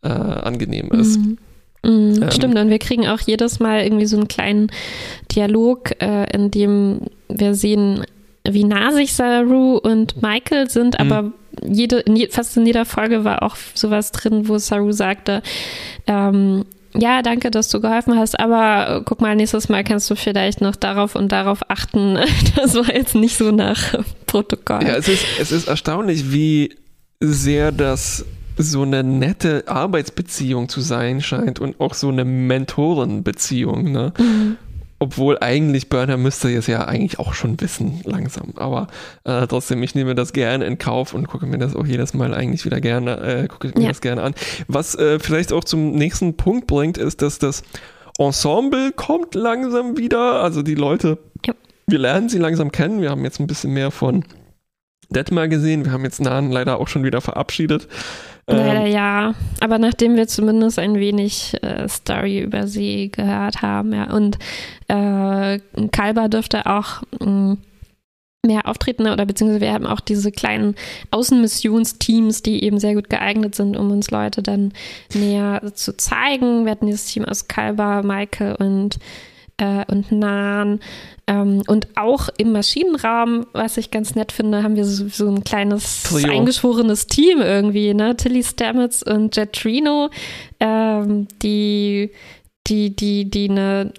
äh, 0.02 0.08
angenehm 0.08 0.90
ist. 0.90 1.18
Mhm. 1.18 1.38
Mhm, 1.84 2.22
ähm, 2.22 2.30
stimmt, 2.32 2.58
und 2.58 2.68
wir 2.68 2.80
kriegen 2.80 3.06
auch 3.06 3.20
jedes 3.20 3.60
Mal 3.60 3.82
irgendwie 3.82 4.06
so 4.06 4.16
einen 4.16 4.26
kleinen 4.26 4.70
Dialog, 5.30 5.92
äh, 6.02 6.28
in 6.34 6.50
dem 6.50 7.02
wir 7.28 7.54
sehen, 7.54 8.04
wie 8.48 8.64
nah 8.64 8.92
sich 8.92 9.14
Saru 9.14 9.76
und 9.76 10.20
Michael 10.20 10.68
sind, 10.68 10.98
mhm. 10.98 11.12
aber 11.12 11.32
jede, 11.62 12.00
in 12.00 12.30
fast 12.30 12.56
in 12.56 12.66
jeder 12.66 12.84
Folge 12.84 13.24
war 13.24 13.42
auch 13.42 13.56
sowas 13.74 14.12
drin, 14.12 14.48
wo 14.48 14.58
Saru 14.58 14.92
sagte, 14.92 15.42
ähm, 16.06 16.64
ja, 16.98 17.22
danke, 17.22 17.50
dass 17.50 17.68
du 17.68 17.80
geholfen 17.80 18.16
hast, 18.16 18.38
aber 18.38 19.02
guck 19.04 19.20
mal, 19.20 19.36
nächstes 19.36 19.68
Mal 19.68 19.84
kannst 19.84 20.10
du 20.10 20.16
vielleicht 20.16 20.60
noch 20.60 20.76
darauf 20.76 21.14
und 21.14 21.30
darauf 21.32 21.60
achten. 21.68 22.18
Das 22.56 22.74
war 22.74 22.94
jetzt 22.94 23.14
nicht 23.14 23.36
so 23.36 23.50
nach 23.50 23.94
Protokoll. 24.26 24.82
Ja, 24.82 24.96
es 24.96 25.08
ist, 25.08 25.24
es 25.38 25.52
ist 25.52 25.68
erstaunlich, 25.68 26.32
wie 26.32 26.74
sehr 27.20 27.70
das 27.70 28.24
so 28.56 28.82
eine 28.82 29.04
nette 29.04 29.64
Arbeitsbeziehung 29.66 30.68
zu 30.68 30.80
sein 30.80 31.20
scheint 31.20 31.60
und 31.60 31.78
auch 31.80 31.92
so 31.92 32.08
eine 32.08 32.24
Mentorenbeziehung, 32.24 33.92
ne? 33.92 34.14
Mhm. 34.18 34.56
Obwohl 34.98 35.38
eigentlich 35.40 35.90
Burner 35.90 36.16
müsste 36.16 36.50
es 36.54 36.66
ja 36.66 36.86
eigentlich 36.86 37.18
auch 37.18 37.34
schon 37.34 37.60
wissen, 37.60 38.00
langsam. 38.04 38.54
Aber 38.56 38.86
äh, 39.24 39.46
trotzdem, 39.46 39.82
ich 39.82 39.94
nehme 39.94 40.14
das 40.14 40.32
gerne 40.32 40.64
in 40.64 40.78
Kauf 40.78 41.12
und 41.12 41.28
gucke 41.28 41.44
mir 41.44 41.58
das 41.58 41.76
auch 41.76 41.86
jedes 41.86 42.14
Mal 42.14 42.32
eigentlich 42.32 42.64
wieder 42.64 42.80
gerne, 42.80 43.18
äh, 43.18 43.46
gucke 43.46 43.72
mir 43.74 43.82
ja. 43.82 43.88
das 43.88 44.00
gerne 44.00 44.22
an. 44.22 44.34
Was 44.68 44.94
äh, 44.94 45.18
vielleicht 45.18 45.52
auch 45.52 45.64
zum 45.64 45.92
nächsten 45.92 46.36
Punkt 46.38 46.66
bringt, 46.66 46.96
ist, 46.96 47.20
dass 47.20 47.38
das 47.38 47.62
Ensemble 48.18 48.92
kommt 48.92 49.34
langsam 49.34 49.98
wieder. 49.98 50.42
Also 50.42 50.62
die 50.62 50.74
Leute, 50.74 51.18
ja. 51.44 51.54
wir 51.86 51.98
lernen 51.98 52.30
sie 52.30 52.38
langsam 52.38 52.72
kennen. 52.72 53.02
Wir 53.02 53.10
haben 53.10 53.24
jetzt 53.24 53.38
ein 53.38 53.46
bisschen 53.46 53.74
mehr 53.74 53.90
von 53.90 54.24
Detmar 55.10 55.48
gesehen. 55.48 55.84
Wir 55.84 55.92
haben 55.92 56.04
jetzt 56.04 56.20
Nahen 56.20 56.50
leider 56.50 56.80
auch 56.80 56.88
schon 56.88 57.04
wieder 57.04 57.20
verabschiedet. 57.20 57.88
Leider 58.48 58.86
ja, 58.86 59.34
aber 59.60 59.78
nachdem 59.78 60.14
wir 60.14 60.28
zumindest 60.28 60.78
ein 60.78 60.94
wenig 60.96 61.54
äh, 61.62 61.88
Story 61.88 62.40
über 62.40 62.68
sie 62.68 63.10
gehört 63.10 63.60
haben, 63.62 63.92
ja, 63.92 64.12
und 64.12 64.38
äh, 64.86 65.58
Kalber 65.90 66.28
dürfte 66.28 66.66
auch 66.66 67.02
mh, 67.18 67.26
mm, 67.26 67.58
mehr 68.46 68.68
auftreten 68.68 69.08
oder 69.08 69.26
beziehungsweise 69.26 69.60
wir 69.60 69.72
haben 69.72 69.86
auch 69.86 69.98
diese 69.98 70.30
kleinen 70.30 70.76
Außenmissionsteams, 71.10 72.42
die 72.42 72.62
eben 72.62 72.78
sehr 72.78 72.94
gut 72.94 73.10
geeignet 73.10 73.56
sind, 73.56 73.76
um 73.76 73.90
uns 73.90 74.12
Leute 74.12 74.42
dann 74.42 74.72
näher 75.12 75.72
zu 75.74 75.96
zeigen. 75.96 76.64
Wir 76.64 76.70
hatten 76.70 76.86
dieses 76.86 77.06
Team 77.06 77.24
aus 77.24 77.48
Kalber, 77.48 78.04
Maike 78.04 78.56
und 78.58 79.00
äh, 79.58 79.84
und 79.88 80.12
Nahen. 80.12 80.80
Ähm, 81.26 81.62
und 81.66 81.88
auch 81.96 82.28
im 82.38 82.52
Maschinenraum, 82.52 83.46
was 83.52 83.76
ich 83.76 83.90
ganz 83.90 84.14
nett 84.14 84.32
finde, 84.32 84.62
haben 84.62 84.76
wir 84.76 84.84
so, 84.84 85.08
so 85.08 85.28
ein 85.28 85.42
kleines 85.42 86.04
Trio. 86.04 86.30
eingeschworenes 86.30 87.06
Team 87.06 87.40
irgendwie, 87.40 87.94
ne? 87.94 88.16
Tilly 88.16 88.44
Stamets 88.44 89.02
und 89.02 89.34
Jet 89.36 89.52
Trino, 89.52 90.10
ähm, 90.60 91.26
die, 91.42 92.12
die, 92.66 92.94
die, 92.94 93.28
die 93.28 93.50
eine, 93.50 93.92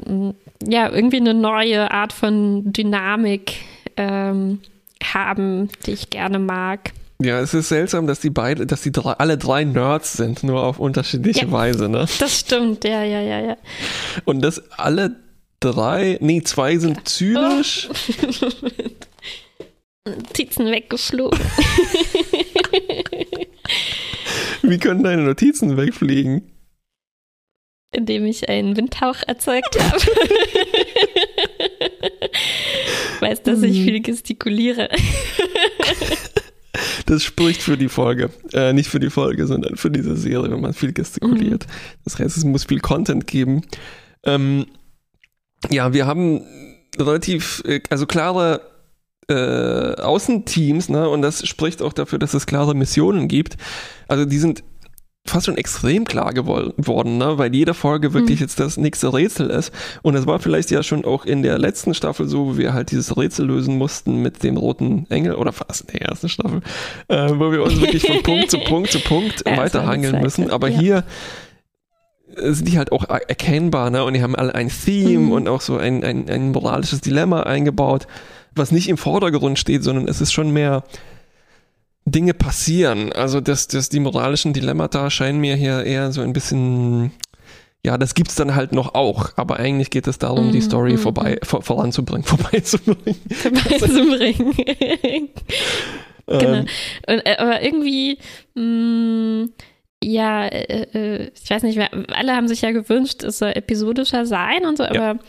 ja, 0.65 0.89
irgendwie 0.89 1.17
eine 1.17 1.33
neue 1.33 1.91
Art 1.91 2.13
von 2.13 2.71
Dynamik 2.71 3.55
ähm, 3.97 4.59
haben, 5.03 5.69
die 5.85 5.91
ich 5.91 6.09
gerne 6.09 6.39
mag. 6.39 6.93
Ja, 7.19 7.39
es 7.39 7.53
ist 7.55 7.69
seltsam, 7.69 8.05
dass 8.05 8.19
die 8.19 8.29
beide, 8.29 8.67
dass 8.67 8.83
die 8.83 8.91
drei, 8.91 9.13
alle 9.13 9.39
drei 9.39 9.63
Nerds 9.63 10.13
sind, 10.13 10.43
nur 10.43 10.63
auf 10.63 10.79
unterschiedliche 10.79 11.47
ja, 11.47 11.51
Weise, 11.51 11.89
ne? 11.89 12.05
Das 12.19 12.39
stimmt, 12.39 12.83
ja, 12.83 13.03
ja, 13.03 13.21
ja, 13.21 13.39
ja. 13.39 13.57
Und 14.23 14.41
dass 14.41 14.71
alle 14.71 15.15
drei, 15.59 16.17
nee, 16.21 16.41
zwei 16.43 16.77
sind 16.77 17.07
zynisch. 17.07 17.89
Notizen 20.05 20.67
weggeflogen. 20.67 21.39
Wie 24.61 24.77
können 24.77 25.03
deine 25.03 25.23
Notizen 25.23 25.77
wegfliegen? 25.77 26.51
Indem 27.91 28.25
ich 28.25 28.49
einen 28.49 28.75
Windhauch 28.77 29.17
erzeugt 29.27 29.77
habe. 29.79 30.01
weißt, 33.21 33.47
dass 33.47 33.61
ich 33.63 33.77
hm. 33.77 33.83
viel 33.85 34.01
gestikuliere. 34.01 34.89
Das 37.05 37.23
spricht 37.23 37.61
für 37.61 37.77
die 37.77 37.89
Folge. 37.89 38.29
Äh, 38.53 38.73
nicht 38.73 38.89
für 38.89 38.99
die 38.99 39.09
Folge, 39.09 39.47
sondern 39.47 39.77
für 39.77 39.89
diese 39.89 40.15
Serie, 40.15 40.51
wenn 40.51 40.61
man 40.61 40.73
viel 40.73 40.93
gestikuliert. 40.93 41.65
Mhm. 41.65 41.71
Das 42.03 42.19
heißt, 42.19 42.37
es 42.37 42.43
muss 42.43 42.65
viel 42.65 42.79
Content 42.79 43.25
geben. 43.25 43.61
Ähm, 44.23 44.65
ja, 45.69 45.93
wir 45.93 46.05
haben 46.05 46.41
relativ, 46.97 47.63
äh, 47.65 47.81
also 47.89 48.05
klare 48.05 48.61
äh, 49.29 50.01
Außenteams, 50.01 50.89
ne? 50.89 51.09
Und 51.09 51.21
das 51.21 51.45
spricht 51.45 51.81
auch 51.81 51.93
dafür, 51.93 52.19
dass 52.19 52.33
es 52.33 52.45
klare 52.45 52.75
Missionen 52.75 53.27
gibt. 53.27 53.57
Also 54.07 54.25
die 54.25 54.37
sind 54.37 54.63
fast 55.29 55.45
schon 55.45 55.57
extrem 55.57 56.05
klar 56.05 56.33
geworden, 56.33 57.17
ne? 57.17 57.37
weil 57.37 57.53
jede 57.53 57.73
Folge 57.73 58.13
wirklich 58.13 58.39
mhm. 58.39 58.45
jetzt 58.45 58.59
das 58.59 58.77
nächste 58.77 59.13
Rätsel 59.13 59.49
ist. 59.49 59.71
Und 60.01 60.15
es 60.15 60.25
war 60.25 60.39
vielleicht 60.39 60.71
ja 60.71 60.83
schon 60.83 61.05
auch 61.05 61.25
in 61.25 61.43
der 61.43 61.57
letzten 61.57 61.93
Staffel 61.93 62.27
so, 62.27 62.47
wo 62.47 62.57
wir 62.57 62.73
halt 62.73 62.91
dieses 62.91 63.17
Rätsel 63.17 63.47
lösen 63.47 63.77
mussten 63.77 64.21
mit 64.21 64.43
dem 64.43 64.57
roten 64.57 65.05
Engel 65.09 65.35
oder 65.35 65.51
fast 65.51 65.81
in 65.81 65.87
der 65.87 66.01
ersten 66.03 66.29
Staffel, 66.29 66.61
äh, 67.07 67.29
wo 67.35 67.51
wir 67.51 67.63
uns 67.63 67.79
wirklich 67.79 68.05
von 68.05 68.23
Punkt 68.23 68.51
zu 68.51 68.59
Punkt 68.59 68.91
zu 68.91 68.99
Punkt 68.99 69.43
ja, 69.45 69.57
weiterhangeln 69.57 70.21
müssen. 70.21 70.49
Aber 70.49 70.69
ja. 70.69 70.79
hier 70.79 71.03
sind 72.39 72.67
die 72.67 72.77
halt 72.77 72.91
auch 72.91 73.03
erkennbar, 73.09 73.89
ne? 73.89 74.03
Und 74.03 74.13
die 74.13 74.21
haben 74.21 74.35
alle 74.35 74.55
ein 74.55 74.69
Theme 74.69 75.25
mhm. 75.25 75.31
und 75.31 75.47
auch 75.47 75.61
so 75.61 75.77
ein, 75.77 76.03
ein, 76.03 76.29
ein 76.29 76.51
moralisches 76.51 77.01
Dilemma 77.01 77.43
eingebaut, 77.43 78.07
was 78.55 78.71
nicht 78.71 78.89
im 78.89 78.97
Vordergrund 78.97 79.59
steht, 79.59 79.83
sondern 79.83 80.07
es 80.07 80.21
ist 80.21 80.31
schon 80.31 80.51
mehr 80.51 80.83
Dinge 82.05 82.33
passieren. 82.33 83.11
Also 83.11 83.41
das, 83.41 83.67
das, 83.67 83.89
die 83.89 83.99
moralischen 83.99 84.53
Dilemmata 84.53 85.09
scheinen 85.09 85.39
mir 85.39 85.55
hier 85.55 85.83
eher 85.83 86.11
so 86.11 86.21
ein 86.21 86.33
bisschen, 86.33 87.11
ja, 87.83 87.97
das 87.97 88.15
gibt's 88.15 88.35
dann 88.35 88.55
halt 88.55 88.71
noch 88.71 88.95
auch, 88.95 89.31
aber 89.35 89.57
eigentlich 89.59 89.89
geht 89.89 90.07
es 90.07 90.17
darum, 90.17 90.49
mm, 90.49 90.51
die 90.51 90.59
mhm, 90.59 90.63
Story 90.63 90.93
mm, 90.93 90.97
vorbei, 90.97 91.39
vor, 91.43 91.61
voranzubringen, 91.61 92.23
vorbeizubringen. 92.25 93.19
Vorbeizubringen. 93.29 94.53
genau. 96.27 96.53
Ähm. 96.53 96.65
Und, 97.07 97.25
äh, 97.25 97.35
aber 97.37 97.61
irgendwie, 97.61 98.17
mh, 98.55 98.63
mm, 98.63 99.49
ja, 100.03 100.45
äh, 100.45 100.87
äh, 100.93 101.31
ich 101.33 101.49
weiß 101.49 101.63
nicht, 101.63 101.79
alle 101.79 102.35
haben 102.35 102.47
sich 102.47 102.61
ja 102.61 102.71
gewünscht, 102.71 103.23
es 103.23 103.39
soll 103.39 103.51
episodischer 103.55 104.25
sein 104.25 104.65
und 104.65 104.77
so, 104.77 104.83
aber 104.83 104.95
ja 104.95 105.19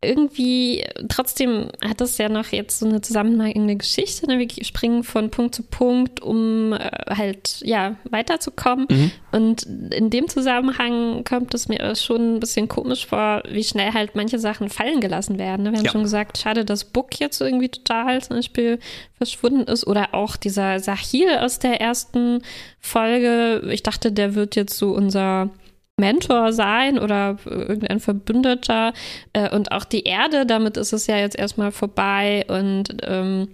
irgendwie, 0.00 0.84
trotzdem 1.08 1.70
hat 1.84 2.00
das 2.00 2.18
ja 2.18 2.28
noch 2.28 2.46
jetzt 2.52 2.78
so 2.78 2.86
eine 2.86 3.00
zusammenhängende 3.00 3.74
Geschichte. 3.74 4.28
Ne? 4.28 4.38
Wir 4.38 4.64
springen 4.64 5.02
von 5.02 5.30
Punkt 5.30 5.56
zu 5.56 5.64
Punkt, 5.64 6.20
um 6.20 6.72
äh, 6.72 6.88
halt, 7.08 7.60
ja, 7.64 7.96
weiterzukommen. 8.08 8.86
Mhm. 8.88 9.10
Und 9.32 9.62
in 9.64 10.10
dem 10.10 10.28
Zusammenhang 10.28 11.24
kommt 11.24 11.52
es 11.52 11.66
mir 11.66 11.96
schon 11.96 12.36
ein 12.36 12.40
bisschen 12.40 12.68
komisch 12.68 13.06
vor, 13.06 13.42
wie 13.50 13.64
schnell 13.64 13.92
halt 13.92 14.14
manche 14.14 14.38
Sachen 14.38 14.68
fallen 14.68 15.00
gelassen 15.00 15.36
werden. 15.36 15.64
Ne? 15.64 15.72
Wir 15.72 15.78
haben 15.78 15.86
ja. 15.86 15.90
schon 15.90 16.04
gesagt, 16.04 16.38
schade, 16.38 16.64
dass 16.64 16.84
Book 16.84 17.18
jetzt 17.18 17.40
irgendwie 17.40 17.68
total 17.68 18.22
zum 18.22 18.36
Beispiel 18.36 18.78
verschwunden 19.16 19.62
ist. 19.62 19.84
Oder 19.84 20.14
auch 20.14 20.36
dieser 20.36 20.78
Sahil 20.78 21.38
aus 21.40 21.58
der 21.58 21.80
ersten 21.80 22.42
Folge. 22.78 23.68
Ich 23.72 23.82
dachte, 23.82 24.12
der 24.12 24.36
wird 24.36 24.54
jetzt 24.54 24.78
so 24.78 24.92
unser 24.92 25.50
Mentor 25.98 26.52
sein 26.52 26.98
oder 26.98 27.36
irgendein 27.44 28.00
Verbündeter. 28.00 28.92
Äh, 29.32 29.54
und 29.54 29.72
auch 29.72 29.84
die 29.84 30.04
Erde, 30.04 30.46
damit 30.46 30.76
ist 30.76 30.92
es 30.92 31.06
ja 31.06 31.18
jetzt 31.18 31.38
erstmal 31.38 31.72
vorbei. 31.72 32.44
Und 32.48 32.96
ähm, 33.02 33.48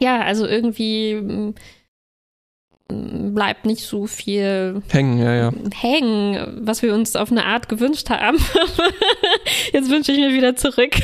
ja, 0.00 0.20
also 0.20 0.46
irgendwie 0.46 1.14
mm, 1.14 1.54
bleibt 3.34 3.64
nicht 3.64 3.84
so 3.84 4.06
viel 4.06 4.82
hängen, 4.90 5.18
ja, 5.18 5.34
ja. 5.34 5.52
hängen, 5.74 6.60
was 6.62 6.82
wir 6.82 6.94
uns 6.94 7.16
auf 7.16 7.30
eine 7.30 7.46
Art 7.46 7.68
gewünscht 7.68 8.10
haben. 8.10 8.38
Jetzt 9.72 9.90
wünsche 9.90 10.12
ich 10.12 10.18
mir 10.18 10.34
wieder 10.34 10.56
zurück, 10.56 10.94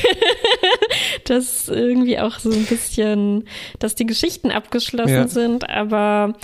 dass 1.24 1.68
irgendwie 1.68 2.18
auch 2.18 2.39
so 2.39 2.51
ein 2.51 2.64
bisschen, 2.64 3.44
dass 3.78 3.94
die 3.94 4.06
Geschichten 4.06 4.51
abgeschlossen 4.51 5.14
ja. 5.14 5.28
sind, 5.28 5.68
aber 5.68 6.35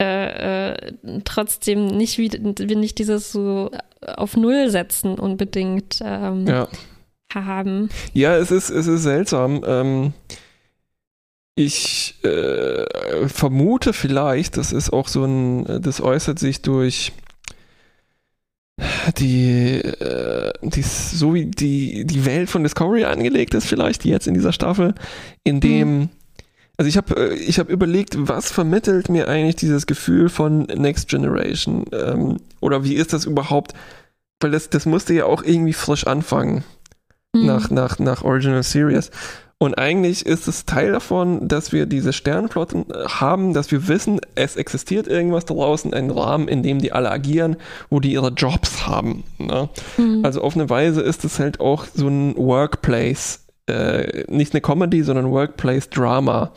äh, 0.00 0.72
äh, 0.72 0.92
trotzdem 1.24 1.86
nicht 1.86 2.18
wie 2.18 2.32
wir 2.32 2.76
nicht 2.76 2.98
dieses 2.98 3.30
so 3.30 3.70
auf 4.06 4.36
Null 4.36 4.68
setzen 4.68 5.18
unbedingt 5.18 6.00
ähm, 6.02 6.46
ja. 6.48 6.68
haben. 7.32 7.90
Ja, 8.12 8.36
es 8.36 8.50
ist, 8.50 8.70
es 8.70 8.88
ist 8.88 9.04
seltsam. 9.04 9.62
Ähm, 9.64 10.12
ich 11.54 12.16
äh, 12.24 13.28
vermute 13.28 13.92
vielleicht, 13.92 14.56
das 14.56 14.72
ist 14.72 14.92
auch 14.92 15.06
so 15.06 15.24
ein, 15.24 15.80
das 15.80 16.00
äußert 16.00 16.40
sich 16.40 16.62
durch 16.62 17.12
die, 19.16 19.76
äh, 19.76 20.52
die 20.62 20.82
so 20.82 21.34
wie 21.34 21.46
die, 21.46 22.04
die 22.04 22.24
Welt 22.24 22.50
von 22.50 22.64
Discovery 22.64 23.04
angelegt 23.04 23.54
ist, 23.54 23.66
vielleicht, 23.66 24.02
die 24.02 24.08
jetzt 24.08 24.26
in 24.26 24.34
dieser 24.34 24.52
Staffel, 24.52 24.94
in 25.44 25.60
dem 25.60 25.98
mhm 25.98 26.08
also 26.76 26.88
ich 26.88 26.96
habe 26.96 27.30
äh, 27.30 27.34
ich 27.34 27.58
hab 27.58 27.68
überlegt, 27.68 28.16
was 28.16 28.50
vermittelt 28.50 29.08
mir 29.08 29.28
eigentlich 29.28 29.56
dieses 29.56 29.86
Gefühl 29.86 30.28
von 30.28 30.62
Next 30.62 31.08
Generation? 31.08 31.84
Ähm, 31.92 32.38
oder 32.60 32.84
wie 32.84 32.94
ist 32.94 33.12
das 33.12 33.24
überhaupt? 33.26 33.74
Weil 34.40 34.50
das, 34.50 34.70
das 34.70 34.86
musste 34.86 35.14
ja 35.14 35.26
auch 35.26 35.42
irgendwie 35.42 35.72
frisch 35.72 36.06
anfangen 36.06 36.64
mhm. 37.34 37.46
nach, 37.46 37.70
nach, 37.70 37.98
nach 37.98 38.22
Original 38.22 38.62
Series. 38.62 39.10
Und 39.58 39.78
eigentlich 39.78 40.26
ist 40.26 40.48
es 40.48 40.66
Teil 40.66 40.92
davon, 40.92 41.46
dass 41.46 41.72
wir 41.72 41.86
diese 41.86 42.12
Sternflotten 42.12 42.90
äh, 42.90 43.08
haben, 43.08 43.54
dass 43.54 43.70
wir 43.70 43.86
wissen, 43.86 44.20
es 44.34 44.56
existiert 44.56 45.06
irgendwas 45.06 45.44
draußen, 45.44 45.94
ein 45.94 46.10
Rahmen, 46.10 46.48
in 46.48 46.62
dem 46.62 46.80
die 46.80 46.92
alle 46.92 47.10
agieren, 47.10 47.56
wo 47.88 48.00
die 48.00 48.12
ihre 48.12 48.30
Jobs 48.30 48.86
haben. 48.86 49.22
Ne? 49.38 49.68
Mhm. 49.96 50.24
Also 50.24 50.42
auf 50.42 50.54
eine 50.54 50.68
Weise 50.68 51.02
ist 51.02 51.24
es 51.24 51.38
halt 51.38 51.60
auch 51.60 51.86
so 51.94 52.08
ein 52.08 52.36
Workplace 52.36 53.43
äh, 53.66 54.24
nicht 54.28 54.52
eine 54.52 54.60
Comedy, 54.60 55.02
sondern 55.02 55.30
Workplace 55.30 55.88
Drama. 55.90 56.52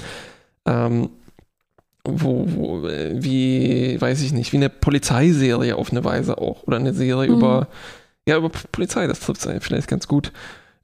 Ähm, 0.65 1.09
wo, 2.03 2.45
wo, 2.47 2.84
wie, 2.84 3.99
weiß 3.99 4.21
ich 4.21 4.31
nicht, 4.31 4.53
wie 4.53 4.57
eine 4.57 4.69
Polizeiserie 4.69 5.75
auf 5.75 5.91
eine 5.91 6.03
Weise 6.03 6.38
auch. 6.38 6.63
Oder 6.63 6.77
eine 6.77 6.93
Serie 6.93 7.29
mhm. 7.29 7.38
über, 7.38 7.67
ja, 8.27 8.38
über 8.38 8.49
Polizei, 8.71 9.07
das 9.07 9.19
trifft 9.19 9.45
es 9.45 9.63
vielleicht 9.63 9.88
ganz 9.88 10.07
gut. 10.07 10.31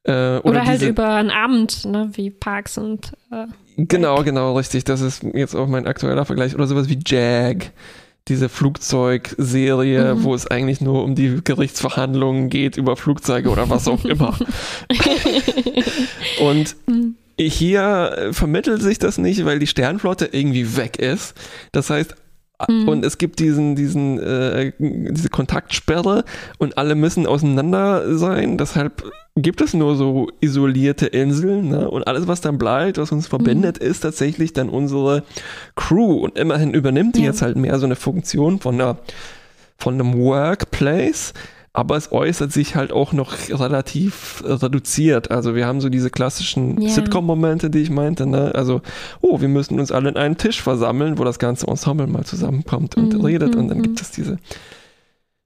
Äh, 0.04 0.12
oder, 0.12 0.46
oder 0.46 0.66
halt 0.66 0.82
diese, 0.82 0.90
über 0.90 1.10
einen 1.16 1.32
Abend, 1.32 1.86
ne, 1.86 2.10
wie 2.14 2.30
Parks 2.30 2.78
und. 2.78 3.14
Äh, 3.32 3.46
genau, 3.78 4.24
genau, 4.24 4.58
richtig. 4.58 4.84
Das 4.84 5.00
ist 5.00 5.24
jetzt 5.24 5.56
auch 5.56 5.68
mein 5.68 5.88
aktueller 5.88 6.26
Vergleich. 6.26 6.56
Oder 6.56 6.68
sowas 6.68 6.90
wie 6.90 7.00
Jag 7.06 7.72
diese 8.28 8.48
Flugzeugserie, 8.48 10.16
mhm. 10.16 10.24
wo 10.24 10.34
es 10.34 10.48
eigentlich 10.48 10.80
nur 10.80 11.04
um 11.04 11.16
die 11.16 11.42
Gerichtsverhandlungen 11.44 12.50
geht 12.50 12.78
über 12.78 12.96
Flugzeuge 12.96 13.50
oder 13.50 13.70
was 13.70 13.88
auch 13.88 14.06
immer. 14.06 14.38
Und 16.40 16.76
mhm. 16.88 17.16
hier 17.38 18.30
vermittelt 18.32 18.82
sich 18.82 18.98
das 18.98 19.18
nicht, 19.18 19.44
weil 19.46 19.60
die 19.60 19.68
Sternflotte 19.68 20.30
irgendwie 20.32 20.78
weg 20.78 20.98
ist. 21.00 21.36
Das 21.74 21.90
heißt, 21.90 22.16
mhm. 22.68 22.88
und 22.88 23.06
es 23.06 23.18
gibt 23.18 23.40
diesen, 23.40 23.76
diesen, 23.76 24.20
äh, 24.20 24.74
diese 24.80 25.30
Kontaktsperre 25.30 26.24
und 26.58 26.78
alle 26.78 26.96
müssen 26.96 27.26
auseinander 27.26 28.18
sein. 28.18 28.58
Deshalb 28.58 29.04
gibt 29.36 29.62
es 29.62 29.74
nur 29.74 29.96
so 29.96 30.30
isolierte 30.42 31.08
Inseln 31.08 31.70
ne? 31.70 31.90
und 31.90 32.08
alles, 32.08 32.28
was 32.28 32.42
dann 32.42 32.58
bleibt, 32.58 32.98
was 32.98 33.12
uns 33.12 33.28
verbindet, 33.28 33.82
mhm. 33.82 33.88
ist 33.88 34.02
tatsächlich 34.02 34.54
dann 34.54 34.70
unsere 34.70 35.24
Crew 35.76 36.14
und 36.14 36.38
immerhin 36.38 36.74
übernimmt 36.74 37.16
die 37.16 37.22
ja. 37.22 37.28
jetzt 37.28 37.42
halt 37.42 37.58
mehr 37.58 37.80
so 37.80 37.86
eine 37.86 37.96
Funktion 37.96 38.60
von 38.60 38.76
einer 38.76 38.98
von 39.78 39.96
einem 39.96 40.18
Workplace 40.18 41.34
aber 41.76 41.98
es 41.98 42.12
äußert 42.12 42.52
sich 42.52 42.76
halt 42.76 42.92
auch 42.92 43.14
noch 43.14 43.34
relativ 43.50 44.44
reduziert. 44.46 45.32
Also 45.32 45.56
wir 45.56 45.66
haben 45.66 45.82
so 45.82 45.90
diese 45.90 46.12
klassischen 46.12 46.80
yeah. 46.80 46.92
Sitcom-Momente, 46.92 47.72
die 47.72 47.80
ich 47.80 47.90
meinte. 47.90 48.28
Ne? 48.28 48.54
Also, 48.54 48.82
oh, 49.22 49.42
wir 49.42 49.48
müssen 49.48 49.80
uns 49.80 49.92
alle 49.92 50.10
in 50.10 50.16
einen 50.16 50.38
Tisch 50.38 50.62
versammeln, 50.62 51.18
wo 51.18 51.24
das 51.24 51.40
ganze 51.40 51.68
Ensemble 51.68 52.06
mal 52.06 52.26
zusammenkommt 52.26 52.96
und 52.96 53.18
mm, 53.18 53.22
redet. 53.26 53.56
Und 53.56 53.70
dann 53.70 53.80
mm, 53.80 53.82
gibt 53.82 54.02
es 54.02 54.12
diese, 54.12 54.38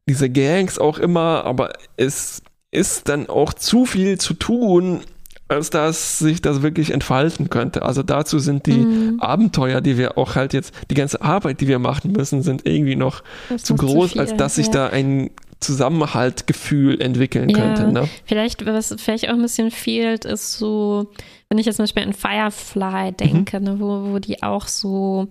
diese 0.07 0.29
Gangs 0.29 0.77
auch 0.79 0.99
immer, 0.99 1.45
aber 1.45 1.71
es 1.95 2.41
ist 2.71 3.07
dann 3.07 3.29
auch 3.29 3.53
zu 3.53 3.85
viel 3.85 4.17
zu 4.17 4.33
tun, 4.33 4.99
als 5.47 5.69
dass 5.69 6.19
sich 6.19 6.41
das 6.41 6.61
wirklich 6.61 6.91
entfalten 6.91 7.49
könnte. 7.49 7.83
Also 7.83 8.03
dazu 8.03 8.39
sind 8.39 8.65
die 8.65 8.79
mm. 8.79 9.21
Abenteuer, 9.21 9.79
die 9.79 9.97
wir 9.97 10.17
auch 10.17 10.35
halt 10.35 10.51
jetzt, 10.51 10.73
die 10.91 10.95
ganze 10.95 11.21
Arbeit, 11.21 11.61
die 11.61 11.69
wir 11.69 11.79
machen 11.79 12.11
müssen, 12.11 12.41
sind 12.41 12.65
irgendwie 12.65 12.97
noch 12.97 13.23
zu 13.55 13.75
groß, 13.75 14.09
zu 14.09 14.13
viel, 14.13 14.21
als 14.21 14.35
dass 14.35 14.55
sich 14.55 14.67
ja. 14.67 14.73
da 14.73 14.87
ein 14.87 15.29
Zusammenhaltgefühl 15.59 17.01
entwickeln 17.01 17.49
ja, 17.49 17.57
könnte. 17.57 17.91
Ne? 17.91 18.07
Vielleicht, 18.25 18.65
was 18.65 18.93
vielleicht 18.97 19.27
auch 19.29 19.33
ein 19.33 19.41
bisschen 19.41 19.71
fehlt, 19.71 20.25
ist 20.25 20.57
so, 20.57 21.11
wenn 21.49 21.57
ich 21.57 21.65
jetzt 21.65 21.77
zum 21.77 21.83
Beispiel 21.83 22.03
an 22.03 22.13
Firefly 22.13 23.11
denke, 23.13 23.59
mhm. 23.59 23.65
ne, 23.65 23.79
wo, 23.79 24.11
wo 24.11 24.19
die 24.19 24.43
auch 24.43 24.67
so 24.67 25.27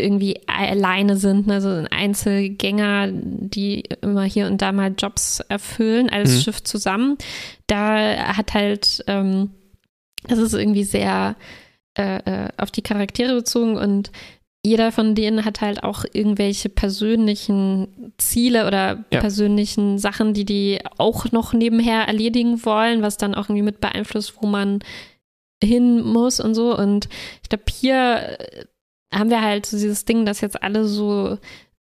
irgendwie 0.00 0.40
alleine 0.46 1.16
sind, 1.16 1.46
ne, 1.46 1.60
so 1.60 1.84
Einzelgänger, 1.90 3.08
die 3.12 3.84
immer 4.00 4.24
hier 4.24 4.46
und 4.46 4.60
da 4.60 4.72
mal 4.72 4.94
Jobs 4.96 5.40
erfüllen 5.40 6.10
als 6.10 6.36
mhm. 6.36 6.40
Schiff 6.40 6.62
zusammen. 6.62 7.18
Da 7.66 8.36
hat 8.36 8.54
halt, 8.54 9.04
ähm, 9.06 9.50
das 10.26 10.38
ist 10.38 10.54
irgendwie 10.54 10.84
sehr 10.84 11.36
äh, 11.96 12.16
äh 12.16 12.48
auf 12.56 12.70
die 12.70 12.82
Charaktere 12.82 13.34
bezogen 13.34 13.76
und 13.76 14.10
jeder 14.64 14.92
von 14.92 15.14
denen 15.14 15.44
hat 15.44 15.60
halt 15.60 15.82
auch 15.82 16.04
irgendwelche 16.12 16.70
persönlichen 16.70 18.14
Ziele 18.16 18.66
oder 18.66 19.04
ja. 19.12 19.20
persönlichen 19.20 19.98
Sachen, 19.98 20.32
die 20.32 20.46
die 20.46 20.78
auch 20.96 21.30
noch 21.32 21.52
nebenher 21.52 22.08
erledigen 22.08 22.64
wollen, 22.64 23.02
was 23.02 23.18
dann 23.18 23.34
auch 23.34 23.50
irgendwie 23.50 23.62
mit 23.62 23.80
beeinflusst, 23.80 24.34
wo 24.40 24.46
man 24.46 24.78
hin 25.62 26.02
muss 26.02 26.40
und 26.40 26.54
so. 26.54 26.76
Und 26.76 27.08
ich 27.42 27.50
glaube, 27.50 27.64
hier 27.70 28.38
äh, 28.38 28.64
haben 29.12 29.30
wir 29.30 29.42
halt 29.42 29.66
so 29.66 29.76
dieses 29.76 30.06
Ding, 30.06 30.24
dass 30.24 30.40
jetzt 30.40 30.62
alle 30.62 30.86
so 30.86 31.38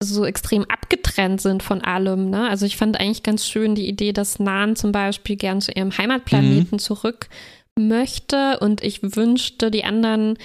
so 0.03 0.27
extrem 0.27 0.65
abgetrennt 0.65 1.41
sind 1.41 1.63
von 1.63 1.81
allem. 1.81 2.29
Ne? 2.29 2.49
Also 2.51 2.67
ich 2.67 2.77
fand 2.77 3.01
eigentlich 3.01 3.23
ganz 3.23 3.47
schön 3.47 3.75
die 3.75 3.89
Idee, 3.89 4.13
dass 4.13 4.39
Nan 4.39 4.77
zum 4.77 4.93
Beispiel 4.93 5.37
gern 5.37 5.63
zu 5.63 5.73
ihrem 5.73 5.97
Heimatplaneten 5.97 6.69
mhm. 6.73 6.79
zurück 6.79 7.29
möchte 7.79 8.59
und 8.61 8.85
ich 8.85 9.01
wünschte, 9.03 9.71
die 9.71 9.85
anderen 9.85 10.37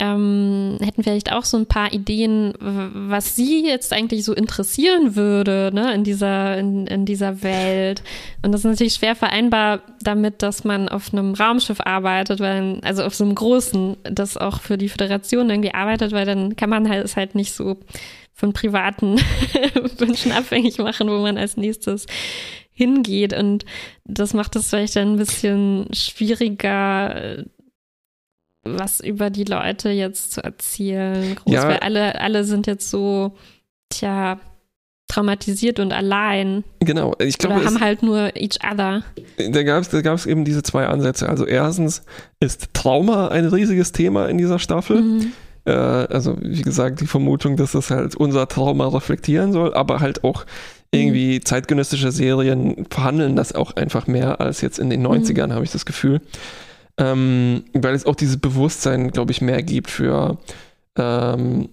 ähm, 0.00 0.78
hätten 0.80 1.02
vielleicht 1.02 1.30
auch 1.32 1.44
so 1.44 1.58
ein 1.58 1.66
paar 1.66 1.92
Ideen, 1.92 2.54
was 2.58 3.36
sie 3.36 3.64
jetzt 3.64 3.92
eigentlich 3.92 4.24
so 4.24 4.32
interessieren 4.34 5.14
würde, 5.14 5.70
ne, 5.72 5.94
in 5.94 6.04
dieser, 6.04 6.56
in, 6.56 6.86
in 6.86 7.04
dieser 7.04 7.42
Welt. 7.42 8.02
Und 8.42 8.52
das 8.52 8.62
ist 8.62 8.70
natürlich 8.70 8.94
schwer 8.94 9.14
vereinbar 9.14 9.82
damit, 10.00 10.42
dass 10.42 10.64
man 10.64 10.88
auf 10.88 11.12
einem 11.12 11.34
Raumschiff 11.34 11.80
arbeitet, 11.84 12.40
weil, 12.40 12.80
also 12.82 13.04
auf 13.04 13.14
so 13.14 13.24
einem 13.24 13.34
großen, 13.34 13.98
das 14.04 14.38
auch 14.38 14.60
für 14.60 14.78
die 14.78 14.88
Föderation 14.88 15.50
irgendwie 15.50 15.74
arbeitet, 15.74 16.12
weil 16.12 16.24
dann 16.24 16.56
kann 16.56 16.70
man 16.70 16.88
halt 16.88 17.04
es 17.04 17.16
halt 17.16 17.34
nicht 17.34 17.52
so 17.52 17.76
von 18.32 18.54
privaten 18.54 19.16
Wünschen 19.98 20.32
abhängig 20.32 20.78
machen, 20.78 21.10
wo 21.10 21.18
man 21.18 21.36
als 21.36 21.58
nächstes 21.58 22.06
hingeht. 22.72 23.34
Und 23.34 23.66
das 24.04 24.32
macht 24.32 24.56
es 24.56 24.70
vielleicht 24.70 24.96
ein 24.96 25.16
bisschen 25.16 25.88
schwieriger, 25.92 27.44
was 28.78 29.00
über 29.00 29.30
die 29.30 29.44
Leute 29.44 29.90
jetzt 29.90 30.32
zu 30.32 30.42
erzählen. 30.42 31.34
Groß, 31.36 31.52
ja. 31.52 31.68
weil 31.68 31.78
alle, 31.78 32.20
alle 32.20 32.44
sind 32.44 32.66
jetzt 32.66 32.90
so, 32.90 33.32
tja, 33.88 34.38
traumatisiert 35.10 35.80
und 35.80 35.92
allein. 35.92 36.64
Genau, 36.80 37.14
ich 37.18 37.38
glaube. 37.38 37.56
Oder 37.56 37.66
haben 37.66 37.80
halt 37.80 38.02
nur 38.02 38.36
each 38.36 38.58
other. 38.64 39.02
Da 39.36 39.62
gab 39.62 39.82
es 39.82 39.88
da 39.88 40.00
gab's 40.00 40.26
eben 40.26 40.44
diese 40.44 40.62
zwei 40.62 40.86
Ansätze. 40.86 41.28
Also 41.28 41.46
erstens 41.46 42.02
ist 42.38 42.72
Trauma 42.72 43.28
ein 43.28 43.46
riesiges 43.46 43.92
Thema 43.92 44.26
in 44.28 44.38
dieser 44.38 44.58
Staffel. 44.58 45.02
Mhm. 45.02 45.32
Äh, 45.64 45.72
also 45.72 46.36
wie 46.40 46.62
gesagt, 46.62 47.00
die 47.00 47.06
Vermutung, 47.06 47.56
dass 47.56 47.72
das 47.72 47.90
halt 47.90 48.14
unser 48.14 48.48
Trauma 48.48 48.88
reflektieren 48.88 49.52
soll, 49.52 49.74
aber 49.74 50.00
halt 50.00 50.24
auch 50.24 50.46
irgendwie 50.92 51.36
mhm. 51.36 51.44
zeitgenössische 51.44 52.12
Serien 52.12 52.86
verhandeln 52.90 53.36
das 53.36 53.52
auch 53.52 53.76
einfach 53.76 54.06
mehr 54.06 54.40
als 54.40 54.60
jetzt 54.60 54.78
in 54.78 54.90
den 54.90 55.06
90ern, 55.06 55.48
mhm. 55.48 55.52
habe 55.52 55.64
ich 55.64 55.70
das 55.70 55.86
Gefühl 55.86 56.20
ähm, 57.00 57.64
weil 57.72 57.94
es 57.94 58.06
auch 58.06 58.14
dieses 58.14 58.36
Bewusstsein, 58.36 59.10
glaube 59.10 59.32
ich, 59.32 59.40
mehr 59.40 59.64
gibt 59.64 59.90
für 59.90 60.38
ähm, 60.96 61.70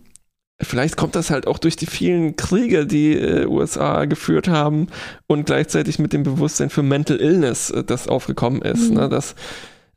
Vielleicht 0.59 0.97
kommt 0.97 1.15
das 1.15 1.29
halt 1.29 1.45
auch 1.45 1.59
durch 1.59 1.75
die 1.75 1.85
vielen 1.85 2.35
Kriege, 2.35 2.87
die 2.87 3.13
äh, 3.13 3.45
USA 3.45 4.05
geführt 4.05 4.47
haben 4.47 4.87
und 5.27 5.45
gleichzeitig 5.45 5.99
mit 5.99 6.13
dem 6.13 6.23
Bewusstsein 6.23 6.71
für 6.71 6.81
Mental 6.81 7.21
Illness, 7.21 7.69
äh, 7.69 7.83
das 7.83 8.07
aufgekommen 8.07 8.63
ist, 8.63 8.89
mhm. 8.89 8.97
ne? 8.97 9.09
dass 9.09 9.35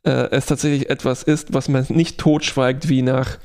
äh, 0.03 0.29
es 0.29 0.45
tatsächlich 0.45 0.91
etwas 0.91 1.23
ist, 1.23 1.53
was 1.53 1.67
man 1.67 1.85
nicht 1.89 2.19
totschweigt 2.19 2.89
wie 2.89 3.01
nach 3.01 3.39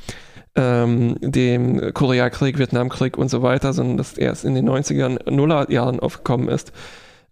ähm, 0.56 1.16
dem 1.22 1.94
Koreakrieg, 1.94 2.58
Vietnamkrieg 2.58 3.16
und 3.16 3.30
so 3.30 3.40
weiter, 3.40 3.72
sondern 3.72 3.96
das 3.96 4.18
erst 4.18 4.44
in 4.44 4.54
den 4.54 4.68
90ern, 4.68 5.30
Nullerjahren 5.30 6.00
aufgekommen 6.00 6.48
ist. 6.48 6.72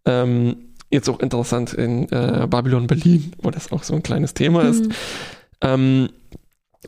Ähm, 0.06 0.63
jetzt 0.94 1.10
auch 1.10 1.20
interessant 1.20 1.74
in 1.74 2.10
äh, 2.10 2.46
Babylon 2.48 2.86
Berlin, 2.86 3.32
wo 3.42 3.50
das 3.50 3.70
auch 3.72 3.82
so 3.82 3.94
ein 3.94 4.02
kleines 4.02 4.32
Thema 4.32 4.64
mhm. 4.64 4.70
ist. 4.70 4.88
Ähm, 5.60 6.08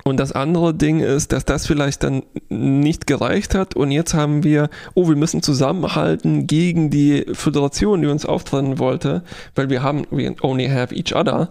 und 0.05 0.19
das 0.19 0.33
andere 0.33 0.75
Ding 0.75 1.01
ist, 1.01 1.33
dass 1.33 1.45
das 1.45 1.67
vielleicht 1.67 2.03
dann 2.03 2.23
nicht 2.49 3.07
gereicht 3.07 3.55
hat 3.55 3.75
und 3.75 3.91
jetzt 3.91 4.15
haben 4.15 4.45
wir, 4.45 4.69
oh, 4.95 5.09
wir 5.09 5.17
müssen 5.17 5.43
zusammenhalten 5.43 6.47
gegen 6.47 6.91
die 6.91 7.25
Föderation, 7.33 8.03
die 8.03 8.09
uns 8.09 8.27
auftrennen 8.27 8.79
wollte, 8.79 9.23
weil 9.55 9.71
wir 9.71 9.83
haben, 9.83 10.07
we 10.11 10.35
only 10.43 10.69
have 10.69 10.95
each 10.95 11.15
other, 11.15 11.51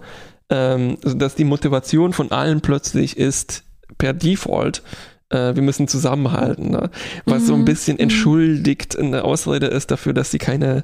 ähm, 0.49 0.97
dass 1.01 1.35
die 1.35 1.43
Motivation 1.43 2.13
von 2.13 2.31
allen 2.31 2.61
plötzlich 2.61 3.17
ist 3.17 3.63
per 3.97 4.13
Default, 4.13 4.83
äh, 5.29 5.55
wir 5.55 5.63
müssen 5.63 5.87
zusammenhalten, 5.87 6.69
ne? 6.69 6.91
was 7.25 7.43
mhm. 7.43 7.47
so 7.47 7.53
ein 7.55 7.59
mhm. 7.61 7.65
bisschen 7.65 7.95
mhm. 7.95 8.03
entschuldigt 8.03 8.97
eine 8.97 9.23
Ausrede 9.23 9.67
ist 9.67 9.89
dafür, 9.89 10.13
dass 10.13 10.29
sie 10.29 10.37
keine 10.37 10.83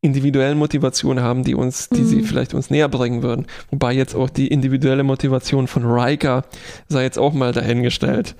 individuellen 0.00 0.58
Motivationen 0.58 1.22
haben, 1.22 1.44
die 1.44 1.54
uns, 1.54 1.88
die 1.88 2.02
mhm. 2.02 2.06
sie 2.06 2.22
vielleicht 2.22 2.54
uns 2.54 2.70
näher 2.70 2.88
bringen 2.88 3.22
würden. 3.22 3.46
Wobei 3.70 3.92
jetzt 3.92 4.14
auch 4.14 4.30
die 4.30 4.48
individuelle 4.48 5.02
Motivation 5.02 5.66
von 5.66 5.84
Riker 5.84 6.44
sei 6.88 7.02
jetzt 7.02 7.18
auch 7.18 7.32
mal 7.32 7.52
dahingestellt. 7.52 8.36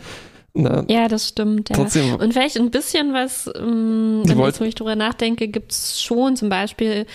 Na, 0.54 0.84
ja, 0.88 1.08
das 1.08 1.28
stimmt. 1.28 1.68
Ja. 1.68 1.76
Trotzdem, 1.76 2.14
Und 2.14 2.32
vielleicht 2.32 2.56
ein 2.56 2.70
bisschen 2.70 3.12
was, 3.12 3.50
ähm, 3.56 4.22
wenn 4.24 4.40
ich, 4.40 4.60
ich 4.60 4.74
drüber 4.74 4.96
nachdenke, 4.96 5.48
gibt 5.48 5.72
es 5.72 6.00
schon 6.00 6.36
zum 6.36 6.48
Beispiel 6.48 7.06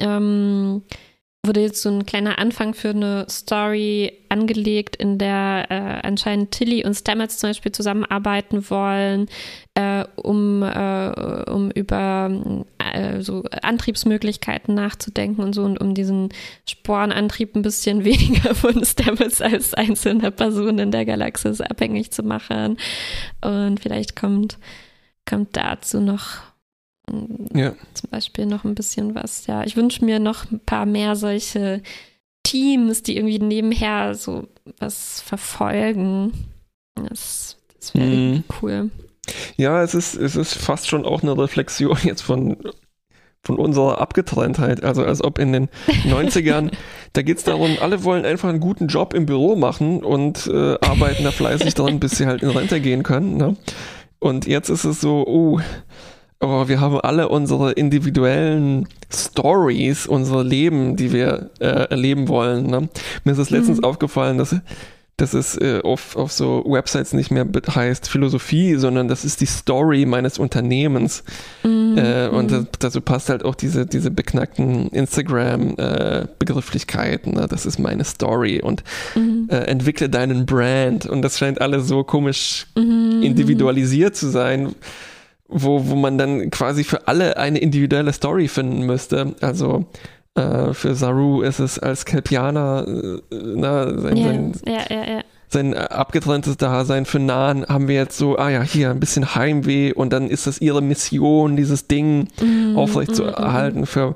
ähm, 0.00 0.82
wurde 1.44 1.60
jetzt 1.60 1.80
so 1.80 1.88
ein 1.88 2.04
kleiner 2.04 2.38
Anfang 2.38 2.74
für 2.74 2.90
eine 2.90 3.26
Story 3.30 4.12
angelegt, 4.28 4.96
in 4.96 5.16
der 5.18 5.66
äh, 5.70 6.06
anscheinend 6.06 6.50
Tilly 6.50 6.84
und 6.84 6.94
Stamets 6.94 7.38
zum 7.38 7.50
Beispiel 7.50 7.72
zusammenarbeiten 7.72 8.68
wollen, 8.68 9.26
äh, 9.80 10.04
um, 10.16 10.62
äh, 10.62 11.50
um 11.50 11.70
über 11.70 12.30
äh, 12.78 13.20
so 13.20 13.44
Antriebsmöglichkeiten 13.62 14.74
nachzudenken 14.74 15.42
und 15.42 15.54
so 15.54 15.62
und 15.62 15.80
um 15.80 15.94
diesen 15.94 16.30
Sporenantrieb 16.68 17.54
ein 17.56 17.62
bisschen 17.62 18.04
weniger 18.04 18.54
von 18.54 18.84
Stamets 18.84 19.40
als 19.40 19.74
einzelner 19.74 20.30
Person 20.30 20.78
in 20.78 20.90
der 20.90 21.04
Galaxis 21.04 21.60
abhängig 21.60 22.10
zu 22.10 22.22
machen. 22.22 22.76
Und 23.40 23.80
vielleicht 23.80 24.16
kommt, 24.16 24.58
kommt 25.24 25.56
dazu 25.56 26.00
noch 26.00 26.50
ja. 27.54 27.74
Zum 27.94 28.10
Beispiel 28.10 28.46
noch 28.46 28.64
ein 28.64 28.76
bisschen 28.76 29.16
was. 29.16 29.46
Ja, 29.46 29.64
ich 29.64 29.76
wünsche 29.76 30.04
mir 30.04 30.20
noch 30.20 30.50
ein 30.50 30.60
paar 30.60 30.86
mehr 30.86 31.16
solche 31.16 31.82
Teams, 32.44 33.02
die 33.02 33.16
irgendwie 33.16 33.38
nebenher 33.38 34.14
so 34.14 34.48
was 34.78 35.20
verfolgen. 35.20 36.32
Das, 36.94 37.56
das 37.78 37.94
wäre 37.94 38.06
mhm. 38.06 38.44
cool. 38.62 38.90
Ja, 39.56 39.82
es 39.82 39.94
ist, 39.94 40.14
es 40.14 40.36
ist 40.36 40.54
fast 40.54 40.88
schon 40.88 41.04
auch 41.04 41.22
eine 41.22 41.36
Reflexion 41.36 41.96
jetzt 42.04 42.22
von, 42.22 42.56
von 43.42 43.56
unserer 43.56 44.00
Abgetrenntheit. 44.00 44.84
Also 44.84 45.04
als 45.04 45.22
ob 45.22 45.38
in 45.38 45.52
den 45.52 45.68
90ern, 46.08 46.70
da 47.12 47.22
geht 47.22 47.38
es 47.38 47.44
darum, 47.44 47.76
alle 47.80 48.04
wollen 48.04 48.24
einfach 48.24 48.48
einen 48.48 48.60
guten 48.60 48.86
Job 48.86 49.14
im 49.14 49.26
Büro 49.26 49.56
machen 49.56 50.02
und 50.02 50.46
äh, 50.46 50.78
arbeiten 50.80 51.24
da 51.24 51.30
fleißig 51.30 51.74
dran, 51.74 52.00
bis 52.00 52.12
sie 52.12 52.26
halt 52.26 52.42
in 52.42 52.50
Rente 52.50 52.80
gehen 52.80 53.02
können. 53.02 53.36
Ne? 53.36 53.56
Und 54.18 54.46
jetzt 54.46 54.68
ist 54.68 54.84
es 54.84 55.00
so, 55.00 55.26
oh, 55.26 55.60
aber 56.40 56.68
wir 56.68 56.80
haben 56.80 56.98
alle 57.00 57.28
unsere 57.28 57.72
individuellen 57.72 58.88
Stories, 59.12 60.06
unsere 60.06 60.42
Leben, 60.42 60.96
die 60.96 61.12
wir 61.12 61.50
äh, 61.60 61.90
erleben 61.90 62.28
wollen. 62.28 62.66
Ne? 62.66 62.88
Mir 63.24 63.32
ist 63.32 63.38
es 63.38 63.50
letztens 63.50 63.78
mhm. 63.78 63.84
aufgefallen, 63.84 64.38
dass 64.38 64.56
dass 65.20 65.34
es 65.34 65.56
äh, 65.56 65.80
auf, 65.82 66.16
auf 66.16 66.32
so 66.32 66.64
Websites 66.66 67.12
nicht 67.12 67.30
mehr 67.30 67.46
heißt 67.74 68.08
Philosophie, 68.08 68.74
sondern 68.76 69.06
das 69.08 69.24
ist 69.24 69.40
die 69.40 69.46
Story 69.46 70.04
meines 70.06 70.38
Unternehmens. 70.38 71.22
Mm, 71.62 71.96
äh, 71.98 72.26
und 72.28 72.50
mm. 72.50 72.66
dazu 72.78 73.00
passt 73.00 73.28
halt 73.28 73.44
auch 73.44 73.54
diese, 73.54 73.86
diese 73.86 74.10
beknackten 74.10 74.88
Instagram-Begrifflichkeiten. 74.88 77.34
Äh, 77.34 77.40
ne? 77.40 77.46
Das 77.48 77.64
ist 77.66 77.78
meine 77.78 78.04
Story 78.04 78.60
und 78.62 78.82
mm. 79.14 79.50
entwickle 79.50 80.08
deinen 80.08 80.46
Brand. 80.46 81.06
Und 81.06 81.22
das 81.22 81.38
scheint 81.38 81.60
alles 81.60 81.86
so 81.86 82.02
komisch 82.02 82.66
mm-hmm. 82.76 83.22
individualisiert 83.22 84.16
zu 84.16 84.28
sein 84.28 84.74
wo, 85.52 85.88
wo 85.88 85.96
man 85.96 86.16
dann 86.16 86.48
quasi 86.50 86.84
für 86.84 87.08
alle 87.08 87.36
eine 87.36 87.58
individuelle 87.58 88.12
Story 88.12 88.46
finden 88.46 88.86
müsste. 88.86 89.34
Also 89.40 89.86
äh, 90.34 90.72
für 90.72 90.94
Saru 90.94 91.42
ist 91.42 91.58
es 91.58 91.78
als 91.78 92.04
Kelpianer 92.04 92.86
äh, 92.86 93.20
na, 93.30 93.98
sein, 93.98 94.16
ja, 94.16 94.24
sein, 94.24 94.52
ja, 94.66 94.84
ja, 94.88 95.22
sein 95.48 95.74
abgetrenntes 95.74 96.56
Dasein 96.56 97.06
für 97.06 97.18
Nahen 97.18 97.66
haben 97.66 97.88
wir 97.88 97.96
jetzt 97.96 98.16
so, 98.16 98.38
ah 98.38 98.50
ja, 98.50 98.62
hier 98.62 98.90
ein 98.90 99.00
bisschen 99.00 99.34
Heimweh 99.34 99.92
und 99.92 100.12
dann 100.12 100.28
ist 100.28 100.46
das 100.46 100.60
ihre 100.60 100.80
Mission, 100.80 101.56
dieses 101.56 101.88
Ding 101.88 102.28
mm, 102.40 102.76
aufrecht 102.76 103.10
mm, 103.10 103.14
zu 103.14 103.24
erhalten. 103.24 103.80
Mm. 103.80 103.86
Für 103.86 104.14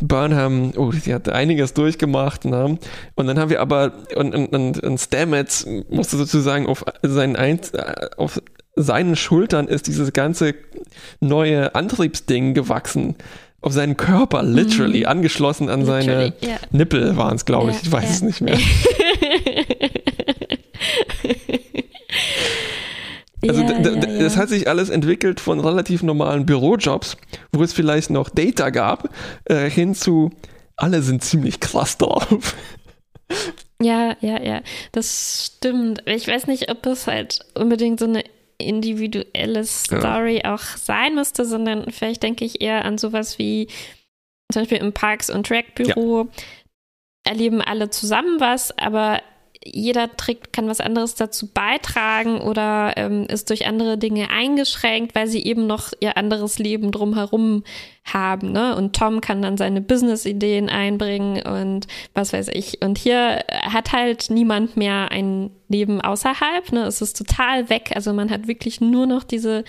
Burnham, 0.00 0.72
oh, 0.76 0.92
sie 0.92 1.12
hat 1.12 1.28
einiges 1.28 1.74
durchgemacht, 1.74 2.44
ne? 2.44 2.78
Und 3.16 3.26
dann 3.26 3.40
haben 3.40 3.50
wir 3.50 3.60
aber, 3.60 3.92
und, 4.14 4.32
und, 4.32 4.80
und, 4.80 4.98
Stamets 5.00 5.66
musste 5.90 6.16
sozusagen 6.16 6.68
auf 6.68 6.84
seinen, 7.02 7.34
Ein 7.34 7.58
auf 8.16 8.40
seinen 8.76 9.16
Schultern 9.16 9.66
ist 9.66 9.88
dieses 9.88 10.12
ganze 10.12 10.54
neue 11.18 11.74
Antriebsding 11.74 12.54
gewachsen 12.54 13.16
auf 13.60 13.72
seinen 13.72 13.96
Körper, 13.96 14.42
literally, 14.42 15.00
mhm. 15.00 15.06
angeschlossen 15.06 15.68
an 15.68 15.80
literally, 15.80 16.04
seine 16.04 16.32
yeah. 16.42 16.58
Nippel 16.70 17.16
waren 17.16 17.34
es, 17.36 17.44
glaube 17.44 17.72
ich. 17.72 17.82
ich 17.82 17.90
weiß 17.90 18.04
yeah. 18.04 18.12
es 18.12 18.22
nicht 18.22 18.40
mehr. 18.40 18.58
also 23.42 23.62
ja, 23.62 23.80
ja, 23.80 24.18
das 24.20 24.36
hat 24.36 24.48
sich 24.48 24.68
alles 24.68 24.90
entwickelt 24.90 25.40
von 25.40 25.58
relativ 25.60 26.02
normalen 26.02 26.46
Bürojobs, 26.46 27.16
wo 27.52 27.62
es 27.62 27.72
vielleicht 27.72 28.10
noch 28.10 28.28
Data 28.28 28.70
gab, 28.70 29.10
äh, 29.44 29.68
hin 29.68 29.94
zu 29.94 30.30
alle 30.76 31.02
sind 31.02 31.24
ziemlich 31.24 31.58
krass 31.58 31.98
drauf. 31.98 32.54
Ja, 33.82 34.16
ja, 34.20 34.42
ja, 34.42 34.62
das 34.92 35.52
stimmt. 35.56 36.02
Ich 36.06 36.26
weiß 36.26 36.46
nicht, 36.46 36.70
ob 36.70 36.86
es 36.86 37.06
halt 37.06 37.40
unbedingt 37.54 38.00
so 38.00 38.06
eine 38.06 38.24
individuelle 38.58 39.64
Story 39.64 40.40
ja. 40.44 40.54
auch 40.54 40.60
sein 40.60 41.14
müsste, 41.14 41.44
sondern 41.44 41.90
vielleicht 41.90 42.22
denke 42.22 42.44
ich 42.44 42.60
eher 42.60 42.84
an 42.84 42.98
sowas 42.98 43.38
wie 43.38 43.68
zum 44.52 44.62
Beispiel 44.62 44.78
im 44.78 44.92
Parks- 44.92 45.30
und 45.30 45.46
Track-Büro 45.46 46.24
ja. 46.24 46.28
erleben 47.24 47.60
alle 47.60 47.90
zusammen 47.90 48.40
was, 48.40 48.76
aber 48.76 49.20
jeder 49.64 50.16
trägt, 50.16 50.52
kann 50.52 50.68
was 50.68 50.80
anderes 50.80 51.14
dazu 51.14 51.48
beitragen 51.48 52.40
oder 52.40 52.94
ähm, 52.96 53.26
ist 53.28 53.50
durch 53.50 53.66
andere 53.66 53.98
Dinge 53.98 54.30
eingeschränkt, 54.30 55.14
weil 55.14 55.26
sie 55.26 55.44
eben 55.44 55.66
noch 55.66 55.92
ihr 56.00 56.16
anderes 56.16 56.58
Leben 56.58 56.92
drumherum 56.92 57.64
haben. 58.04 58.52
Ne? 58.52 58.76
Und 58.76 58.94
Tom 58.96 59.20
kann 59.20 59.42
dann 59.42 59.56
seine 59.56 59.80
Business-Ideen 59.80 60.68
einbringen 60.68 61.42
und 61.42 61.86
was 62.14 62.32
weiß 62.32 62.48
ich. 62.52 62.82
Und 62.82 62.98
hier 62.98 63.44
hat 63.50 63.92
halt 63.92 64.30
niemand 64.30 64.76
mehr 64.76 65.10
ein 65.10 65.50
Leben 65.68 66.00
außerhalb. 66.00 66.72
Ne? 66.72 66.84
Es 66.84 67.02
ist 67.02 67.16
total 67.16 67.68
weg. 67.68 67.90
Also 67.94 68.12
man 68.12 68.30
hat 68.30 68.48
wirklich 68.48 68.80
nur 68.80 69.06
noch 69.06 69.24
diese 69.24 69.64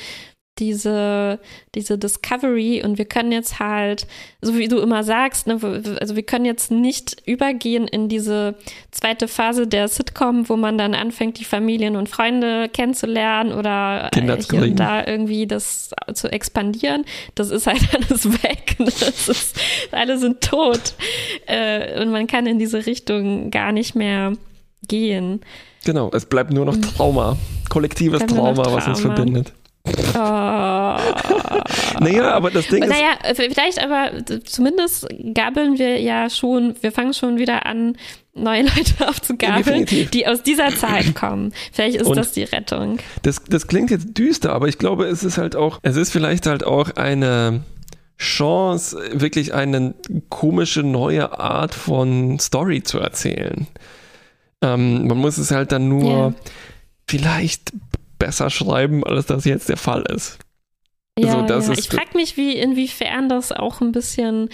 diese, 0.59 1.39
diese 1.75 1.97
Discovery 1.97 2.83
und 2.83 2.97
wir 2.97 3.05
können 3.05 3.31
jetzt 3.31 3.59
halt, 3.59 4.07
so 4.41 4.57
wie 4.57 4.67
du 4.67 4.79
immer 4.79 5.03
sagst, 5.03 5.47
ne, 5.47 5.59
also 5.99 6.15
wir 6.15 6.23
können 6.23 6.45
jetzt 6.45 6.71
nicht 6.71 7.21
übergehen 7.25 7.87
in 7.87 8.09
diese 8.09 8.55
zweite 8.91 9.27
Phase 9.27 9.67
der 9.67 9.87
Sitcom, 9.87 10.49
wo 10.49 10.57
man 10.57 10.77
dann 10.77 10.93
anfängt, 10.93 11.39
die 11.39 11.45
Familien 11.45 11.95
und 11.95 12.09
Freunde 12.09 12.69
kennenzulernen 12.69 13.53
oder 13.53 14.09
hier 14.13 14.61
und 14.63 14.79
da 14.79 15.05
irgendwie 15.05 15.47
das 15.47 15.91
zu 16.13 16.31
expandieren. 16.31 17.05
Das 17.35 17.49
ist 17.49 17.67
halt 17.67 17.81
alles 17.95 18.25
weg. 18.43 18.75
Ne? 18.79 18.87
Ist, 18.87 19.59
alle 19.91 20.17
sind 20.17 20.41
tot. 20.41 20.93
Äh, 21.45 22.01
und 22.01 22.11
man 22.11 22.27
kann 22.27 22.45
in 22.45 22.59
diese 22.59 22.85
Richtung 22.85 23.51
gar 23.51 23.71
nicht 23.71 23.95
mehr 23.95 24.33
gehen. 24.87 25.41
Genau, 25.85 26.09
es 26.13 26.25
bleibt 26.25 26.51
nur 26.51 26.65
noch 26.65 26.75
mhm. 26.75 26.81
Trauma. 26.81 27.37
Kollektives 27.69 28.25
Trauma, 28.25 28.53
Trauma, 28.53 28.75
was 28.75 28.87
uns 28.87 29.01
verbindet. 29.01 29.53
Oh. 30.13 30.97
naja, 31.99 32.31
aber 32.31 32.51
das 32.51 32.67
Ding 32.67 32.87
naja, 32.87 33.13
ist. 33.23 33.39
Naja, 33.39 33.49
vielleicht 33.51 33.83
aber 33.83 34.11
zumindest 34.45 35.07
gabeln 35.33 35.77
wir 35.77 35.99
ja 35.99 36.29
schon, 36.29 36.75
wir 36.81 36.91
fangen 36.91 37.13
schon 37.13 37.37
wieder 37.37 37.65
an, 37.65 37.95
neue 38.33 38.63
Leute 38.75 39.07
aufzugabeln, 39.07 39.85
ja, 39.89 40.05
die 40.05 40.27
aus 40.27 40.43
dieser 40.43 40.75
Zeit 40.75 41.15
kommen. 41.19 41.53
Vielleicht 41.71 41.97
ist 41.97 42.07
Und 42.07 42.17
das 42.17 42.31
die 42.31 42.43
Rettung. 42.43 42.99
Das, 43.21 43.43
das 43.47 43.67
klingt 43.67 43.91
jetzt 43.91 44.17
düster, 44.17 44.53
aber 44.53 44.67
ich 44.67 44.77
glaube, 44.77 45.05
es 45.05 45.23
ist 45.23 45.37
halt 45.37 45.55
auch, 45.55 45.79
es 45.81 45.95
ist 45.95 46.11
vielleicht 46.11 46.45
halt 46.45 46.63
auch 46.63 46.91
eine 46.91 47.63
Chance, 48.17 48.99
wirklich 49.13 49.53
eine 49.53 49.93
komische 50.29 50.83
neue 50.83 51.39
Art 51.39 51.73
von 51.73 52.37
Story 52.39 52.83
zu 52.83 52.99
erzählen. 52.99 53.67
Ähm, 54.61 55.07
man 55.07 55.17
muss 55.17 55.37
es 55.37 55.51
halt 55.51 55.71
dann 55.71 55.87
nur 55.87 56.03
yeah. 56.03 56.33
vielleicht 57.07 57.71
besser 58.19 58.49
schreiben, 58.49 59.03
als 59.03 59.25
das 59.25 59.45
jetzt 59.45 59.69
der 59.69 59.77
Fall 59.77 60.03
ist. 60.13 60.37
Ja, 61.17 61.41
also, 61.41 61.73
ja. 61.73 61.79
ich 61.79 61.89
frage 61.89 62.15
mich, 62.15 62.37
wie 62.37 62.53
inwiefern 62.53 63.27
das 63.27 63.51
auch 63.51 63.81
ein 63.81 63.91
bisschen 63.91 64.49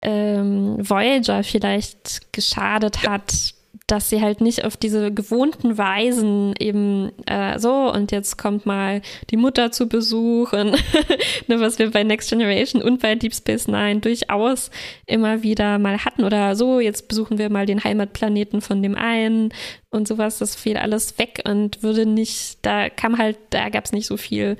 ähm, 0.00 0.76
Voyager 0.78 1.44
vielleicht 1.44 2.32
geschadet 2.32 3.06
hat, 3.06 3.54
dass 3.92 4.08
sie 4.08 4.22
halt 4.22 4.40
nicht 4.40 4.64
auf 4.64 4.78
diese 4.78 5.12
gewohnten 5.12 5.76
Weisen 5.76 6.54
eben 6.58 7.12
äh, 7.26 7.58
so 7.58 7.92
und 7.92 8.10
jetzt 8.10 8.38
kommt 8.38 8.64
mal 8.64 9.02
die 9.28 9.36
Mutter 9.36 9.70
zu 9.70 9.86
Besuch 9.86 10.54
und 10.54 10.70
ne, 11.46 11.60
was 11.60 11.78
wir 11.78 11.90
bei 11.90 12.02
Next 12.02 12.30
Generation 12.30 12.80
und 12.80 13.02
bei 13.02 13.16
Deep 13.16 13.34
Space 13.34 13.68
Nine 13.68 14.00
durchaus 14.00 14.70
immer 15.04 15.42
wieder 15.42 15.78
mal 15.78 16.06
hatten 16.06 16.24
oder 16.24 16.56
so, 16.56 16.80
jetzt 16.80 17.06
besuchen 17.06 17.36
wir 17.36 17.50
mal 17.50 17.66
den 17.66 17.84
Heimatplaneten 17.84 18.62
von 18.62 18.82
dem 18.82 18.94
einen 18.94 19.52
und 19.90 20.08
sowas, 20.08 20.38
das 20.38 20.56
fiel 20.56 20.78
alles 20.78 21.18
weg 21.18 21.42
und 21.46 21.82
würde 21.82 22.06
nicht, 22.06 22.60
da 22.62 22.88
kam 22.88 23.18
halt, 23.18 23.36
da 23.50 23.68
gab 23.68 23.84
es 23.84 23.92
nicht 23.92 24.06
so 24.06 24.16
viel 24.16 24.56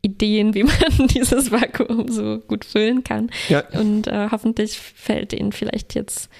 Ideen, 0.00 0.54
wie 0.54 0.62
man 0.64 1.06
dieses 1.08 1.52
Vakuum 1.52 2.08
so 2.08 2.38
gut 2.38 2.64
füllen 2.64 3.04
kann. 3.04 3.30
Ja. 3.50 3.62
Und 3.74 4.06
äh, 4.06 4.28
hoffentlich 4.30 4.78
fällt 4.78 5.34
ihnen 5.34 5.52
vielleicht 5.52 5.94
jetzt 5.94 6.30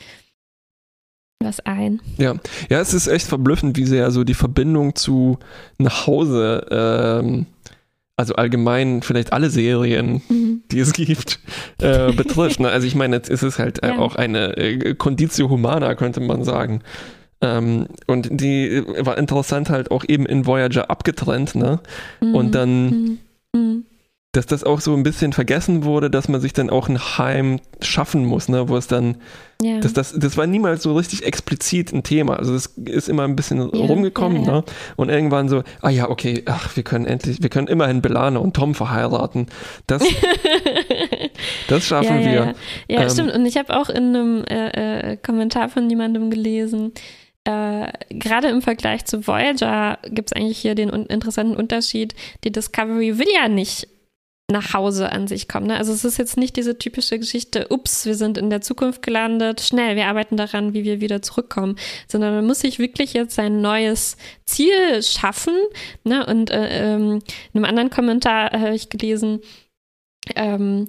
was 1.43 1.61
ein. 1.61 2.01
Ja, 2.19 2.35
ja, 2.69 2.81
es 2.81 2.93
ist 2.93 3.07
echt 3.07 3.27
verblüffend, 3.27 3.77
wie 3.77 3.87
sehr 3.87 4.11
so 4.11 4.25
die 4.25 4.35
Verbindung 4.35 4.95
zu 4.95 5.39
nach 5.79 6.07
Hause, 6.07 6.67
ähm, 6.71 7.47
also 8.17 8.35
allgemein 8.35 9.01
vielleicht 9.03 9.33
alle 9.33 9.49
Serien, 9.49 10.21
mhm. 10.29 10.63
die 10.71 10.81
es 10.81 10.93
gibt, 10.93 11.41
äh, 11.81 12.13
betrifft. 12.17 12.61
Ne? 12.61 12.69
Also 12.69 12.87
ich 12.87 12.95
meine, 12.95 13.17
jetzt 13.17 13.31
ist 13.31 13.43
es 13.43 13.59
halt 13.59 13.81
ja. 13.83 13.99
auch 13.99 14.17
eine 14.17 14.57
äh, 14.59 14.95
Conditio 14.95 15.49
Humana, 15.49 15.95
könnte 15.95 16.21
man 16.21 16.45
sagen. 16.45 16.83
Ähm, 17.41 17.87
und 18.07 18.29
die 18.31 18.85
war 18.99 19.17
interessant 19.17 19.71
halt 19.71 19.91
auch 19.91 20.05
eben 20.07 20.27
in 20.27 20.45
Voyager 20.45 20.91
abgetrennt, 20.91 21.55
ne? 21.55 21.81
Mhm. 22.21 22.35
Und 22.35 22.55
dann 22.55 22.85
mhm. 22.85 23.19
mhm 23.55 23.85
dass 24.33 24.47
das 24.47 24.63
auch 24.63 24.81
so 24.81 24.95
ein 24.95 25.03
bisschen 25.03 25.33
vergessen 25.33 25.85
wurde, 25.85 26.11
dass 26.11 26.29
man 26.29 26.41
sich 26.41 26.53
dann 26.53 26.71
auch 26.71 26.89
ein 26.89 27.01
Heim 27.01 27.61
schaffen 27.83 28.25
muss, 28.25 28.49
ne, 28.49 28.69
wo 28.69 28.77
es 28.77 28.87
dann, 28.87 29.17
ja. 29.63 29.81
dass 29.81 29.93
das, 29.93 30.15
das 30.17 30.37
war 30.37 30.47
niemals 30.47 30.83
so 30.83 30.95
richtig 30.95 31.25
explizit 31.25 31.93
ein 31.93 32.03
Thema. 32.03 32.37
Also 32.37 32.53
das 32.53 32.67
ist 32.67 33.09
immer 33.09 33.25
ein 33.25 33.37
bisschen 33.37 33.59
ja, 33.59 33.87
rumgekommen, 33.87 34.45
ja, 34.45 34.53
ne? 34.53 34.65
Und 34.97 35.09
irgendwann 35.09 35.49
so, 35.49 35.63
ah 35.83 35.91
ja, 35.91 36.09
okay, 36.09 36.43
ach, 36.47 36.77
wir 36.77 36.83
können 36.83 37.07
endlich, 37.07 37.43
wir 37.43 37.51
können 37.51 37.69
immerhin 37.69 38.03
Belane 38.03 38.41
und 38.41 38.55
Tom 38.55 38.75
verheiraten. 38.75 39.47
Das, 39.87 40.03
das 41.69 41.85
schaffen 41.85 42.21
wir. 42.21 42.55
Ja, 42.89 43.03
ähm, 43.03 43.11
stimmt. 43.11 43.35
Und 43.35 43.47
ich 43.47 43.57
habe 43.57 43.77
auch 43.79 43.89
in 43.89 44.17
einem 44.17 44.45
äh, 44.45 45.13
äh, 45.13 45.17
Kommentar 45.17 45.69
von 45.69 45.89
jemandem 45.89 46.31
gelesen, 46.31 46.93
äh, 47.45 47.93
gerade 48.11 48.49
im 48.49 48.61
Vergleich 48.61 49.07
zu 49.07 49.27
Voyager 49.27 49.99
gibt 50.05 50.31
es 50.31 50.33
eigentlich 50.35 50.59
hier 50.59 50.75
den 50.75 50.93
un 50.93 51.07
interessanten 51.07 51.57
Unterschied, 51.57 52.15
die 52.45 52.53
Discovery 52.53 53.19
will 53.19 53.29
ja 53.35 53.49
nicht 53.49 53.89
nach 54.51 54.75
Hause 54.75 55.11
an 55.13 55.27
sich 55.27 55.49
kommen. 55.49 55.69
Ne? 55.69 55.77
Also 55.77 55.93
es 55.93 56.05
ist 56.05 56.19
jetzt 56.19 56.37
nicht 56.37 56.57
diese 56.57 56.79
typische 56.79 57.19
Geschichte, 57.19 57.67
ups, 57.71 58.07
wir 58.07 58.15
sind 58.15 58.39
in 58.39 58.51
der 58.51 58.61
Zukunft 58.61 59.03
gelandet, 59.03 59.61
schnell, 59.61 59.97
wir 59.97 60.07
arbeiten 60.07 60.37
daran, 60.37 60.75
wie 60.75 60.85
wir 60.85 61.01
wieder 61.01 61.23
zurückkommen, 61.23 61.77
sondern 62.09 62.35
man 62.35 62.47
muss 62.47 62.61
sich 62.61 62.79
wirklich 62.79 63.13
jetzt 63.13 63.39
ein 63.39 63.61
neues 63.61 64.17
Ziel 64.45 65.03
schaffen. 65.03 65.55
Ne? 66.05 66.27
Und 66.27 66.51
äh, 66.51 66.95
ähm, 66.95 67.21
in 67.53 67.59
einem 67.59 67.65
anderen 67.65 67.91
Kommentar 67.91 68.51
habe 68.53 68.75
ich 68.75 68.89
gelesen, 68.89 69.41
ähm, 70.35 70.89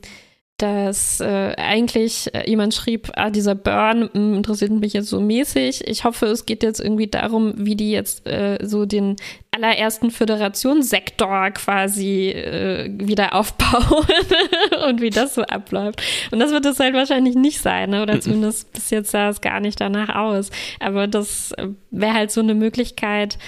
dass 0.61 1.19
äh, 1.19 1.55
eigentlich 1.57 2.33
äh, 2.35 2.47
jemand 2.47 2.75
schrieb, 2.75 3.09
ah, 3.15 3.31
dieser 3.31 3.55
Burn 3.55 4.01
mh, 4.01 4.09
hm, 4.13 4.33
interessiert 4.35 4.71
mich 4.71 4.93
jetzt 4.93 5.09
so 5.09 5.19
mäßig. 5.19 5.87
Ich 5.87 6.03
hoffe, 6.03 6.27
es 6.27 6.45
geht 6.45 6.61
jetzt 6.61 6.79
irgendwie 6.79 7.07
darum, 7.07 7.53
wie 7.57 7.75
die 7.75 7.91
jetzt 7.91 8.27
äh, 8.27 8.59
so 8.61 8.85
den 8.85 9.15
allerersten 9.49 10.11
Föderationssektor 10.11 11.51
quasi 11.51 12.29
äh, 12.29 12.91
wieder 12.93 13.33
aufbauen 13.33 14.05
und 14.87 15.01
wie 15.01 15.09
das 15.09 15.33
so 15.33 15.41
abläuft. 15.41 16.01
Und 16.31 16.39
das 16.39 16.51
wird 16.51 16.65
es 16.65 16.79
halt 16.79 16.93
wahrscheinlich 16.93 17.35
nicht 17.35 17.59
sein, 17.59 17.89
ne? 17.89 18.03
oder 18.03 18.21
zumindest 18.21 18.71
bis 18.71 18.91
jetzt 18.91 19.11
sah 19.11 19.29
es 19.29 19.41
gar 19.41 19.59
nicht 19.59 19.81
danach 19.81 20.15
aus. 20.15 20.51
Aber 20.79 21.07
das 21.07 21.53
äh, 21.53 21.69
wäre 21.89 22.13
halt 22.13 22.31
so 22.31 22.41
eine 22.41 22.53
Möglichkeit, 22.53 23.39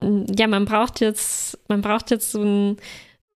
hm, 0.00 0.26
ja, 0.38 0.46
man 0.46 0.64
braucht 0.64 1.00
jetzt, 1.00 1.58
man 1.68 1.80
braucht 1.80 2.12
jetzt 2.12 2.30
so 2.30 2.42
ein 2.42 2.76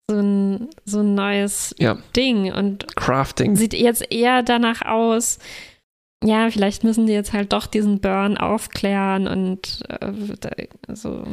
so 0.09 0.17
ein, 0.17 0.69
so 0.85 0.99
ein 0.99 1.15
neues 1.15 1.75
ja. 1.79 1.97
Ding 2.15 2.51
und 2.51 2.95
Crafting. 2.95 3.55
Sieht 3.55 3.73
jetzt 3.73 4.11
eher 4.11 4.43
danach 4.43 4.81
aus, 4.81 5.39
ja, 6.23 6.49
vielleicht 6.49 6.83
müssen 6.83 7.05
die 7.05 7.13
jetzt 7.13 7.33
halt 7.33 7.51
doch 7.53 7.67
diesen 7.67 7.99
Burn 7.99 8.37
aufklären 8.37 9.27
und 9.27 9.81
äh, 9.89 10.67
also 10.87 11.23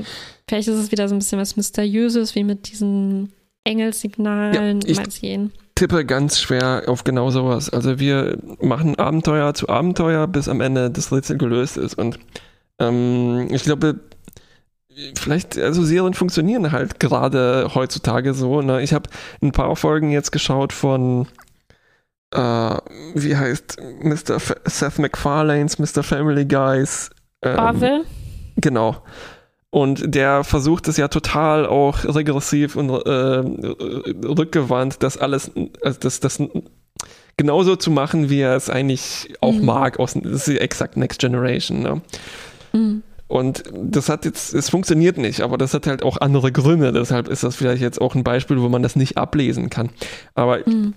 vielleicht 0.49 0.69
ist 0.69 0.77
es 0.77 0.91
wieder 0.91 1.09
so 1.09 1.15
ein 1.15 1.19
bisschen 1.19 1.39
was 1.39 1.57
Mysteriöses, 1.57 2.35
wie 2.35 2.45
mit 2.45 2.71
diesen 2.71 3.33
Engelsignalen. 3.65 4.81
Ja, 4.83 4.95
mal 4.97 5.11
sehen. 5.11 5.53
tippe 5.77 6.05
ganz 6.05 6.41
schwer 6.41 6.85
auf 6.87 7.05
genau 7.05 7.31
sowas. 7.31 7.71
Also 7.71 8.01
wir 8.01 8.39
machen 8.61 8.99
Abenteuer 8.99 9.55
zu 9.55 9.69
Abenteuer, 9.69 10.27
bis 10.27 10.49
am 10.49 10.61
Ende 10.61 10.91
das 10.91 11.13
Rätsel 11.13 11.39
gelöst 11.39 11.77
ist. 11.77 11.97
Und 11.97 12.19
ähm, 12.81 13.49
ich 13.51 13.63
glaube, 13.63 14.01
vielleicht, 15.19 15.59
also 15.59 15.85
Serien 15.85 16.15
funktionieren 16.15 16.73
halt 16.73 17.01
gerade 17.01 17.71
heutzutage 17.75 18.35
so. 18.35 18.61
Ne? 18.63 18.83
Ich 18.83 18.93
habe 18.93 19.09
ein 19.43 19.53
paar 19.53 19.75
Folgen 19.77 20.11
jetzt 20.11 20.33
geschaut 20.33 20.73
von, 20.73 21.27
äh, 22.33 22.39
wie 23.15 23.37
heißt 23.37 23.79
Mr. 24.03 24.37
F 24.37 24.55
Seth 24.65 24.99
MacFarlane's 24.99 25.79
Mr. 25.79 26.03
Family 26.03 26.45
Guys. 26.45 27.11
Ähm, 27.43 27.59
Orville? 27.59 28.05
Genau. 28.57 29.03
Und 29.71 30.15
der 30.15 30.43
versucht 30.43 30.89
es 30.89 30.97
ja 30.97 31.07
total 31.07 31.65
auch 31.65 32.05
regressiv 32.05 32.75
und 32.75 32.91
äh, 32.91 34.27
rückgewandt, 34.27 35.03
das 35.03 35.17
alles, 35.17 35.53
also 35.81 36.01
das, 36.01 36.19
das 36.19 36.43
genauso 37.37 37.77
zu 37.77 37.93
machen, 37.93 38.29
wie 38.29 38.41
er 38.41 38.57
es 38.57 38.69
eigentlich 38.69 39.33
auch 39.41 39.55
mhm. 39.55 39.65
mag. 39.65 40.01
Aus, 40.01 40.15
das 40.15 40.49
ist 40.49 40.59
exakt 40.59 40.97
Next 40.97 41.21
Generation. 41.21 41.83
Ne? 41.83 42.01
Mhm. 42.73 43.03
Und 43.31 43.63
das 43.73 44.09
hat 44.09 44.25
jetzt, 44.25 44.53
es 44.55 44.71
funktioniert 44.71 45.17
nicht, 45.17 45.43
aber 45.43 45.57
das 45.57 45.73
hat 45.73 45.87
halt 45.87 46.03
auch 46.03 46.17
andere 46.17 46.51
Gründe. 46.51 46.93
Deshalb 46.93 47.29
ist 47.29 47.45
das 47.45 47.55
vielleicht 47.55 47.81
jetzt 47.81 48.01
auch 48.01 48.17
ein 48.17 48.25
Beispiel, 48.25 48.61
wo 48.61 48.69
man 48.69 48.83
das 48.83 48.97
nicht 48.97 49.19
ablesen 49.19 49.71
kann. 49.71 49.91
Aber 50.35 50.59
mhm. 50.67 50.95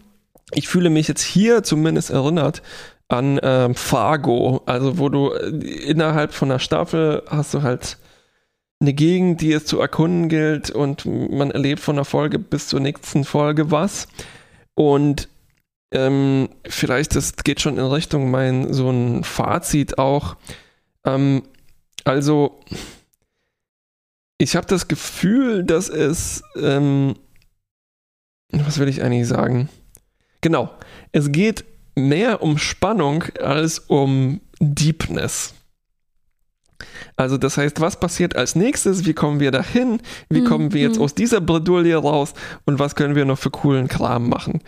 ich 0.51 0.67
fühle 0.67 0.89
mich 0.89 1.07
jetzt 1.07 1.21
hier 1.21 1.61
zumindest 1.61 2.09
erinnert 2.09 2.63
an 3.07 3.39
ähm, 3.43 3.75
Fargo, 3.75 4.63
also 4.65 4.97
wo 4.97 5.09
du 5.09 5.29
äh, 5.29 5.49
innerhalb 5.85 6.33
von 6.33 6.49
einer 6.49 6.57
Staffel 6.57 7.21
hast 7.27 7.53
du 7.53 7.61
halt 7.61 7.99
eine 8.81 8.93
Gegend, 8.93 9.41
die 9.41 9.53
es 9.53 9.67
zu 9.67 9.79
erkunden 9.79 10.27
gilt 10.27 10.71
und 10.71 11.05
man 11.05 11.51
erlebt 11.51 11.81
von 11.81 11.97
der 11.97 12.05
Folge 12.05 12.39
bis 12.39 12.67
zur 12.67 12.79
nächsten 12.79 13.25
Folge 13.25 13.69
was. 13.69 14.07
Und 14.73 15.29
ähm, 15.91 16.49
vielleicht, 16.67 17.15
das 17.15 17.35
geht 17.35 17.61
schon 17.61 17.77
in 17.77 17.85
Richtung 17.85 18.31
mein 18.31 18.73
so 18.73 18.89
ein 18.89 19.23
Fazit 19.23 19.99
auch. 19.99 20.35
Ähm, 21.05 21.43
also, 22.03 22.59
ich 24.37 24.55
habe 24.55 24.67
das 24.67 24.87
Gefühl, 24.87 25.63
dass 25.63 25.89
es, 25.89 26.43
ähm, 26.55 27.15
was 28.51 28.77
will 28.77 28.87
ich 28.87 29.01
eigentlich 29.01 29.27
sagen? 29.27 29.69
Genau, 30.41 30.69
es 31.11 31.31
geht 31.31 31.63
mehr 31.95 32.41
um 32.41 32.57
Spannung 32.57 33.23
als 33.39 33.79
um 33.79 34.41
Deepness. 34.59 35.53
Also 37.15 37.37
das 37.37 37.57
heißt, 37.57 37.79
was 37.79 37.99
passiert 37.99 38.35
als 38.35 38.55
nächstes? 38.55 39.05
Wie 39.05 39.13
kommen 39.13 39.39
wir 39.39 39.51
dahin? 39.51 40.01
Wie 40.29 40.41
mhm. 40.41 40.45
kommen 40.45 40.73
wir 40.73 40.81
jetzt 40.81 40.97
mhm. 40.97 41.03
aus 41.03 41.15
dieser 41.15 41.39
Bredouille 41.39 41.95
raus? 41.95 42.33
Und 42.65 42.79
was 42.79 42.95
können 42.95 43.15
wir 43.15 43.25
noch 43.25 43.37
für 43.37 43.51
coolen 43.51 43.87
Kram 43.87 44.27
machen? 44.27 44.61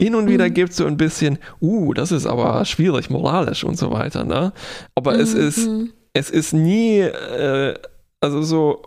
Hin 0.00 0.14
und 0.14 0.28
wieder 0.28 0.48
mhm. 0.48 0.54
gibt 0.54 0.70
es 0.70 0.76
so 0.76 0.86
ein 0.86 0.98
bisschen, 0.98 1.38
uh, 1.60 1.94
das 1.94 2.12
ist 2.12 2.26
aber 2.26 2.64
schwierig 2.66 3.10
moralisch 3.10 3.64
und 3.64 3.78
so 3.78 3.90
weiter, 3.90 4.24
ne? 4.24 4.52
Aber 4.94 5.14
mhm. 5.14 5.20
es 5.20 5.34
ist 5.34 5.66
mhm 5.66 5.92
es 6.16 6.30
ist 6.30 6.54
nie, 6.54 7.00
äh, 7.00 7.74
also 8.20 8.42
so 8.42 8.82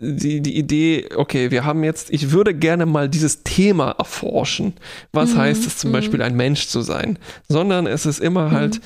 die, 0.00 0.40
die 0.40 0.56
Idee, 0.56 1.08
okay, 1.16 1.50
wir 1.50 1.64
haben 1.64 1.82
jetzt, 1.82 2.10
ich 2.10 2.30
würde 2.30 2.54
gerne 2.54 2.86
mal 2.86 3.08
dieses 3.08 3.42
Thema 3.42 3.90
erforschen. 3.98 4.74
Was 5.12 5.34
mhm. 5.34 5.38
heißt 5.38 5.66
es 5.66 5.76
zum 5.78 5.90
mhm. 5.90 5.94
Beispiel, 5.94 6.22
ein 6.22 6.36
Mensch 6.36 6.68
zu 6.68 6.82
sein? 6.82 7.18
Sondern 7.48 7.88
es 7.88 8.06
ist 8.06 8.20
immer 8.20 8.48
mhm. 8.48 8.52
halt, 8.52 8.80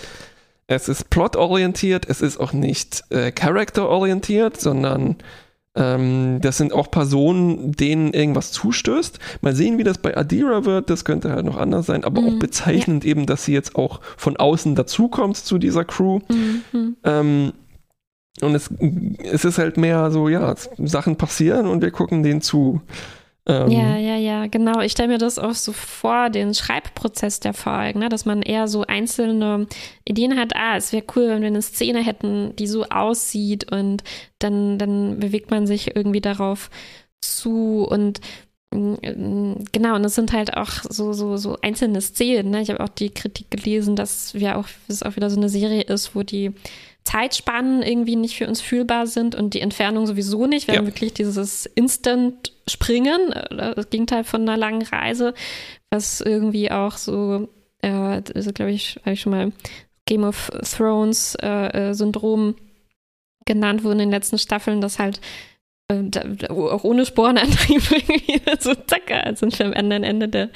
es 0.69 0.89
ist 0.89 1.11
plotorientiert, 1.11 2.09
es 2.09 2.23
ist 2.23 2.39
auch 2.39 2.55
nicht 2.55 3.05
äh, 3.11 3.31
characterorientiert, 3.31 4.59
sondern 4.59 5.17
ähm, 5.75 6.39
das 6.41 6.57
sind 6.57 6.73
auch 6.73 6.91
Personen, 6.91 7.73
denen 7.73 8.15
irgendwas 8.15 8.53
zustößt. 8.53 9.19
Mal 9.43 9.55
sehen, 9.55 9.77
wie 9.77 9.85
das 9.85 9.99
bei 9.99 10.17
Adira 10.17 10.65
wird. 10.65 10.89
Das 10.89 11.05
könnte 11.05 11.31
halt 11.31 11.45
noch 11.45 11.59
anders 11.59 11.87
sein, 11.87 12.05
aber 12.05 12.23
mhm. 12.23 12.29
auch 12.29 12.39
bezeichnend 12.39 13.05
ja. 13.05 13.11
eben, 13.11 13.27
dass 13.27 13.45
sie 13.45 13.53
jetzt 13.53 13.77
auch 13.77 14.01
von 14.17 14.39
außen 14.39 14.75
dazukommt 14.77 15.37
zu 15.37 15.59
dieser 15.59 15.85
Crew. 15.85 16.21
Mhm. 16.31 16.97
Ähm, 17.05 17.53
und 18.41 18.55
es, 18.55 18.71
es 19.23 19.45
ist 19.45 19.59
halt 19.59 19.77
mehr 19.77 20.11
so, 20.11 20.29
ja, 20.29 20.55
Sachen 20.79 21.17
passieren 21.17 21.67
und 21.67 21.83
wir 21.83 21.91
gucken 21.91 22.23
denen 22.23 22.41
zu. 22.41 22.81
Ähm, 23.45 23.71
ja, 23.71 23.97
ja, 23.97 24.17
ja, 24.17 24.47
genau. 24.47 24.81
Ich 24.81 24.93
stelle 24.93 25.09
mir 25.09 25.19
das 25.19 25.39
auch 25.39 25.55
so 25.55 25.73
vor, 25.73 26.31
den 26.31 26.55
Schreibprozess 26.55 27.41
der 27.41 27.55
Folgen, 27.55 27.99
ne? 27.99 28.09
dass 28.09 28.25
man 28.25 28.41
eher 28.41 28.69
so 28.69 28.83
einzelne 28.83 29.67
Ideen 30.05 30.39
hat. 30.39 30.55
Ah, 30.55 30.77
es 30.77 30.93
wäre 30.93 31.05
cool, 31.17 31.29
wenn 31.29 31.43
wir 31.43 31.49
eine 31.49 31.63
Szene 31.63 32.05
hätten, 32.05 32.55
die 32.57 32.69
so 32.69 32.85
aussieht 32.85 33.71
und 33.73 34.05
dann, 34.39 34.79
dann 34.79 35.19
bewegt 35.19 35.51
man 35.51 35.67
sich 35.67 35.95
irgendwie 35.97 36.21
darauf 36.21 36.71
zu 37.21 37.87
und 37.89 38.21
mm, 38.73 38.95
Genau, 39.73 39.97
und 39.97 40.05
es 40.05 40.15
sind 40.15 40.33
halt 40.33 40.57
auch 40.57 40.71
so, 40.89 41.13
so, 41.13 41.37
so 41.37 41.59
einzelne 41.63 42.01
Szenen. 42.01 42.51
Ne? 42.51 42.63
Ich 42.63 42.71
habe 42.71 42.81
auch 42.83 42.89
die 42.89 43.11
Kritik 43.11 43.51
gelesen, 43.51 43.97
dass 43.97 44.35
wir 44.35 44.57
auch, 44.57 44.69
dass 44.87 44.97
es 44.97 45.03
auch 45.03 45.17
wieder 45.17 45.31
so 45.31 45.37
eine 45.37 45.49
Serie 45.49 45.83
ist, 45.83 46.15
wo 46.15 46.23
die 46.23 46.53
Zeitspannen 47.05 47.83
irgendwie 47.83 48.17
nicht 48.17 48.37
für 48.37 48.47
uns 48.47 48.61
fühlbar 48.61 49.07
sind 49.07 49.35
und 49.35 49.55
die 49.55 49.61
Entfernung 49.61 50.07
sowieso 50.07 50.47
nicht. 50.47 50.67
Wir 50.69 50.75
ja. 50.75 50.81
haben 50.81 50.87
wirklich 50.87 51.13
dieses 51.15 51.67
Instant-Springen, 51.67 53.33
äh, 53.33 53.75
das 53.75 53.91
Gegenteil 53.91 54.25
von 54.25 54.43
einer 54.43 54.57
langen 54.57 54.83
Reise, 54.83 55.35
was 55.91 56.21
irgendwie 56.21 56.71
auch 56.71 56.97
so, 56.97 57.49
äh, 57.83 57.91
also 58.35 58.53
glaube 58.53 58.71
ich, 58.71 59.01
habe 59.05 59.15
ich 59.15 59.21
schon 59.21 59.33
mal 59.33 59.53
Game 60.07 60.25
of 60.25 60.51
Thrones 60.77 61.37
äh, 61.43 61.91
äh, 61.91 61.95
Syndrom 61.95 62.55
genannt 63.45 63.83
wurde 63.83 63.95
in 63.95 63.99
den 63.99 64.11
letzten 64.11 64.39
Staffeln, 64.39 64.81
dass 64.81 64.99
halt 64.99 65.21
auch 66.49 66.85
ohne 66.85 67.07
Sporenantrieb 67.07 67.83
irgendwie 67.91 68.41
so 68.61 68.75
zack, 68.75 69.13
sind 69.37 69.59
wir 69.59 69.67
am 69.67 69.73
anderen 69.73 70.05
Ende 70.05 70.29
der 70.29 70.51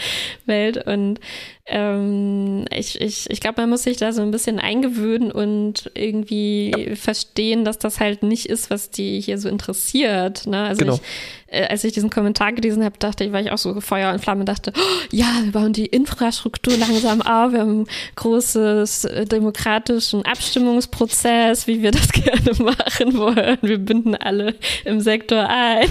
Welt. 0.47 0.87
Und 0.87 1.21
ähm, 1.67 2.65
ich, 2.73 3.01
ich, 3.01 3.29
ich 3.29 3.41
glaube, 3.41 3.61
man 3.63 3.71
muss 3.71 3.83
sich 3.83 3.97
da 3.97 4.13
so 4.13 4.23
ein 4.23 4.31
bisschen 4.31 4.59
eingewöhnen 4.61 5.33
und 5.33 5.91
irgendwie 5.95 6.73
ja. 6.77 6.95
verstehen, 6.95 7.65
dass 7.65 7.79
das 7.79 7.99
halt 7.99 8.23
nicht 8.23 8.47
ist, 8.47 8.71
was 8.71 8.91
die 8.91 9.21
hier 9.21 9.39
so 9.39 9.49
interessiert. 9.49 10.47
Ne? 10.47 10.63
Also 10.63 10.79
genau. 10.79 10.95
ich, 10.95 11.01
äh, 11.49 11.67
als 11.67 11.85
ich 11.85 11.93
diesen 11.93 12.11
Kommentar 12.11 12.53
gelesen 12.53 12.85
habe, 12.85 12.99
dachte 12.99 13.25
ich, 13.25 13.33
war 13.33 13.41
ich 13.41 13.51
auch 13.53 13.59
so 13.59 13.81
Feuer 13.81 14.13
und 14.13 14.21
Flamme, 14.21 14.45
dachte, 14.45 14.73
oh, 14.77 14.81
ja, 15.11 15.27
wir 15.43 15.53
bauen 15.53 15.73
die 15.73 15.87
Infrastruktur 15.87 16.77
langsam 16.77 17.23
auf, 17.23 17.53
wir 17.53 17.61
haben 17.61 17.71
einen 17.71 17.87
großes 18.17 19.05
äh, 19.05 19.25
demokratischen 19.27 20.25
Abstimmungsprozess, 20.25 21.67
wie 21.67 21.83
wir 21.83 21.93
das 21.93 22.09
gerne 22.13 22.53
machen 22.59 23.17
wollen. 23.17 23.59
Wir 23.63 23.79
binden 23.79 24.15
alle 24.17 24.55
im 24.85 25.01
Sektor 25.01 25.49
ein. 25.49 25.89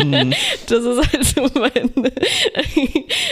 Mhm. 0.00 0.32
Das 0.68 0.84
ist 0.84 1.12
halt 1.12 1.24
so 1.24 1.48
meine, 1.58 1.90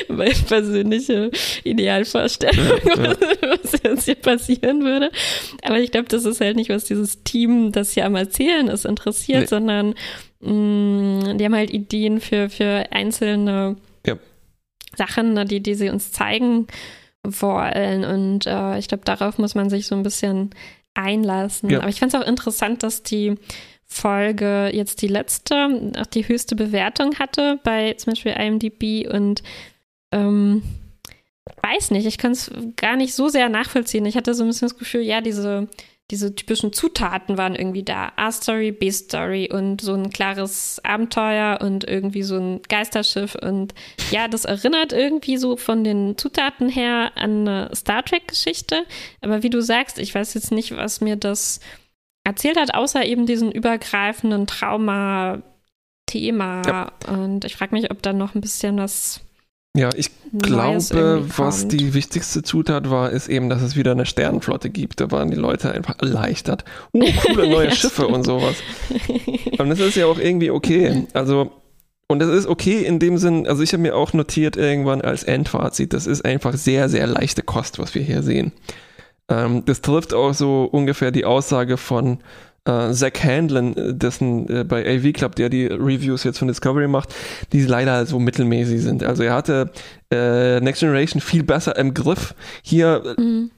meine 0.09 0.35
persönliche 0.35 1.31
Idealvorstellung, 1.65 2.79
ja, 2.85 3.03
ja. 3.03 3.17
was 3.41 3.81
jetzt 3.83 4.05
hier 4.05 4.15
passieren 4.17 4.85
würde. 4.85 5.11
Aber 5.63 5.79
ich 5.79 5.91
glaube, 5.93 6.09
das 6.09 6.25
ist 6.25 6.41
halt 6.41 6.57
nicht, 6.57 6.71
was 6.71 6.85
dieses 6.85 7.23
Team, 7.23 7.73
das 7.73 7.93
hier 7.93 8.07
am 8.07 8.17
Erzählen 8.17 8.69
ist, 8.69 8.85
interessiert, 8.85 9.43
nee. 9.43 9.47
sondern 9.47 9.95
mh, 10.43 10.53
mm, 10.53 11.39
die 11.39 11.45
haben 11.45 11.55
halt 11.55 11.71
Ideen 11.71 12.21
für, 12.21 12.51
für 12.51 12.87
einzelne 12.91 13.77
ja. 14.07 14.17
Sachen, 14.97 15.35
ne, 15.35 15.45
die, 15.45 15.61
die 15.61 15.75
sie 15.75 15.89
uns 15.89 16.13
zeigen 16.13 16.67
wollen. 17.25 18.05
Und 18.05 18.47
äh, 18.47 18.79
ich 18.79 18.89
glaube, 18.89 19.05
darauf 19.05 19.39
muss 19.39 19.55
man 19.55 19.71
sich 19.71 19.87
so 19.87 19.95
ein 19.95 20.03
bisschen 20.03 20.51
einlassen. 20.95 21.71
Ja. 21.71 21.81
Aber 21.81 21.89
ich 21.89 22.01
fand 22.01 22.13
es 22.13 22.21
auch 22.21 22.27
interessant, 22.27 22.83
dass 22.83 23.03
die 23.03 23.37
Folge 23.87 24.71
jetzt 24.73 25.03
die 25.03 25.09
letzte, 25.09 25.93
auch 25.99 26.07
die 26.07 26.27
höchste 26.27 26.57
Bewertung 26.57 27.19
hatte 27.19 27.61
bei 27.63 27.95
zum 27.95 28.13
Beispiel 28.13 28.33
IMDb 28.33 29.07
und 29.09 29.43
ähm, 30.13 30.63
weiß 31.63 31.91
nicht, 31.91 32.07
ich 32.07 32.19
kann 32.19 32.33
es 32.33 32.51
gar 32.77 32.97
nicht 32.97 33.15
so 33.15 33.29
sehr 33.29 33.49
nachvollziehen. 33.49 34.07
Ich 34.07 34.17
hatte 34.17 34.35
so 34.35 34.45
ein 34.45 34.49
bisschen 34.49 34.69
das 34.69 34.79
Gefühl, 34.79 35.03
ja, 35.03 35.21
diese 35.21 35.69
diese 36.13 36.35
typischen 36.35 36.73
Zutaten 36.75 37.37
waren 37.39 37.55
irgendwie 37.55 37.83
da. 37.83 38.13
A-Story, 38.17 38.71
B-Story 38.71 39.51
und 39.51 39.81
so 39.81 39.95
ein 39.95 40.11
klares 40.11 40.79
Abenteuer 40.85 41.59
und 41.63 41.89
irgendwie 41.89 42.23
so 42.23 42.37
ein 42.37 42.61
Geisterschiff. 42.69 43.35
Und 43.35 43.73
ja, 44.11 44.29
das 44.29 44.45
erinnert 44.45 44.93
irgendwie 44.93 45.39
so 45.39 45.57
von 45.57 45.83
den 45.85 46.19
Zutaten 46.19 46.69
her 46.69 47.13
an 47.15 47.49
eine 47.49 47.71
Star 47.75 48.05
Trek-Geschichte. 48.05 48.85
Aber 49.23 49.43
wie 49.43 49.49
du 49.49 49.63
sagst, 49.63 49.99
ich 49.99 50.15
weiß 50.15 50.35
jetzt 50.35 50.53
nicht, 50.53 50.77
was 50.77 51.01
mir 51.01 51.17
das 51.17 51.61
erzählt 52.25 52.61
hat, 52.61 52.75
außer 52.75 53.07
eben 53.07 53.25
diesen 53.25 53.51
übergreifenden 53.51 54.47
Trauma-Thema. 54.47 55.43
Ja. 56.67 56.93
Und 57.09 57.47
ich 57.47 57.57
frage 57.57 57.75
mich, 57.75 57.91
ob 57.91 58.03
da 58.03 58.13
noch 58.13 58.35
ein 58.35 58.43
bisschen 58.43 58.77
was 58.77 59.23
ja, 59.75 59.89
ich 59.97 60.11
glaube, 60.39 61.25
was 61.37 61.67
die 61.67 61.95
wichtigste 61.95 62.43
Zutat 62.43 62.91
war, 62.91 63.11
ist 63.11 63.29
eben, 63.29 63.49
dass 63.49 63.63
es 63.63 63.75
wieder 63.75 63.93
eine 63.93 64.05
Sternenflotte 64.05 64.69
gibt. 64.69 65.01
Da 65.01 65.11
waren 65.11 65.31
die 65.31 65.37
Leute 65.37 65.73
einfach 65.73 65.99
erleichtert. 65.99 66.65
Oh, 66.93 67.05
coole 67.25 67.49
neue 67.49 67.71
Schiffe 67.75 68.07
und 68.07 68.25
sowas. 68.25 68.57
Und 69.59 69.71
das 69.71 69.81
ist 69.81 69.95
ja 69.95 70.07
auch 70.07 70.19
irgendwie 70.19 70.51
okay. 70.51 71.07
Also, 71.13 71.53
und 72.09 72.19
das 72.19 72.31
ist 72.31 72.47
okay 72.47 72.83
in 72.83 72.99
dem 72.99 73.17
Sinn, 73.17 73.47
also 73.47 73.63
ich 73.63 73.73
habe 73.73 73.83
mir 73.83 73.97
auch 73.97 74.13
notiert 74.13 74.57
irgendwann 74.57 75.01
als 75.03 75.23
Endfazit, 75.23 75.93
das 75.93 76.07
ist 76.07 76.25
einfach 76.25 76.55
sehr, 76.55 76.89
sehr 76.89 77.07
leichte 77.07 77.43
Kost, 77.43 77.79
was 77.79 77.95
wir 77.95 78.03
hier 78.03 78.23
sehen. 78.23 78.53
Ähm, 79.29 79.65
das 79.65 79.81
trifft 79.81 80.13
auch 80.13 80.35
so 80.35 80.65
ungefähr 80.65 81.11
die 81.11 81.25
Aussage 81.25 81.77
von 81.77 82.19
äh, 82.65 82.93
Zach 82.93 83.13
Handlin, 83.23 83.77
äh, 83.77 83.95
dessen 83.95 84.49
äh, 84.49 84.65
bei 84.65 84.87
AV 84.87 85.13
Club, 85.13 85.35
der 85.37 85.49
die 85.49 85.67
Reviews 85.67 86.25
jetzt 86.25 86.39
von 86.39 86.49
Discovery 86.49 86.89
macht, 86.89 87.15
die 87.53 87.63
leider 87.63 88.07
so 88.07 88.19
mittelmäßig 88.19 88.83
sind. 88.83 89.03
Also 89.03 89.23
er 89.23 89.35
hatte 89.35 89.71
äh, 90.13 90.61
Next 90.61 90.81
Generation 90.81 91.21
viel 91.21 91.43
besser 91.43 91.77
im 91.77 91.95
Griff. 91.95 92.35
Hier 92.63 93.15
äh, 93.17 93.21
mhm. 93.21 93.51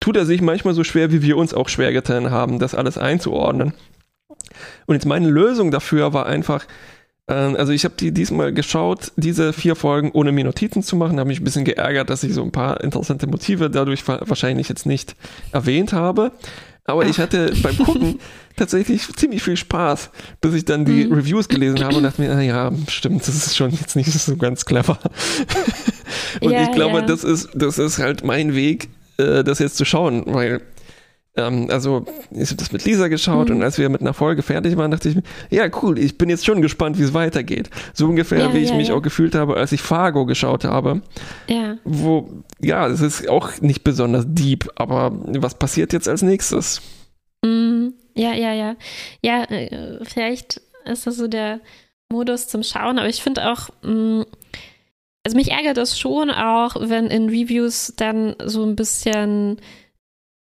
tut 0.00 0.16
er 0.16 0.26
sich 0.26 0.42
manchmal 0.42 0.74
so 0.74 0.84
schwer, 0.84 1.12
wie 1.12 1.22
wir 1.22 1.36
uns 1.36 1.54
auch 1.54 1.68
schwer 1.68 1.92
getan 1.92 2.30
haben, 2.30 2.58
das 2.58 2.74
alles 2.74 2.98
einzuordnen. 2.98 3.72
Und 4.86 4.94
jetzt 4.94 5.06
meine 5.06 5.28
Lösung 5.28 5.70
dafür 5.70 6.12
war 6.12 6.26
einfach, 6.26 6.66
ähm, 7.28 7.56
also 7.56 7.72
ich 7.72 7.84
habe 7.84 7.94
die 7.98 8.12
diesmal 8.12 8.52
geschaut, 8.52 9.12
diese 9.16 9.52
vier 9.52 9.76
Folgen 9.76 10.10
ohne 10.12 10.32
mir 10.32 10.44
Notizen 10.44 10.82
zu 10.82 10.96
machen, 10.96 11.18
habe 11.18 11.28
mich 11.28 11.40
ein 11.40 11.44
bisschen 11.44 11.64
geärgert, 11.64 12.10
dass 12.10 12.22
ich 12.22 12.34
so 12.34 12.42
ein 12.42 12.52
paar 12.52 12.82
interessante 12.82 13.26
Motive 13.26 13.70
dadurch 13.70 14.06
wahrscheinlich 14.06 14.68
jetzt 14.68 14.86
nicht 14.86 15.16
erwähnt 15.52 15.92
habe. 15.92 16.32
Aber 16.84 17.06
ich 17.06 17.18
hatte 17.18 17.52
beim 17.62 17.78
Gucken 17.78 18.18
tatsächlich 18.56 19.06
ziemlich 19.14 19.42
viel 19.42 19.56
Spaß, 19.56 20.10
bis 20.40 20.54
ich 20.54 20.64
dann 20.64 20.84
die 20.84 21.04
mhm. 21.04 21.12
Reviews 21.12 21.48
gelesen 21.48 21.84
habe 21.84 21.96
und 21.96 22.02
dachte 22.02 22.20
mir, 22.20 22.28
naja, 22.34 22.72
stimmt, 22.88 23.20
das 23.26 23.34
ist 23.34 23.56
schon 23.56 23.70
jetzt 23.70 23.94
nicht 23.94 24.12
so 24.12 24.36
ganz 24.36 24.64
clever. 24.64 24.98
und 26.40 26.52
ja, 26.52 26.64
ich 26.64 26.72
glaube, 26.72 26.98
ja. 26.98 27.06
das 27.06 27.22
ist, 27.22 27.50
das 27.54 27.78
ist 27.78 27.98
halt 27.98 28.24
mein 28.24 28.54
Weg, 28.54 28.88
äh, 29.18 29.44
das 29.44 29.60
jetzt 29.60 29.76
zu 29.76 29.84
schauen, 29.84 30.24
weil 30.26 30.60
ähm, 31.34 31.68
also, 31.70 32.04
ich 32.30 32.48
habe 32.48 32.56
das 32.56 32.72
mit 32.72 32.84
Lisa 32.84 33.08
geschaut 33.08 33.48
mhm. 33.48 33.56
und 33.56 33.62
als 33.62 33.78
wir 33.78 33.88
mit 33.88 34.02
einer 34.02 34.12
Folge 34.12 34.42
fertig 34.42 34.76
waren, 34.76 34.90
dachte 34.90 35.08
ich 35.08 35.16
mir, 35.16 35.22
ja, 35.50 35.68
cool, 35.82 35.98
ich 35.98 36.18
bin 36.18 36.28
jetzt 36.28 36.44
schon 36.44 36.60
gespannt, 36.60 36.98
wie 36.98 37.02
es 37.02 37.14
weitergeht. 37.14 37.70
So 37.94 38.06
ungefähr, 38.06 38.38
ja, 38.38 38.54
wie 38.54 38.58
ich 38.58 38.74
mich 38.74 38.92
auch 38.92 39.00
gefühlt 39.00 39.34
habe, 39.34 39.56
als 39.56 39.72
ich 39.72 39.80
Fargo 39.80 40.26
geschaut 40.26 40.64
habe. 40.64 41.00
Ja. 41.48 41.76
Wo, 41.84 42.42
ja, 42.60 42.86
es 42.86 43.00
ist 43.00 43.28
auch 43.28 43.60
nicht 43.60 43.82
besonders 43.82 44.24
deep, 44.28 44.70
aber 44.74 45.12
was 45.38 45.54
passiert 45.54 45.92
jetzt 45.92 46.08
als 46.08 46.22
nächstes? 46.22 46.82
Mhm. 47.42 47.94
Ja, 48.14 48.34
ja, 48.34 48.52
ja. 48.52 48.76
Ja, 49.22 49.44
äh, 49.44 50.04
vielleicht 50.04 50.60
ist 50.84 51.06
das 51.06 51.16
so 51.16 51.28
der 51.28 51.60
Modus 52.10 52.46
zum 52.48 52.62
Schauen, 52.62 52.98
aber 52.98 53.08
ich 53.08 53.22
finde 53.22 53.50
auch, 53.50 53.70
mh, 53.82 53.92
mm, 53.92 54.24
also 55.24 55.36
mich 55.36 55.52
ärgert 55.52 55.76
das 55.76 55.98
schon 55.98 56.30
auch, 56.30 56.76
wenn 56.80 57.06
in 57.06 57.28
Reviews 57.28 57.94
dann 57.96 58.34
so 58.44 58.64
ein 58.64 58.74
bisschen 58.74 59.58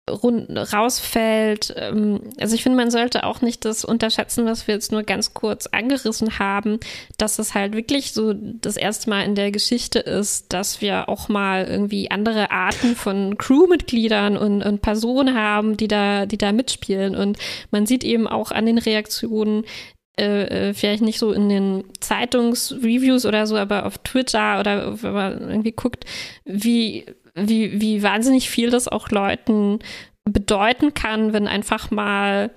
rausfällt. 0.09 1.73
Ähm, 1.77 2.21
also 2.39 2.55
ich 2.55 2.63
finde, 2.63 2.77
man 2.77 2.91
sollte 2.91 3.23
auch 3.23 3.41
nicht 3.41 3.65
das 3.65 3.85
unterschätzen, 3.85 4.45
was 4.45 4.67
wir 4.67 4.75
jetzt 4.75 4.91
nur 4.91 5.03
ganz 5.03 5.33
kurz 5.33 5.67
angerissen 5.67 6.39
haben, 6.39 6.79
dass 7.17 7.39
es 7.39 7.53
halt 7.53 7.75
wirklich 7.75 8.13
so 8.13 8.33
das 8.33 8.77
erste 8.77 9.09
Mal 9.09 9.23
in 9.23 9.35
der 9.35 9.51
Geschichte 9.51 9.99
ist, 9.99 10.51
dass 10.53 10.81
wir 10.81 11.09
auch 11.09 11.29
mal 11.29 11.65
irgendwie 11.65 12.11
andere 12.11 12.51
Arten 12.51 12.95
von 12.95 13.37
Crewmitgliedern 13.37 14.37
und, 14.37 14.63
und 14.63 14.81
Personen 14.81 15.35
haben, 15.35 15.77
die 15.77 15.87
da, 15.87 16.25
die 16.25 16.37
da 16.37 16.51
mitspielen. 16.51 17.15
Und 17.15 17.37
man 17.71 17.85
sieht 17.85 18.03
eben 18.03 18.27
auch 18.27 18.51
an 18.51 18.65
den 18.65 18.77
Reaktionen, 18.77 19.65
äh, 20.19 20.69
äh 20.69 20.73
vielleicht 20.73 21.01
nicht 21.01 21.19
so 21.19 21.31
in 21.31 21.49
den 21.49 21.83
Zeitungsreviews 21.99 23.25
oder 23.25 23.47
so, 23.47 23.55
aber 23.55 23.85
auf 23.85 23.97
Twitter 23.99 24.59
oder 24.59 25.01
wenn 25.01 25.13
man 25.13 25.49
irgendwie 25.49 25.71
guckt, 25.71 26.05
wie 26.45 27.05
wie, 27.35 27.79
wie 27.79 28.03
wahnsinnig 28.03 28.49
viel 28.49 28.69
das 28.69 28.87
auch 28.87 29.09
Leuten 29.09 29.79
bedeuten 30.25 30.93
kann, 30.93 31.33
wenn 31.33 31.47
einfach 31.47 31.91
mal 31.91 32.51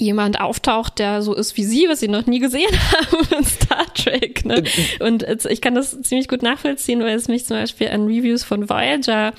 jemand 0.00 0.40
auftaucht, 0.40 0.98
der 0.98 1.22
so 1.22 1.34
ist 1.34 1.56
wie 1.56 1.64
sie, 1.64 1.88
was 1.88 2.00
sie 2.00 2.08
noch 2.08 2.26
nie 2.26 2.38
gesehen 2.38 2.70
haben 2.92 3.26
in 3.36 3.44
Star 3.44 3.92
Trek. 3.94 4.44
Ne? 4.44 4.62
Und 5.00 5.24
ich 5.48 5.60
kann 5.60 5.74
das 5.74 6.00
ziemlich 6.02 6.28
gut 6.28 6.42
nachvollziehen, 6.42 7.00
weil 7.00 7.16
es 7.16 7.28
mich 7.28 7.46
zum 7.46 7.56
Beispiel 7.56 7.88
an 7.88 8.06
Reviews 8.06 8.44
von 8.44 8.68
Voyager 8.68 9.32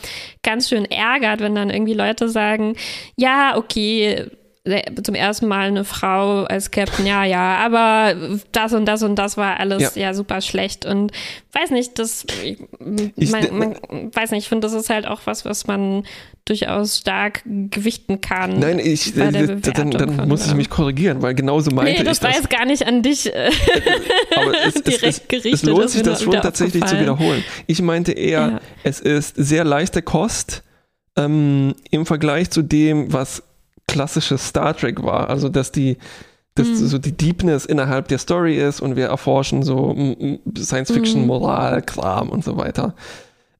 ganz 0.43 0.69
schön 0.69 0.85
ärgert, 0.85 1.39
wenn 1.39 1.55
dann 1.55 1.69
irgendwie 1.69 1.93
Leute 1.93 2.29
sagen, 2.29 2.75
ja, 3.17 3.57
okay, 3.57 4.25
zum 5.03 5.15
ersten 5.15 5.47
Mal 5.47 5.67
eine 5.67 5.85
Frau 5.85 6.43
als 6.43 6.69
Captain, 6.69 7.05
ja, 7.05 7.23
ja, 7.23 7.57
aber 7.57 8.15
das 8.51 8.73
und 8.73 8.85
das 8.85 9.03
und 9.03 9.15
das 9.15 9.37
war 9.37 9.59
alles 9.59 9.95
ja, 9.95 10.07
ja 10.07 10.13
super 10.13 10.41
schlecht 10.41 10.85
und 10.85 11.11
weiß 11.53 11.71
nicht, 11.71 11.97
das, 11.97 12.25
ich, 12.43 13.31
man, 13.31 13.77
weiß 14.13 14.31
nicht, 14.31 14.43
ich 14.43 14.49
finde, 14.49 14.67
das 14.67 14.73
ist 14.73 14.89
halt 14.89 15.07
auch 15.07 15.21
was, 15.25 15.45
was 15.45 15.65
man 15.65 16.03
durchaus 16.43 16.97
stark 16.97 17.43
gewichten 17.45 18.21
kann. 18.21 18.59
Nein, 18.59 18.79
ich, 18.79 19.13
dann, 19.13 19.91
dann 19.91 20.27
muss 20.27 20.45
ich 20.45 20.53
mich 20.53 20.69
korrigieren, 20.69 21.21
weil 21.21 21.35
genauso 21.35 21.71
meinte 21.71 21.91
nee, 21.91 22.03
das 22.03 22.17
ich 22.17 22.21
das. 22.21 22.29
war 22.29 22.35
jetzt 22.35 22.49
gar 22.49 22.65
nicht 22.65 22.85
an 22.85 23.01
dich 23.01 23.33
äh, 23.33 23.51
aber 24.35 24.53
es, 24.65 24.73
direkt 24.75 25.03
es, 25.03 25.27
gerichtet. 25.27 25.53
Es 25.53 25.63
lohnt 25.63 25.89
sich, 25.89 26.01
das 26.01 26.21
schon 26.21 26.33
tatsächlich 26.33 26.83
zu 26.85 26.99
wiederholen. 26.99 27.43
Ich 27.67 27.81
meinte 27.81 28.11
eher, 28.11 28.39
ja. 28.39 28.59
es 28.83 28.99
ist 28.99 29.35
sehr 29.37 29.63
leichte 29.63 30.01
Kost 30.01 30.63
ähm, 31.15 31.75
im 31.91 32.05
Vergleich 32.05 32.49
zu 32.49 32.61
dem, 32.61 33.13
was 33.13 33.43
klassisches 33.89 34.47
Star 34.47 34.75
Trek 34.75 35.03
war. 35.03 35.29
Also, 35.29 35.49
dass 35.49 35.71
die, 35.71 35.97
dass 36.55 36.67
mhm. 36.67 36.75
so 36.75 36.97
die 36.97 37.15
Deepness 37.15 37.65
innerhalb 37.65 38.07
der 38.07 38.17
Story 38.17 38.57
ist 38.57 38.81
und 38.81 38.95
wir 38.95 39.07
erforschen 39.07 39.63
so 39.63 39.95
Science-Fiction, 40.57 41.21
mhm. 41.21 41.27
Moral, 41.27 41.81
Kram 41.81 42.29
und 42.29 42.43
so 42.43 42.57
weiter. 42.57 42.95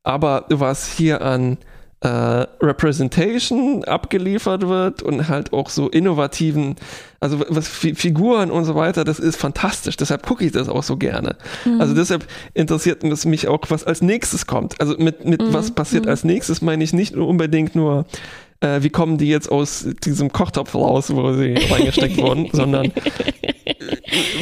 Aber 0.04 0.46
was 0.50 0.92
hier 0.92 1.22
an 1.22 1.58
äh, 2.02 2.08
Representation 2.08 3.84
abgeliefert 3.84 4.68
wird 4.68 5.02
und 5.02 5.28
halt 5.28 5.52
auch 5.52 5.70
so 5.70 5.90
innovativen, 5.90 6.76
also 7.20 7.42
was 7.50 7.68
Figuren 7.68 8.52
und 8.52 8.64
so 8.64 8.76
weiter, 8.76 9.04
das 9.04 9.20
ist 9.20 9.36
fantastisch. 9.36 9.98
Deshalb 9.98 10.26
gucke 10.26 10.46
ich 10.46 10.54
das 10.54 10.70
auch 10.70 10.84
so 10.84 10.96
gerne. 10.96 11.36
Mhm. 11.66 11.82
Also 11.82 11.94
deshalb 11.94 12.26
interessiert 12.54 13.04
es 13.04 13.26
mich 13.26 13.50
auch, 13.50 13.60
was 13.68 13.84
als 13.84 14.02
nächstes 14.02 14.48
kommt. 14.48 14.80
Also 14.80 14.96
mit, 14.98 15.26
mit 15.26 15.42
mhm. 15.42 15.54
was 15.54 15.72
passiert 15.72 16.06
mhm. 16.06 16.12
als 16.12 16.24
nächstes 16.24 16.62
meine 16.62 16.84
ich 16.84 16.94
nicht 16.94 17.16
unbedingt 17.16 17.76
nur 17.76 18.06
äh, 18.62 18.84
wie 18.84 18.90
kommen 18.90 19.18
die 19.18 19.30
jetzt 19.30 19.52
aus 19.52 19.88
diesem 20.04 20.32
Kochtopf 20.32 20.76
raus, 20.76 21.14
wo 21.14 21.34
sie 21.34 21.54
reingesteckt 21.54 22.18
wurden, 22.22 22.50
sondern 22.52 22.86
äh, 22.86 23.54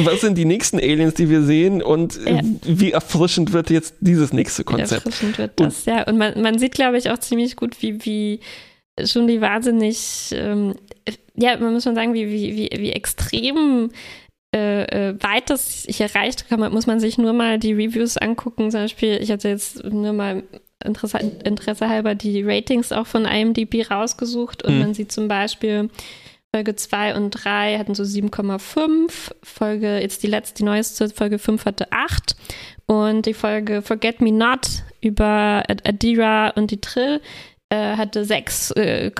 was 0.03 0.22
sind 0.22 0.38
die 0.38 0.45
nächsten 0.45 0.77
Aliens, 0.80 1.14
die 1.14 1.30
wir 1.30 1.44
sehen 1.44 1.81
und 1.84 2.19
ja. 2.26 2.39
wie 2.64 2.91
erfrischend 2.91 3.53
wird 3.53 3.69
jetzt 3.69 3.95
dieses 3.99 4.34
nächste 4.34 4.64
Konzept? 4.64 5.06
Wie 5.06 5.10
erfrischend 5.10 5.38
wird 5.38 5.60
das, 5.60 5.88
und, 5.88 5.94
ja. 5.94 6.03
Und 6.03 6.18
man, 6.18 6.41
man 6.41 6.57
sieht, 6.57 6.73
glaube 6.73 6.98
ich, 6.98 7.10
auch 7.10 7.19
ziemlich 7.19 7.56
gut, 7.56 7.81
wie, 7.81 8.03
wie 8.06 8.39
schon 9.06 9.27
die 9.27 9.41
wahnsinnig, 9.41 10.30
ähm, 10.31 10.73
ja, 11.35 11.57
man 11.57 11.73
muss 11.73 11.84
schon 11.84 11.95
sagen, 11.95 12.14
wie, 12.14 12.27
wie, 12.30 12.56
wie, 12.56 12.69
wie 12.80 12.91
extrem 12.91 13.91
äh, 14.56 15.10
äh 15.10 15.15
weit 15.22 15.49
das 15.49 15.85
hier 15.88 16.07
erreicht, 16.07 16.49
kann 16.49 16.60
man, 16.60 16.73
muss 16.73 16.88
man 16.88 16.99
sich 16.99 17.18
nur 17.19 17.34
mal 17.34 17.60
die 17.60 17.73
Reviews 17.73 18.18
angucken. 18.18 18.72
Zum 18.72 18.81
Beispiel, 18.81 19.19
ich 19.22 19.30
hatte 19.31 19.49
jetzt 19.49 19.84
nur 19.84 20.14
mal 20.14 20.44
Interesse, 20.83 21.17
Interesse 21.43 21.89
halber 21.89 22.15
die 22.15 22.43
Ratings 22.43 22.91
auch 22.91 23.07
von 23.07 23.25
IMDb 23.25 23.89
rausgesucht 23.89 24.63
und 24.63 24.75
mhm. 24.75 24.79
man 24.79 24.93
sieht 24.93 25.11
zum 25.11 25.27
Beispiel 25.27 25.89
Folge 26.53 26.75
2 26.75 27.15
und 27.15 27.31
3 27.31 27.77
hatten 27.77 27.93
so 27.93 28.03
7,5, 28.03 29.31
Folge, 29.43 29.99
jetzt 29.99 30.23
die 30.23 30.27
letzte, 30.27 30.55
die 30.55 30.63
neueste, 30.63 31.09
Folge 31.09 31.39
5 31.39 31.65
hatte 31.65 31.91
8 31.91 32.35
und 32.85 33.25
die 33.25 33.33
Folge 33.33 33.81
Forget 33.81 34.21
Me 34.21 34.31
Not 34.31 34.67
über 35.01 35.63
Adira 35.67 36.49
und 36.49 36.71
die 36.71 36.81
Trill 36.81 37.21
äh, 37.69 37.98
hatte 37.98 38.23
6, 38.23 38.72
äh, 38.72 39.11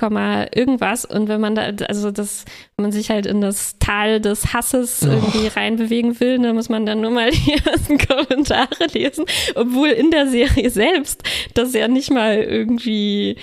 irgendwas 0.54 1.04
und 1.04 1.28
wenn 1.28 1.40
man 1.40 1.54
da, 1.54 1.70
also 1.86 2.10
das, 2.10 2.44
wenn 2.76 2.84
man 2.84 2.92
sich 2.92 3.10
halt 3.10 3.26
in 3.26 3.40
das 3.40 3.78
Tal 3.78 4.20
des 4.20 4.54
Hasses 4.54 5.02
oh. 5.02 5.10
irgendwie 5.10 5.48
reinbewegen 5.48 6.18
will, 6.18 6.38
dann 6.38 6.54
muss 6.54 6.68
man 6.68 6.86
dann 6.86 7.02
nur 7.02 7.10
mal 7.10 7.30
die 7.30 7.52
ersten 7.52 7.98
Kommentare 7.98 8.86
lesen, 8.92 9.26
obwohl 9.54 9.88
in 9.88 10.10
der 10.10 10.28
Serie 10.28 10.70
selbst 10.70 11.22
das 11.54 11.74
ja 11.74 11.88
nicht 11.88 12.10
mal 12.10 12.38
irgendwie 12.38 13.36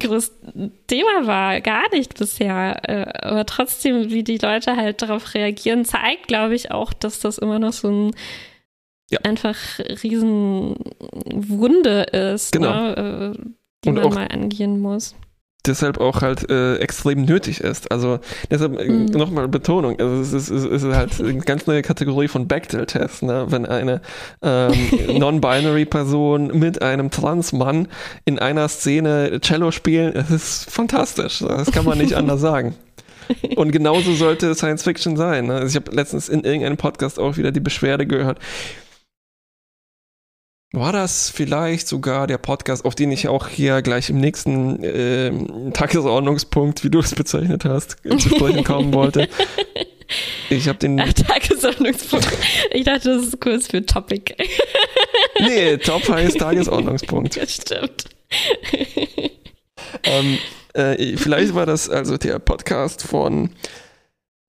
großes 0.00 0.32
Thema 0.86 1.26
war, 1.26 1.60
gar 1.60 1.90
nicht 1.92 2.18
bisher. 2.18 2.80
Äh, 2.88 3.26
aber 3.26 3.44
trotzdem, 3.46 4.10
wie 4.10 4.24
die 4.24 4.38
Leute 4.38 4.76
halt 4.76 5.02
darauf 5.02 5.34
reagieren, 5.34 5.84
zeigt, 5.84 6.28
glaube 6.28 6.54
ich, 6.54 6.70
auch, 6.70 6.92
dass 6.92 7.18
das 7.20 7.38
immer 7.38 7.58
noch 7.58 7.72
so 7.72 7.88
ein 7.88 8.14
ja. 9.10 9.18
einfach 9.22 9.56
Riesenwunde 10.02 12.02
ist. 12.12 12.52
Genau. 12.52 12.72
Ne? 12.72 13.34
Die 13.84 13.90
und 13.90 13.96
man 13.96 14.04
auch, 14.04 14.14
mal 14.14 14.28
angehen 14.28 14.80
muss. 14.80 15.14
deshalb 15.66 15.98
auch 15.98 16.22
halt 16.22 16.48
äh, 16.50 16.76
extrem 16.76 17.24
nötig 17.24 17.60
ist. 17.60 17.90
Also 17.90 18.20
deshalb 18.50 18.78
äh, 18.78 18.88
mhm. 18.88 19.06
nochmal 19.06 19.48
Betonung, 19.48 19.98
also 19.98 20.20
es 20.20 20.32
ist, 20.32 20.50
es 20.50 20.82
ist 20.82 20.94
halt 20.94 21.20
eine 21.20 21.38
ganz 21.38 21.66
neue 21.66 21.82
Kategorie 21.82 22.28
von 22.28 22.48
Bechdel-Test, 22.48 23.22
ne? 23.22 23.46
wenn 23.48 23.66
eine 23.66 24.00
ähm, 24.42 24.72
Non-Binary-Person 25.18 26.58
mit 26.58 26.82
einem 26.82 27.10
Trans-Mann 27.10 27.88
in 28.24 28.38
einer 28.38 28.68
Szene 28.68 29.40
Cello 29.40 29.70
spielen, 29.70 30.14
es 30.14 30.30
ist 30.30 30.70
fantastisch, 30.70 31.40
das 31.40 31.70
kann 31.72 31.84
man 31.84 31.98
nicht 31.98 32.14
anders 32.16 32.40
sagen. 32.40 32.74
Und 33.56 33.72
genauso 33.72 34.14
sollte 34.14 34.54
Science 34.54 34.84
Fiction 34.84 35.16
sein. 35.16 35.46
Ne? 35.46 35.54
Also 35.54 35.66
ich 35.66 35.76
habe 35.76 35.94
letztens 35.94 36.28
in 36.28 36.44
irgendeinem 36.44 36.76
Podcast 36.76 37.18
auch 37.18 37.36
wieder 37.36 37.50
die 37.50 37.60
Beschwerde 37.60 38.06
gehört, 38.06 38.38
war 40.76 40.92
das 40.92 41.30
vielleicht 41.30 41.88
sogar 41.88 42.26
der 42.26 42.38
Podcast, 42.38 42.84
auf 42.84 42.94
den 42.94 43.10
ich 43.10 43.28
auch 43.28 43.48
hier 43.48 43.82
gleich 43.82 44.10
im 44.10 44.20
nächsten 44.20 44.82
äh, 44.84 45.32
Tagesordnungspunkt, 45.72 46.84
wie 46.84 46.90
du 46.90 47.00
es 47.00 47.14
bezeichnet 47.14 47.64
hast, 47.64 47.96
zu 48.18 48.28
sprechen 48.28 48.62
kommen 48.62 48.92
wollte? 48.92 49.28
Ich 50.50 50.68
habe 50.68 50.78
den. 50.78 51.00
Ach, 51.00 51.12
Tagesordnungspunkt. 51.12 52.28
Ich 52.70 52.84
dachte, 52.84 53.16
das 53.16 53.26
ist 53.26 53.40
kurz 53.40 53.66
für 53.66 53.84
Topic. 53.84 54.34
nee, 55.40 55.76
Top 55.78 56.08
heißt 56.08 56.38
Tagesordnungspunkt. 56.38 57.36
Das 57.40 57.54
stimmt. 57.54 58.04
ähm, 60.04 60.38
äh, 60.74 61.16
vielleicht 61.16 61.54
war 61.54 61.66
das 61.66 61.90
also 61.90 62.16
der 62.16 62.38
Podcast 62.38 63.02
von 63.02 63.50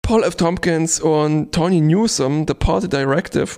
Paul 0.02 0.23
F. 0.23 0.35
Tompkins 0.35 0.99
und 0.99 1.52
Tony 1.53 1.81
Newsom, 1.81 2.45
The 2.47 2.53
Party 2.53 2.89
Directive 2.89 3.57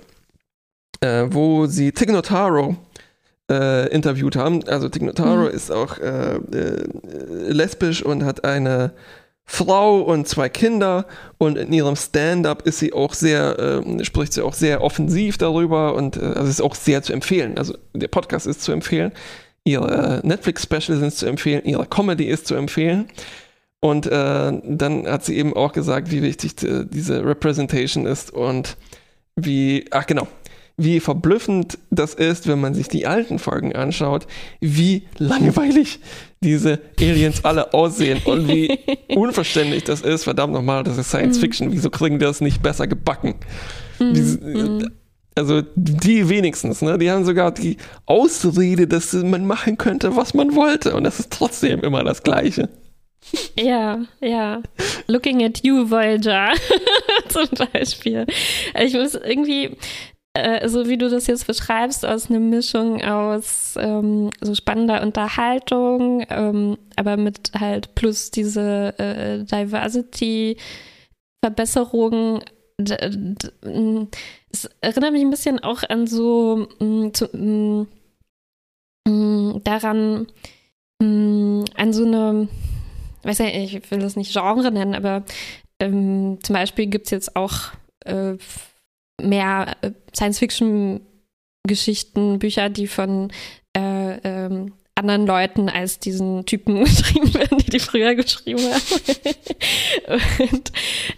äh, 1.00 1.26
wo 1.28 1.66
sie 1.66 1.92
Tig 1.92 2.10
Notaro 2.10 2.76
äh, 3.50 3.88
interviewt 3.88 4.36
haben. 4.36 4.66
Also 4.68 4.88
Tig 4.88 5.02
Notaro 5.02 5.42
mhm. 5.42 5.50
ist 5.50 5.70
auch 5.70 5.98
äh, 5.98 6.36
äh, 6.36 6.88
lesbisch 7.48 8.02
und 8.02 8.24
hat 8.24 8.44
eine 8.44 8.92
Frau 9.50 10.00
und 10.00 10.28
zwei 10.28 10.50
Kinder 10.50 11.06
und 11.38 11.56
in 11.56 11.72
ihrem 11.72 11.96
Stand-up 11.96 12.66
ist 12.66 12.80
sie 12.80 12.92
auch 12.92 13.14
sehr, 13.14 13.58
äh, 13.58 14.04
spricht 14.04 14.34
sie 14.34 14.42
auch 14.42 14.52
sehr 14.52 14.82
offensiv 14.82 15.38
darüber 15.38 15.94
und 15.94 16.18
äh, 16.18 16.26
also 16.26 16.50
ist 16.50 16.60
auch 16.60 16.74
sehr 16.74 17.02
zu 17.02 17.14
empfehlen. 17.14 17.56
Also 17.56 17.74
der 17.94 18.08
Podcast 18.08 18.46
ist 18.46 18.60
zu 18.60 18.72
empfehlen, 18.72 19.10
ihre 19.64 20.20
Netflix-Specials 20.22 21.00
sind 21.00 21.14
zu 21.14 21.26
empfehlen, 21.26 21.64
ihre 21.64 21.86
Comedy 21.86 22.26
ist 22.26 22.46
zu 22.46 22.56
empfehlen. 22.56 23.08
Und 23.80 24.06
äh, 24.06 24.10
dann 24.64 25.06
hat 25.06 25.24
sie 25.24 25.36
eben 25.36 25.54
auch 25.54 25.72
gesagt, 25.72 26.10
wie 26.10 26.22
wichtig 26.22 26.56
diese 26.56 27.24
Representation 27.24 28.06
ist 28.06 28.32
und 28.32 28.76
wie, 29.36 29.86
ach 29.92 30.06
genau, 30.06 30.26
wie 30.78 31.00
verblüffend 31.00 31.76
das 31.90 32.14
ist, 32.14 32.46
wenn 32.46 32.60
man 32.60 32.72
sich 32.72 32.88
die 32.88 33.06
alten 33.06 33.40
Folgen 33.40 33.74
anschaut, 33.74 34.26
wie 34.60 35.02
langweilig 35.18 35.98
diese 36.40 36.80
Aliens 37.00 37.44
alle 37.44 37.74
aussehen 37.74 38.20
und 38.24 38.46
wie 38.46 38.78
unverständlich 39.14 39.84
das 39.84 40.00
ist. 40.02 40.24
Verdammt 40.24 40.54
nochmal, 40.54 40.84
das 40.84 40.96
ist 40.96 41.08
Science 41.08 41.36
mhm. 41.36 41.40
Fiction. 41.40 41.72
Wieso 41.72 41.90
kriegen 41.90 42.20
die 42.20 42.24
das 42.24 42.40
nicht 42.40 42.62
besser 42.62 42.86
gebacken? 42.86 43.34
Mhm. 43.98 44.14
Diese, 44.14 44.38
mhm. 44.38 44.90
also 45.34 45.62
die 45.74 46.28
wenigstens, 46.28 46.80
ne? 46.80 46.96
Die 46.96 47.10
haben 47.10 47.24
sogar 47.24 47.50
die 47.52 47.76
Ausrede, 48.06 48.86
dass 48.86 49.12
man 49.12 49.46
machen 49.46 49.78
könnte, 49.78 50.14
was 50.14 50.32
man 50.32 50.54
wollte. 50.54 50.94
Und 50.94 51.02
das 51.02 51.18
ist 51.18 51.32
trotzdem 51.32 51.80
immer 51.80 52.04
das 52.04 52.22
Gleiche. 52.22 52.68
Ja, 53.58 54.04
ja. 54.20 54.62
Looking 55.06 55.44
at 55.44 55.64
you, 55.64 55.90
Voyager, 55.90 56.52
zum 57.28 57.48
Beispiel. 57.72 58.26
Ich 58.80 58.94
muss 58.94 59.14
irgendwie, 59.14 59.76
äh, 60.38 60.68
so 60.68 60.88
wie 60.88 60.98
du 60.98 61.10
das 61.10 61.26
jetzt 61.26 61.46
beschreibst, 61.46 62.06
aus 62.06 62.30
einer 62.30 62.40
Mischung 62.40 63.02
aus 63.02 63.74
ähm, 63.78 64.30
so 64.40 64.54
spannender 64.54 65.02
Unterhaltung, 65.02 66.24
ähm, 66.30 66.78
aber 66.96 67.16
mit 67.16 67.52
halt 67.58 67.94
plus 67.94 68.30
diese 68.30 68.94
äh, 68.98 69.44
Diversity-Verbesserung. 69.44 72.42
Es 72.80 72.96
erinnert 74.80 75.12
mich 75.12 75.22
ein 75.22 75.30
bisschen 75.30 75.58
auch 75.58 75.82
an 75.88 76.06
so 76.06 76.68
zu, 77.12 77.86
daran, 79.04 80.26
an 81.00 81.92
so 81.92 82.04
eine, 82.04 82.48
weiß 83.24 83.38
ja, 83.38 83.46
ich 83.46 83.90
will 83.90 83.98
das 83.98 84.14
nicht 84.14 84.32
Genre 84.32 84.70
nennen, 84.70 84.94
aber 84.94 85.24
ähm, 85.80 86.38
zum 86.42 86.54
Beispiel 86.54 86.86
gibt 86.86 87.06
es 87.06 87.10
jetzt 87.10 87.34
auch 87.34 87.72
äh, 88.04 88.36
mehr 89.20 89.76
äh, 89.82 89.90
Science-Fiction-Geschichten, 90.14 92.38
Bücher, 92.38 92.70
die 92.70 92.86
von 92.86 93.30
äh, 93.76 94.16
ähm, 94.24 94.72
anderen 94.98 95.26
Leuten 95.26 95.68
als 95.68 96.00
diesen 96.00 96.44
Typen 96.44 96.84
geschrieben 96.84 97.32
werden, 97.32 97.58
die 97.58 97.70
die 97.70 97.78
früher 97.78 98.14
geschrieben 98.14 98.62
haben. 98.62 100.20
und 100.50 100.72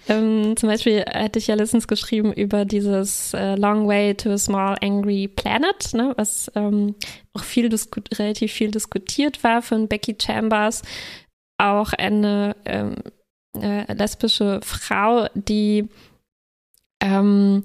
ähm, 0.08 0.56
zum 0.56 0.68
Beispiel 0.68 1.04
hatte 1.04 1.38
ich 1.38 1.46
ja 1.46 1.54
letztens 1.54 1.88
geschrieben 1.88 2.32
über 2.32 2.64
dieses 2.64 3.32
äh, 3.32 3.56
Long 3.56 3.88
Way 3.88 4.14
to 4.16 4.30
a 4.30 4.38
Small 4.38 4.76
Angry 4.82 5.28
Planet, 5.28 5.94
ne, 5.94 6.12
was 6.16 6.50
ähm, 6.54 6.94
auch 7.32 7.42
viel 7.42 7.70
relativ 8.14 8.52
viel 8.52 8.70
diskutiert 8.70 9.42
war 9.42 9.62
von 9.62 9.88
Becky 9.88 10.16
Chambers, 10.20 10.82
auch 11.58 11.92
eine 11.94 12.54
ähm, 12.66 12.96
äh, 13.58 13.90
lesbische 13.92 14.60
Frau, 14.62 15.26
die 15.34 15.88
ähm, 17.00 17.64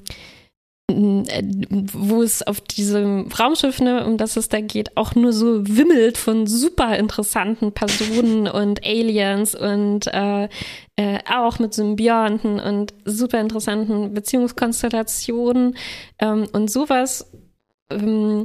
wo 0.88 2.22
es 2.22 2.46
auf 2.46 2.62
diesem 2.62 3.28
Raumschiff, 3.32 3.82
ne, 3.82 4.06
um 4.06 4.18
das 4.18 4.38
es 4.38 4.50
da 4.50 4.62
geht, 4.62 4.96
auch 4.96 5.16
nur 5.16 5.34
so 5.34 5.68
wimmelt 5.68 6.18
von 6.18 6.46
super 6.46 6.96
interessanten 6.98 7.72
Personen 7.72 8.48
und 8.48 8.86
Aliens 8.86 9.56
und 9.56 10.06
äh, 10.14 10.48
äh, 10.96 11.20
auch 11.28 11.58
mit 11.58 11.74
Symbionten 11.74 12.60
und 12.60 12.94
super 13.04 13.42
interessanten 13.42 14.14
Beziehungskonstellationen 14.14 15.76
ähm, 16.20 16.48
und 16.54 16.70
sowas, 16.70 17.32
ähm, 17.90 18.44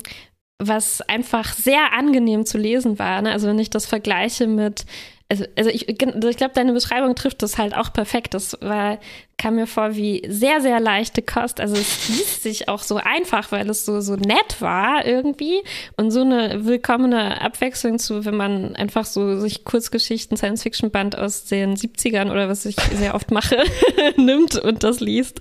was 0.59 1.03
einfach 1.03 1.53
sehr 1.53 1.93
angenehm 1.93 2.47
zu 2.47 2.57
lesen 2.57 2.99
war. 2.99 3.21
Ne? 3.21 3.33
Also 3.33 3.49
wenn 3.49 3.59
ich 3.59 3.71
das 3.71 3.85
vergleiche 3.85 4.47
mit 4.47 4.87
also, 5.31 5.45
also 5.57 5.71
ich, 5.71 5.89
also 5.89 6.29
ich 6.29 6.37
glaube, 6.37 6.55
deine 6.55 6.73
Beschreibung 6.73 7.15
trifft 7.15 7.43
das 7.43 7.57
halt 7.57 7.77
auch 7.77 7.93
perfekt. 7.93 8.35
Das 8.35 8.59
war, 8.61 8.99
kam 9.39 9.55
mir 9.55 9.69
vor 9.69 9.95
wie 9.95 10.23
sehr, 10.29 10.61
sehr 10.61 10.81
leichte 10.81 11.23
Kost. 11.23 11.61
Also 11.61 11.77
es 11.77 12.09
liest 12.09 12.43
sich 12.43 12.69
auch 12.69 12.83
so 12.83 12.97
einfach, 12.97 13.53
weil 13.53 13.71
es 13.71 13.85
so, 13.85 14.01
so 14.01 14.17
nett 14.17 14.61
war 14.61 15.07
irgendwie 15.07 15.63
und 15.97 16.11
so 16.11 16.23
eine 16.23 16.65
willkommene 16.65 17.41
Abwechslung 17.41 18.01
zu, 18.01 18.25
wenn 18.25 18.37
man 18.37 18.75
einfach 18.75 19.05
so 19.05 19.39
sich 19.39 19.65
Kurzgeschichten, 19.65 20.37
Science-Fiction-Band 20.37 21.17
aus 21.17 21.45
den 21.45 21.77
70ern 21.77 22.33
oder 22.33 22.49
was 22.49 22.67
ich 22.67 22.75
sehr 22.81 23.15
oft 23.15 23.31
mache, 23.31 23.63
nimmt 24.17 24.59
und 24.59 24.83
das 24.83 24.99
liest. 24.99 25.41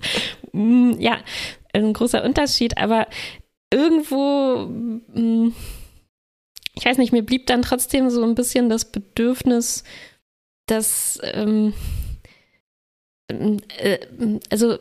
Mm, 0.52 0.92
ja, 1.00 1.18
ein 1.72 1.92
großer 1.92 2.22
Unterschied, 2.22 2.78
aber 2.78 3.08
irgendwo 3.72 4.68
mh, 4.68 5.20
mm, 5.20 5.54
ich 6.80 6.86
weiß 6.86 6.96
nicht, 6.96 7.12
mir 7.12 7.22
blieb 7.22 7.46
dann 7.46 7.60
trotzdem 7.60 8.08
so 8.08 8.24
ein 8.24 8.34
bisschen 8.34 8.70
das 8.70 8.86
Bedürfnis, 8.86 9.84
dass, 10.66 11.20
ähm, 11.22 11.74
äh, 13.28 13.98
also, 14.48 14.78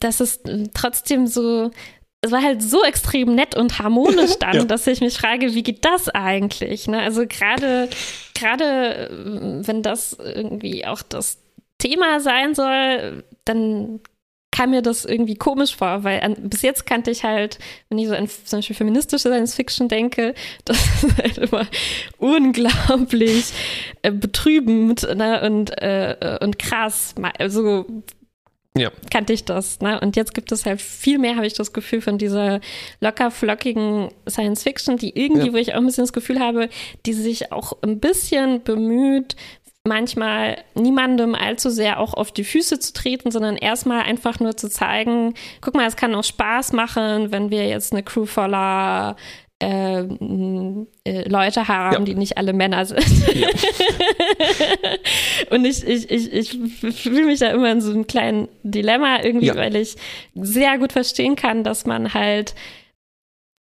dass 0.00 0.20
es 0.20 0.40
trotzdem 0.72 1.26
so, 1.26 1.70
es 2.22 2.32
war 2.32 2.42
halt 2.42 2.62
so 2.62 2.82
extrem 2.82 3.34
nett 3.34 3.54
und 3.56 3.78
harmonisch 3.78 4.36
dann, 4.40 4.56
ja. 4.56 4.64
dass 4.64 4.86
ich 4.86 5.02
mich 5.02 5.18
frage, 5.18 5.54
wie 5.54 5.62
geht 5.62 5.84
das 5.84 6.08
eigentlich? 6.08 6.88
Ne? 6.88 7.02
Also 7.02 7.26
gerade, 7.26 7.90
gerade 8.34 9.10
äh, 9.10 9.66
wenn 9.66 9.82
das 9.82 10.14
irgendwie 10.14 10.86
auch 10.86 11.02
das 11.02 11.42
Thema 11.76 12.20
sein 12.20 12.54
soll, 12.54 13.22
dann 13.44 14.00
kam 14.56 14.70
mir 14.70 14.80
das 14.80 15.04
irgendwie 15.04 15.34
komisch 15.34 15.76
vor, 15.76 16.02
weil 16.02 16.20
an, 16.20 16.34
bis 16.48 16.62
jetzt 16.62 16.86
kannte 16.86 17.10
ich 17.10 17.24
halt, 17.24 17.58
wenn 17.88 17.98
ich 17.98 18.08
so 18.08 18.14
an 18.14 18.26
zum 18.26 18.58
Beispiel 18.58 18.76
feministische 18.76 19.28
Science 19.28 19.54
Fiction 19.54 19.88
denke, 19.88 20.34
das 20.64 20.78
ist 21.02 21.18
halt 21.18 21.38
immer 21.38 21.66
unglaublich 22.18 23.52
äh, 24.02 24.10
betrübend 24.10 25.02
ne, 25.14 25.42
und, 25.42 25.70
äh, 25.82 26.38
und 26.40 26.58
krass. 26.58 27.14
Also 27.38 27.84
ja. 28.74 28.90
kannte 29.10 29.34
ich 29.34 29.44
das. 29.44 29.80
Ne? 29.80 30.00
Und 30.00 30.16
jetzt 30.16 30.32
gibt 30.32 30.50
es 30.52 30.64
halt 30.64 30.80
viel 30.80 31.18
mehr, 31.18 31.36
habe 31.36 31.46
ich 31.46 31.54
das 31.54 31.74
Gefühl, 31.74 32.00
von 32.00 32.16
dieser 32.16 32.60
locker 33.00 33.30
flockigen 33.30 34.08
Science 34.26 34.62
Fiction, 34.62 34.96
die 34.96 35.18
irgendwie, 35.18 35.48
ja. 35.48 35.52
wo 35.52 35.56
ich 35.56 35.74
auch 35.74 35.78
ein 35.78 35.86
bisschen 35.86 36.04
das 36.04 36.14
Gefühl 36.14 36.40
habe, 36.40 36.70
die 37.04 37.12
sich 37.12 37.52
auch 37.52 37.74
ein 37.82 38.00
bisschen 38.00 38.62
bemüht, 38.62 39.36
manchmal 39.86 40.58
niemandem 40.74 41.34
allzu 41.34 41.70
sehr 41.70 42.00
auch 42.00 42.14
auf 42.14 42.32
die 42.32 42.44
Füße 42.44 42.78
zu 42.78 42.92
treten, 42.92 43.30
sondern 43.30 43.56
erstmal 43.56 44.02
einfach 44.02 44.40
nur 44.40 44.56
zu 44.56 44.68
zeigen, 44.68 45.34
guck 45.60 45.74
mal, 45.74 45.86
es 45.86 45.96
kann 45.96 46.14
auch 46.14 46.24
Spaß 46.24 46.72
machen, 46.72 47.32
wenn 47.32 47.50
wir 47.50 47.66
jetzt 47.66 47.92
eine 47.92 48.02
Crew 48.02 48.26
voller 48.26 49.16
äh, 49.62 50.00
äh, 50.00 51.28
Leute 51.28 51.66
haben, 51.66 51.94
ja. 51.94 52.00
die 52.00 52.14
nicht 52.14 52.36
alle 52.36 52.52
Männer 52.52 52.84
sind. 52.84 53.00
Ja. 53.34 53.48
und 55.50 55.64
ich, 55.64 55.82
ich, 55.86 56.10
ich, 56.10 56.32
ich 56.32 56.58
fühle 57.02 57.24
mich 57.24 57.38
da 57.38 57.48
immer 57.48 57.72
in 57.72 57.80
so 57.80 57.90
einem 57.90 58.06
kleinen 58.06 58.48
Dilemma 58.62 59.22
irgendwie, 59.22 59.46
ja. 59.46 59.56
weil 59.56 59.76
ich 59.76 59.96
sehr 60.34 60.76
gut 60.78 60.92
verstehen 60.92 61.36
kann, 61.36 61.64
dass 61.64 61.86
man 61.86 62.12
halt 62.12 62.54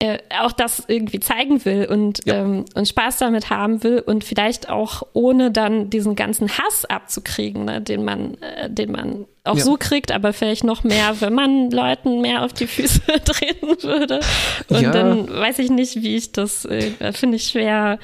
äh, 0.03 0.19
auch 0.43 0.53
das 0.53 0.83
irgendwie 0.89 1.21
zeigen 1.21 1.63
will 1.67 1.85
und, 1.91 2.21
Ja. 2.25 2.37
ähm, 2.37 2.65
und 2.75 2.89
Spaß 2.89 3.19
damit 3.19 3.51
haben 3.51 3.83
will 3.85 4.01
und 4.01 4.25
vielleicht 4.25 4.71
auch 4.71 5.03
ohne 5.13 5.51
dann 5.51 5.91
diesen 5.91 6.17
ganzen 6.17 6.49
Hass 6.57 6.87
abzukriegen, 6.87 7.67
ne, 7.67 7.81
den 7.83 8.03
man, 8.05 8.35
äh, 8.41 8.71
den 8.71 8.93
man 8.93 9.27
auch 9.45 9.57
Ja. 9.59 9.65
so 9.65 9.77
kriegt, 9.79 10.11
aber 10.11 10.33
vielleicht 10.33 10.65
noch 10.65 10.85
mehr, 10.85 11.21
wenn 11.21 11.35
man 11.35 11.71
Leuten 11.71 12.21
mehr 12.23 12.45
auf 12.45 12.53
die 12.55 12.67
Füße 12.67 13.01
treten 13.25 13.83
würde. 13.83 14.21
Und 14.69 14.81
Ja. 14.81 14.91
dann 14.91 15.29
weiß 15.29 15.59
ich 15.59 15.71
nicht, 15.71 15.97
wie 16.03 16.17
ich 16.17 16.33
das, 16.33 16.65
äh, 16.65 17.13
finde 17.13 17.37
ich 17.37 17.45
schwer, 17.49 17.99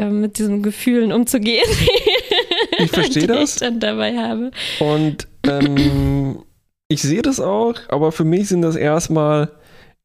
äh, 0.00 0.06
mit 0.06 0.38
diesen 0.38 0.62
Gefühlen 0.62 1.12
umzugehen, 1.12 1.66
Ich 2.78 2.90
verstehe 2.90 3.22
die 3.22 3.26
das. 3.26 3.54
ich 3.54 3.60
dann 3.60 3.80
dabei 3.80 4.16
habe. 4.16 4.50
Und 4.78 5.26
ähm, 5.46 6.42
ich 6.88 7.02
sehe 7.02 7.22
das 7.22 7.40
auch, 7.40 7.74
aber 7.88 8.12
für 8.12 8.24
mich 8.24 8.48
sind 8.48 8.62
das 8.62 8.76
erstmal, 8.76 9.50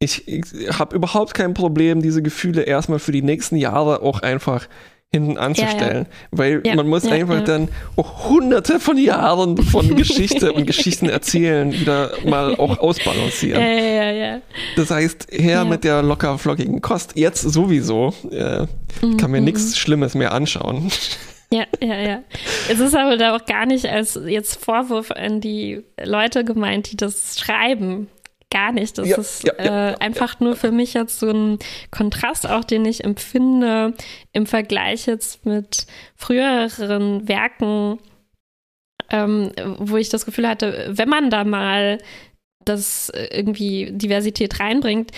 ich, 0.04 0.28
ich 0.28 0.44
habe 0.80 0.96
überhaupt 0.96 1.34
kein 1.34 1.54
Problem, 1.54 2.02
diese 2.02 2.22
Gefühle 2.22 2.64
erstmal 2.64 3.00
für 3.00 3.12
die 3.12 3.22
nächsten 3.22 3.56
Jahre 3.56 4.02
auch 4.02 4.22
einfach 4.22 4.68
hinten 5.12 5.38
anzustellen. 5.38 6.08
Weil 6.32 6.64
Ja, 6.66 6.74
man 6.76 6.88
muss 6.88 7.04
ja, 7.04 7.12
einfach 7.12 7.36
ja. 7.36 7.42
dann 7.42 7.70
auch 7.98 8.30
hunderte 8.30 8.80
von 8.80 8.98
Jahren 8.98 9.58
von 9.62 9.96
Geschichte 9.96 10.52
und 10.54 10.66
Geschichten 10.66 11.08
erzählen 11.08 11.72
wieder 11.72 12.12
mal 12.26 12.56
auch 12.56 12.80
ausbalancieren. 12.80 13.62
Ja, 13.62 13.68
ja, 13.68 13.84
ja, 13.84 14.12
ja. 14.12 14.42
Das 14.76 14.90
heißt, 14.90 15.28
her 15.32 15.58
Ja. 15.60 15.66
mit 15.66 15.84
der 15.84 16.02
locker 16.02 16.38
flockigen 16.40 16.82
Kost. 16.82 17.12
Jetzt 17.16 17.42
sowieso. 17.44 18.14
Äh, 18.32 18.66
kann 19.20 19.30
mir 19.32 19.38
Mhm, 19.40 19.46
nichts 19.46 19.78
Schlimmes 19.78 20.16
mehr 20.16 20.32
anschauen. 20.34 20.92
Ja, 21.52 21.66
ja, 21.80 21.96
ja. 22.00 22.24
Es 22.68 22.80
ist 22.80 22.96
aber 22.96 23.16
da 23.16 23.36
auch 23.36 23.46
gar 23.46 23.68
nicht 23.68 23.86
als 23.86 24.20
jetzt 24.26 24.66
Vorwurf 24.66 25.12
an 25.12 25.40
die 25.40 25.84
Leute 26.04 26.44
gemeint, 26.44 26.92
die 26.92 26.98
das 26.98 27.38
schreiben. 27.40 28.08
Gar 28.54 28.72
nicht. 28.72 29.00
Das 29.00 29.10
Ja, 29.10 29.18
ist 29.18 29.44
ja, 29.44 29.54
ja, 29.58 29.90
äh, 29.90 29.96
einfach 29.96 30.40
nur 30.40 30.56
für 30.56 30.72
mich 30.72 30.94
jetzt 30.94 31.20
so 31.20 31.32
ein 31.32 31.58
Kontrast, 31.90 32.48
auch 32.48 32.64
den 32.64 32.86
ich 32.86 33.04
empfinde 33.04 33.96
im 34.32 34.46
Vergleich 34.46 35.08
jetzt 35.08 35.44
mit 35.48 35.88
früheren 36.16 37.28
Werken, 37.28 37.98
ähm, 39.10 39.52
wo 39.80 39.98
ich 39.98 40.10
das 40.10 40.26
Gefühl 40.28 40.48
hatte, 40.48 40.92
wenn 40.92 41.10
man 41.10 41.32
da 41.32 41.44
mal 41.46 41.98
das 42.64 43.10
äh, 43.10 43.28
irgendwie 43.32 43.90
Diversität 43.92 44.60
reinbringt, 44.60 45.10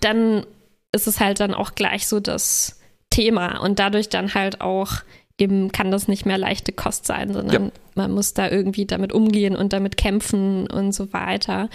dann 0.00 0.46
ist 0.92 1.08
es 1.08 1.18
halt 1.18 1.40
dann 1.40 1.54
auch 1.54 1.74
gleich 1.74 2.06
so 2.06 2.20
das 2.20 2.80
Thema 3.10 3.58
und 3.58 3.80
dadurch 3.80 4.10
dann 4.10 4.32
halt 4.32 4.60
auch 4.60 4.92
eben 5.38 5.70
kann 5.70 5.90
das 5.90 6.08
nicht 6.08 6.24
mehr 6.24 6.38
leichte 6.38 6.72
Kost 6.72 7.06
sein, 7.06 7.32
sondern 7.32 7.64
Ja. 7.66 7.70
man 7.94 8.10
muss 8.12 8.32
da 8.32 8.50
irgendwie 8.50 8.86
damit 8.86 9.12
umgehen 9.12 9.54
und 9.54 9.72
damit 9.74 9.96
kämpfen 9.98 10.66
und 10.66 10.92
so 10.92 11.12
weiter. 11.12 11.68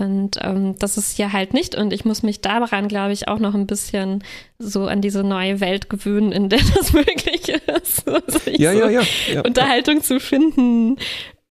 Und 0.00 0.38
ähm, 0.42 0.74
das 0.80 0.96
ist 0.98 1.16
hier 1.16 1.32
halt 1.32 1.54
nicht. 1.54 1.76
Und 1.76 1.92
ich 1.92 2.04
muss 2.04 2.24
mich 2.24 2.40
daran, 2.40 2.88
glaube 2.88 3.12
ich, 3.12 3.28
auch 3.28 3.38
noch 3.38 3.54
ein 3.54 3.68
bisschen 3.68 4.24
so 4.58 4.86
an 4.86 5.00
diese 5.00 5.22
neue 5.22 5.60
Welt 5.60 5.88
gewöhnen, 5.88 6.32
in 6.32 6.48
der 6.48 6.58
das 6.74 6.92
möglich 6.92 7.48
ist. 7.48 8.08
Also 8.08 8.50
Ja, 8.50 8.72
so 8.72 8.78
ja, 8.80 8.90
ja. 8.90 9.02
ja. 9.32 9.40
Unterhaltung 9.42 10.02
zu 10.02 10.18
finden, 10.18 10.96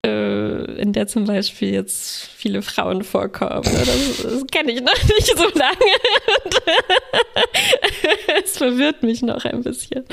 äh, 0.07 0.81
in 0.81 0.93
der 0.93 1.07
zum 1.07 1.25
Beispiel 1.27 1.73
jetzt 1.73 2.29
viele 2.37 2.63
Frauen 2.63 3.05
vorkommen. 3.05 3.63
Das, 3.65 4.23
das 4.23 4.47
kenne 4.51 4.73
ich 4.73 4.81
noch 4.81 5.03
nicht 5.05 5.37
so 5.37 5.45
lange. 5.59 5.77
Es 8.43 8.57
verwirrt 8.59 9.03
mich 9.03 9.23
noch 9.23 9.45
ein 9.45 9.63
bisschen. 9.63 10.05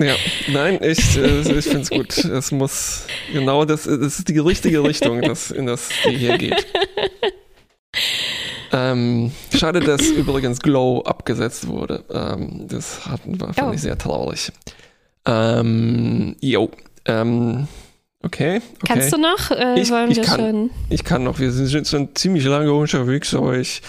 Ja, 0.00 0.14
nein, 0.48 0.78
ich, 0.82 1.16
äh, 1.16 1.40
ich 1.40 1.64
finde 1.64 1.80
es 1.80 1.90
gut. 1.90 2.16
Es 2.18 2.52
muss 2.52 3.06
genau 3.32 3.64
das, 3.64 3.84
das 3.84 3.98
ist 3.98 4.28
die 4.28 4.38
richtige 4.38 4.82
Richtung, 4.84 5.22
das, 5.22 5.50
in 5.50 5.66
das 5.66 5.88
die 6.04 6.16
hier 6.16 6.38
geht. 6.38 6.66
Ähm, 8.72 9.32
schade, 9.56 9.80
dass 9.80 10.06
übrigens 10.08 10.60
Glow 10.60 11.00
abgesetzt 11.00 11.66
wurde. 11.66 12.04
Ähm, 12.12 12.66
das 12.68 13.06
hat, 13.06 13.20
war, 13.24 13.52
fand 13.54 13.70
Oh. 13.70 13.74
ich 13.74 13.80
sehr 13.80 13.98
traurig. 13.98 14.52
Ähm, 15.26 16.36
jo, 16.40 16.70
ähm, 17.08 17.66
okay, 18.22 18.56
okay. 18.58 18.62
Kannst 18.86 19.12
du 19.12 19.16
noch? 19.18 19.50
Äh, 19.50 19.80
Ich- 19.80 19.90
wollen 19.90 20.10
ich 20.10 20.18
wir 20.18 20.24
kann. 20.24 20.38
schon? 20.40 20.70
Ich 20.90 21.04
kann 21.04 21.24
noch, 21.24 21.38
wir 21.38 21.50
sind 21.50 21.86
schon 21.86 22.14
ziemlich 22.14 22.44
lange 22.44 22.72
unterwegs, 22.72 23.34
aber 23.34 23.56
ich, 23.58 23.82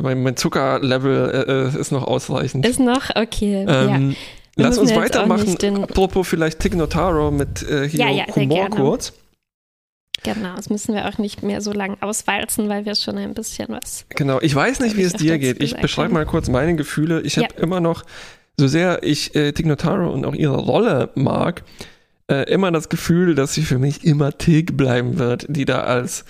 mein, 0.00 0.22
mein 0.22 0.36
Zuckerlevel 0.36 1.30
äh, 1.72 1.76
äh, 1.76 1.80
ist 1.80 1.90
noch 1.90 2.04
ausreichend. 2.06 2.64
Ist 2.66 2.78
noch? 2.80 3.10
Okay. 3.16 3.64
ja. 3.66 3.84
Ähm, 3.96 4.14
Wir 4.56 4.64
Lass 4.66 4.78
uns 4.78 4.94
weitermachen. 4.94 5.56
den- 5.56 5.84
Apropos 5.84 6.26
vielleicht 6.28 6.58
Tig 6.60 6.74
Notaro 6.74 7.30
mit 7.30 7.62
äh, 7.62 7.88
hier 7.88 8.00
Ja, 8.00 8.10
ja, 8.10 8.24
Humor 8.34 8.68
kurz. 8.70 9.12
Genau, 10.24 10.56
das 10.56 10.68
müssen 10.68 10.94
wir 10.96 11.08
auch 11.08 11.18
nicht 11.18 11.44
mehr 11.44 11.60
so 11.60 11.72
lang 11.72 11.96
auswalzen, 12.00 12.68
weil 12.68 12.84
wir 12.84 12.96
schon 12.96 13.16
ein 13.18 13.34
bisschen 13.34 13.68
was. 13.68 14.04
Genau, 14.08 14.40
ich 14.40 14.52
weiß 14.52 14.80
nicht, 14.80 14.96
wie 14.96 15.02
es 15.02 15.12
dir 15.12 15.38
geht. 15.38 15.62
Ich 15.62 15.76
beschreibe 15.76 16.08
ja. 16.08 16.14
mal 16.14 16.26
kurz 16.26 16.48
meine 16.48 16.74
Gefühle. 16.74 17.20
Ich 17.20 17.36
habe 17.38 17.46
Ja. 17.56 17.62
immer 17.62 17.78
noch, 17.78 18.02
so 18.58 18.66
sehr 18.66 19.04
ich 19.04 19.36
äh, 19.36 19.52
Tig 19.52 19.66
Notaro 19.66 20.10
und 20.12 20.24
auch 20.26 20.34
ihre 20.34 20.56
Rolle 20.56 21.10
mag, 21.14 21.62
äh, 22.30 22.50
immer 22.52 22.70
das 22.72 22.88
Gefühl, 22.88 23.34
dass 23.34 23.54
sie 23.54 23.62
für 23.62 23.78
mich 23.78 24.04
immer 24.04 24.36
Tig 24.36 24.76
bleiben 24.76 25.18
wird, 25.18 25.46
die 25.48 25.64
da 25.64 25.80
als 25.80 26.24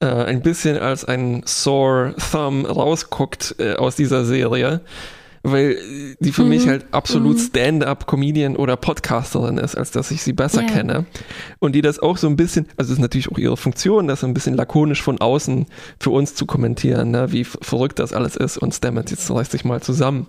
äh, 0.00 0.06
ein 0.06 0.42
bisschen 0.42 0.76
als 0.78 1.04
ein 1.04 1.42
sore 1.46 2.14
thumb 2.32 2.68
rausguckt 2.68 3.54
äh, 3.58 3.74
aus 3.74 3.96
dieser 3.96 4.24
Serie. 4.24 4.80
Weil 5.46 5.76
die 6.20 6.32
für 6.32 6.42
Mhm. 6.42 6.48
mich 6.48 6.66
halt 6.66 6.86
absolut 6.90 7.36
Mhm. 7.36 7.40
Stand-up-Comedian 7.42 8.56
oder 8.56 8.76
Podcasterin 8.78 9.58
ist, 9.58 9.74
als 9.76 9.90
dass 9.90 10.10
ich 10.10 10.22
sie 10.22 10.32
besser 10.32 10.62
Ja. 10.62 10.68
kenne. 10.68 11.04
Und 11.58 11.74
die 11.74 11.82
das 11.82 11.98
auch 11.98 12.16
so 12.16 12.28
ein 12.28 12.36
bisschen, 12.36 12.64
also 12.78 12.88
das 12.88 12.98
ist 12.98 13.02
natürlich 13.02 13.30
auch 13.30 13.36
ihre 13.36 13.58
Funktion, 13.58 14.08
das 14.08 14.20
so 14.20 14.26
ein 14.26 14.32
bisschen 14.32 14.54
lakonisch 14.54 15.02
von 15.02 15.20
außen 15.20 15.66
für 16.00 16.10
uns 16.10 16.34
zu 16.34 16.46
kommentieren, 16.46 17.10
ne, 17.10 17.30
wie 17.30 17.44
verrückt 17.44 17.98
das 17.98 18.14
alles 18.14 18.36
ist 18.36 18.56
und 18.56 18.72
Stammet, 18.74 19.10
jetzt 19.10 19.30
reißt 19.30 19.52
sich 19.52 19.66
mal 19.66 19.82
zusammen. 19.82 20.28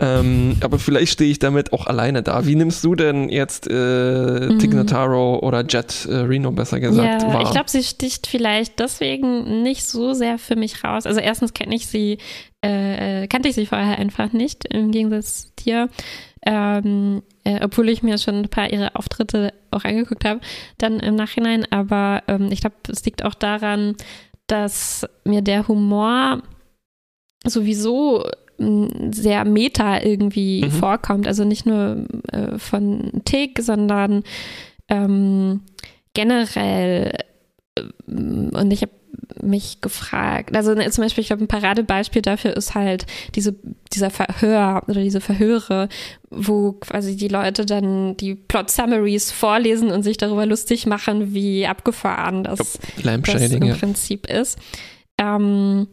Ähm, 0.00 0.56
aber 0.60 0.78
vielleicht 0.78 1.12
stehe 1.12 1.28
ich 1.30 1.40
damit 1.40 1.72
auch 1.72 1.86
alleine 1.86 2.22
da. 2.22 2.46
Wie 2.46 2.54
nimmst 2.54 2.84
du 2.84 2.94
denn 2.94 3.28
jetzt 3.30 3.68
äh, 3.68 4.48
Mhm. 4.48 4.58
Tig 4.60 4.72
Notaro 4.72 5.40
oder 5.40 5.64
Jet 5.66 6.06
äh, 6.06 6.14
Reno 6.18 6.52
besser 6.52 6.78
gesagt 6.78 7.22
ja, 7.22 7.32
wahr? 7.32 7.42
ich 7.42 7.50
glaube, 7.50 7.68
sie 7.68 7.82
sticht 7.82 8.28
vielleicht 8.28 8.78
deswegen 8.78 9.62
nicht 9.62 9.84
so 9.84 10.12
sehr 10.12 10.38
für 10.38 10.54
mich 10.54 10.84
raus. 10.84 11.04
Also 11.04 11.18
erstens 11.20 11.52
kenne 11.52 11.74
ich 11.74 11.88
sie, 11.88 12.18
äh, 12.60 13.26
kannte 13.26 13.48
ich 13.48 13.56
sie 13.56 13.66
vorher 13.66 13.98
einfach 13.98 14.32
nicht, 14.32 14.64
im 14.72 14.92
Gegensatz 14.92 15.46
zu 15.46 15.64
dir. 15.64 15.88
Ähm, 16.46 17.22
äh, 17.42 17.58
obwohl 17.64 17.88
ich 17.88 18.04
mir 18.04 18.18
schon 18.18 18.36
ein 18.36 18.48
paar 18.48 18.72
ihre 18.72 18.94
Auftritte 18.94 19.52
auch 19.72 19.82
angeguckt 19.82 20.24
habe, 20.24 20.40
dann 20.78 21.00
im 21.00 21.16
Nachhinein. 21.16 21.66
Aber 21.70 22.22
ähm, 22.28 22.50
ich 22.52 22.60
glaube, 22.60 22.76
es 22.88 23.04
liegt 23.04 23.24
auch 23.24 23.34
daran, 23.34 23.96
dass 24.46 25.04
mir 25.24 25.42
der 25.42 25.66
Humor 25.66 26.42
sowieso 27.44 28.24
sehr 28.58 29.44
meta 29.44 30.02
irgendwie 30.02 30.64
Mhm. 30.64 30.70
vorkommt. 30.70 31.26
Also 31.26 31.44
nicht 31.44 31.64
nur 31.66 32.04
äh, 32.32 32.58
von 32.58 33.22
Tick, 33.24 33.60
sondern 33.60 34.22
ähm, 34.88 35.60
generell. 36.14 37.12
ähm, 38.08 38.50
Und 38.52 38.70
ich 38.72 38.82
habe 38.82 38.92
mich 39.42 39.80
gefragt, 39.80 40.56
also 40.56 40.74
ne, 40.74 40.90
zum 40.90 41.04
Beispiel, 41.04 41.22
ich 41.22 41.28
glaube, 41.28 41.44
ein 41.44 41.48
Paradebeispiel 41.48 42.22
dafür 42.22 42.56
ist 42.56 42.74
halt 42.74 43.06
diese, 43.34 43.54
dieser 43.92 44.10
Verhör 44.10 44.82
oder 44.88 45.00
diese 45.00 45.20
Verhöre, 45.20 45.88
wo 46.30 46.72
quasi 46.72 47.16
die 47.16 47.28
Leute 47.28 47.64
dann 47.64 48.16
die 48.16 48.34
Plot-Summaries 48.34 49.30
vorlesen 49.30 49.90
und 49.90 50.02
sich 50.02 50.16
darüber 50.16 50.44
lustig 50.46 50.86
machen, 50.86 51.32
wie 51.34 51.66
abgefahren 51.66 52.42
das 52.44 52.58
das 52.58 52.78
Lampshading, 53.04 53.62
im. 53.62 53.76
Prinzip 53.78 54.26
ist. 54.28 54.58
Ähm, 55.18 55.86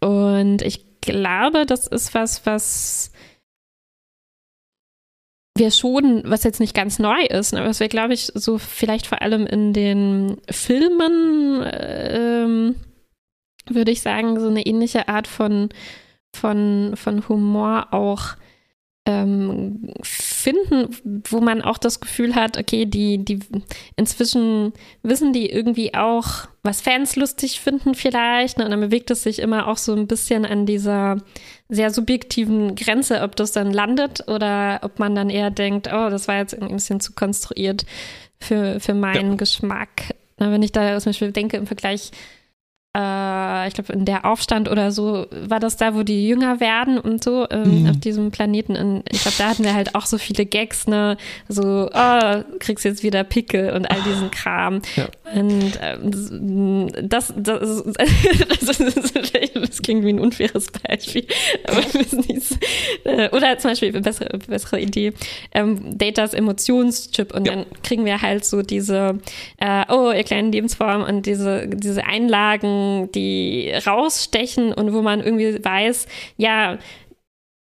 und 0.00 0.62
ich 0.62 0.84
glaube, 1.02 1.66
das 1.66 1.86
ist 1.86 2.14
was, 2.14 2.46
was 2.46 3.12
wir 5.56 5.70
schon, 5.70 6.22
was 6.24 6.44
jetzt 6.44 6.60
nicht 6.60 6.74
ganz 6.74 6.98
neu 6.98 7.20
ist, 7.26 7.52
ne, 7.52 7.64
was 7.64 7.80
wir, 7.80 7.88
glaube 7.88 8.14
ich, 8.14 8.32
so 8.34 8.56
vielleicht 8.56 9.06
vor 9.06 9.20
allem 9.20 9.46
in 9.46 9.74
den 9.74 10.38
Filmen, 10.50 11.62
ähm, 11.70 12.74
würde 13.68 13.90
ich 13.90 14.00
sagen, 14.00 14.40
so 14.40 14.48
eine 14.48 14.64
ähnliche 14.64 15.08
Art 15.08 15.26
von, 15.26 15.68
von, 16.34 16.94
von 16.96 17.28
Humor 17.28 17.88
auch 17.92 18.36
ähm, 19.06 19.92
finden, 20.42 21.22
wo 21.28 21.40
man 21.40 21.62
auch 21.62 21.78
das 21.78 22.00
Gefühl 22.00 22.34
hat, 22.34 22.58
okay, 22.58 22.84
die, 22.84 23.24
die 23.24 23.38
inzwischen 23.96 24.72
wissen 25.02 25.32
die 25.32 25.50
irgendwie 25.50 25.94
auch, 25.94 26.48
was 26.62 26.80
Fans 26.80 27.16
lustig 27.16 27.60
finden 27.60 27.94
vielleicht, 27.94 28.58
ne? 28.58 28.64
und 28.64 28.70
dann 28.72 28.80
bewegt 28.80 29.10
es 29.10 29.22
sich 29.22 29.38
immer 29.38 29.68
auch 29.68 29.76
so 29.76 29.94
ein 29.94 30.06
bisschen 30.06 30.44
an 30.44 30.66
dieser 30.66 31.18
sehr 31.68 31.90
subjektiven 31.90 32.74
Grenze, 32.74 33.22
ob 33.22 33.36
das 33.36 33.52
dann 33.52 33.72
landet 33.72 34.28
oder 34.28 34.80
ob 34.82 34.98
man 34.98 35.14
dann 35.14 35.30
eher 35.30 35.50
denkt, 35.50 35.88
oh, 35.88 36.10
das 36.10 36.28
war 36.28 36.36
jetzt 36.36 36.52
irgendwie 36.52 36.74
ein 36.74 36.76
bisschen 36.76 37.00
zu 37.00 37.12
konstruiert 37.12 37.86
für, 38.40 38.80
für 38.80 38.94
meinen 38.94 39.30
Ja. 39.30 39.36
Geschmack. 39.36 40.14
Na, 40.38 40.50
wenn 40.50 40.62
ich 40.62 40.72
da 40.72 40.98
zum 40.98 41.10
Beispiel 41.10 41.32
denke 41.32 41.56
im 41.56 41.66
Vergleich 41.66 42.10
äh, 42.94 43.68
ich 43.68 43.74
glaube, 43.74 43.92
in 43.94 44.04
der 44.04 44.26
Aufstand 44.26 44.70
oder 44.70 44.92
so, 44.92 45.26
war 45.30 45.60
das 45.60 45.76
da, 45.78 45.94
wo 45.94 46.02
die 46.02 46.28
jünger 46.28 46.60
werden 46.60 46.98
und 46.98 47.24
so 47.24 47.46
ähm, 47.50 47.82
mhm. 47.82 47.90
auf 47.90 48.00
diesem 48.00 48.30
Planeten. 48.30 48.76
Und 48.76 49.04
ich 49.10 49.22
glaube, 49.22 49.36
da 49.38 49.48
hatten 49.48 49.64
wir 49.64 49.74
halt 49.74 49.94
auch 49.94 50.04
so 50.04 50.18
viele 50.18 50.44
Gags, 50.44 50.86
ne? 50.86 51.16
So, 51.48 51.88
oh, 51.92 52.42
kriegst 52.58 52.84
jetzt 52.84 53.02
wieder 53.02 53.24
Pickel 53.24 53.72
und 53.72 53.90
all 53.90 54.00
diesen 54.02 54.30
Kram. 54.30 54.80
Ja. 54.94 55.08
Und 55.34 55.78
ähm, 55.80 56.88
das, 57.08 57.32
das, 57.34 57.82
das, 58.60 58.78
das, 58.78 59.82
klingt 59.82 60.04
wie 60.04 60.10
ein 60.10 60.20
unfaires 60.20 60.66
Beispiel. 60.70 61.26
Aber 61.66 61.80
nicht, 61.80 62.58
äh, 63.04 63.30
oder 63.30 63.56
zum 63.56 63.70
Beispiel, 63.70 63.92
bessere, 63.92 64.38
bessere 64.46 64.80
Idee, 64.80 65.14
ähm, 65.52 65.96
Datas 65.96 66.34
Emotionschip 66.34 67.34
und 67.34 67.46
ja. 67.46 67.54
dann 67.54 67.66
kriegen 67.82 68.04
wir 68.04 68.20
halt 68.20 68.44
so 68.44 68.60
diese, 68.60 69.18
äh, 69.58 69.84
oh, 69.88 70.12
ihr 70.12 70.24
kleinen 70.24 70.52
Lebensform 70.52 71.02
und 71.04 71.24
diese, 71.24 71.66
diese 71.68 72.04
Einlagen, 72.04 72.81
die 73.14 73.72
rausstechen 73.86 74.72
und 74.72 74.92
wo 74.92 75.02
man 75.02 75.20
irgendwie 75.20 75.62
weiß, 75.62 76.06
ja, 76.36 76.78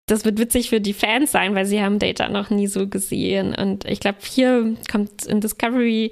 das 0.07 0.23
wird 0.23 0.37
witzig 0.39 0.69
für 0.69 0.81
die 0.81 0.93
Fans 0.93 1.31
sein, 1.31 1.55
weil 1.55 1.65
sie 1.65 1.81
haben 1.81 1.99
Data 1.99 2.29
noch 2.29 2.49
nie 2.49 2.67
so 2.67 2.87
gesehen. 2.87 3.55
Und 3.55 3.85
ich 3.85 3.99
glaube, 3.99 4.19
hier 4.21 4.75
kommt 4.91 5.25
in 5.25 5.41
Discovery 5.41 6.11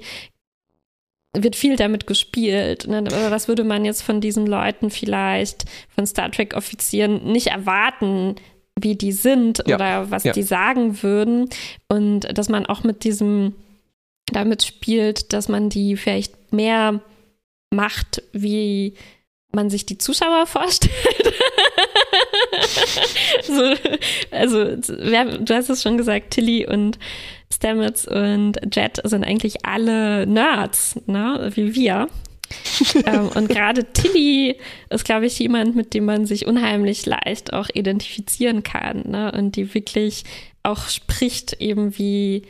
wird 1.36 1.56
viel 1.56 1.76
damit 1.76 2.06
gespielt. 2.06 2.86
Ne? 2.86 3.04
Was 3.28 3.48
würde 3.48 3.64
man 3.64 3.84
jetzt 3.84 4.02
von 4.02 4.20
diesen 4.20 4.46
Leuten 4.46 4.90
vielleicht, 4.90 5.64
von 5.94 6.06
Star 6.06 6.30
Trek-Offizieren, 6.30 7.24
nicht 7.24 7.48
erwarten, 7.48 8.36
wie 8.78 8.96
die 8.96 9.12
sind 9.12 9.62
ja. 9.66 9.76
oder 9.76 10.10
was 10.10 10.24
ja. 10.24 10.32
die 10.32 10.42
sagen 10.42 11.02
würden? 11.02 11.48
Und 11.88 12.20
dass 12.36 12.48
man 12.48 12.66
auch 12.66 12.84
mit 12.84 13.04
diesem 13.04 13.54
damit 14.26 14.62
spielt, 14.62 15.32
dass 15.32 15.48
man 15.48 15.68
die 15.68 15.96
vielleicht 15.96 16.52
mehr 16.52 17.00
macht, 17.74 18.22
wie 18.32 18.94
man 19.52 19.70
sich 19.70 19.86
die 19.86 19.98
Zuschauer 19.98 20.46
vorstellt. 20.46 21.34
so, 23.42 23.74
also, 24.30 24.76
du 24.76 25.54
hast 25.54 25.70
es 25.70 25.82
schon 25.82 25.96
gesagt, 25.96 26.32
Tilly 26.32 26.66
und 26.66 26.98
Stamets 27.52 28.06
und 28.06 28.58
Jet 28.72 29.00
sind 29.04 29.24
eigentlich 29.24 29.64
alle 29.64 30.26
Nerds, 30.26 31.00
ne, 31.06 31.50
wie 31.54 31.74
wir. 31.74 32.08
ähm, 33.06 33.28
und 33.28 33.48
gerade 33.48 33.84
Tilly 33.92 34.58
ist, 34.90 35.04
glaube 35.04 35.26
ich, 35.26 35.38
jemand, 35.38 35.76
mit 35.76 35.94
dem 35.94 36.04
man 36.04 36.26
sich 36.26 36.46
unheimlich 36.46 37.06
leicht 37.06 37.52
auch 37.52 37.68
identifizieren 37.72 38.62
kann. 38.62 39.04
Ne? 39.08 39.32
Und 39.32 39.56
die 39.56 39.74
wirklich 39.74 40.24
auch 40.62 40.88
spricht, 40.88 41.54
eben 41.54 41.98
wie 41.98 42.42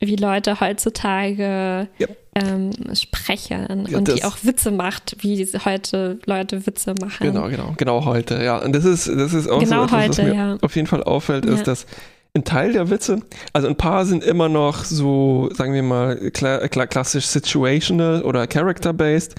wie 0.00 0.16
Leute 0.16 0.60
heutzutage 0.60 1.88
ja. 1.98 2.06
ähm, 2.34 2.70
sprechen 2.94 3.86
ja, 3.88 3.98
und 3.98 4.08
die 4.08 4.24
auch 4.24 4.36
Witze 4.42 4.70
macht, 4.70 5.16
wie 5.20 5.44
heute 5.64 6.18
Leute 6.26 6.66
Witze 6.66 6.94
machen. 7.00 7.26
Genau, 7.26 7.48
genau, 7.48 7.74
genau 7.76 8.04
heute, 8.04 8.42
ja. 8.42 8.58
Und 8.58 8.74
das 8.74 8.84
ist, 8.84 9.08
das 9.08 9.32
ist 9.32 9.48
auch 9.48 9.60
genau 9.60 9.86
so 9.86 9.96
etwas, 9.96 10.02
heute, 10.02 10.08
was 10.08 10.18
mir 10.18 10.34
ja. 10.34 10.58
auf 10.60 10.76
jeden 10.76 10.86
Fall 10.86 11.02
auffällt, 11.02 11.46
ist, 11.46 11.66
dass 11.66 11.86
ein 12.34 12.44
Teil 12.44 12.72
der 12.72 12.90
Witze, 12.90 13.22
also 13.54 13.66
ein 13.66 13.76
paar 13.76 14.04
sind 14.04 14.22
immer 14.22 14.48
noch 14.48 14.84
so, 14.84 15.48
sagen 15.54 15.72
wir 15.72 15.82
mal, 15.82 16.30
kla 16.30 16.68
kla 16.68 16.86
klassisch 16.86 17.26
situational 17.26 18.22
oder 18.22 18.46
character-based. 18.46 19.34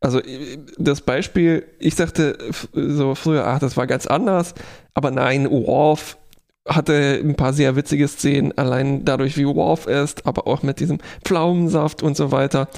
Also 0.00 0.20
das 0.78 1.00
Beispiel, 1.00 1.64
ich 1.78 1.94
sagte 1.94 2.36
so 2.72 3.14
früher, 3.14 3.46
ach, 3.46 3.60
das 3.60 3.76
war 3.76 3.86
ganz 3.86 4.08
anders, 4.08 4.54
aber 4.94 5.12
nein, 5.12 5.48
Worf 5.48 6.16
hatte 6.68 7.20
ein 7.22 7.34
paar 7.34 7.52
sehr 7.52 7.76
witzige 7.76 8.08
Szenen, 8.08 8.56
allein 8.56 9.04
dadurch, 9.04 9.36
wie 9.36 9.46
Worf 9.46 9.86
ist, 9.86 10.26
aber 10.26 10.46
auch 10.46 10.62
mit 10.62 10.80
diesem 10.80 10.98
Pflaumensaft 11.24 12.02
und 12.02 12.16
so 12.16 12.30
weiter. 12.30 12.68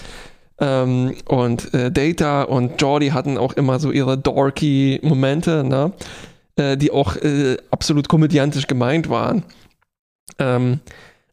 Ähm, 0.59 1.15
und 1.27 1.75
äh, 1.75 1.91
Data 1.91 2.45
und 2.45 2.81
Jordi 2.81 3.09
hatten 3.09 3.39
auch 3.39 3.55
immer 3.55 3.79
so 3.81 3.91
ihre 3.91 4.17
dorky 4.17 5.01
Momente, 5.03 5.65
ne? 5.65 5.93
Äh, 6.57 6.77
die 6.77 6.93
auch 6.93 7.17
äh, 7.17 7.57
absolut 7.71 8.09
komödiantisch 8.09 8.69
gemeint 8.69 9.09
waren. 9.11 9.43
Ähm, 10.39 10.81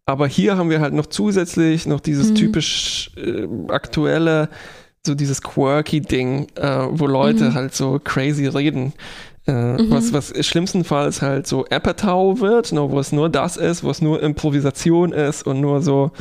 aber 0.06 0.28
hier 0.28 0.58
haben 0.58 0.70
wir 0.70 0.82
halt 0.82 0.94
noch 0.94 1.06
zusätzlich 1.06 1.86
noch 1.86 2.00
dieses 2.00 2.32
mhm. 2.32 2.36
typisch 2.36 3.12
äh, 3.18 3.48
aktuelle, 3.70 4.50
so 5.06 5.14
dieses 5.14 5.42
quirky 5.42 6.02
Ding, 6.02 6.48
äh, 6.56 6.88
wo 6.90 7.06
Leute 7.06 7.52
mhm. 7.52 7.54
halt 7.54 7.76
so 7.76 8.00
crazy 8.04 8.48
reden. 8.48 8.94
Äh, 9.52 9.82
mhm. 9.82 9.92
was, 9.92 10.14
was 10.14 10.34
schlimmstenfalls 10.46 11.22
halt 11.22 11.46
so 11.46 11.66
Apatow 11.66 12.40
wird, 12.40 12.72
ne, 12.72 12.90
wo 12.90 13.00
es 13.00 13.12
nur 13.12 13.28
das 13.28 13.58
ist, 13.58 13.84
wo 13.84 13.90
es 13.90 14.02
nur 14.02 14.24
Improvisation 14.24 15.12
ist 15.12 15.46
und 15.46 15.60
nur 15.60 15.82
so. 15.82 16.12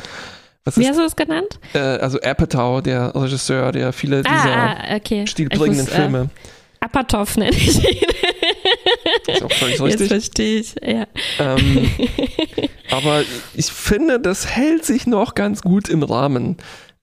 Wie 0.75 0.87
hast 0.87 0.99
du 0.99 1.03
es 1.03 1.15
genannt? 1.15 1.59
Äh, 1.73 1.79
also 1.79 2.19
Apatow, 2.19 2.81
der 2.81 3.15
Regisseur, 3.15 3.71
der 3.71 3.93
viele 3.93 4.19
ah, 4.19 4.21
dieser 4.23 4.55
ah, 4.55 4.95
okay. 4.97 5.25
stilprägenden 5.25 5.85
muss, 5.85 5.93
äh, 5.93 5.95
Filme. 5.95 6.19
Äh, 6.19 6.85
Apatow 6.85 7.37
nenne 7.37 7.55
ich 7.55 7.77
ihn. 7.77 8.07
ist 9.27 9.43
auch 9.43 9.51
völlig 9.53 9.81
richtig. 9.81 9.99
Jetzt 9.99 10.07
verstehe 10.09 10.59
ich, 10.59 10.75
ja. 10.85 11.07
Ähm, 11.39 11.89
aber 12.91 13.23
ich 13.53 13.67
finde, 13.67 14.19
das 14.19 14.45
hält 14.47 14.83
sich 14.83 15.07
noch 15.07 15.35
ganz 15.35 15.61
gut 15.61 15.87
im 15.87 16.03
Rahmen. 16.03 16.57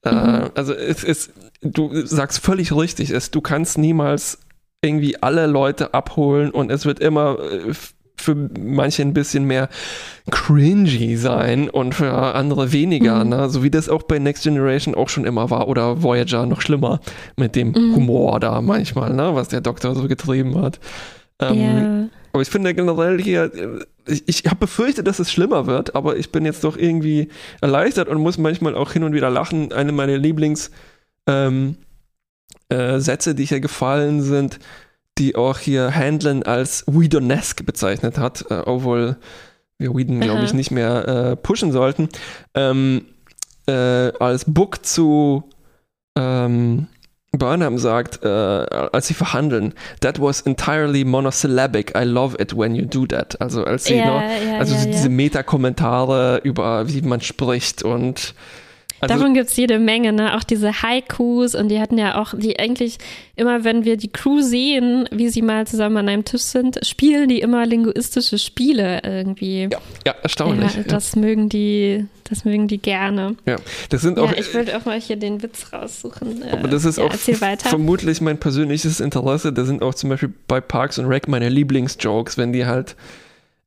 Äh, 0.05 0.13
mhm. 0.13 0.51
Also 0.55 0.75
es 0.75 1.05
ist, 1.05 1.31
du 1.63 2.05
sagst 2.05 2.41
völlig 2.41 2.71
richtig, 2.75 3.11
es, 3.11 3.31
du 3.31 3.41
kannst 3.41 3.79
niemals 3.79 4.39
irgendwie 4.83 5.21
alle 5.23 5.47
Leute 5.47 5.95
abholen 5.95 6.51
und 6.51 6.71
es 6.71 6.87
wird 6.87 7.01
immer 7.01 7.39
äh, 7.41 7.73
für 8.21 8.35
manche 8.59 9.03
ein 9.03 9.15
bisschen 9.15 9.45
mehr 9.45 9.69
cringy 10.31 11.17
sein 11.17 11.71
und 11.71 11.95
für 11.95 12.13
andere 12.13 12.73
weniger, 12.73 13.25
mhm. 13.25 13.31
ne? 13.31 13.49
so 13.49 13.63
wie 13.63 13.71
das 13.71 13.89
auch 13.89 14.03
bei 14.03 14.19
Next 14.19 14.43
Generation 14.43 14.95
auch 14.95 15.09
schon 15.09 15.25
immer 15.25 15.51
war 15.51 15.69
oder 15.69 16.03
Voyager 16.03 16.47
noch 16.47 16.61
schlimmer 16.61 17.01
mit 17.37 17.57
dem 17.57 17.69
mhm. 17.69 17.95
Humor 17.95 18.41
da 18.41 18.61
manchmal, 18.61 19.15
ne? 19.15 19.35
was 19.35 19.49
der 19.49 19.61
Doktor 19.61 19.95
so 19.95 20.09
getrieben 20.09 20.61
hat. 20.61 20.81
Ähm, 21.41 21.57
yeah. 21.57 22.09
Aber 22.33 22.43
ich 22.43 22.49
finde 22.49 22.75
generell 22.75 23.21
hier, 23.21 23.53
äh, 23.55 23.85
ich, 24.07 24.25
ich 24.27 24.45
habe 24.47 24.57
befürchtet, 24.57 25.07
dass 25.07 25.19
es 25.19 25.33
schlimmer 25.33 25.67
wird, 25.67 25.95
aber 25.95 26.17
ich 26.17 26.31
bin 26.33 26.45
jetzt 26.45 26.65
doch 26.65 26.77
irgendwie 26.77 27.29
erleichtert 27.61 28.09
und 28.09 28.21
muss 28.21 28.39
manchmal 28.39 28.75
auch 28.75 28.93
hin 28.93 29.05
und 29.05 29.13
wieder 29.13 29.31
lachen. 29.31 29.73
Eine 29.73 29.93
meiner 29.93 30.17
Lieblings- 30.17 30.71
ähm, 31.27 31.77
äh, 32.69 32.99
Sätze, 32.99 33.35
die 33.35 33.45
hier 33.45 33.61
gefallen 33.61 34.23
sind, 34.23 34.59
die 35.19 35.37
auch 35.37 35.59
hier 35.59 35.95
Handlin 35.95 36.43
als 36.43 36.85
Whedonesque 36.87 37.65
bezeichnet 37.65 38.19
hat, 38.19 38.45
äh, 38.51 38.63
obwohl 38.65 39.17
wir 39.79 39.95
Whedon, 39.95 40.21
glaube 40.21 40.45
ich, 40.45 40.55
nicht 40.55 40.71
mehr 40.71 41.09
äh, 41.09 41.37
pushen 41.37 41.73
sollten, 41.73 42.09
ähm, 42.55 43.07
äh, 43.67 43.73
als 44.19 44.45
Book 44.47 44.85
zu 44.85 45.45
ähm, 46.17 46.89
Burnham 47.33 47.79
sagt, 47.79 48.25
äh, 48.25 48.29
als 48.29 49.09
sie 49.09 49.15
verhandeln, 49.15 49.75
that 50.01 50.21
was 50.21 50.41
entirely 50.41 51.05
monosyllabic. 51.05 51.93
I 51.97 52.05
love 52.05 52.37
it 52.41 52.57
when 52.57 52.75
you 52.75 52.87
do 52.87 53.07
that. 53.07 53.41
Also 53.41 53.65
als 53.65 53.85
sie 53.85 53.97
yeah, 53.97 54.07
noch, 54.07 54.21
yeah, 54.21 54.59
also 54.59 54.75
yeah, 54.75 54.87
diese 54.87 55.09
Meta-Kommentare 55.09 56.41
über 56.43 56.89
wie 56.89 57.03
man 57.03 57.21
spricht 57.21 57.83
und 57.83 58.35
also, 59.01 59.15
Davon 59.15 59.35
gibt 59.35 59.49
es 59.49 59.57
jede 59.57 59.79
Menge, 59.79 60.13
ne? 60.13 60.37
Auch 60.37 60.43
diese 60.43 60.83
Haikus 60.83 61.55
und 61.55 61.69
die 61.69 61.81
hatten 61.81 61.99
ja 61.99 62.21
auch, 62.21 62.35
die 62.37 62.59
eigentlich 62.59 62.99
immer, 63.37 63.63
wenn 63.65 63.85
wir 63.85 63.97
die 63.97 64.09
Crew 64.09 64.41
sehen, 64.41 65.09
wie 65.13 65.29
sie 65.29 65.43
mal 65.43 65.67
zusammen 65.67 65.99
an 65.99 66.09
einem 66.09 66.25
Tisch 66.25 66.43
sind, 66.43 66.79
spielen 66.85 67.29
die 67.29 67.41
immer 67.41 67.65
linguistische 67.67 68.39
Spiele 68.39 69.01
irgendwie. 69.05 69.69
Ja, 69.71 69.79
ja 70.07 70.15
erstaunlich. 70.23 70.75
Ja, 70.75 70.83
das 70.83 71.15
ja. 71.15 71.21
mögen 71.21 71.49
die, 71.49 72.07
das 72.29 72.45
mögen 72.45 72.67
die 72.67 72.79
gerne. 72.79 73.37
Ja, 73.47 73.57
das 73.91 74.03
sind 74.03 74.19
auch. 74.19 74.33
Ich 74.33 74.53
würde 74.53 74.77
auch 74.77 74.85
mal 74.85 75.01
hier 75.01 75.17
den 75.17 75.43
Witz 75.43 75.73
raussuchen. 75.73 76.43
Aber 76.51 76.67
das 76.67 76.85
ist 76.85 76.99
auch 76.99 77.13
vermutlich 77.15 78.21
mein 78.21 78.39
persönliches 78.39 79.01
Interesse. 79.01 79.53
Da 79.53 79.65
sind 79.65 79.83
auch 79.83 79.95
zum 79.95 80.11
Beispiel 80.11 80.33
bei 80.49 80.61
Parks 80.61 80.99
und 80.99 81.07
Rec 81.07 81.29
meine 81.29 81.49
Lieblingsjokes, 81.49 82.37
wenn 82.37 82.53
die 82.53 82.67
halt 82.67 82.97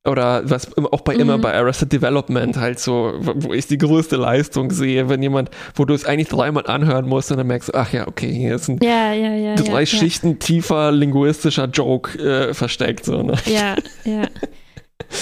oder 0.07 0.49
was 0.49 0.75
auch 0.77 1.01
bei 1.01 1.13
mhm. 1.13 1.21
immer 1.21 1.37
bei 1.37 1.53
Arrested 1.53 1.93
Development 1.93 2.57
halt 2.57 2.79
so, 2.79 3.13
wo 3.19 3.53
ich 3.53 3.67
die 3.67 3.77
größte 3.77 4.15
Leistung 4.15 4.71
sehe, 4.71 5.09
wenn 5.09 5.21
jemand, 5.21 5.51
wo 5.75 5.85
du 5.85 5.93
es 5.93 6.05
eigentlich 6.05 6.29
dreimal 6.29 6.65
anhören 6.65 7.07
musst 7.07 7.31
und 7.31 7.37
dann 7.37 7.47
merkst 7.47 7.69
du, 7.69 7.73
ach 7.75 7.93
ja, 7.93 8.07
okay, 8.07 8.31
hier 8.33 8.55
ist 8.55 8.67
ein 8.67 8.79
ja, 8.81 9.13
ja, 9.13 9.33
ja, 9.33 9.55
drei 9.55 9.85
Schichten 9.85 10.39
tiefer 10.39 10.91
linguististischer 10.91 11.65
Joke 11.65 12.17
äh, 12.17 12.53
versteckt. 12.53 13.05
So, 13.05 13.21
ne? 13.21 13.35
Ja, 13.45 13.75
ja. 14.03 14.27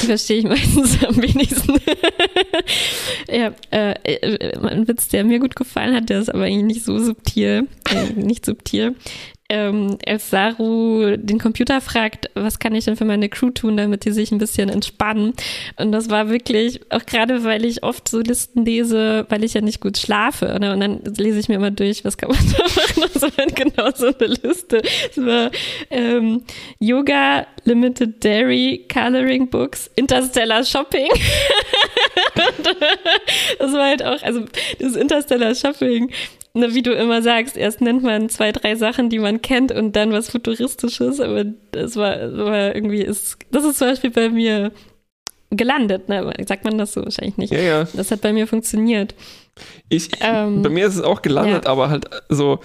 Die 0.01 0.05
verstehe 0.07 0.37
ich 0.39 0.45
meistens 0.45 1.03
am 1.03 1.17
wenigsten. 1.17 1.73
ja, 3.29 3.51
äh, 3.71 3.93
äh, 4.03 4.57
ein 4.59 4.87
Witz, 4.87 5.07
der 5.07 5.23
mir 5.23 5.39
gut 5.39 5.55
gefallen 5.55 5.95
hat, 5.95 6.09
der 6.09 6.19
ist 6.19 6.33
aber 6.33 6.43
eigentlich 6.43 6.75
nicht 6.75 6.85
so 6.85 6.99
subtil, 6.99 7.67
äh, 7.89 8.13
nicht 8.15 8.45
subtil, 8.45 8.95
ähm, 9.49 9.97
als 10.07 10.29
Saru 10.29 11.17
den 11.17 11.39
Computer 11.39 11.81
fragt, 11.81 12.29
was 12.35 12.59
kann 12.59 12.75
ich 12.75 12.85
denn 12.85 12.95
für 12.95 13.05
meine 13.05 13.29
Crew 13.29 13.49
tun, 13.49 13.77
damit 13.77 14.05
die 14.05 14.11
sich 14.11 14.31
ein 14.31 14.37
bisschen 14.37 14.69
entspannen. 14.69 15.33
Und 15.77 15.91
das 15.91 16.09
war 16.09 16.29
wirklich, 16.29 16.81
auch 16.91 17.05
gerade 17.05 17.43
weil 17.43 17.65
ich 17.65 17.83
oft 17.83 18.07
so 18.07 18.19
Listen 18.19 18.63
lese, 18.63 19.25
weil 19.29 19.43
ich 19.43 19.55
ja 19.55 19.61
nicht 19.61 19.81
gut 19.81 19.97
schlafe. 19.97 20.57
Ne? 20.59 20.73
Und 20.73 20.79
dann 20.79 21.01
lese 21.17 21.39
ich 21.39 21.49
mir 21.49 21.55
immer 21.55 21.71
durch, 21.71 22.05
was 22.05 22.17
kann 22.17 22.29
man 22.29 22.39
da 22.57 22.63
machen. 22.63 23.11
So 23.13 23.27
war 23.37 23.45
genau 23.47 23.89
so 23.95 24.07
eine 24.07 24.33
Liste. 24.41 24.81
Es 25.09 25.17
war 25.17 25.51
ähm, 25.89 26.43
Yoga, 26.79 27.47
Limited 27.63 28.23
Dairy, 28.23 28.85
Coloring 28.91 29.49
Books, 29.49 29.89
Interstellar 29.95 30.63
Shopping. 30.63 31.09
das 33.59 33.73
war 33.73 33.87
halt 33.87 34.03
auch, 34.03 34.21
also 34.21 34.45
das 34.79 34.95
Interstellar 34.95 35.55
Shopping, 35.55 36.11
ne, 36.59 36.73
wie 36.73 36.81
du 36.81 36.93
immer 36.93 37.21
sagst, 37.21 37.57
erst 37.57 37.81
nennt 37.81 38.03
man 38.03 38.29
zwei, 38.29 38.51
drei 38.51 38.75
Sachen, 38.75 39.09
die 39.09 39.19
man 39.19 39.41
kennt 39.41 39.71
und 39.71 39.95
dann 39.95 40.11
was 40.11 40.29
Futuristisches, 40.29 41.19
aber 41.19 41.45
das 41.71 41.95
war, 41.95 42.15
war 42.37 42.75
irgendwie, 42.75 43.01
ist, 43.01 43.37
das 43.51 43.63
ist 43.63 43.79
zum 43.79 43.89
Beispiel 43.89 44.11
bei 44.11 44.29
mir 44.29 44.71
gelandet, 45.51 46.09
ne? 46.09 46.31
Sagt 46.47 46.65
man 46.65 46.77
das 46.77 46.93
so 46.93 47.03
wahrscheinlich 47.03 47.37
nicht. 47.37 47.53
Ja, 47.53 47.59
ja. 47.59 47.87
Das 47.93 48.11
hat 48.11 48.21
bei 48.21 48.33
mir 48.33 48.47
funktioniert. 48.47 49.15
Ich, 49.89 50.11
ähm, 50.21 50.61
bei 50.61 50.69
mir 50.69 50.87
ist 50.87 50.95
es 50.95 51.01
auch 51.01 51.21
gelandet, 51.21 51.65
ja. 51.65 51.71
aber 51.71 51.89
halt 51.89 52.05
so, 52.29 52.59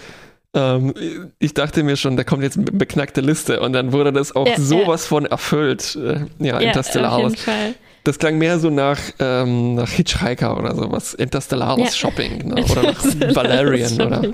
ähm, 0.55 0.95
ich 1.39 1.55
dachte 1.55 1.83
mir 1.83 1.97
schon, 1.97 2.17
da 2.17 2.25
kommt 2.25 2.43
jetzt 2.43 2.57
eine 2.57 2.67
beknackte 2.67 3.21
Liste 3.21 3.61
und 3.61 3.73
dann 3.73 3.93
wurde 3.93 4.13
das 4.13 4.37
auch 4.37 4.47
ja, 4.47 4.59
sowas 4.59 5.05
ja. 5.05 5.09
von 5.09 5.27
erfüllt. 5.27 5.97
Äh, 5.97 6.27
ja, 6.39 6.59
Interstellar 6.59 7.13
aus. 7.15 7.33
Das 8.05 8.19
klang 8.19 8.39
mehr 8.39 8.59
so 8.59 8.71
nach, 8.71 9.01
ähm, 9.19 9.77
nach 9.77 9.91
Hitchhiker 9.91 10.59
oder 10.59 10.75
sowas. 10.75 11.15
Interstellares 11.15 11.97
Shopping 11.97 12.49
ne? 12.49 12.65
oder 12.71 12.83
nach 12.83 13.03
Valerian 13.35 14.01
oder. 14.01 14.33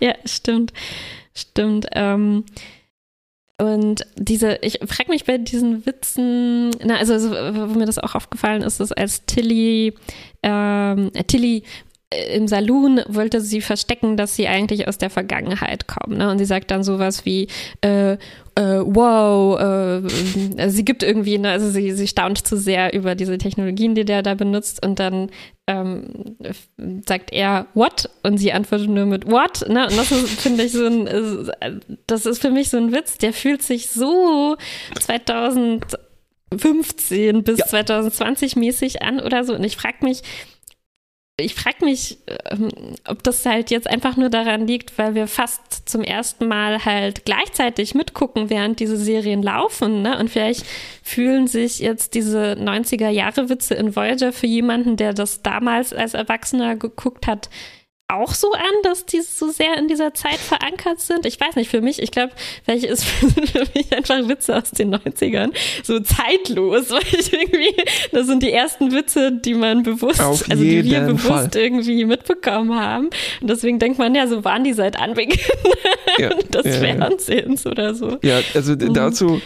Ja, 0.00 0.14
stimmt. 0.24 0.72
Stimmt. 1.34 1.86
Ähm, 1.92 2.44
und 3.58 4.04
diese, 4.16 4.58
ich 4.62 4.80
frage 4.84 5.10
mich 5.10 5.24
bei 5.24 5.38
diesen 5.38 5.86
Witzen, 5.86 6.70
na, 6.84 6.96
also, 6.96 7.30
wo 7.30 7.78
mir 7.78 7.86
das 7.86 7.98
auch 7.98 8.16
aufgefallen 8.16 8.62
ist, 8.62 8.80
ist, 8.80 8.90
als 8.98 9.24
Tilly, 9.26 9.94
ähm, 10.42 11.12
Tilly 11.28 11.58
äh, 11.58 11.62
im 12.34 12.48
Saloon 12.48 13.00
wollte 13.08 13.40
sie 13.40 13.60
verstecken, 13.60 14.16
dass 14.16 14.36
sie 14.36 14.48
eigentlich 14.48 14.88
aus 14.88 14.98
der 14.98 15.10
Vergangenheit 15.10 15.86
kommen. 15.86 16.18
Ne? 16.18 16.30
Und 16.30 16.38
sie 16.38 16.44
sagt 16.44 16.70
dann 16.70 16.82
sowas 16.82 17.24
wie, 17.24 17.48
äh, 17.80 18.16
äh, 18.54 18.82
wow, 18.84 19.58
äh, 19.58 20.02
also 20.60 20.76
sie 20.76 20.84
gibt 20.84 21.02
irgendwie, 21.02 21.38
ne, 21.38 21.50
also 21.50 21.70
sie, 21.70 21.92
sie 21.92 22.06
staunt 22.06 22.46
zu 22.46 22.58
sehr 22.58 22.92
über 22.92 23.14
diese 23.14 23.38
Technologien, 23.38 23.94
die 23.94 24.04
der 24.04 24.22
da 24.22 24.34
benutzt 24.34 24.84
und 24.84 24.98
dann 24.98 25.30
ähm, 25.66 26.36
sagt 27.06 27.32
er 27.32 27.68
what 27.74 28.10
und 28.22 28.36
sie 28.36 28.52
antwortet 28.52 28.90
nur 28.90 29.06
mit 29.06 29.26
what, 29.30 29.66
ne? 29.68 29.86
Und 29.86 29.96
das 29.96 30.12
ist, 30.12 30.40
finde 30.40 30.64
ich, 30.64 30.72
so 30.72 30.84
ein, 30.84 31.08
das 32.06 32.26
ist 32.26 32.42
für 32.42 32.50
mich 32.50 32.68
so 32.68 32.76
ein 32.76 32.92
Witz, 32.92 33.16
der 33.16 33.32
fühlt 33.32 33.62
sich 33.62 33.88
so 33.88 34.58
2015 35.00 37.44
bis 37.44 37.58
ja. 37.58 37.66
2020 37.66 38.56
mäßig 38.56 39.00
an 39.02 39.20
oder 39.20 39.44
so. 39.44 39.54
Und 39.54 39.64
ich 39.64 39.76
frage 39.76 40.04
mich, 40.04 40.20
ich 41.42 41.54
frage 41.54 41.84
mich, 41.84 42.18
ähm, 42.50 42.68
ob 43.06 43.22
das 43.22 43.44
halt 43.44 43.70
jetzt 43.70 43.88
einfach 43.88 44.16
nur 44.16 44.30
daran 44.30 44.66
liegt, 44.66 44.96
weil 44.98 45.14
wir 45.14 45.26
fast 45.26 45.88
zum 45.88 46.02
ersten 46.02 46.48
Mal 46.48 46.84
halt 46.84 47.24
gleichzeitig 47.24 47.94
mitgucken, 47.94 48.50
während 48.50 48.80
diese 48.80 48.96
Serien 48.96 49.42
laufen. 49.42 50.02
Ne? 50.02 50.18
Und 50.18 50.30
vielleicht 50.30 50.64
fühlen 51.02 51.46
sich 51.46 51.80
jetzt 51.80 52.14
diese 52.14 52.56
90er-Jahre-Witze 52.58 53.74
in 53.74 53.94
Voyager 53.94 54.32
für 54.32 54.46
jemanden, 54.46 54.96
der 54.96 55.12
das 55.12 55.42
damals 55.42 55.92
als 55.92 56.14
Erwachsener 56.14 56.76
geguckt 56.76 57.26
hat, 57.26 57.50
auch 58.12 58.34
so 58.34 58.52
an, 58.52 58.62
dass 58.82 59.06
die 59.06 59.20
so 59.20 59.50
sehr 59.50 59.76
in 59.78 59.88
dieser 59.88 60.14
Zeit 60.14 60.38
verankert 60.38 61.00
sind? 61.00 61.26
Ich 61.26 61.40
weiß 61.40 61.56
nicht, 61.56 61.70
für 61.70 61.80
mich, 61.80 62.02
ich 62.02 62.10
glaube, 62.10 62.32
vielleicht 62.64 62.84
ist 62.84 63.04
für 63.52 63.64
mich 63.74 63.92
einfach 63.94 64.28
Witze 64.28 64.56
aus 64.56 64.70
den 64.70 64.94
90ern 64.94 65.52
so 65.82 66.00
zeitlos, 66.00 66.90
weil 66.90 67.02
ich 67.02 67.32
irgendwie, 67.32 67.74
das 68.12 68.26
sind 68.26 68.42
die 68.42 68.52
ersten 68.52 68.92
Witze, 68.92 69.32
die 69.32 69.54
man 69.54 69.82
bewusst, 69.82 70.20
Auf 70.20 70.48
also 70.50 70.62
die 70.62 70.84
wir 70.84 71.00
bewusst 71.00 71.26
Fall. 71.26 71.50
irgendwie 71.54 72.04
mitbekommen 72.04 72.78
haben. 72.78 73.10
Und 73.40 73.50
deswegen 73.50 73.78
denkt 73.78 73.98
man, 73.98 74.14
ja, 74.14 74.26
so 74.26 74.44
waren 74.44 74.64
die 74.64 74.72
seit 74.72 74.98
Anbeginn 74.98 75.38
ja, 76.18 76.28
des 76.52 76.64
ja, 76.64 76.72
Fernsehens 76.72 77.66
oder 77.66 77.94
so. 77.94 78.18
Ja, 78.22 78.40
also 78.54 78.72
mhm. 78.72 78.94
dazu 78.94 79.40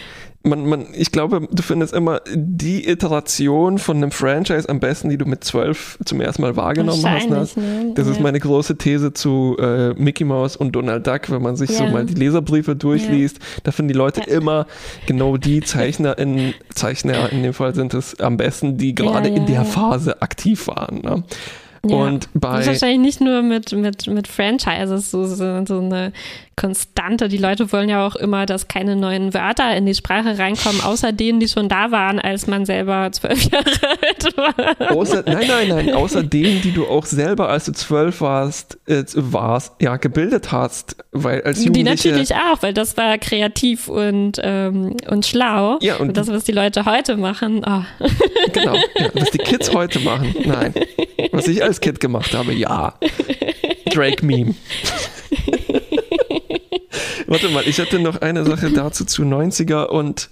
man, 0.47 0.65
man, 0.65 0.87
ich 0.93 1.11
glaube, 1.11 1.47
du 1.51 1.63
findest 1.63 1.93
immer 1.93 2.21
die 2.33 2.87
Iteration 2.87 3.77
von 3.77 3.97
einem 3.97 4.11
Franchise 4.11 4.67
am 4.67 4.79
besten, 4.79 5.09
die 5.09 5.17
du 5.17 5.25
mit 5.25 5.43
zwölf 5.43 5.97
zum 6.05 6.21
ersten 6.21 6.41
Mal 6.41 6.55
wahrgenommen 6.55 7.03
hast. 7.05 7.29
Ne? 7.29 7.91
Das 7.95 8.07
ja. 8.07 8.13
ist 8.13 8.21
meine 8.21 8.39
große 8.39 8.77
These 8.77 9.13
zu 9.13 9.57
äh, 9.59 9.93
Mickey 9.93 10.23
Mouse 10.23 10.55
und 10.55 10.71
Donald 10.71 11.05
Duck, 11.05 11.29
wenn 11.29 11.41
man 11.41 11.55
sich 11.55 11.69
ja. 11.71 11.77
so 11.77 11.85
mal 11.85 12.05
die 12.05 12.15
Leserbriefe 12.15 12.75
durchliest. 12.75 13.37
Ja. 13.37 13.43
Da 13.63 13.71
finden 13.71 13.89
die 13.89 13.97
Leute 13.97 14.21
immer 14.21 14.67
genau 15.05 15.37
die 15.37 15.61
Zeichner 15.61 16.17
in, 16.17 16.53
Zeichner 16.73 17.31
in 17.31 17.43
dem 17.43 17.53
Fall 17.53 17.75
sind 17.75 17.93
es 17.93 18.19
am 18.19 18.37
besten, 18.37 18.77
die 18.77 18.95
gerade 18.95 19.29
in 19.29 19.45
der 19.45 19.65
Phase 19.65 20.21
aktiv 20.21 20.67
waren. 20.67 21.01
Ne? 21.01 21.23
Und 21.81 22.29
bei. 22.33 22.57
Das 22.57 22.61
ist 22.61 22.81
wahrscheinlich 22.81 22.99
nicht 22.99 23.21
nur 23.21 23.41
mit, 23.41 23.71
mit, 23.71 24.07
mit 24.07 24.27
Franchises 24.27 25.11
so, 25.11 25.25
so 25.25 25.79
eine 25.79 26.11
Konstante. 26.57 27.29
Die 27.29 27.37
Leute 27.37 27.71
wollen 27.71 27.87
ja 27.87 28.05
auch 28.05 28.15
immer, 28.15 28.47
dass 28.47 28.67
keine 28.67 28.95
neuen 28.95 29.35
Wörter 29.35 29.77
in 29.77 29.85
die 29.85 29.93
Sprache 29.93 30.39
reinkommen, 30.39 30.81
außer 30.81 31.11
denen, 31.11 31.39
die 31.39 31.47
schon 31.47 31.69
da 31.69 31.91
waren, 31.91 32.19
als 32.19 32.47
man 32.47 32.65
selber 32.65 33.11
zwölf 33.11 33.43
Jahre 33.51 33.65
alt 34.01 34.37
war. 34.37 34.91
Außer, 34.91 35.23
nein, 35.27 35.47
nein, 35.47 35.67
nein, 35.67 35.93
außer 35.93 36.23
denen, 36.23 36.61
die 36.63 36.71
du 36.71 36.87
auch 36.87 37.05
selber, 37.05 37.49
als 37.49 37.65
du 37.65 37.73
zwölf 37.73 38.21
warst, 38.21 38.79
äh, 38.87 39.03
warst, 39.15 39.73
ja, 39.81 39.97
gebildet 39.97 40.51
hast. 40.51 40.97
Weil 41.11 41.43
als 41.43 41.61
Die 41.61 41.83
natürlich 41.83 42.33
auch, 42.33 42.63
weil 42.63 42.73
das 42.73 42.97
war 42.97 43.19
kreativ 43.19 43.87
und, 43.87 44.41
ähm, 44.41 44.97
und 45.07 45.27
schlau. 45.27 45.77
Ja, 45.81 45.97
und, 45.97 46.09
und 46.09 46.17
das, 46.17 46.27
was 46.27 46.43
die 46.43 46.53
Leute 46.53 46.85
heute 46.85 47.17
machen, 47.17 47.63
oh. 47.67 47.83
Genau, 48.51 48.73
ja, 48.73 49.09
was 49.13 49.29
die 49.29 49.37
Kids 49.37 49.71
heute 49.75 49.99
machen, 49.99 50.33
nein. 50.43 50.73
Was 51.31 51.47
ich 51.47 51.63
als 51.63 51.79
Kind 51.81 51.99
gemacht 51.99 52.33
habe, 52.33 52.51
ja. 52.53 52.95
Drake-Meme. 53.91 54.55
Warte 57.27 57.49
mal, 57.49 57.63
ich 57.67 57.79
hatte 57.79 57.99
noch 57.99 58.21
eine 58.21 58.45
Sache 58.45 58.71
dazu 58.71 59.05
zu 59.05 59.23
90er 59.23 59.85
und 59.85 60.29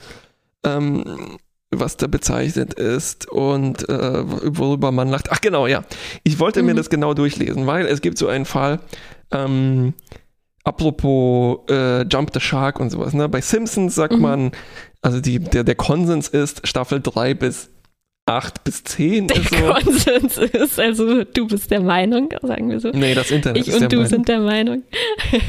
ähm, 0.63 1.38
was 1.72 1.97
da 1.97 2.07
bezeichnet 2.07 2.73
ist 2.73 3.30
und 3.30 3.88
äh, 3.89 4.23
worüber 4.57 4.91
man 4.91 5.09
lacht. 5.09 5.31
Ach 5.31 5.41
genau, 5.41 5.67
ja. 5.67 5.84
Ich 6.23 6.39
wollte 6.39 6.61
mhm. 6.61 6.67
mir 6.67 6.76
das 6.76 6.89
genau 6.89 7.13
durchlesen, 7.13 7.67
weil 7.67 7.85
es 7.85 8.01
gibt 8.01 8.17
so 8.17 8.27
einen 8.27 8.45
Fall, 8.45 8.80
ähm, 9.31 9.93
apropos 10.63 11.59
äh, 11.69 12.03
Jump 12.03 12.31
the 12.34 12.39
Shark 12.39 12.80
und 12.80 12.89
sowas. 12.89 13.13
Ne? 13.13 13.30
Bei 13.30 13.41
Simpsons 13.41 13.95
sagt 13.95 14.13
mhm. 14.13 14.22
man, 14.22 14.51
also 15.01 15.22
die, 15.22 15.39
der, 15.39 15.63
der 15.63 15.76
Konsens 15.76 16.27
ist 16.27 16.67
Staffel 16.67 17.01
3 17.01 17.34
bis 17.34 17.69
8 18.27 18.64
bis 18.64 18.84
10 18.84 19.27
der 19.27 19.38
ist 19.38 19.49
so. 19.49 19.56
Konsens 19.56 20.38
ist, 20.38 20.80
also 20.80 21.23
du 21.23 21.47
bist 21.47 21.69
der 21.69 21.81
Meinung, 21.81 22.34
sagen 22.41 22.69
wir 22.72 22.80
so. 22.80 22.89
Nee, 22.89 23.14
das 23.14 23.30
Internet 23.30 23.61
ich 23.61 23.68
ist 23.68 23.76
und 23.76 23.81
der 23.81 23.89
du 23.89 23.95
Meinung. 23.97 24.10
sind 24.10 24.27
der 24.27 24.39
Meinung. 24.39 24.84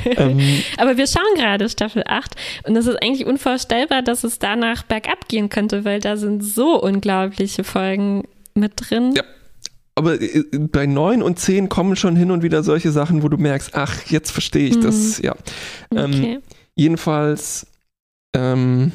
Ähm. 0.05 0.63
Aber 0.77 0.97
wir 0.99 1.07
schauen 1.07 1.35
gerade 1.37 1.69
Staffel 1.71 2.03
8 2.07 2.35
und 2.65 2.77
es 2.77 2.87
ist 2.87 3.03
eigentlich 3.03 3.27
unvorstellbar, 3.27 4.03
dass 4.03 4.25
es 4.25 4.39
danach 4.39 4.83
bergab 4.83 5.27
gehen 5.29 5.49
könnte, 5.49 5.87
weil 5.87 6.01
da 6.01 6.19
sind 6.19 6.45
so 6.45 6.81
unglaubliche 6.83 7.65
Folgen 7.65 8.25
mit 8.55 8.73
drin. 8.77 9.15
Ja. 9.17 9.23
Aber 9.95 10.21
äh, 10.21 10.45
bei 10.59 10.85
9 10.85 11.23
und 11.23 11.39
10 11.39 11.71
kommen 11.71 11.97
schon 11.97 12.15
hin 12.15 12.31
und 12.31 12.43
wieder 12.43 12.63
solche 12.63 12.91
Sachen, 12.91 13.23
wo 13.23 13.31
du 13.31 13.39
merkst, 13.39 13.75
ach, 13.75 14.03
jetzt 14.11 14.33
verstehe 14.33 14.69
ich 14.69 14.75
hm. 14.75 14.83
das, 14.83 15.23
ja. 15.23 15.35
Ähm, 15.95 16.11
okay. 16.13 16.39
Jedenfalls, 16.75 17.67
ähm, 18.35 18.93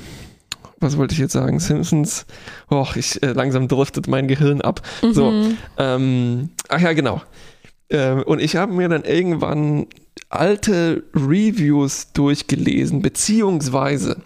was 0.81 0.97
wollte 0.97 1.13
ich 1.13 1.19
jetzt 1.19 1.33
sagen? 1.33 1.59
Simpsons. 1.59 2.25
Och, 2.69 2.95
ich 2.95 3.21
äh, 3.23 3.33
langsam 3.33 3.67
driftet 3.67 4.07
mein 4.07 4.27
Gehirn 4.27 4.61
ab. 4.61 4.81
Mhm. 5.01 5.13
So, 5.13 5.33
ähm, 5.77 6.49
ach 6.67 6.81
ja, 6.81 6.93
genau. 6.93 7.21
Ähm, 7.89 8.23
und 8.23 8.41
ich 8.41 8.55
habe 8.55 8.73
mir 8.73 8.89
dann 8.89 9.03
irgendwann 9.03 9.87
alte 10.29 11.03
Reviews 11.13 12.11
durchgelesen, 12.13 13.01
beziehungsweise 13.01 14.17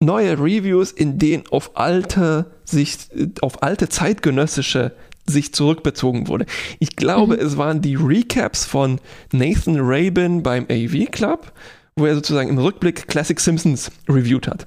neue 0.00 0.38
Reviews, 0.38 0.92
in 0.92 1.18
denen 1.18 1.44
auf 1.50 1.76
alte 1.76 2.46
Sicht, 2.64 3.10
auf 3.42 3.62
alte 3.62 3.88
zeitgenössische 3.88 4.92
sich 5.26 5.52
zurückbezogen 5.52 6.28
wurde. 6.28 6.46
Ich 6.78 6.96
glaube, 6.96 7.34
mhm. 7.36 7.46
es 7.46 7.56
waren 7.56 7.82
die 7.82 7.96
Recaps 7.96 8.64
von 8.64 9.00
Nathan 9.32 9.76
Rabin 9.78 10.42
beim 10.42 10.66
AV 10.70 11.10
Club, 11.10 11.52
wo 11.98 12.06
er 12.06 12.14
sozusagen 12.14 12.48
im 12.48 12.58
Rückblick 12.58 13.08
Classic 13.08 13.38
Simpsons 13.38 13.90
reviewed 14.08 14.46
hat. 14.46 14.66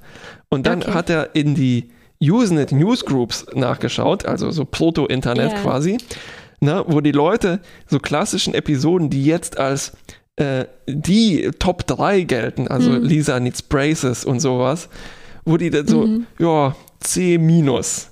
Und 0.50 0.66
dann 0.66 0.84
okay. 0.84 0.92
hat 0.92 1.10
er 1.10 1.36
in 1.36 1.56
die 1.56 1.90
Usenet 2.22 2.72
Newsgroups 2.72 3.46
nachgeschaut, 3.54 4.26
also 4.26 4.52
so 4.52 4.66
Proto-Internet 4.66 5.52
yeah. 5.52 5.62
quasi, 5.62 5.98
ne, 6.60 6.84
wo 6.88 7.02
die 7.02 7.12
Leute 7.12 7.62
so 7.88 8.00
klassischen 8.00 8.54
Episoden, 8.54 9.10
die 9.10 9.26
jetzt 9.26 9.58
als 9.58 9.94
äh, 10.36 10.66
die 10.88 11.50
Top 11.60 11.88
3 11.88 12.22
gelten, 12.22 12.68
also 12.68 12.92
mhm. 12.92 13.04
Lisa 13.04 13.40
Needs 13.40 13.62
Braces 13.64 14.24
und 14.24 14.40
sowas, 14.40 14.90
wo 15.46 15.58
die 15.58 15.70
dann 15.70 15.88
so, 15.88 16.06
mhm. 16.06 16.28
ja, 16.40 16.76
C 17.00 17.38
minus. 17.38 18.12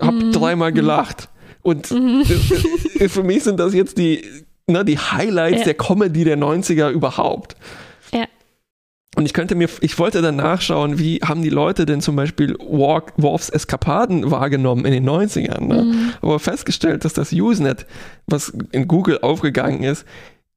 Hab 0.00 0.14
mhm. 0.14 0.32
dreimal 0.32 0.70
mhm. 0.70 0.76
gelacht. 0.76 1.28
Und 1.62 1.90
mhm. 1.90 2.24
für 3.08 3.22
mich 3.22 3.44
sind 3.44 3.60
das 3.60 3.74
jetzt 3.74 3.98
die, 3.98 4.24
ne, 4.66 4.84
die 4.84 4.98
Highlights 4.98 5.60
ja. 5.60 5.64
der 5.64 5.74
Comedy 5.74 6.24
der 6.24 6.38
90er 6.38 6.90
überhaupt. 6.90 7.56
Und 9.14 9.26
ich 9.26 9.34
könnte 9.34 9.54
mir, 9.54 9.68
ich 9.80 9.98
wollte 9.98 10.22
dann 10.22 10.36
nachschauen, 10.36 10.98
wie 10.98 11.18
haben 11.18 11.42
die 11.42 11.50
Leute 11.50 11.84
denn 11.84 12.00
zum 12.00 12.16
Beispiel 12.16 12.56
Walk, 12.58 13.12
Worfs 13.18 13.50
Eskapaden 13.50 14.30
wahrgenommen 14.30 14.86
in 14.86 14.92
den 14.92 15.08
90ern. 15.08 15.64
Ne? 15.66 15.82
Mhm. 15.82 16.12
Aber 16.22 16.38
festgestellt, 16.38 17.04
dass 17.04 17.12
das 17.12 17.30
Usenet, 17.32 17.86
was 18.26 18.52
in 18.72 18.88
Google 18.88 19.18
aufgegangen 19.20 19.82
ist, 19.82 20.06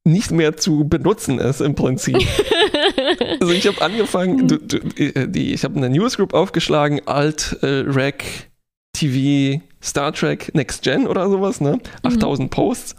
nicht 0.04 0.30
mehr 0.30 0.56
zu 0.56 0.88
benutzen 0.88 1.38
ist 1.38 1.60
im 1.60 1.74
Prinzip. 1.74 2.16
also 3.40 3.52
ich 3.52 3.66
habe 3.66 3.82
angefangen, 3.82 4.48
du, 4.48 4.56
du, 4.56 4.78
äh, 4.96 5.28
die, 5.28 5.52
ich 5.52 5.64
habe 5.64 5.76
eine 5.76 5.90
Newsgroup 5.90 6.32
aufgeschlagen, 6.32 7.02
Alt, 7.06 7.58
äh, 7.62 7.84
Rec, 7.86 8.48
TV, 8.94 9.60
Star 9.86 10.12
Trek 10.12 10.52
Next 10.54 10.82
Gen 10.82 11.06
oder 11.06 11.30
sowas, 11.30 11.60
ne? 11.60 11.78
8000 12.02 12.46
mhm. 12.46 12.50
Posts. 12.50 12.96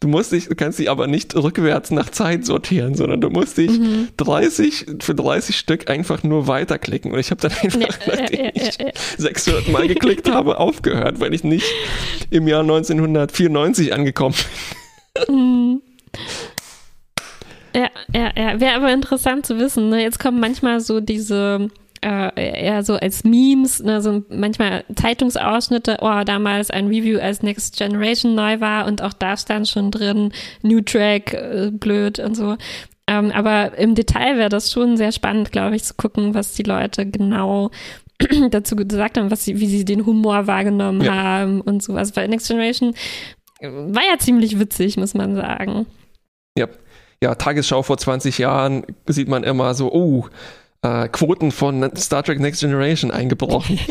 Du 0.00 0.08
musst 0.08 0.32
dich, 0.32 0.48
du 0.48 0.54
kannst 0.54 0.78
dich 0.78 0.90
aber 0.90 1.06
nicht 1.06 1.36
rückwärts 1.36 1.90
nach 1.90 2.08
Zeit 2.08 2.46
sortieren, 2.46 2.94
sondern 2.94 3.20
du 3.20 3.28
musst 3.28 3.58
dich 3.58 3.78
mhm. 3.78 4.08
30 4.16 4.86
für 5.00 5.14
30 5.14 5.58
Stück 5.58 5.90
einfach 5.90 6.22
nur 6.22 6.46
weiterklicken. 6.46 7.12
Und 7.12 7.18
ich 7.18 7.30
habe 7.30 7.42
dann 7.42 7.52
einfach, 7.62 7.80
ja, 7.80 7.88
nachdem 8.06 8.44
ja, 8.44 8.50
ich 8.54 8.78
ja, 8.78 8.90
600 9.18 9.68
Mal 9.68 9.86
geklickt 9.86 10.30
habe, 10.32 10.58
aufgehört, 10.58 11.20
weil 11.20 11.34
ich 11.34 11.44
nicht 11.44 11.66
im 12.30 12.48
Jahr 12.48 12.62
1994 12.62 13.92
angekommen 13.92 14.34
bin. 15.26 15.34
Mhm. 15.34 15.82
Ja, 17.74 17.88
ja, 18.12 18.32
ja. 18.36 18.60
Wäre 18.60 18.76
aber 18.76 18.92
interessant 18.92 19.46
zu 19.46 19.58
wissen. 19.58 19.90
Ne? 19.90 20.02
Jetzt 20.02 20.18
kommen 20.18 20.40
manchmal 20.40 20.80
so 20.80 21.00
diese 21.00 21.68
äh, 22.02 22.64
eher 22.64 22.82
so 22.82 22.94
als 22.94 23.24
Memes, 23.24 23.80
ne, 23.80 24.00
so 24.00 24.22
manchmal 24.28 24.84
Zeitungsausschnitte, 24.94 25.98
oh, 26.00 26.22
damals 26.24 26.70
ein 26.70 26.86
Review 26.86 27.18
als 27.18 27.42
Next 27.42 27.76
Generation 27.76 28.34
neu 28.34 28.60
war 28.60 28.86
und 28.86 29.02
auch 29.02 29.12
da 29.12 29.36
stand 29.36 29.68
schon 29.68 29.90
drin, 29.90 30.32
New 30.62 30.80
Track, 30.80 31.34
äh, 31.34 31.70
blöd 31.72 32.18
und 32.18 32.34
so. 32.34 32.56
Ähm, 33.06 33.32
aber 33.32 33.76
im 33.76 33.94
Detail 33.94 34.38
wäre 34.38 34.48
das 34.48 34.70
schon 34.70 34.96
sehr 34.96 35.12
spannend, 35.12 35.52
glaube 35.52 35.76
ich, 35.76 35.84
zu 35.84 35.94
gucken, 35.94 36.34
was 36.34 36.54
die 36.54 36.62
Leute 36.62 37.06
genau 37.06 37.70
dazu 38.50 38.76
gesagt 38.76 39.18
haben, 39.18 39.30
was 39.30 39.44
sie, 39.44 39.60
wie 39.60 39.66
sie 39.66 39.84
den 39.84 40.06
Humor 40.06 40.46
wahrgenommen 40.46 41.02
ja. 41.02 41.14
haben 41.14 41.60
und 41.60 41.82
so. 41.82 41.94
Also 41.94 42.12
bei 42.14 42.26
Next 42.26 42.48
Generation 42.48 42.94
war 43.60 44.02
ja 44.10 44.18
ziemlich 44.18 44.58
witzig, 44.58 44.96
muss 44.96 45.14
man 45.14 45.34
sagen. 45.34 45.86
Ja. 46.56 46.68
Ja, 47.22 47.34
Tagesschau 47.34 47.82
vor 47.82 47.98
20 47.98 48.38
Jahren 48.38 48.86
sieht 49.06 49.28
man 49.28 49.42
immer 49.44 49.74
so, 49.74 49.92
oh, 49.92 50.26
äh, 50.82 51.08
Quoten 51.08 51.50
von 51.50 51.94
Star 51.96 52.22
Trek 52.22 52.40
Next 52.40 52.60
Generation 52.60 53.10
eingebrochen. 53.10 53.78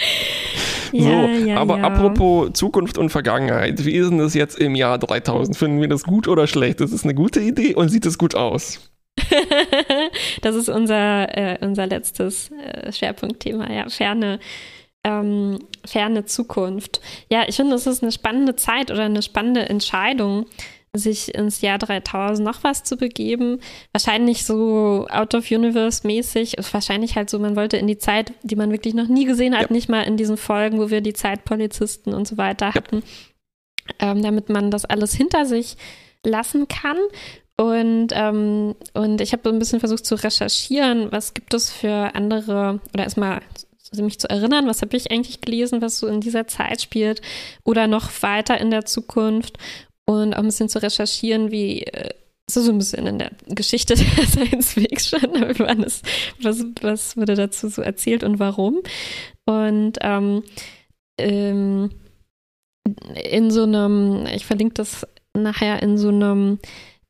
so, 0.92 0.98
ja, 0.98 1.28
ja, 1.28 1.56
aber 1.56 1.78
ja. 1.78 1.84
apropos 1.84 2.52
Zukunft 2.52 2.98
und 2.98 3.10
Vergangenheit, 3.10 3.84
wie 3.84 3.94
ist 3.96 4.10
denn 4.10 4.18
das 4.18 4.34
jetzt 4.34 4.58
im 4.58 4.74
Jahr 4.74 4.98
3000? 4.98 5.56
Finden 5.56 5.80
wir 5.80 5.88
das 5.88 6.04
gut 6.04 6.28
oder 6.28 6.46
schlecht? 6.46 6.80
Das 6.80 6.92
ist 6.92 7.04
eine 7.04 7.14
gute 7.14 7.40
Idee 7.40 7.74
und 7.74 7.88
sieht 7.88 8.06
es 8.06 8.18
gut 8.18 8.34
aus? 8.34 8.90
das 10.42 10.56
ist 10.56 10.68
unser, 10.68 11.36
äh, 11.36 11.58
unser 11.60 11.86
letztes 11.86 12.50
äh, 12.52 12.92
Schwerpunktthema, 12.92 13.70
ja, 13.70 13.88
ferne, 13.88 14.38
ähm, 15.04 15.58
ferne 15.84 16.24
Zukunft. 16.24 17.00
Ja, 17.30 17.44
ich 17.46 17.56
finde, 17.56 17.72
das 17.72 17.86
ist 17.86 18.02
eine 18.02 18.12
spannende 18.12 18.56
Zeit 18.56 18.90
oder 18.90 19.04
eine 19.04 19.22
spannende 19.22 19.68
Entscheidung, 19.68 20.46
sich 20.96 21.34
ins 21.34 21.60
Jahr 21.60 21.78
3000 21.78 22.44
noch 22.44 22.64
was 22.64 22.82
zu 22.82 22.96
begeben. 22.96 23.60
Wahrscheinlich 23.92 24.44
so 24.44 25.06
out 25.08 25.34
of 25.34 25.50
universe 25.50 26.06
mäßig. 26.06 26.56
Wahrscheinlich 26.72 27.16
halt 27.16 27.30
so, 27.30 27.38
man 27.38 27.56
wollte 27.56 27.76
in 27.76 27.86
die 27.86 27.98
Zeit, 27.98 28.32
die 28.42 28.56
man 28.56 28.72
wirklich 28.72 28.94
noch 28.94 29.08
nie 29.08 29.24
gesehen 29.24 29.54
hat, 29.54 29.70
ja. 29.70 29.72
nicht 29.72 29.88
mal 29.88 30.02
in 30.02 30.16
diesen 30.16 30.36
Folgen, 30.36 30.78
wo 30.78 30.90
wir 30.90 31.00
die 31.00 31.12
Zeitpolizisten 31.12 32.12
und 32.12 32.26
so 32.26 32.38
weiter 32.38 32.74
hatten, 32.74 33.02
ja. 34.00 34.10
ähm, 34.10 34.22
damit 34.22 34.48
man 34.48 34.70
das 34.70 34.84
alles 34.84 35.14
hinter 35.14 35.46
sich 35.46 35.76
lassen 36.24 36.66
kann. 36.66 36.98
Und, 37.56 38.08
ähm, 38.12 38.74
und 38.94 39.20
ich 39.20 39.32
habe 39.32 39.42
so 39.44 39.50
ein 39.50 39.58
bisschen 39.58 39.80
versucht 39.80 40.06
zu 40.06 40.14
recherchieren, 40.14 41.12
was 41.12 41.34
gibt 41.34 41.52
es 41.54 41.70
für 41.70 42.14
andere, 42.14 42.80
oder 42.94 43.04
erstmal 43.04 43.42
mich 43.98 44.20
zu 44.20 44.30
erinnern, 44.30 44.66
was 44.66 44.82
habe 44.82 44.96
ich 44.96 45.10
eigentlich 45.10 45.40
gelesen, 45.40 45.82
was 45.82 45.98
so 45.98 46.06
in 46.06 46.20
dieser 46.20 46.46
Zeit 46.46 46.80
spielt 46.80 47.20
oder 47.64 47.88
noch 47.88 48.10
weiter 48.22 48.58
in 48.58 48.70
der 48.70 48.84
Zukunft 48.84 49.58
und 50.10 50.34
auch 50.34 50.38
ein 50.38 50.46
bisschen 50.46 50.68
zu 50.68 50.82
recherchieren, 50.82 51.50
wie 51.50 51.82
äh, 51.82 52.10
so, 52.48 52.62
so 52.62 52.72
ein 52.72 52.78
bisschen 52.78 53.06
in 53.06 53.18
der 53.18 53.30
Geschichte 53.48 53.94
der 54.16 54.26
Science 54.26 54.72
Fiction, 54.72 55.22
was, 55.58 56.02
was, 56.42 56.64
was 56.80 57.16
wurde 57.16 57.36
dazu 57.36 57.68
so 57.68 57.82
erzählt 57.82 58.24
und 58.24 58.38
warum. 58.38 58.80
Und 59.46 59.98
ähm, 60.00 60.42
ähm, 61.18 61.90
in 63.30 63.50
so 63.50 63.62
einem, 63.62 64.26
ich 64.34 64.46
verlinke 64.46 64.74
das 64.74 65.06
nachher 65.32 65.80
in 65.82 65.96
so 65.96 66.08
einem 66.08 66.58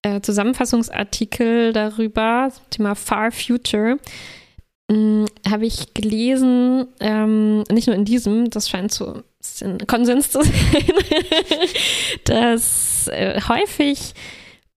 äh, 0.03 0.21
Zusammenfassungsartikel 0.21 1.73
darüber, 1.73 2.53
Thema 2.69 2.95
Far 2.95 3.33
Future, 3.33 3.99
hm, 4.91 5.27
habe 5.49 5.65
ich 5.65 5.95
gelesen, 5.95 6.89
ähm, 7.01 7.65
nicht 7.71 7.87
nur 7.87 7.97
in 7.97 8.05
diesem, 8.05 8.51
das 8.51 8.69
scheint 8.69 8.93
so 8.93 9.23
ein 9.63 9.79
Konsens 9.87 10.31
zu 10.33 10.43
sein, 10.43 10.53
dass 12.25 12.90
äh, 13.09 13.41
häufig, 13.49 14.15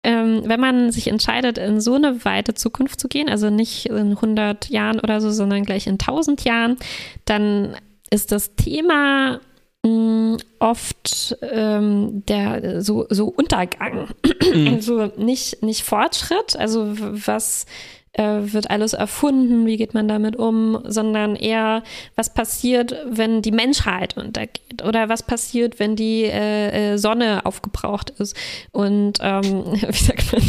ähm, 0.03 0.43
wenn 0.45 0.59
man 0.59 0.91
sich 0.91 1.07
entscheidet, 1.07 1.57
in 1.57 1.79
so 1.79 1.95
eine 1.95 2.25
weite 2.25 2.53
Zukunft 2.53 2.99
zu 2.99 3.07
gehen, 3.07 3.29
also 3.29 3.49
nicht 3.49 3.87
in 3.87 4.11
100 4.11 4.69
Jahren 4.69 4.99
oder 4.99 5.21
so, 5.21 5.31
sondern 5.31 5.63
gleich 5.63 5.87
in 5.87 5.93
1000 5.93 6.43
Jahren, 6.43 6.77
dann 7.25 7.75
ist 8.09 8.31
das 8.31 8.55
Thema 8.55 9.39
mh, 9.83 9.87
hm, 9.87 10.37
oft 10.59 11.37
ähm, 11.41 12.23
der 12.27 12.81
so, 12.81 13.05
so 13.09 13.27
Untergang. 13.27 14.09
Mhm. 14.53 14.67
also 14.67 15.11
nicht, 15.17 15.63
nicht 15.63 15.83
Fortschritt, 15.83 16.55
also 16.57 16.93
was 16.97 17.65
wird 18.15 18.69
alles 18.69 18.93
erfunden, 18.93 19.65
wie 19.65 19.77
geht 19.77 19.95
man 19.95 20.07
damit 20.07 20.35
um, 20.35 20.79
sondern 20.85 21.35
eher, 21.35 21.81
was 22.15 22.31
passiert, 22.31 22.95
wenn 23.09 23.41
die 23.41 23.51
Menschheit 23.51 24.15
untergeht 24.17 24.83
oder 24.83 25.09
was 25.09 25.23
passiert, 25.23 25.79
wenn 25.79 25.95
die 25.95 26.25
äh, 26.25 26.93
äh 26.93 26.97
Sonne 26.97 27.43
aufgebraucht 27.45 28.11
ist 28.11 28.35
und 28.71 29.17
ähm, 29.19 29.65
wie 29.73 29.91
sagt 29.93 30.31
man, 30.31 30.41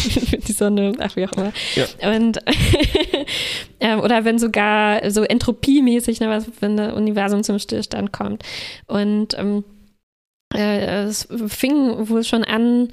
die 0.47 0.53
Sonne, 0.53 0.93
ach 0.99 1.17
wie 1.17 1.27
auch 1.27 1.33
immer. 1.33 1.53
Ja. 1.75 2.15
Und 2.15 2.39
äh, 3.79 3.97
oder 3.97 4.27
wenn 4.27 4.39
sogar 4.39 5.11
so 5.11 5.23
entropiemäßig, 5.23 6.21
ne, 6.21 6.29
was, 6.29 6.47
wenn 6.61 6.77
das 6.77 6.93
Universum 6.93 7.43
zum 7.43 7.59
Stillstand 7.59 8.13
kommt. 8.13 8.43
Und 8.87 9.39
ähm, 9.39 9.65
äh, 10.55 11.05
es 11.05 11.29
fing 11.49 12.09
wohl 12.09 12.25
schon 12.25 12.45
an 12.45 12.89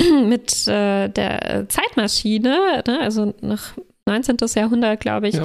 mit 0.26 0.66
äh, 0.66 1.08
der 1.08 1.66
Zeitmaschine, 1.68 2.82
ne? 2.86 3.00
also 3.00 3.34
nach 3.40 3.74
19. 4.06 4.36
Jahrhundert, 4.54 5.00
glaube 5.00 5.28
ich. 5.28 5.36
Ja. 5.36 5.44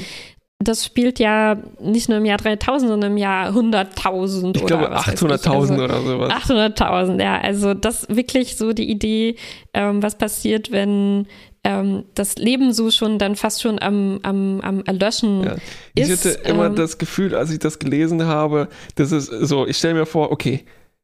Das 0.60 0.86
spielt 0.86 1.20
ja 1.20 1.58
nicht 1.82 2.08
nur 2.08 2.18
im 2.18 2.26
Jahr 2.26 2.38
3000, 2.38 2.90
sondern 2.90 3.12
im 3.12 3.18
Jahr 3.18 3.50
100.000 3.50 4.56
Ich 4.56 4.66
glaube 4.66 4.96
800.000 4.96 5.50
also, 5.50 5.74
oder 5.76 6.02
sowas. 6.02 6.32
800.000, 6.32 7.22
ja. 7.22 7.40
Also 7.42 7.74
das 7.74 8.08
wirklich 8.10 8.56
so 8.56 8.72
die 8.72 8.90
Idee, 8.90 9.36
ähm, 9.74 10.02
was 10.02 10.18
passiert, 10.18 10.72
wenn 10.72 11.28
ähm, 11.66 12.06
das 12.14 12.38
Leben 12.38 12.72
so 12.72 12.90
schon 12.90 13.20
dann 13.20 13.36
fast 13.36 13.62
schon 13.62 13.82
am, 13.82 14.20
am, 14.24 14.62
am 14.62 14.84
Erlöschen 14.86 15.44
ja. 15.44 15.56
ich 15.94 16.10
ist. 16.10 16.26
Ich 16.26 16.38
hatte 16.38 16.50
immer 16.50 16.68
ähm, 16.68 16.76
das 16.76 16.98
Gefühl, 17.00 17.36
als 17.36 17.52
ich 17.52 17.60
das 17.60 17.80
gelesen 17.80 18.26
habe, 18.26 18.70
dass 18.96 19.12
es 19.12 19.26
so, 19.26 19.68
ich 19.68 19.78
stelle 19.78 19.96
mir 19.96 20.06
vor, 20.06 20.32
okay, 20.32 20.64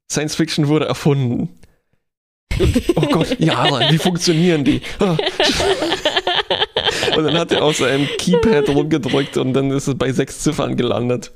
Science 0.10 0.36
Fiction 0.36 0.68
wurde 0.68 0.86
erfunden. 0.86 1.50
Und, 2.60 2.82
oh 2.96 3.02
Gott, 3.02 3.40
Jahre, 3.40 3.92
wie 3.92 3.98
funktionieren 3.98 4.64
die? 4.64 4.82
Und 7.16 7.24
dann 7.26 7.38
hat 7.38 7.52
er 7.52 7.64
auf 7.64 7.78
seinem 7.78 8.08
Keypad 8.18 8.70
rumgedrückt 8.70 9.38
und 9.38 9.54
dann 9.54 9.72
ist 9.72 9.88
es 9.88 9.98
bei 9.98 10.12
sechs 10.12 10.40
Ziffern 10.40 10.76
gelandet. 10.76 11.32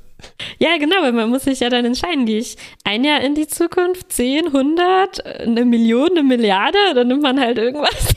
Ja, 0.58 0.78
genau, 0.78 0.96
weil 1.02 1.12
man 1.12 1.28
muss 1.28 1.44
sich 1.44 1.60
ja 1.60 1.68
dann 1.68 1.84
entscheiden, 1.84 2.24
gehe 2.24 2.38
ich 2.38 2.56
ein 2.84 3.04
Jahr 3.04 3.20
in 3.20 3.34
die 3.34 3.46
Zukunft, 3.46 4.12
10, 4.12 4.46
100, 4.46 5.26
eine 5.40 5.64
Million, 5.66 6.10
eine 6.10 6.22
Milliarde, 6.22 6.78
dann 6.94 7.08
nimmt 7.08 7.22
man 7.22 7.38
halt 7.38 7.58
irgendwas. 7.58 8.14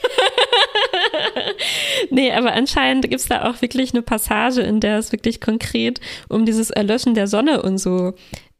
nee, 2.09 2.31
aber 2.31 2.53
anscheinend 2.53 3.09
gibt 3.09 3.21
es 3.21 3.27
da 3.27 3.49
auch 3.49 3.61
wirklich 3.61 3.93
eine 3.93 4.01
Passage, 4.01 4.61
in 4.61 4.79
der 4.79 4.97
es 4.97 5.11
wirklich 5.11 5.41
konkret 5.41 5.99
um 6.29 6.45
dieses 6.45 6.69
Erlöschen 6.69 7.15
der 7.15 7.27
Sonne 7.27 7.61
und 7.61 7.77
so 7.79 8.13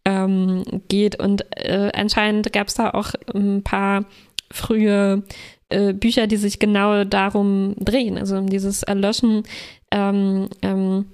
ähm, 0.04 0.64
geht. 0.90 1.18
Und 1.18 1.46
äh, 1.56 1.92
anscheinend 1.94 2.52
gab 2.52 2.68
es 2.68 2.74
da 2.74 2.90
auch 2.90 3.14
ein 3.34 3.64
paar 3.64 4.06
frühe 4.52 5.24
äh, 5.70 5.94
Bücher, 5.94 6.28
die 6.28 6.38
sich 6.38 6.60
genau 6.60 7.04
darum 7.04 7.76
drehen, 7.80 8.18
also 8.18 8.38
um 8.38 8.50
dieses 8.50 8.84
Erlöschen 8.84 9.44
ähm, 9.92 10.50
ähm, 10.62 11.06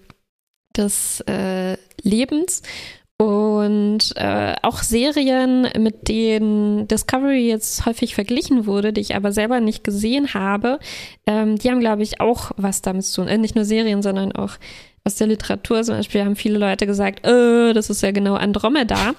des 0.75 1.21
äh, 1.21 1.77
Lebens. 2.01 2.61
Und 3.17 4.13
äh, 4.17 4.55
auch 4.61 4.83
Serien, 4.83 5.69
mit 5.77 6.09
denen 6.09 6.85
Discovery 6.89 7.47
jetzt 7.47 7.85
häufig 7.85 8.13
verglichen 8.13 8.65
wurde, 8.65 8.91
die 8.91 8.99
ich 8.99 9.15
aber 9.15 9.31
selber 9.31 9.61
nicht 9.61 9.85
gesehen 9.85 10.33
habe, 10.33 10.79
ähm, 11.25 11.57
die 11.57 11.71
haben, 11.71 11.79
glaube 11.79 12.03
ich, 12.03 12.19
auch 12.19 12.51
was 12.57 12.81
damit 12.81 13.05
zu 13.05 13.21
tun. 13.21 13.29
Äh, 13.29 13.37
nicht 13.37 13.55
nur 13.55 13.63
Serien, 13.63 14.01
sondern 14.01 14.33
auch 14.33 14.57
aus 15.05 15.15
der 15.15 15.27
Literatur 15.27 15.83
zum 15.83 15.95
Beispiel 15.95 16.25
haben 16.25 16.35
viele 16.35 16.57
Leute 16.57 16.85
gesagt, 16.85 17.25
äh, 17.25 17.73
das 17.73 17.89
ist 17.89 18.01
ja 18.01 18.11
genau 18.11 18.33
Andromeda. 18.33 19.15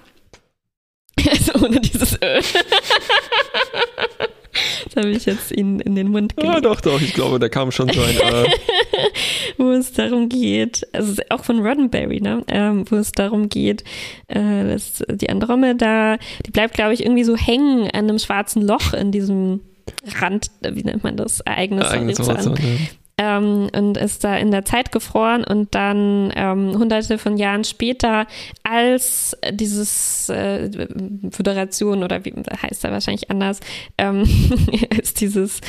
also 1.30 1.64
ohne 1.64 1.80
dieses 1.80 2.16
äh. 2.16 2.43
Das 4.97 5.05
habe 5.05 5.12
ich 5.12 5.27
jetzt 5.27 5.52
Ihnen 5.52 5.81
in 5.81 5.94
den 5.94 6.09
Mund 6.09 6.36
gelegt. 6.36 6.55
Ja, 6.55 6.60
doch, 6.60 6.81
doch. 6.81 7.01
Ich 7.02 7.12
glaube, 7.12 7.39
da 7.39 7.48
kam 7.51 7.70
schon 7.70 7.93
so 7.93 8.01
ein. 8.01 8.16
Äh 8.16 8.48
wo 9.59 9.70
es 9.73 9.93
darum 9.93 10.28
geht, 10.28 10.86
also 10.93 11.20
auch 11.28 11.44
von 11.44 11.64
Roddenberry, 11.64 12.20
ne? 12.20 12.43
Ähm, 12.48 12.85
wo 12.89 12.97
es 12.97 13.12
darum 13.12 13.48
geht, 13.48 13.85
äh, 14.28 14.64
dass 14.64 15.05
die 15.09 15.28
Andromeda, 15.28 16.16
die 16.47 16.51
bleibt, 16.51 16.74
glaube 16.74 16.94
ich, 16.94 17.02
irgendwie 17.05 17.24
so 17.24 17.36
hängen 17.36 17.85
an 17.90 18.09
einem 18.09 18.18
schwarzen 18.18 18.62
Loch 18.62 18.94
in 18.94 19.12
diesem 19.12 19.60
Rand, 20.18 20.51
wie 20.62 20.82
nennt 20.82 21.05
man 21.05 21.16
das? 21.16 21.40
Ereignis. 21.40 21.85
Ja. 21.90 21.94
Ähm, 23.18 23.68
und 23.74 23.97
ist 23.97 24.24
da 24.24 24.36
in 24.36 24.51
der 24.51 24.64
Zeit 24.64 24.93
gefroren 24.93 25.43
und 25.43 25.74
dann 25.74 26.32
ähm, 26.36 26.78
hunderte 26.78 27.16
von 27.16 27.38
Jahren 27.38 27.64
später, 27.64 28.26
als 28.62 29.36
dieses 29.52 30.28
äh, 30.28 30.70
Föderation 31.30 32.02
oder 32.02 32.24
wie 32.24 32.34
heißt 32.62 32.84
er 32.84 32.93
wahrscheinlich 32.93 33.30
anders, 33.30 33.60
ähm, 33.97 34.24
als 34.97 35.14
dieses 35.14 35.60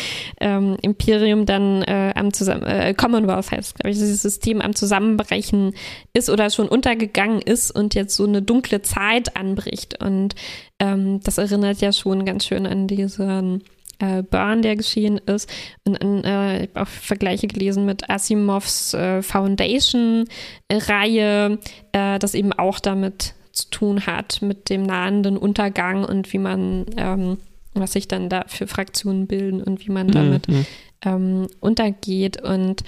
ähm, 0.41 0.77
Imperium 0.81 1.45
dann 1.45 1.83
äh, 1.83 2.11
am 2.15 2.33
Zusammen 2.33 2.63
äh, 2.63 2.93
Commonwealth 2.93 3.51
heißt, 3.51 3.75
glaube 3.75 3.91
ich, 3.91 3.97
dieses 3.97 4.21
System 4.21 4.59
am 4.59 4.75
Zusammenbrechen 4.75 5.73
ist 6.13 6.29
oder 6.29 6.49
schon 6.49 6.67
untergegangen 6.67 7.41
ist 7.41 7.71
und 7.71 7.95
jetzt 7.95 8.15
so 8.15 8.25
eine 8.25 8.41
dunkle 8.41 8.81
Zeit 8.81 9.37
anbricht. 9.37 10.03
Und 10.03 10.35
ähm, 10.79 11.21
das 11.23 11.37
erinnert 11.37 11.79
ja 11.79 11.93
schon 11.93 12.25
ganz 12.25 12.45
schön 12.45 12.67
an 12.67 12.87
diesen 12.87 13.63
äh, 13.99 14.23
Burn, 14.23 14.61
der 14.61 14.75
geschehen 14.75 15.17
ist. 15.17 15.49
Und 15.85 16.01
äh, 16.01 16.63
ich 16.63 16.69
habe 16.69 16.81
auch 16.81 16.87
Vergleiche 16.87 17.47
gelesen 17.47 17.85
mit 17.85 18.09
Asimovs 18.09 18.93
äh, 18.93 19.21
Foundation-Reihe, 19.21 21.59
äh, 21.91 22.19
das 22.19 22.33
eben 22.33 22.53
auch 22.53 22.79
damit 22.79 23.33
zu 23.51 23.69
tun 23.69 24.05
hat, 24.05 24.41
mit 24.41 24.69
dem 24.69 24.83
nahenden 24.83 25.37
Untergang 25.37 26.05
und 26.05 26.31
wie 26.31 26.37
man, 26.37 26.85
ähm, 26.95 27.37
was 27.73 27.93
sich 27.93 28.07
dann 28.07 28.29
da 28.29 28.45
für 28.47 28.67
Fraktionen 28.67 29.27
bilden 29.27 29.63
und 29.63 29.85
wie 29.85 29.91
man 29.91 30.09
damit 30.09 30.47
mhm. 30.47 30.65
ähm, 31.03 31.47
untergeht. 31.59 32.41
Und 32.41 32.83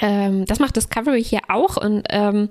ähm, 0.00 0.44
das 0.44 0.58
macht 0.58 0.76
Discovery 0.76 1.24
hier 1.24 1.40
auch. 1.48 1.76
Und 1.76 2.04
ähm, 2.10 2.50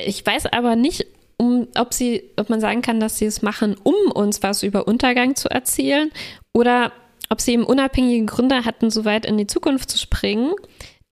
ich 0.00 0.24
weiß 0.24 0.46
aber 0.46 0.76
nicht, 0.76 1.06
um, 1.38 1.68
ob 1.76 1.94
sie, 1.94 2.24
ob 2.36 2.50
man 2.50 2.60
sagen 2.60 2.82
kann, 2.82 3.00
dass 3.00 3.18
sie 3.18 3.26
es 3.26 3.42
machen, 3.42 3.76
um 3.82 3.94
uns 4.12 4.42
was 4.42 4.62
über 4.62 4.86
Untergang 4.86 5.36
zu 5.36 5.48
erzählen, 5.48 6.10
oder 6.52 6.92
ob 7.30 7.40
sie 7.40 7.52
eben 7.52 7.64
unabhängige 7.64 8.26
Gründe 8.26 8.64
hatten, 8.64 8.90
so 8.90 9.04
weit 9.04 9.24
in 9.24 9.38
die 9.38 9.46
Zukunft 9.46 9.90
zu 9.90 9.98
springen, 9.98 10.52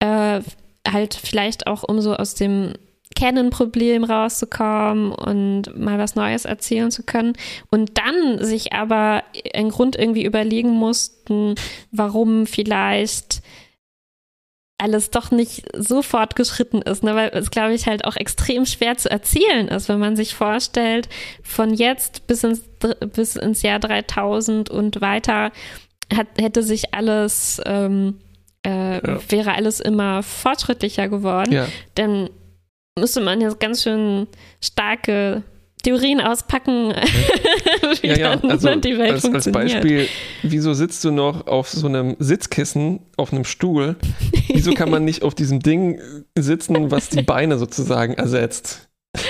äh, 0.00 0.40
halt 0.86 1.14
vielleicht 1.14 1.66
auch 1.66 1.82
um 1.82 2.00
so 2.00 2.14
aus 2.14 2.34
dem 2.34 2.72
Canon-Problem 3.14 4.04
rauszukommen 4.04 5.10
und 5.12 5.76
mal 5.78 5.98
was 5.98 6.16
Neues 6.16 6.44
erzählen 6.44 6.90
zu 6.90 7.02
können 7.02 7.32
und 7.70 7.98
dann 7.98 8.44
sich 8.44 8.72
aber 8.72 9.24
einen 9.54 9.70
Grund 9.70 9.96
irgendwie 9.96 10.24
überlegen 10.24 10.70
mussten, 10.70 11.54
warum 11.90 12.46
vielleicht 12.46 13.42
alles 14.78 15.10
doch 15.10 15.30
nicht 15.30 15.64
so 15.74 16.02
fortgeschritten 16.02 16.82
ist, 16.82 17.02
ne? 17.02 17.14
weil 17.14 17.30
es, 17.32 17.50
glaube 17.50 17.72
ich, 17.72 17.86
halt 17.86 18.04
auch 18.04 18.16
extrem 18.16 18.66
schwer 18.66 18.96
zu 18.96 19.10
erzählen 19.10 19.68
ist, 19.68 19.88
wenn 19.88 19.98
man 19.98 20.16
sich 20.16 20.34
vorstellt, 20.34 21.08
von 21.42 21.72
jetzt 21.72 22.26
bis 22.26 22.44
ins, 22.44 22.62
bis 23.14 23.36
ins 23.36 23.62
Jahr 23.62 23.78
3000 23.78 24.68
und 24.68 25.00
weiter 25.00 25.50
hat, 26.14 26.26
hätte 26.38 26.62
sich 26.62 26.94
alles, 26.94 27.60
ähm, 27.64 28.18
äh, 28.66 28.96
ja. 28.96 29.18
wäre 29.30 29.54
alles 29.54 29.80
immer 29.80 30.22
fortschrittlicher 30.22 31.08
geworden, 31.08 31.52
ja. 31.52 31.66
dann 31.94 32.28
müsste 32.98 33.20
man 33.20 33.40
jetzt 33.40 33.60
ganz 33.60 33.82
schön 33.82 34.26
starke 34.62 35.42
Theorien 35.86 36.20
auspacken, 36.20 36.88
wie 38.00 38.08
ja, 38.08 38.16
ja. 38.16 38.40
Also 38.40 38.74
die 38.74 38.98
Welt 38.98 39.12
als. 39.12 39.24
Als 39.24 39.52
Beispiel, 39.52 40.08
wieso 40.42 40.74
sitzt 40.74 41.04
du 41.04 41.12
noch 41.12 41.46
auf 41.46 41.68
so 41.68 41.86
einem 41.86 42.16
Sitzkissen, 42.18 43.06
auf 43.16 43.32
einem 43.32 43.44
Stuhl? 43.44 43.94
Wieso 44.48 44.72
kann 44.72 44.90
man 44.90 45.04
nicht 45.04 45.22
auf 45.22 45.36
diesem 45.36 45.60
Ding 45.60 46.00
sitzen, 46.36 46.90
was 46.90 47.08
die 47.08 47.22
Beine 47.22 47.56
sozusagen 47.56 48.14
ersetzt? 48.14 48.88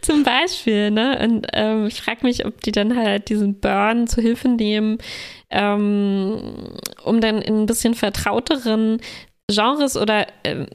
Zum 0.00 0.22
Beispiel, 0.22 0.92
ne? 0.92 1.18
Und 1.20 1.48
ähm, 1.52 1.86
ich 1.86 2.00
frage 2.00 2.24
mich, 2.24 2.46
ob 2.46 2.60
die 2.60 2.70
dann 2.70 2.96
halt 2.96 3.28
diesen 3.28 3.58
Burn 3.58 4.06
zu 4.06 4.20
Hilfe 4.22 4.50
nehmen, 4.50 4.98
ähm, 5.50 6.76
um 7.02 7.20
dann 7.20 7.42
in 7.42 7.62
ein 7.62 7.66
bisschen 7.66 7.94
vertrauteren 7.94 9.00
Genres 9.50 9.96
oder 9.96 10.28
ähm, 10.44 10.68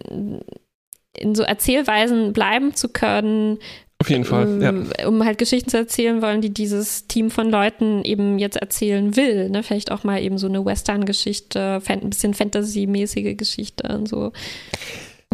in 1.17 1.35
so 1.35 1.43
Erzählweisen 1.43 2.33
bleiben 2.33 2.75
zu 2.75 2.89
können. 2.89 3.59
Auf 4.01 4.09
jeden 4.09 4.23
Fall, 4.23 4.61
ja. 4.61 5.07
Um 5.07 5.25
halt 5.25 5.37
Geschichten 5.37 5.69
zu 5.69 5.77
erzählen 5.77 6.21
wollen, 6.21 6.39
die 6.39 6.51
dieses 6.51 7.07
Team 7.07 7.29
von 7.29 7.49
Leuten 7.49 8.01
eben 8.05 8.39
jetzt 8.39 8.55
erzählen 8.55 9.17
will. 9.17 9.49
Ne? 9.49 9.61
Vielleicht 9.61 9.91
auch 9.91 10.05
mal 10.05 10.21
eben 10.21 10.37
so 10.37 10.47
eine 10.47 10.63
Western-Geschichte, 10.63 11.81
ein 11.85 12.09
bisschen 12.09 12.33
Fantasy-mäßige 12.33 13.35
Geschichte 13.35 13.93
und 13.93 14.07
so. 14.07 14.31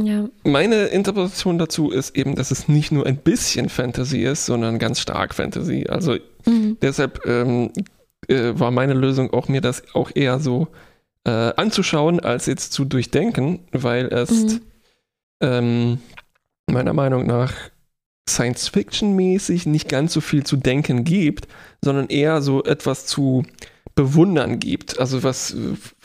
Ja. 0.01 0.27
Meine 0.43 0.85
Interpretation 0.85 1.59
dazu 1.59 1.91
ist 1.91 2.17
eben, 2.17 2.35
dass 2.35 2.49
es 2.49 2.67
nicht 2.67 2.91
nur 2.91 3.05
ein 3.05 3.17
bisschen 3.17 3.69
Fantasy 3.69 4.23
ist, 4.23 4.47
sondern 4.47 4.79
ganz 4.79 4.99
stark 4.99 5.35
Fantasy. 5.35 5.85
Also 5.87 6.17
mhm. 6.45 6.77
deshalb 6.81 7.23
ähm, 7.27 7.71
äh, 8.27 8.53
war 8.55 8.71
meine 8.71 8.95
Lösung 8.95 9.31
auch, 9.31 9.47
mir 9.47 9.61
das 9.61 9.83
auch 9.93 10.09
eher 10.15 10.39
so 10.39 10.67
äh, 11.23 11.29
anzuschauen, 11.29 12.19
als 12.19 12.47
jetzt 12.47 12.73
zu 12.73 12.83
durchdenken, 12.83 13.59
weil 13.71 14.07
es 14.07 14.31
mhm 14.31 14.61
ähm, 15.41 15.99
meiner 16.67 16.93
Meinung 16.93 17.25
nach 17.25 17.53
Science-Fiction-mäßig 18.27 19.65
nicht 19.67 19.87
ganz 19.87 20.13
so 20.13 20.21
viel 20.21 20.43
zu 20.43 20.57
denken 20.57 21.03
gibt, 21.03 21.47
sondern 21.81 22.07
eher 22.07 22.41
so 22.41 22.63
etwas 22.63 23.05
zu 23.05 23.43
bewundern 23.93 24.59
gibt. 24.59 24.99
Also 24.99 25.23
was, 25.23 25.55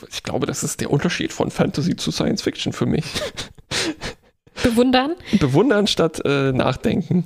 ich 0.09 0.23
glaube, 0.23 0.45
das 0.45 0.63
ist 0.63 0.81
der 0.81 0.91
Unterschied 0.91 1.33
von 1.33 1.51
Fantasy 1.51 1.95
zu 1.95 2.11
Science-Fiction 2.11 2.73
für 2.73 2.85
mich. 2.85 3.05
Bewundern? 4.63 5.15
Bewundern 5.39 5.87
statt 5.87 6.21
äh, 6.23 6.51
nachdenken. 6.51 7.25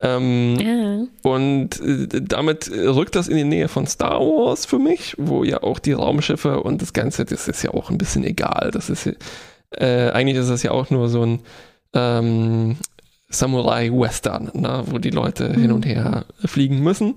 Ähm, 0.00 0.56
ja. 0.60 1.30
Und 1.30 1.80
äh, 1.80 2.22
damit 2.22 2.70
rückt 2.70 3.16
das 3.16 3.28
in 3.28 3.36
die 3.36 3.44
Nähe 3.44 3.68
von 3.68 3.86
Star 3.86 4.20
Wars 4.20 4.66
für 4.66 4.78
mich, 4.78 5.14
wo 5.18 5.42
ja 5.42 5.62
auch 5.62 5.78
die 5.78 5.92
Raumschiffe 5.92 6.60
und 6.62 6.82
das 6.82 6.92
Ganze, 6.92 7.24
das 7.24 7.48
ist 7.48 7.62
ja 7.62 7.72
auch 7.72 7.90
ein 7.90 7.98
bisschen 7.98 8.22
egal. 8.24 8.70
Das 8.72 8.90
ist 8.90 9.10
äh, 9.70 10.10
eigentlich 10.10 10.36
ist 10.36 10.50
das 10.50 10.62
ja 10.62 10.70
auch 10.70 10.90
nur 10.90 11.08
so 11.08 11.22
ein 11.22 11.40
ähm, 11.92 12.76
Samurai-Western, 13.28 14.50
ne, 14.54 14.84
wo 14.86 14.98
die 14.98 15.10
Leute 15.10 15.48
mhm. 15.48 15.60
hin 15.60 15.72
und 15.72 15.86
her 15.86 16.26
fliegen 16.44 16.80
müssen. 16.80 17.14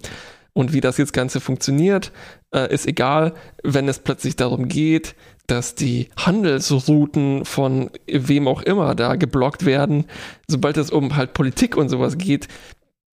Und 0.54 0.74
wie 0.74 0.82
das 0.82 0.98
jetzt 0.98 1.14
Ganze 1.14 1.40
funktioniert, 1.40 2.12
äh, 2.54 2.74
ist 2.74 2.88
egal, 2.88 3.34
wenn 3.64 3.88
es 3.88 4.00
plötzlich 4.00 4.36
darum 4.36 4.68
geht, 4.68 5.16
dass 5.48 5.76
die 5.76 6.10
Handelsrouten 6.18 7.46
von 7.46 7.90
wem 8.08 8.48
auch 8.48 8.62
immer 8.62 8.94
da 8.96 9.16
geblockt 9.16 9.66
werden. 9.66 10.06
Sobald 10.48 10.78
es 10.78 10.92
um 10.92 11.16
halt 11.16 11.34
Politik 11.34 11.78
und 11.78 11.90
sowas 11.90 12.18
geht, 12.18 12.48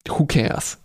who 0.07 0.25
cares? 0.25 0.77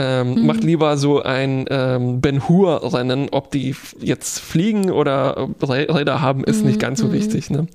Ähm, 0.00 0.34
mhm. 0.34 0.46
Macht 0.46 0.62
lieber 0.62 0.96
so 0.96 1.22
ein 1.22 1.66
ähm, 1.70 2.20
Ben 2.20 2.48
Hur-Rennen, 2.48 3.30
ob 3.32 3.50
die 3.50 3.74
jetzt 4.00 4.38
fliegen 4.38 4.92
oder 4.92 5.48
Räder 5.60 6.22
haben, 6.22 6.44
ist 6.44 6.60
mhm. 6.60 6.68
nicht 6.68 6.80
ganz 6.80 7.00
so 7.00 7.08
mhm. 7.08 7.12
wichtig. 7.12 7.50
Ne? 7.50 7.66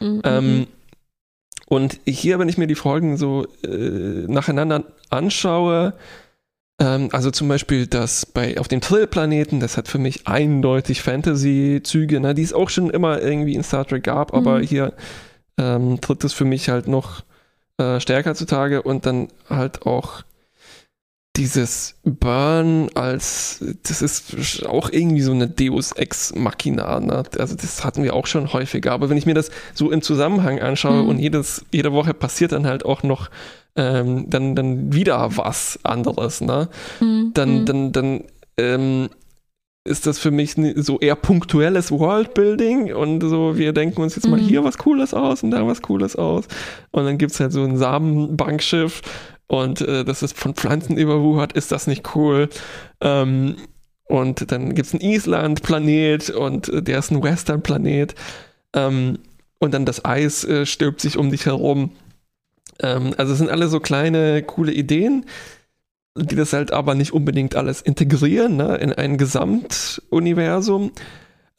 Mhm. 0.00 0.22
Ähm, 0.24 0.66
und 1.66 2.00
hier, 2.06 2.38
wenn 2.38 2.48
ich 2.48 2.56
mir 2.56 2.66
die 2.66 2.76
Folgen 2.76 3.18
so 3.18 3.46
äh, 3.62 3.68
nacheinander 4.26 4.84
anschaue, 5.10 5.92
ähm, 6.80 7.10
also 7.12 7.30
zum 7.30 7.48
Beispiel 7.48 7.86
das 7.86 8.24
bei 8.24 8.58
auf 8.58 8.68
dem 8.68 8.80
Trill-Planeten, 8.80 9.60
das 9.60 9.76
hat 9.76 9.88
für 9.88 9.98
mich 9.98 10.26
eindeutig 10.26 11.02
Fantasy-Züge, 11.02 12.20
ne, 12.20 12.34
die 12.34 12.42
es 12.42 12.54
auch 12.54 12.70
schon 12.70 12.88
immer 12.88 13.20
irgendwie 13.20 13.54
in 13.54 13.62
Star 13.62 13.86
Trek 13.86 14.04
gab, 14.04 14.32
aber 14.32 14.60
mhm. 14.60 14.62
hier 14.62 14.92
ähm, 15.58 16.00
tritt 16.00 16.24
es 16.24 16.32
für 16.32 16.44
mich 16.46 16.70
halt 16.70 16.88
noch 16.88 17.22
äh, 17.78 18.00
stärker 18.00 18.34
zutage 18.34 18.80
und 18.80 19.04
dann 19.04 19.28
halt 19.50 19.82
auch 19.86 20.22
dieses 21.36 21.96
Burn 22.04 22.88
als, 22.94 23.64
das 23.82 24.02
ist 24.02 24.66
auch 24.66 24.90
irgendwie 24.90 25.22
so 25.22 25.32
eine 25.32 25.48
Deus 25.48 25.92
Ex 25.92 26.34
Machina. 26.34 27.00
Ne? 27.00 27.24
Also 27.38 27.54
das 27.54 27.84
hatten 27.84 28.02
wir 28.02 28.14
auch 28.14 28.26
schon 28.26 28.52
häufiger. 28.52 28.92
Aber 28.92 29.10
wenn 29.10 29.18
ich 29.18 29.26
mir 29.26 29.34
das 29.34 29.50
so 29.74 29.90
im 29.90 30.02
Zusammenhang 30.02 30.60
anschaue 30.60 31.02
mhm. 31.02 31.08
und 31.08 31.18
jedes, 31.18 31.64
jede 31.72 31.92
Woche 31.92 32.14
passiert 32.14 32.52
dann 32.52 32.66
halt 32.66 32.84
auch 32.84 33.02
noch 33.02 33.30
ähm, 33.76 34.30
dann, 34.30 34.56
dann 34.56 34.92
wieder 34.92 35.36
was 35.36 35.78
anderes, 35.82 36.40
ne? 36.40 36.68
Mhm. 37.00 37.32
Dann, 37.34 37.60
mhm. 37.60 37.64
dann, 37.66 37.92
dann 37.92 38.24
ähm, 38.56 39.08
ist 39.84 40.06
das 40.06 40.18
für 40.18 40.30
mich 40.30 40.56
so 40.76 40.98
eher 40.98 41.14
punktuelles 41.14 41.92
Worldbuilding 41.92 42.92
und 42.94 43.20
so, 43.20 43.56
wir 43.56 43.72
denken 43.72 44.02
uns 44.02 44.16
jetzt 44.16 44.28
mal 44.28 44.40
mhm. 44.40 44.44
hier 44.44 44.64
was 44.64 44.78
Cooles 44.78 45.14
aus 45.14 45.42
und 45.42 45.52
da 45.52 45.66
was 45.66 45.82
Cooles 45.82 46.16
aus. 46.16 46.46
Und 46.90 47.04
dann 47.04 47.18
gibt 47.18 47.32
es 47.32 47.40
halt 47.40 47.52
so 47.52 47.62
ein 47.62 47.76
Samenbankschiff 47.76 49.02
und 49.48 49.80
äh, 49.80 50.04
das 50.04 50.22
ist 50.22 50.36
von 50.36 50.54
Pflanzen 50.54 50.96
überwuchert, 50.96 51.52
ist 51.52 51.72
das 51.72 51.86
nicht 51.86 52.16
cool? 52.16 52.48
Ähm, 53.00 53.56
und 54.08 54.50
dann 54.52 54.74
gibt 54.74 54.86
es 54.86 54.94
einen 54.94 55.02
Island-Planet 55.02 56.30
und 56.30 56.68
äh, 56.68 56.82
der 56.82 56.98
ist 56.98 57.10
ein 57.10 57.22
Western-Planet. 57.22 58.14
Ähm, 58.74 59.18
und 59.58 59.74
dann 59.74 59.84
das 59.84 60.04
Eis 60.04 60.44
äh, 60.44 60.66
stirbt 60.66 61.00
sich 61.00 61.16
um 61.16 61.30
dich 61.30 61.46
herum. 61.46 61.92
Ähm, 62.80 63.14
also 63.16 63.32
es 63.32 63.38
sind 63.38 63.50
alle 63.50 63.68
so 63.68 63.80
kleine, 63.80 64.42
coole 64.42 64.72
Ideen, 64.72 65.24
die 66.16 66.36
das 66.36 66.52
halt 66.52 66.72
aber 66.72 66.94
nicht 66.94 67.12
unbedingt 67.12 67.56
alles 67.56 67.82
integrieren 67.82 68.56
ne, 68.56 68.76
in 68.76 68.92
ein 68.92 69.18
Gesamtuniversum. 69.18 70.92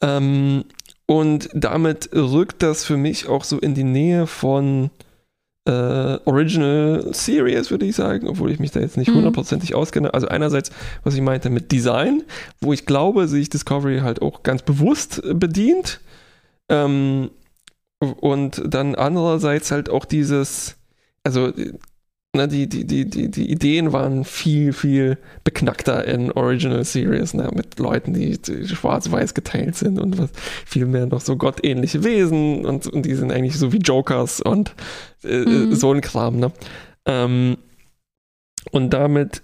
Ähm, 0.00 0.64
und 1.06 1.48
damit 1.54 2.10
rückt 2.14 2.62
das 2.62 2.84
für 2.84 2.96
mich 2.96 3.28
auch 3.28 3.44
so 3.44 3.58
in 3.58 3.74
die 3.74 3.84
Nähe 3.84 4.26
von 4.26 4.90
äh, 5.68 6.18
Original 6.24 7.12
Series, 7.12 7.70
würde 7.70 7.84
ich 7.86 7.94
sagen, 7.94 8.26
obwohl 8.26 8.50
ich 8.50 8.58
mich 8.58 8.70
da 8.70 8.80
jetzt 8.80 8.96
nicht 8.96 9.10
Mhm. 9.10 9.16
hundertprozentig 9.16 9.74
auskenne. 9.74 10.14
Also 10.14 10.26
einerseits, 10.28 10.70
was 11.04 11.14
ich 11.14 11.20
meinte 11.20 11.50
mit 11.50 11.70
Design, 11.70 12.22
wo 12.60 12.72
ich 12.72 12.86
glaube, 12.86 13.28
sich 13.28 13.50
Discovery 13.50 14.00
halt 14.00 14.22
auch 14.22 14.42
ganz 14.42 14.62
bewusst 14.62 15.22
äh, 15.22 15.34
bedient. 15.34 16.00
Ähm, 16.70 17.30
und 18.00 18.62
dann 18.64 18.94
andererseits 18.94 19.70
halt 19.70 19.90
auch 19.90 20.04
dieses, 20.04 20.76
also 21.24 21.48
äh, 21.48 21.74
ne, 22.34 22.46
die, 22.48 22.68
die, 22.68 22.86
die, 22.86 23.08
die, 23.08 23.30
die 23.30 23.50
Ideen 23.50 23.92
waren 23.92 24.24
viel, 24.24 24.72
viel 24.72 25.18
beknackter 25.44 26.04
in 26.04 26.30
Original 26.32 26.84
Series, 26.84 27.34
ne, 27.34 27.50
mit 27.54 27.78
Leuten, 27.78 28.12
die, 28.14 28.38
die 28.38 28.68
schwarz-weiß 28.68 29.34
geteilt 29.34 29.76
sind 29.76 29.98
und 29.98 30.18
was 30.18 30.30
viel 30.66 30.86
mehr 30.86 31.06
noch 31.06 31.20
so 31.20 31.36
gottähnliche 31.36 32.04
Wesen 32.04 32.64
und, 32.66 32.86
und 32.86 33.04
die 33.06 33.14
sind 33.14 33.32
eigentlich 33.32 33.58
so 33.58 33.72
wie 33.72 33.78
Jokers 33.78 34.40
und 34.40 34.74
äh, 35.24 35.44
Mhm. 35.44 35.74
so 35.74 35.92
ein 35.92 36.00
Kram, 36.00 36.38
ne? 36.38 36.52
Ähm, 37.06 37.56
und 38.72 38.90
damit, 38.90 39.42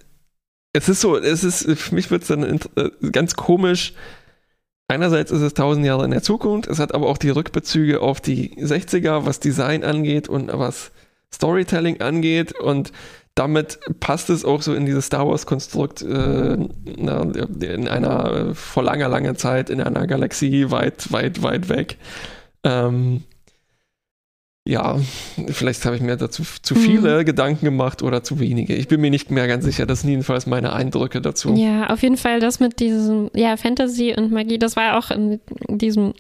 es 0.73 0.89
ist 0.89 1.01
so, 1.01 1.17
es 1.17 1.45
ist, 1.45 1.71
für 1.79 1.95
mich 1.95 2.11
wird 2.11 2.23
es 2.23 2.29
dann 2.29 2.61
äh, 2.77 2.91
ganz 3.11 3.35
komisch. 3.37 3.95
Einerseits 4.87 5.31
ist 5.31 5.41
es 5.41 5.55
tausend 5.55 5.87
Jahre 5.87 6.05
in 6.05 6.11
der 6.11 6.23
Zukunft, 6.23 6.69
es 6.69 6.79
hat 6.79 6.95
aber 6.95 7.09
auch 7.09 7.17
die 7.17 7.31
Rückbezüge 7.31 8.01
auf 8.03 8.21
die 8.21 8.55
60er, 8.63 9.25
was 9.25 9.41
Design 9.41 9.83
angeht 9.83 10.29
und 10.29 10.51
was 10.53 10.93
Storytelling 11.35 12.01
angeht 12.01 12.59
und 12.59 12.93
damit 13.35 13.81
passt 13.99 14.31
es 14.31 14.45
auch 14.45 14.63
so 14.63 14.75
in 14.75 14.87
dieses 14.87 15.07
Star 15.07 15.27
Wars-Konstrukt 15.27 16.03
äh, 16.03 16.55
in 16.55 17.89
einer 17.89 18.33
äh, 18.33 18.55
vor 18.55 18.85
langer, 18.85 19.09
langer 19.09 19.35
Zeit 19.35 19.71
in 19.71 19.81
einer 19.81 20.07
Galaxie 20.07 20.71
weit, 20.71 21.11
weit, 21.11 21.43
weit 21.43 21.69
weg. 21.69 21.99
Ähm, 22.63 23.25
ja, 24.67 24.99
vielleicht 25.49 25.85
habe 25.85 25.97
ich 25.97 26.01
mir 26.01 26.17
dazu 26.17 26.43
zu 26.63 26.75
viele 26.75 27.25
Gedanken 27.27 27.67
gemacht 27.67 28.03
oder 28.03 28.23
zu 28.23 28.41
wenige. 28.41 28.75
Ich 28.75 28.89
bin 28.89 29.01
mir 29.01 29.11
nicht 29.11 29.31
mehr 29.31 29.47
ganz 29.47 29.65
sicher. 29.65 29.85
Das 29.85 30.01
sind 30.01 30.11
jedenfalls 30.11 30.47
meine 30.47 30.73
Eindrücke 30.73 31.21
dazu. 31.21 31.55
Ja, 31.55 31.89
auf 31.91 32.03
jeden 32.03 32.17
Fall 32.17 32.41
das 32.41 32.61
mit 32.61 32.81
diesem, 32.81 33.31
ja, 33.35 33.59
Fantasy 33.59 34.15
und 34.17 34.33
Magie, 34.33 34.59
das 34.59 34.75
war 34.75 34.97
auch 34.97 35.11
in 35.11 35.41
diesem 35.69 36.15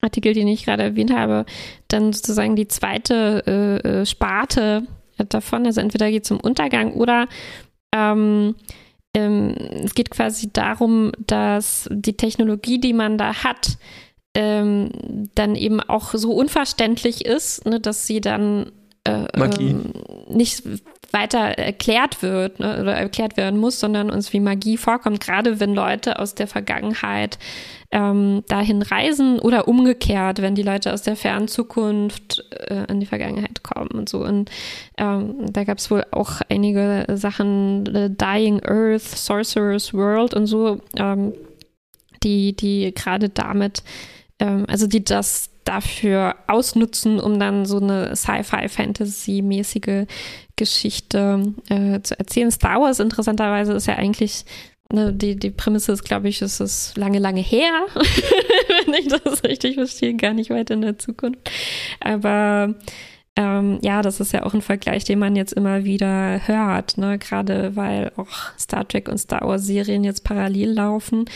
Artikel, 0.00 0.34
den 0.34 0.48
ich 0.48 0.64
gerade 0.64 0.82
erwähnt 0.82 1.12
habe, 1.12 1.44
dann 1.88 2.12
sozusagen 2.12 2.56
die 2.56 2.68
zweite 2.68 3.42
äh, 3.46 3.88
äh, 3.88 4.06
Sparte 4.06 4.86
davon. 5.28 5.66
Also 5.66 5.80
entweder 5.80 6.10
geht 6.10 6.24
es 6.24 6.30
um 6.30 6.40
Untergang 6.40 6.92
oder 6.94 7.28
ähm, 7.92 8.54
ähm, 9.14 9.54
es 9.84 9.94
geht 9.94 10.10
quasi 10.10 10.52
darum, 10.52 11.12
dass 11.26 11.88
die 11.90 12.16
Technologie, 12.16 12.78
die 12.78 12.92
man 12.92 13.18
da 13.18 13.42
hat, 13.42 13.78
ähm, 14.34 14.90
dann 15.34 15.56
eben 15.56 15.80
auch 15.80 16.14
so 16.14 16.32
unverständlich 16.32 17.24
ist, 17.24 17.66
ne, 17.66 17.80
dass 17.80 18.06
sie 18.06 18.20
dann 18.20 18.70
äh, 19.04 19.38
Magie. 19.38 19.70
ähm, 19.70 19.92
nicht 20.28 20.62
weiter 21.12 21.38
erklärt 21.38 22.22
wird 22.22 22.60
ne, 22.60 22.80
oder 22.80 22.94
erklärt 22.94 23.36
werden 23.36 23.58
muss, 23.58 23.80
sondern 23.80 24.10
uns 24.10 24.32
wie 24.32 24.40
Magie 24.40 24.76
vorkommt, 24.76 25.20
gerade 25.20 25.58
wenn 25.58 25.74
Leute 25.74 26.18
aus 26.18 26.34
der 26.34 26.46
Vergangenheit 26.46 27.38
ähm, 27.90 28.44
dahin 28.48 28.82
reisen 28.82 29.38
oder 29.38 29.66
umgekehrt, 29.66 30.42
wenn 30.42 30.54
die 30.54 30.62
Leute 30.62 30.92
aus 30.92 31.02
der 31.02 31.16
fernen 31.16 31.48
Zukunft 31.48 32.44
äh, 32.68 32.84
in 32.88 33.00
die 33.00 33.06
Vergangenheit 33.06 33.62
kommen 33.62 33.90
und 33.90 34.08
so. 34.08 34.22
Und 34.22 34.50
ähm, 34.98 35.52
da 35.52 35.64
gab 35.64 35.78
es 35.78 35.90
wohl 35.90 36.04
auch 36.12 36.40
einige 36.48 37.06
Sachen, 37.14 37.86
The 37.86 38.08
Dying 38.14 38.62
Earth, 38.64 39.02
Sorcerer's 39.02 39.92
World 39.92 40.34
und 40.34 40.46
so, 40.46 40.80
ähm, 40.96 41.32
die, 42.22 42.54
die 42.54 42.92
gerade 42.94 43.28
damit, 43.30 43.82
ähm, 44.38 44.66
also 44.68 44.86
die 44.86 45.04
das 45.04 45.49
dafür 45.64 46.36
ausnutzen, 46.46 47.20
um 47.20 47.38
dann 47.38 47.66
so 47.66 47.78
eine 47.78 48.16
Sci-Fi-Fantasy-mäßige 48.16 50.06
Geschichte 50.56 51.54
äh, 51.68 52.00
zu 52.02 52.18
erzählen. 52.18 52.50
Star 52.50 52.80
Wars 52.80 53.00
interessanterweise 53.00 53.72
ist 53.72 53.86
ja 53.86 53.96
eigentlich 53.96 54.44
Ne, 54.92 55.12
die, 55.12 55.36
die 55.36 55.50
Prämisse 55.50 55.92
ist, 55.92 56.02
glaube 56.02 56.28
ich, 56.28 56.42
es 56.42 56.58
ist 56.58 56.96
lange, 56.96 57.20
lange 57.20 57.40
her, 57.40 57.86
wenn 57.94 58.94
ich 58.94 59.06
das 59.06 59.44
richtig 59.44 59.74
verstehe, 59.76 60.16
gar 60.16 60.32
nicht 60.32 60.50
weit 60.50 60.70
in 60.70 60.80
der 60.80 60.98
Zukunft. 60.98 61.48
Aber 62.00 62.74
ähm, 63.36 63.78
ja, 63.82 64.02
das 64.02 64.18
ist 64.18 64.32
ja 64.32 64.44
auch 64.44 64.52
ein 64.52 64.62
Vergleich, 64.62 65.04
den 65.04 65.20
man 65.20 65.36
jetzt 65.36 65.52
immer 65.52 65.84
wieder 65.84 66.40
hört, 66.46 66.98
ne? 66.98 67.18
gerade 67.18 67.76
weil 67.76 68.10
auch 68.16 68.28
Star 68.58 68.86
Trek 68.86 69.08
und 69.08 69.18
Star 69.18 69.46
Wars 69.46 69.64
Serien 69.64 70.02
jetzt 70.02 70.24
parallel 70.24 70.72
laufen, 70.72 71.26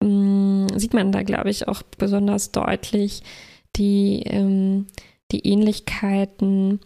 ähm, 0.00 0.68
sieht 0.76 0.94
man 0.94 1.10
da, 1.10 1.24
glaube 1.24 1.50
ich, 1.50 1.66
auch 1.66 1.82
besonders 1.98 2.52
deutlich 2.52 3.22
die, 3.76 4.22
ähm, 4.26 4.86
die 5.32 5.46
Ähnlichkeiten 5.46 6.80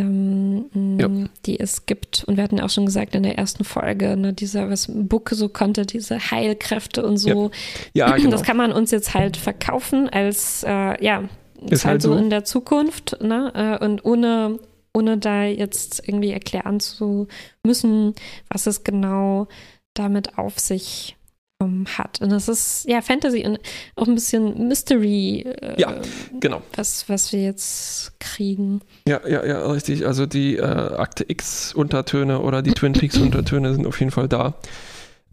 ähm, 0.00 0.98
Ja. 0.98 1.08
die 1.46 1.60
es 1.60 1.86
gibt. 1.86 2.24
Und 2.24 2.36
wir 2.36 2.44
hatten 2.44 2.60
auch 2.60 2.70
schon 2.70 2.86
gesagt 2.86 3.14
in 3.14 3.22
der 3.22 3.38
ersten 3.38 3.64
Folge, 3.64 4.16
ne, 4.16 4.32
dieser, 4.32 4.70
was 4.70 4.90
Bucke 4.90 5.34
so 5.34 5.48
konnte, 5.48 5.86
diese 5.86 6.30
Heilkräfte 6.30 7.04
und 7.04 7.18
so. 7.18 7.50
Ja, 7.92 8.16
genau. 8.16 8.30
Das 8.30 8.42
kann 8.42 8.56
man 8.56 8.72
uns 8.72 8.90
jetzt 8.90 9.14
halt 9.14 9.36
verkaufen 9.36 10.08
als, 10.08 10.62
äh, 10.64 11.04
ja, 11.04 11.28
ist, 11.68 11.84
halt 11.84 11.92
halt 11.92 12.02
so 12.02 12.14
in 12.14 12.30
der 12.30 12.44
Zukunft, 12.44 13.18
ne? 13.20 13.52
Äh, 13.54 13.84
und 13.84 14.04
ohne, 14.04 14.58
ohne 14.94 15.18
da 15.18 15.44
jetzt 15.44 16.02
irgendwie 16.06 16.30
erklären 16.30 16.80
zu 16.80 17.28
müssen, 17.62 18.14
was 18.48 18.66
es 18.66 18.82
genau 18.84 19.48
damit 19.94 20.38
auf 20.38 20.58
sich 20.58 21.16
ähm, 21.60 21.84
hat. 21.98 22.20
Und 22.20 22.30
das 22.30 22.48
ist 22.48 22.86
ja 22.88 23.00
Fantasy 23.02 23.44
und 23.46 23.58
auch 23.96 24.06
ein 24.08 24.14
bisschen 24.14 24.68
Mystery, 24.68 25.40
äh, 25.60 25.80
Ja. 25.80 25.94
Genau. 26.40 26.62
was, 26.76 27.08
was 27.08 27.32
wir 27.32 27.42
jetzt 27.42 28.18
kriegen. 28.18 28.80
Ja, 29.06 29.20
ja, 29.28 29.44
ja, 29.44 29.66
richtig. 29.70 30.06
Also 30.06 30.26
die 30.26 30.56
äh, 30.56 30.62
Akte 30.62 31.24
X-Untertöne 31.28 32.40
oder 32.40 32.62
die 32.62 32.72
Twin 32.72 32.92
Peaks-Untertöne 32.94 33.72
sind 33.74 33.86
auf 33.86 33.98
jeden 34.00 34.12
Fall 34.12 34.28
da. 34.28 34.54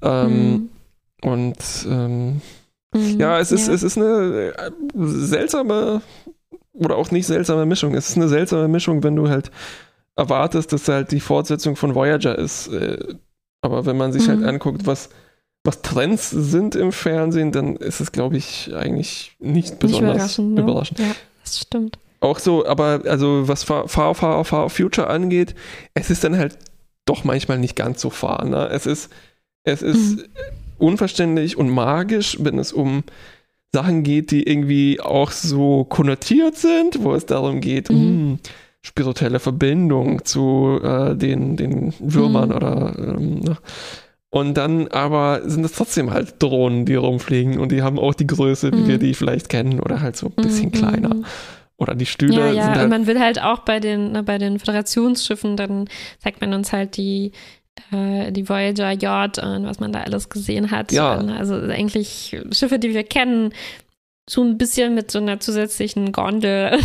Ähm, 0.02 0.70
Und 1.24 1.58
ähm, 1.90 2.42
Mhm. 2.94 3.20
ja, 3.20 3.38
es 3.40 3.52
ist, 3.52 3.68
ja. 3.68 3.74
es 3.74 3.84
ist 3.84 3.98
eine 3.98 4.54
äh, 4.58 4.72
seltsame 4.96 6.02
oder 6.74 6.96
auch 6.96 7.12
nicht 7.12 7.28
seltsame 7.28 7.66
Mischung. 7.66 7.94
Es 7.96 8.10
ist 8.10 8.16
eine 8.16 8.30
seltsame 8.30 8.68
Mischung, 8.70 9.04
wenn 9.04 9.16
du 9.16 9.28
halt 9.30 9.52
erwartest, 10.16 10.72
dass 10.72 10.88
halt 10.88 11.12
die 11.12 11.20
Fortsetzung 11.20 11.76
von 11.76 11.96
Voyager 11.96 12.38
ist. 12.38 12.68
Äh, 12.68 13.16
aber 13.62 13.86
wenn 13.86 13.98
man 13.98 14.14
sich 14.14 14.28
Mhm. 14.28 14.32
halt 14.32 14.44
anguckt, 14.46 14.86
was, 14.86 15.10
was 15.68 15.82
Trends 15.82 16.30
sind 16.30 16.76
im 16.76 16.92
Fernsehen, 16.94 17.52
dann 17.52 17.76
ist 17.76 18.00
es, 18.00 18.12
glaube 18.14 18.38
ich, 18.38 18.72
eigentlich 18.74 19.36
nicht 19.40 19.72
Nicht 19.72 19.80
besonders 19.80 20.38
überraschend. 20.40 21.00
Ne? 21.00 21.06
Ja, 21.10 21.16
das 21.44 21.60
stimmt. 21.60 22.00
Auch 22.22 22.40
so, 22.40 22.66
aber 22.66 23.02
also 23.06 23.48
was 23.50 23.64
Far, 23.64 23.88
Far, 23.90 24.16
Far, 24.16 24.46
Far 24.46 24.70
Future 24.70 25.08
angeht, 25.08 25.54
es 25.94 26.10
ist 26.10 26.24
dann 26.24 26.38
halt 26.38 26.58
doch 27.06 27.24
manchmal 27.26 27.60
nicht 27.60 27.76
ganz 27.76 28.00
so 28.02 28.10
far. 28.10 28.46
Ne? 28.46 28.70
Es 28.72 28.86
ist, 28.86 29.10
es 29.64 29.82
ist 29.82 30.18
Mhm. 30.18 30.24
unverständlich 30.78 31.58
und 31.58 31.70
magisch, 31.70 32.38
wenn 32.40 32.58
es 32.60 32.72
um 32.72 33.04
Sachen 33.74 34.04
geht, 34.04 34.32
die 34.32 34.44
irgendwie 34.44 35.02
auch 35.02 35.32
so 35.32 35.84
konnotiert 35.84 36.56
sind, 36.56 37.04
wo 37.04 37.14
es 37.14 37.26
darum 37.26 37.60
geht, 37.62 37.90
Mhm. 37.90 38.32
mh, 38.32 38.38
spirituelle 38.82 39.40
Verbindung 39.40 40.24
zu 40.24 40.80
äh, 40.82 41.14
den, 41.16 41.58
den 41.58 41.94
Würmern 42.00 42.50
Mhm. 42.50 42.56
oder 42.56 42.96
ähm, 42.98 43.40
ne? 43.42 43.58
Und 44.40 44.56
dann 44.56 44.88
aber 44.90 45.42
sind 45.46 45.64
es 45.66 45.74
trotzdem 45.74 46.12
halt 46.12 46.36
Drohnen, 46.42 46.86
die 46.86 46.96
rumfliegen 46.96 47.60
und 47.60 47.72
die 47.72 47.82
haben 47.82 48.00
auch 48.00 48.14
die 48.14 48.28
Größe, 48.28 48.72
wie 48.72 48.78
Mhm. 48.78 48.88
wir 48.88 48.98
die 48.98 49.14
vielleicht 49.14 49.50
kennen 49.50 49.80
oder 49.80 50.02
halt 50.02 50.16
so 50.16 50.28
ein 50.36 50.44
bisschen 50.44 50.68
Mhm. 50.68 50.72
kleiner. 50.72 51.16
Oder 51.78 51.94
die 51.94 52.08
Stühle 52.08 52.34
Ja, 52.40 52.46
ja, 52.52 52.64
sind 52.64 52.72
und 52.74 52.80
halt 52.80 52.90
man 52.90 53.06
will 53.08 53.20
halt 53.20 53.40
auch 53.42 53.60
bei 53.60 53.80
den, 53.80 54.12
ne, 54.14 54.24
bei 54.24 54.40
den 54.40 54.58
Föderationsschiffen, 54.58 55.58
dann 55.58 55.86
zeigt 56.18 56.42
man 56.42 56.54
uns 56.54 56.74
halt 56.74 56.98
die, 56.98 57.34
äh, 57.92 58.32
die 58.32 58.50
Voyager 58.50 58.92
Yacht 58.92 59.38
und 59.38 59.66
was 59.66 59.80
man 59.80 59.92
da 59.92 60.02
alles 60.02 60.30
gesehen 60.30 60.72
hat. 60.72 60.92
Ja. 60.92 61.18
Also 61.18 61.54
eigentlich 61.56 62.36
Schiffe, 62.52 62.80
die 62.80 62.94
wir 62.96 63.04
kennen, 63.04 63.52
so 64.30 64.44
ein 64.44 64.58
bisschen 64.58 64.94
mit 64.94 65.10
so 65.10 65.20
einer 65.20 65.40
zusätzlichen 65.40 66.12
Gondel. 66.12 66.78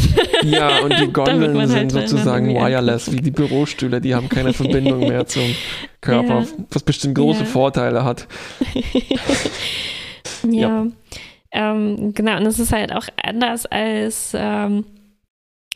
Ja, 0.45 0.79
und 0.85 0.97
die 1.01 1.07
Gondeln 1.13 1.55
man 1.55 1.67
sind 1.69 1.93
halt 1.93 2.09
sozusagen 2.09 2.55
wireless, 2.55 3.11
wie 3.11 3.21
die 3.21 3.33
Bürostühle, 3.33 4.01
die 4.01 4.15
haben 4.15 4.29
keine 4.29 4.53
Verbindung 4.53 5.01
mehr 5.01 5.27
zum 5.27 5.43
Körper, 6.01 6.41
Ja. 6.41 6.47
was 6.71 6.83
bestimmt 6.85 7.17
große 7.17 7.41
Ja. 7.41 7.47
Vorteile 7.47 8.05
hat. 8.05 8.29
ja. 10.49 10.87
Ähm, 11.51 12.15
genau, 12.15 12.37
und 12.39 12.47
es 12.47 12.59
ist 12.59 12.73
halt 12.73 12.93
auch 12.93 13.07
anders 13.23 13.67
als, 13.67 14.33
ähm, 14.35 14.85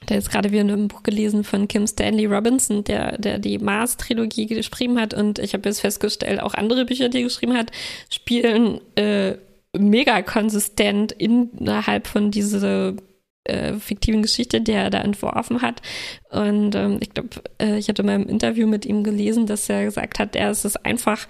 da 0.06 0.14
jetzt 0.14 0.30
gerade 0.30 0.52
wieder 0.52 0.60
in 0.62 0.70
einem 0.70 0.88
Buch 0.88 1.02
gelesen 1.02 1.42
von 1.42 1.68
Kim 1.68 1.86
Stanley 1.86 2.26
Robinson, 2.26 2.84
der, 2.84 3.18
der 3.18 3.38
die 3.38 3.58
Mars-Trilogie 3.58 4.46
geschrieben 4.46 5.00
hat. 5.00 5.14
Und 5.14 5.38
ich 5.40 5.52
habe 5.52 5.68
jetzt 5.68 5.80
festgestellt, 5.80 6.40
auch 6.40 6.54
andere 6.54 6.84
Bücher, 6.84 7.08
die 7.08 7.18
er 7.18 7.24
geschrieben 7.24 7.54
hat, 7.56 7.72
spielen 8.08 8.80
äh, 8.96 9.34
mega 9.78 10.22
konsistent 10.22 11.12
innerhalb 11.12 12.06
von 12.06 12.30
dieser 12.30 12.94
äh, 13.44 13.74
fiktiven 13.74 14.22
Geschichte, 14.22 14.60
die 14.60 14.72
er 14.72 14.90
da 14.90 15.00
entworfen 15.00 15.62
hat. 15.62 15.82
Und 16.30 16.74
ähm, 16.74 16.98
ich 17.00 17.10
glaube, 17.10 17.30
äh, 17.60 17.78
ich 17.78 17.88
hatte 17.88 18.02
mal 18.02 18.16
im 18.16 18.28
Interview 18.28 18.66
mit 18.66 18.84
ihm 18.86 19.04
gelesen, 19.04 19.46
dass 19.46 19.68
er 19.68 19.84
gesagt 19.84 20.18
hat, 20.18 20.36
er 20.36 20.50
ist 20.50 20.64
es 20.64 20.76
einfach 20.76 21.26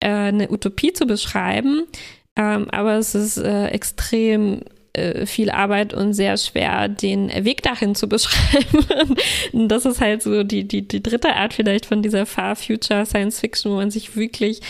äh, 0.00 0.08
eine 0.08 0.50
Utopie 0.50 0.92
zu 0.92 1.06
beschreiben, 1.06 1.84
ähm, 2.36 2.68
aber 2.70 2.94
es 2.94 3.14
ist 3.14 3.38
äh, 3.38 3.66
extrem 3.66 4.62
äh, 4.94 5.26
viel 5.26 5.50
Arbeit 5.50 5.94
und 5.94 6.12
sehr 6.12 6.36
schwer, 6.36 6.88
den 6.88 7.28
Weg 7.44 7.62
dahin 7.62 7.94
zu 7.94 8.08
beschreiben. 8.10 9.16
und 9.52 9.68
das 9.68 9.86
ist 9.86 10.00
halt 10.00 10.22
so 10.22 10.42
die, 10.42 10.66
die, 10.66 10.86
die 10.86 11.02
dritte 11.02 11.34
Art 11.34 11.54
vielleicht 11.54 11.86
von 11.86 12.02
dieser 12.02 12.26
Far 12.26 12.56
Future 12.56 13.06
Science 13.06 13.40
Fiction, 13.40 13.72
wo 13.72 13.76
man 13.76 13.90
sich 13.90 14.16
wirklich 14.16 14.60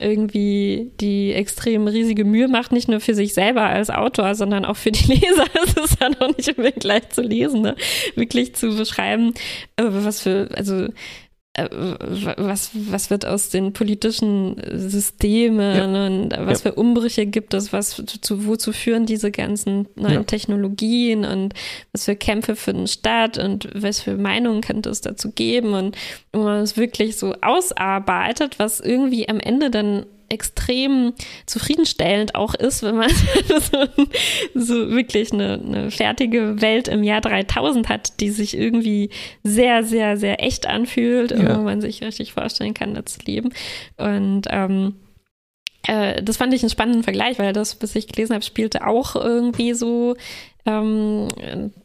irgendwie 0.00 0.90
die 1.00 1.32
extrem 1.32 1.86
riesige 1.86 2.24
Mühe 2.24 2.48
macht, 2.48 2.72
nicht 2.72 2.88
nur 2.88 3.00
für 3.00 3.14
sich 3.14 3.34
selber 3.34 3.62
als 3.62 3.90
Autor, 3.90 4.34
sondern 4.34 4.64
auch 4.64 4.76
für 4.76 4.92
die 4.92 5.06
Leser. 5.14 5.44
Es 5.64 5.90
ist 5.90 6.00
dann 6.00 6.14
auch 6.16 6.36
nicht 6.36 6.48
unbedingt 6.48 6.84
leicht 6.84 7.14
zu 7.14 7.22
lesen, 7.22 7.62
ne? 7.62 7.76
wirklich 8.14 8.54
zu 8.54 8.76
beschreiben, 8.76 9.34
äh, 9.76 9.84
was 9.86 10.22
für, 10.22 10.48
also 10.54 10.88
was, 11.56 12.70
was 12.74 13.10
wird 13.10 13.26
aus 13.26 13.48
den 13.48 13.72
politischen 13.72 14.56
Systemen 14.72 15.76
ja. 15.76 16.06
und 16.06 16.30
was 16.46 16.62
ja. 16.62 16.70
für 16.70 16.76
Umbrüche 16.76 17.26
gibt 17.26 17.54
es, 17.54 17.72
was 17.72 18.02
zu, 18.20 18.46
wozu 18.46 18.72
führen 18.72 19.04
diese 19.04 19.32
ganzen 19.32 19.88
neuen 19.96 20.14
ja. 20.14 20.22
Technologien 20.22 21.24
und 21.24 21.54
was 21.92 22.04
für 22.04 22.14
Kämpfe 22.14 22.54
für 22.54 22.72
den 22.72 22.86
Staat 22.86 23.36
und 23.36 23.68
was 23.74 24.00
für 24.00 24.16
Meinungen 24.16 24.60
könnte 24.60 24.90
es 24.90 25.00
dazu 25.00 25.32
geben 25.32 25.74
und 25.74 25.96
wo 26.32 26.42
man 26.44 26.60
es 26.60 26.76
wirklich 26.76 27.16
so 27.16 27.34
ausarbeitet, 27.42 28.60
was 28.60 28.78
irgendwie 28.78 29.28
am 29.28 29.40
Ende 29.40 29.70
dann 29.70 30.06
extrem 30.30 31.12
zufriedenstellend 31.44 32.34
auch 32.34 32.54
ist, 32.54 32.82
wenn 32.82 32.96
man 32.96 33.10
so, 33.48 33.86
so 34.54 34.90
wirklich 34.90 35.32
eine, 35.32 35.60
eine, 35.62 35.90
fertige 35.90 36.62
Welt 36.62 36.88
im 36.88 37.02
Jahr 37.02 37.20
3000 37.20 37.88
hat, 37.88 38.20
die 38.20 38.30
sich 38.30 38.56
irgendwie 38.56 39.10
sehr, 39.42 39.84
sehr, 39.84 40.16
sehr 40.16 40.42
echt 40.42 40.66
anfühlt 40.66 41.32
ja. 41.32 41.58
wo 41.58 41.62
man 41.62 41.80
sich 41.80 42.02
richtig 42.02 42.32
vorstellen 42.32 42.74
kann, 42.74 42.94
da 42.94 43.04
zu 43.04 43.20
leben. 43.26 43.50
Und 43.96 44.42
ähm, 44.50 44.94
äh, 45.86 46.22
das 46.22 46.36
fand 46.36 46.54
ich 46.54 46.62
einen 46.62 46.70
spannenden 46.70 47.02
Vergleich, 47.02 47.38
weil 47.38 47.52
das, 47.52 47.74
bis 47.74 47.94
ich 47.94 48.06
gelesen 48.06 48.34
habe, 48.34 48.44
spielte 48.44 48.86
auch 48.86 49.16
irgendwie 49.16 49.74
so 49.74 50.14
ähm, 50.66 51.28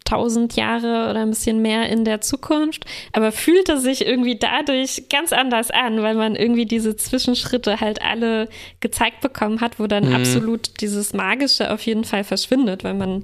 1000 0.06 0.56
Jahre 0.56 1.10
oder 1.10 1.22
ein 1.22 1.30
bisschen 1.30 1.62
mehr 1.62 1.90
in 1.90 2.06
der 2.06 2.22
Zukunft, 2.22 2.86
aber 3.14 3.32
fühlte 3.32 3.80
sich 3.80 4.06
irgendwie 4.06 4.38
dadurch 4.38 5.10
ganz 5.10 5.34
anders 5.34 5.72
an, 5.72 6.02
weil 6.02 6.16
man 6.16 6.36
irgendwie 6.36 6.66
diese 6.66 6.96
Zwischenschritte 6.96 7.80
halt 7.80 8.02
alle 8.02 8.50
gezeigt 8.80 9.22
bekommen 9.22 9.62
hat, 9.62 9.80
wo 9.80 9.88
dann 9.88 10.10
mhm. 10.10 10.16
absolut 10.16 10.82
dieses 10.82 11.14
Magische 11.14 11.72
auf 11.72 11.82
jeden 11.82 12.04
Fall 12.04 12.24
verschwindet, 12.24 12.84
weil 12.84 12.94
man 12.94 13.24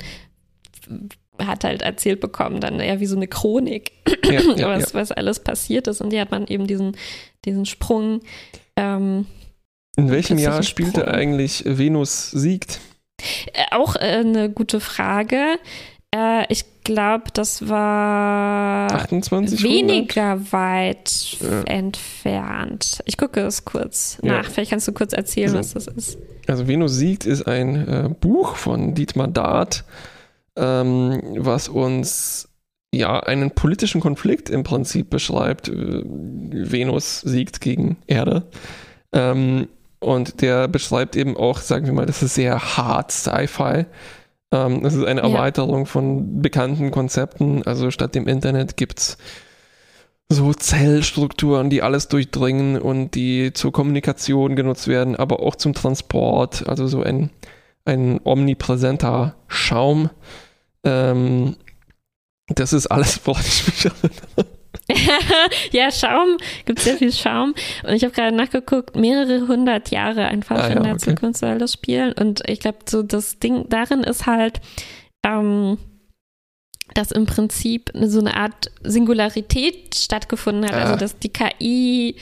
hat 1.39 1.63
halt 1.63 1.81
erzählt 1.81 2.19
bekommen, 2.19 2.59
dann 2.59 2.79
eher 2.79 2.99
wie 2.99 3.05
so 3.05 3.15
eine 3.15 3.27
Chronik, 3.27 3.91
ja, 4.25 4.41
ja, 4.55 4.69
was, 4.75 4.93
ja. 4.93 4.99
was 4.99 5.11
alles 5.11 5.39
passiert 5.39 5.87
ist. 5.87 6.01
Und 6.01 6.11
hier 6.11 6.21
hat 6.21 6.31
man 6.31 6.47
eben 6.47 6.67
diesen, 6.67 6.97
diesen 7.45 7.65
Sprung. 7.65 8.21
Ähm, 8.75 9.25
In 9.95 10.11
welchem 10.11 10.37
Jahr 10.37 10.63
spielte 10.63 11.01
Sprung. 11.01 11.13
eigentlich 11.13 11.63
Venus 11.65 12.31
siegt? 12.31 12.79
Äh, 13.53 13.75
auch 13.75 13.95
äh, 13.95 13.99
eine 13.99 14.49
gute 14.49 14.79
Frage. 14.79 15.57
Äh, 16.13 16.45
ich 16.51 16.65
glaube, 16.83 17.25
das 17.33 17.69
war 17.69 18.91
28 18.93 19.63
weniger 19.63 20.31
100? 20.31 20.53
weit 20.53 21.37
ja. 21.39 21.61
entfernt. 21.63 23.01
Ich 23.05 23.17
gucke 23.17 23.41
es 23.41 23.65
kurz 23.65 24.17
ja. 24.21 24.37
nach. 24.37 24.49
Vielleicht 24.49 24.71
kannst 24.71 24.87
du 24.87 24.91
kurz 24.91 25.13
erzählen, 25.13 25.55
also, 25.55 25.75
was 25.75 25.85
das 25.85 25.95
ist. 25.95 26.17
Also 26.47 26.67
Venus 26.67 26.95
siegt 26.95 27.25
ist 27.25 27.47
ein 27.47 27.87
äh, 27.87 28.09
Buch 28.09 28.55
von 28.55 28.93
Dietmar 28.93 29.27
Dart, 29.27 29.85
ähm, 30.57 31.21
was 31.37 31.69
uns 31.69 32.49
ja 32.93 33.21
einen 33.21 33.51
politischen 33.51 34.01
Konflikt 34.01 34.49
im 34.49 34.63
Prinzip 34.63 35.09
beschreibt. 35.09 35.71
Venus 35.71 37.21
siegt 37.21 37.61
gegen 37.61 37.97
Erde. 38.07 38.47
Ähm, 39.13 39.67
und 40.01 40.41
der 40.41 40.67
beschreibt 40.67 41.15
eben 41.15 41.37
auch, 41.37 41.59
sagen 41.59 41.85
wir 41.85 41.93
mal, 41.93 42.07
das 42.07 42.23
ist 42.23 42.35
sehr 42.35 42.77
hart 42.77 43.11
Sci-Fi. 43.11 43.85
Ähm, 44.51 44.81
das 44.81 44.95
ist 44.95 45.05
eine 45.05 45.21
Erweiterung 45.21 45.81
ja. 45.81 45.85
von 45.85 46.41
bekannten 46.41 46.91
Konzepten. 46.91 47.63
Also 47.63 47.91
statt 47.91 48.15
dem 48.15 48.27
Internet 48.27 48.77
gibt 48.77 48.99
es 48.99 49.17
so 50.27 50.53
Zellstrukturen, 50.53 51.69
die 51.69 51.83
alles 51.83 52.07
durchdringen 52.07 52.81
und 52.81 53.15
die 53.15 53.53
zur 53.53 53.71
Kommunikation 53.71 54.55
genutzt 54.55 54.87
werden, 54.87 55.15
aber 55.15 55.41
auch 55.41 55.55
zum 55.55 55.73
Transport. 55.73 56.67
Also 56.67 56.87
so 56.87 57.03
ein, 57.03 57.29
ein 57.85 58.19
omnipräsenter 58.23 59.35
Schaum. 59.47 60.09
Ähm, 60.83 61.57
das 62.47 62.73
ist 62.73 62.87
alles, 62.87 63.21
woran 63.25 63.43
ich 63.45 63.67
mich 63.67 63.85
erinnere. 63.85 64.60
ja, 65.71 65.91
Schaum, 65.91 66.37
gibt 66.65 66.79
sehr 66.79 66.97
viel 66.97 67.11
Schaum. 67.11 67.53
Und 67.83 67.93
ich 67.93 68.03
habe 68.03 68.13
gerade 68.13 68.35
nachgeguckt, 68.35 68.95
mehrere 68.95 69.47
hundert 69.47 69.91
Jahre 69.91 70.25
einfach 70.25 70.57
ah, 70.57 70.69
ja, 70.69 70.75
in 70.75 70.83
der 70.83 70.93
okay. 70.93 71.11
Zukunft 71.11 71.39
soll 71.39 71.57
das 71.57 71.73
spielen. 71.73 72.13
Und 72.13 72.41
ich 72.47 72.59
glaube, 72.59 72.79
so 72.87 73.03
das 73.03 73.39
Ding 73.39 73.67
darin 73.69 74.03
ist 74.03 74.25
halt, 74.25 74.61
ähm, 75.25 75.77
dass 76.93 77.11
im 77.11 77.25
Prinzip 77.25 77.91
so 77.93 78.19
eine 78.19 78.35
Art 78.35 78.71
Singularität 78.83 79.95
stattgefunden 79.95 80.65
hat. 80.65 80.73
Also, 80.73 80.85
ah. 80.85 80.91
Also, 80.91 80.99
dass 80.99 81.19
die 81.19 81.29
KI 81.29 82.15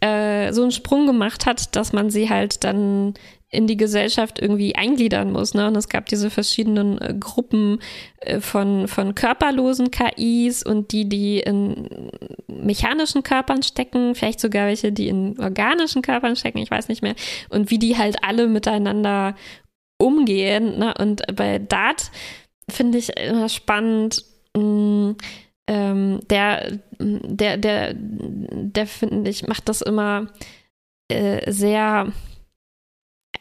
äh, 0.00 0.52
so 0.52 0.62
einen 0.62 0.70
Sprung 0.70 1.06
gemacht 1.06 1.46
hat, 1.46 1.74
dass 1.74 1.92
man 1.92 2.10
sie 2.10 2.30
halt 2.30 2.62
dann 2.64 3.14
in 3.50 3.66
die 3.66 3.76
Gesellschaft 3.78 4.40
irgendwie 4.40 4.74
eingliedern 4.74 5.32
muss. 5.32 5.54
Ne? 5.54 5.66
Und 5.66 5.76
es 5.76 5.88
gab 5.88 6.06
diese 6.06 6.28
verschiedenen 6.28 7.00
äh, 7.00 7.14
Gruppen 7.18 7.80
äh, 8.20 8.40
von, 8.40 8.88
von 8.88 9.14
körperlosen 9.14 9.90
KIs 9.90 10.62
und 10.62 10.92
die, 10.92 11.08
die 11.08 11.40
in 11.40 12.10
mechanischen 12.46 13.22
Körpern 13.22 13.62
stecken, 13.62 14.14
vielleicht 14.14 14.40
sogar 14.40 14.66
welche, 14.66 14.92
die 14.92 15.08
in 15.08 15.38
organischen 15.40 16.02
Körpern 16.02 16.36
stecken, 16.36 16.58
ich 16.58 16.70
weiß 16.70 16.88
nicht 16.88 17.02
mehr. 17.02 17.14
Und 17.48 17.70
wie 17.70 17.78
die 17.78 17.96
halt 17.96 18.22
alle 18.22 18.48
miteinander 18.48 19.34
umgehen. 19.98 20.78
Ne? 20.78 20.94
Und 20.98 21.22
bei 21.34 21.58
Dart 21.58 22.10
finde 22.70 22.98
ich 22.98 23.16
immer 23.16 23.48
spannend, 23.48 24.24
mh, 24.56 24.62
mm, 24.62 25.16
ähm, 25.70 26.20
der, 26.30 26.78
der, 26.98 27.58
der, 27.58 27.94
der 27.94 28.86
finde 28.86 29.30
ich, 29.30 29.46
macht 29.46 29.68
das 29.68 29.82
immer 29.82 30.28
äh, 31.08 31.50
sehr 31.52 32.10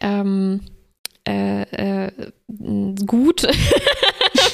ähm, 0.01 0.61
äh, 1.27 1.63
äh, 2.07 2.11
gut, 3.05 3.43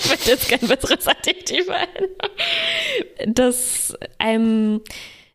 möchte 0.09 0.31
jetzt 0.31 0.49
kein 0.49 0.67
besseres 0.67 1.07
Adjektiv 1.07 1.69
ein, 1.69 3.33
dass 3.33 3.95
einem 4.17 4.81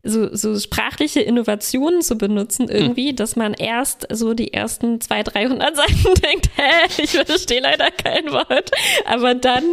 so, 0.04 0.34
so 0.34 0.58
sprachliche 0.58 1.20
Innovationen 1.20 2.02
zu 2.02 2.16
benutzen 2.16 2.68
irgendwie, 2.68 3.10
hm. 3.10 3.16
dass 3.16 3.34
man 3.34 3.54
erst 3.54 4.06
so 4.12 4.32
die 4.32 4.52
ersten 4.54 5.00
200, 5.00 5.34
300 5.34 5.76
Seiten 5.76 6.14
denkt, 6.22 6.50
hä, 6.56 7.02
ich 7.02 7.10
verstehe 7.10 7.60
leider 7.60 7.90
kein 7.90 8.30
Wort, 8.30 8.70
aber 9.06 9.34
dann 9.34 9.64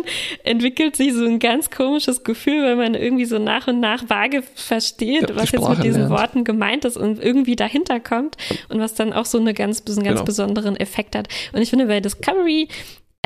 entwickelt 0.43 0.95
sich 0.95 1.13
so 1.13 1.25
ein 1.25 1.37
ganz 1.37 1.69
komisches 1.69 2.23
Gefühl, 2.23 2.63
weil 2.63 2.75
man 2.75 2.95
irgendwie 2.95 3.25
so 3.25 3.37
nach 3.37 3.67
und 3.67 3.79
nach 3.79 4.09
vage 4.09 4.41
versteht, 4.55 5.29
ja, 5.29 5.35
was 5.35 5.51
jetzt 5.51 5.69
mit 5.69 5.83
diesen 5.83 6.07
lernt. 6.07 6.13
Worten 6.13 6.43
gemeint 6.43 6.85
ist 6.85 6.97
und 6.97 7.23
irgendwie 7.23 7.55
dahinter 7.55 7.99
kommt 7.99 8.35
und 8.69 8.79
was 8.79 8.95
dann 8.95 9.13
auch 9.13 9.25
so 9.25 9.37
eine 9.37 9.53
ganz, 9.53 9.83
einen 9.85 10.03
ganz 10.03 10.05
genau. 10.07 10.23
besonderen 10.23 10.75
Effekt 10.75 11.15
hat. 11.15 11.27
Und 11.53 11.61
ich 11.61 11.69
finde, 11.69 11.85
bei 11.85 11.99
Discovery 11.99 12.67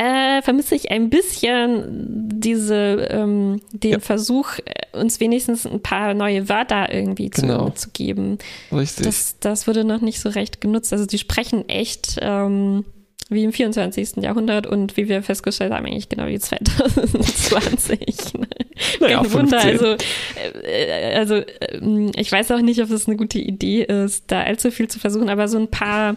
äh, 0.00 0.40
vermisse 0.40 0.74
ich 0.74 0.90
ein 0.90 1.10
bisschen 1.10 2.30
diese, 2.40 3.06
ähm, 3.10 3.60
den 3.72 3.92
ja. 3.92 3.98
Versuch, 3.98 4.58
äh, 4.64 4.98
uns 4.98 5.20
wenigstens 5.20 5.66
ein 5.66 5.82
paar 5.82 6.14
neue 6.14 6.48
Wörter 6.48 6.90
irgendwie 6.90 7.30
zu, 7.30 7.42
genau. 7.42 7.68
zu 7.70 7.90
geben. 7.90 8.38
Richtig. 8.72 9.04
Das, 9.04 9.36
das 9.40 9.66
wurde 9.66 9.84
noch 9.84 10.00
nicht 10.00 10.20
so 10.20 10.30
recht 10.30 10.62
genutzt. 10.62 10.94
Also 10.94 11.04
die 11.04 11.18
sprechen 11.18 11.68
echt 11.68 12.16
ähm, 12.22 12.86
wie 13.28 13.44
im 13.44 13.52
24. 13.52 14.16
Jahrhundert 14.16 14.66
und 14.66 14.96
wie 14.96 15.08
wir 15.08 15.22
festgestellt 15.22 15.72
haben, 15.72 15.84
eigentlich 15.84 16.08
genau 16.08 16.26
wie 16.28 16.38
2020. 16.38 18.16
naja, 19.00 19.22
Kein 19.22 19.32
Wunder. 19.34 19.60
Also, 19.60 19.96
äh, 20.64 21.14
also 21.14 21.34
äh, 21.34 22.10
ich 22.16 22.32
weiß 22.32 22.52
auch 22.52 22.62
nicht, 22.62 22.80
ob 22.82 22.90
es 22.90 23.06
eine 23.06 23.16
gute 23.16 23.38
Idee 23.38 23.82
ist, 23.82 24.24
da 24.28 24.44
allzu 24.44 24.70
viel 24.70 24.88
zu 24.88 24.98
versuchen, 24.98 25.28
aber 25.28 25.46
so 25.46 25.58
ein 25.58 25.68
paar 25.68 26.16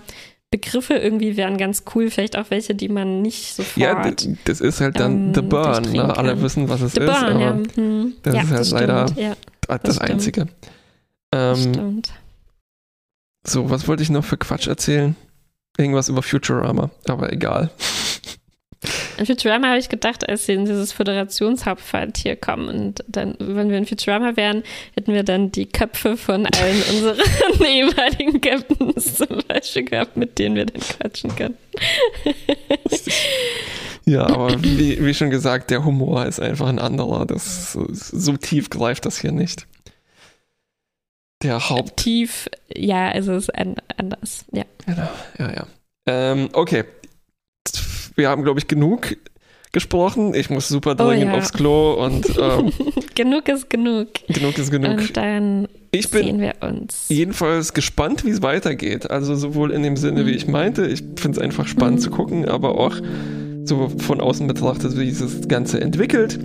Begriffe 0.53 0.93
irgendwie 0.93 1.35
wären 1.35 1.57
ganz 1.57 1.83
cool, 1.95 2.11
vielleicht 2.11 2.38
auch 2.38 2.51
welche, 2.51 2.75
die 2.75 2.88
man 2.88 3.23
nicht 3.23 3.56
sofort. 3.56 3.75
Ja, 3.75 4.11
das 4.45 4.61
ist 4.61 4.82
halt 4.82 4.99
dann 4.99 5.30
ähm, 5.30 5.33
The 5.33 5.41
Burn. 5.41 5.91
Ne? 5.91 6.15
Alle 6.15 6.40
wissen, 6.43 6.69
was 6.69 6.82
es 6.82 6.93
the 6.93 6.99
ist. 6.99 7.07
Burn, 7.07 7.23
aber 7.23 7.40
ja. 7.40 7.57
Hm. 7.73 8.14
Das 8.22 8.35
ja, 8.35 8.41
ist 8.43 8.49
halt 8.51 8.59
das 8.59 8.69
leider 8.69 9.06
ja, 9.15 9.35
das, 9.67 9.82
das 9.82 9.98
Einzige. 9.98 10.48
Ähm, 11.33 11.56
stimmt. 11.56 12.14
So, 13.48 13.72
was 13.72 13.88
wollte 13.88 14.03
ich 14.03 14.11
noch 14.11 14.23
für 14.23 14.38
Quatsch 14.38 14.67
erzählen? 14.67 15.15
Irgendwas 15.75 16.07
über 16.07 16.22
Futurama, 16.22 16.91
aber 17.07 17.33
egal. 17.33 17.72
In 19.17 19.25
Futurama 19.25 19.67
habe 19.67 19.80
ich 19.80 19.90
gedacht, 19.90 20.27
als 20.27 20.45
sie 20.45 20.53
in 20.53 20.66
dieses 20.66 20.92
Föderationshauptquartier 20.92 22.35
kommen 22.35 22.67
und 22.67 23.03
dann, 23.08 23.35
wenn 23.40 23.69
wir 23.69 23.77
in 23.77 23.85
Futurama 23.85 24.35
wären, 24.35 24.64
hätten 24.95 25.14
wir 25.14 25.24
dann 25.24 25.51
die 25.51 25.67
Köpfe 25.67 26.17
von 26.17 26.45
allen 26.45 26.82
unseren 26.92 27.19
ehemaligen 27.66 28.42
Captains 28.42 29.16
zum 29.16 29.40
Beispiel 29.48 29.85
gehabt, 29.85 30.17
mit 30.17 30.40
denen 30.40 30.56
wir 30.56 30.66
dann 30.66 30.82
quatschen 30.82 31.35
können. 31.35 31.58
ja, 34.06 34.25
aber 34.25 34.61
wie, 34.64 35.03
wie, 35.03 35.14
schon 35.14 35.30
gesagt, 35.30 35.69
der 35.69 35.85
Humor 35.85 36.25
ist 36.25 36.40
einfach 36.40 36.67
ein 36.67 36.80
anderer. 36.80 37.25
Das, 37.25 37.74
so, 37.74 37.88
so 37.92 38.38
tief 38.38 38.69
greift 38.69 39.06
das 39.06 39.19
hier 39.19 39.32
nicht. 39.32 39.67
Der 41.43 41.69
Haupt. 41.69 41.98
Tief, 41.98 42.50
ja, 42.74 43.09
also 43.09 43.33
es 43.33 43.43
ist 43.43 43.56
ein, 43.56 43.75
anders, 43.98 44.45
ja. 44.51 44.64
Genau, 44.85 45.09
ja, 45.40 45.53
ja. 45.53 45.67
Ähm, 46.06 46.50
okay, 46.53 46.85
wir 48.16 48.30
haben, 48.30 48.43
glaube 48.43 48.59
ich, 48.59 48.67
genug 48.67 49.16
gesprochen. 49.72 50.33
Ich 50.35 50.50
muss 50.50 50.67
super 50.67 50.92
Oh 50.92 51.03
dringend 51.08 51.32
ja. 51.32 51.38
aufs 51.38 51.51
Klo 51.51 51.93
und 51.93 52.25
ähm, 52.40 52.72
genug 53.16 53.50
ist 53.50 53.69
genug. 53.69 54.08
genug 54.27 54.58
ist 54.58 54.69
genug. 54.69 55.00
Und 55.00 55.17
dann 55.17 55.67
Ich 55.92 56.11
bin 56.11 56.24
sehen 56.25 56.40
wir 56.40 56.53
uns. 56.61 57.06
jedenfalls 57.09 57.74
gespannt, 57.74 58.24
wie 58.24 58.30
es 58.30 58.42
weitergeht. 58.43 59.09
Also 59.09 59.33
sowohl 59.35 59.72
in 59.72 59.82
dem 59.82 59.98
Sinne, 59.98 60.25
wie 60.27 60.32
ich 60.32 60.48
meinte, 60.48 60.85
ich 60.85 61.00
finde 61.16 61.38
es 61.38 61.40
einfach 61.40 61.67
spannend 61.67 62.01
zu 62.01 62.11
gucken, 62.11 62.48
aber 62.48 62.77
auch 62.77 62.95
so 63.66 63.90
von 63.98 64.22
außen 64.22 64.45
betrachtet, 64.45 64.98
wie 64.98 65.09
sich 65.09 65.40
das 65.40 65.48
Ganze 65.48 65.82
entwickelt. 65.82 66.38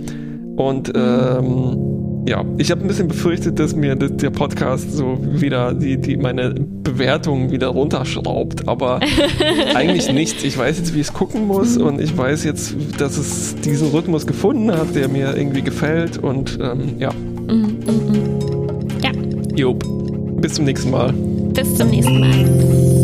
Und 0.55 0.91
ähm, 0.95 1.98
ja, 2.29 2.45
ich 2.59 2.69
habe 2.69 2.81
ein 2.81 2.87
bisschen 2.87 3.07
befürchtet, 3.07 3.57
dass 3.57 3.75
mir 3.75 3.95
das, 3.95 4.15
der 4.17 4.29
Podcast 4.29 4.91
so 4.91 5.17
wieder 5.19 5.73
die, 5.73 5.97
die 5.97 6.15
meine 6.15 6.51
Bewertung 6.53 7.49
wieder 7.49 7.69
runterschraubt, 7.69 8.67
aber 8.67 8.99
eigentlich 9.73 10.13
nicht. 10.13 10.43
Ich 10.43 10.55
weiß 10.55 10.77
jetzt, 10.77 10.93
wie 10.93 10.99
ich 10.99 11.07
es 11.07 11.13
gucken 11.13 11.47
muss 11.47 11.75
und 11.77 11.99
ich 11.99 12.15
weiß 12.15 12.43
jetzt, 12.43 12.75
dass 12.99 13.17
es 13.17 13.55
diesen 13.55 13.89
Rhythmus 13.89 14.27
gefunden 14.27 14.71
hat, 14.71 14.95
der 14.95 15.09
mir 15.09 15.35
irgendwie 15.35 15.63
gefällt 15.63 16.19
und 16.19 16.59
ähm, 16.61 16.99
ja. 16.99 17.11
Mm, 17.11 17.51
mm, 17.51 18.11
mm. 18.11 19.01
Ja, 19.03 19.11
Jo. 19.55 19.73
Bis 19.73 20.53
zum 20.53 20.65
nächsten 20.65 20.91
Mal. 20.91 21.11
bis 21.11 21.73
zum 21.75 21.89
nächsten 21.89 22.19
Mal. 22.19 22.98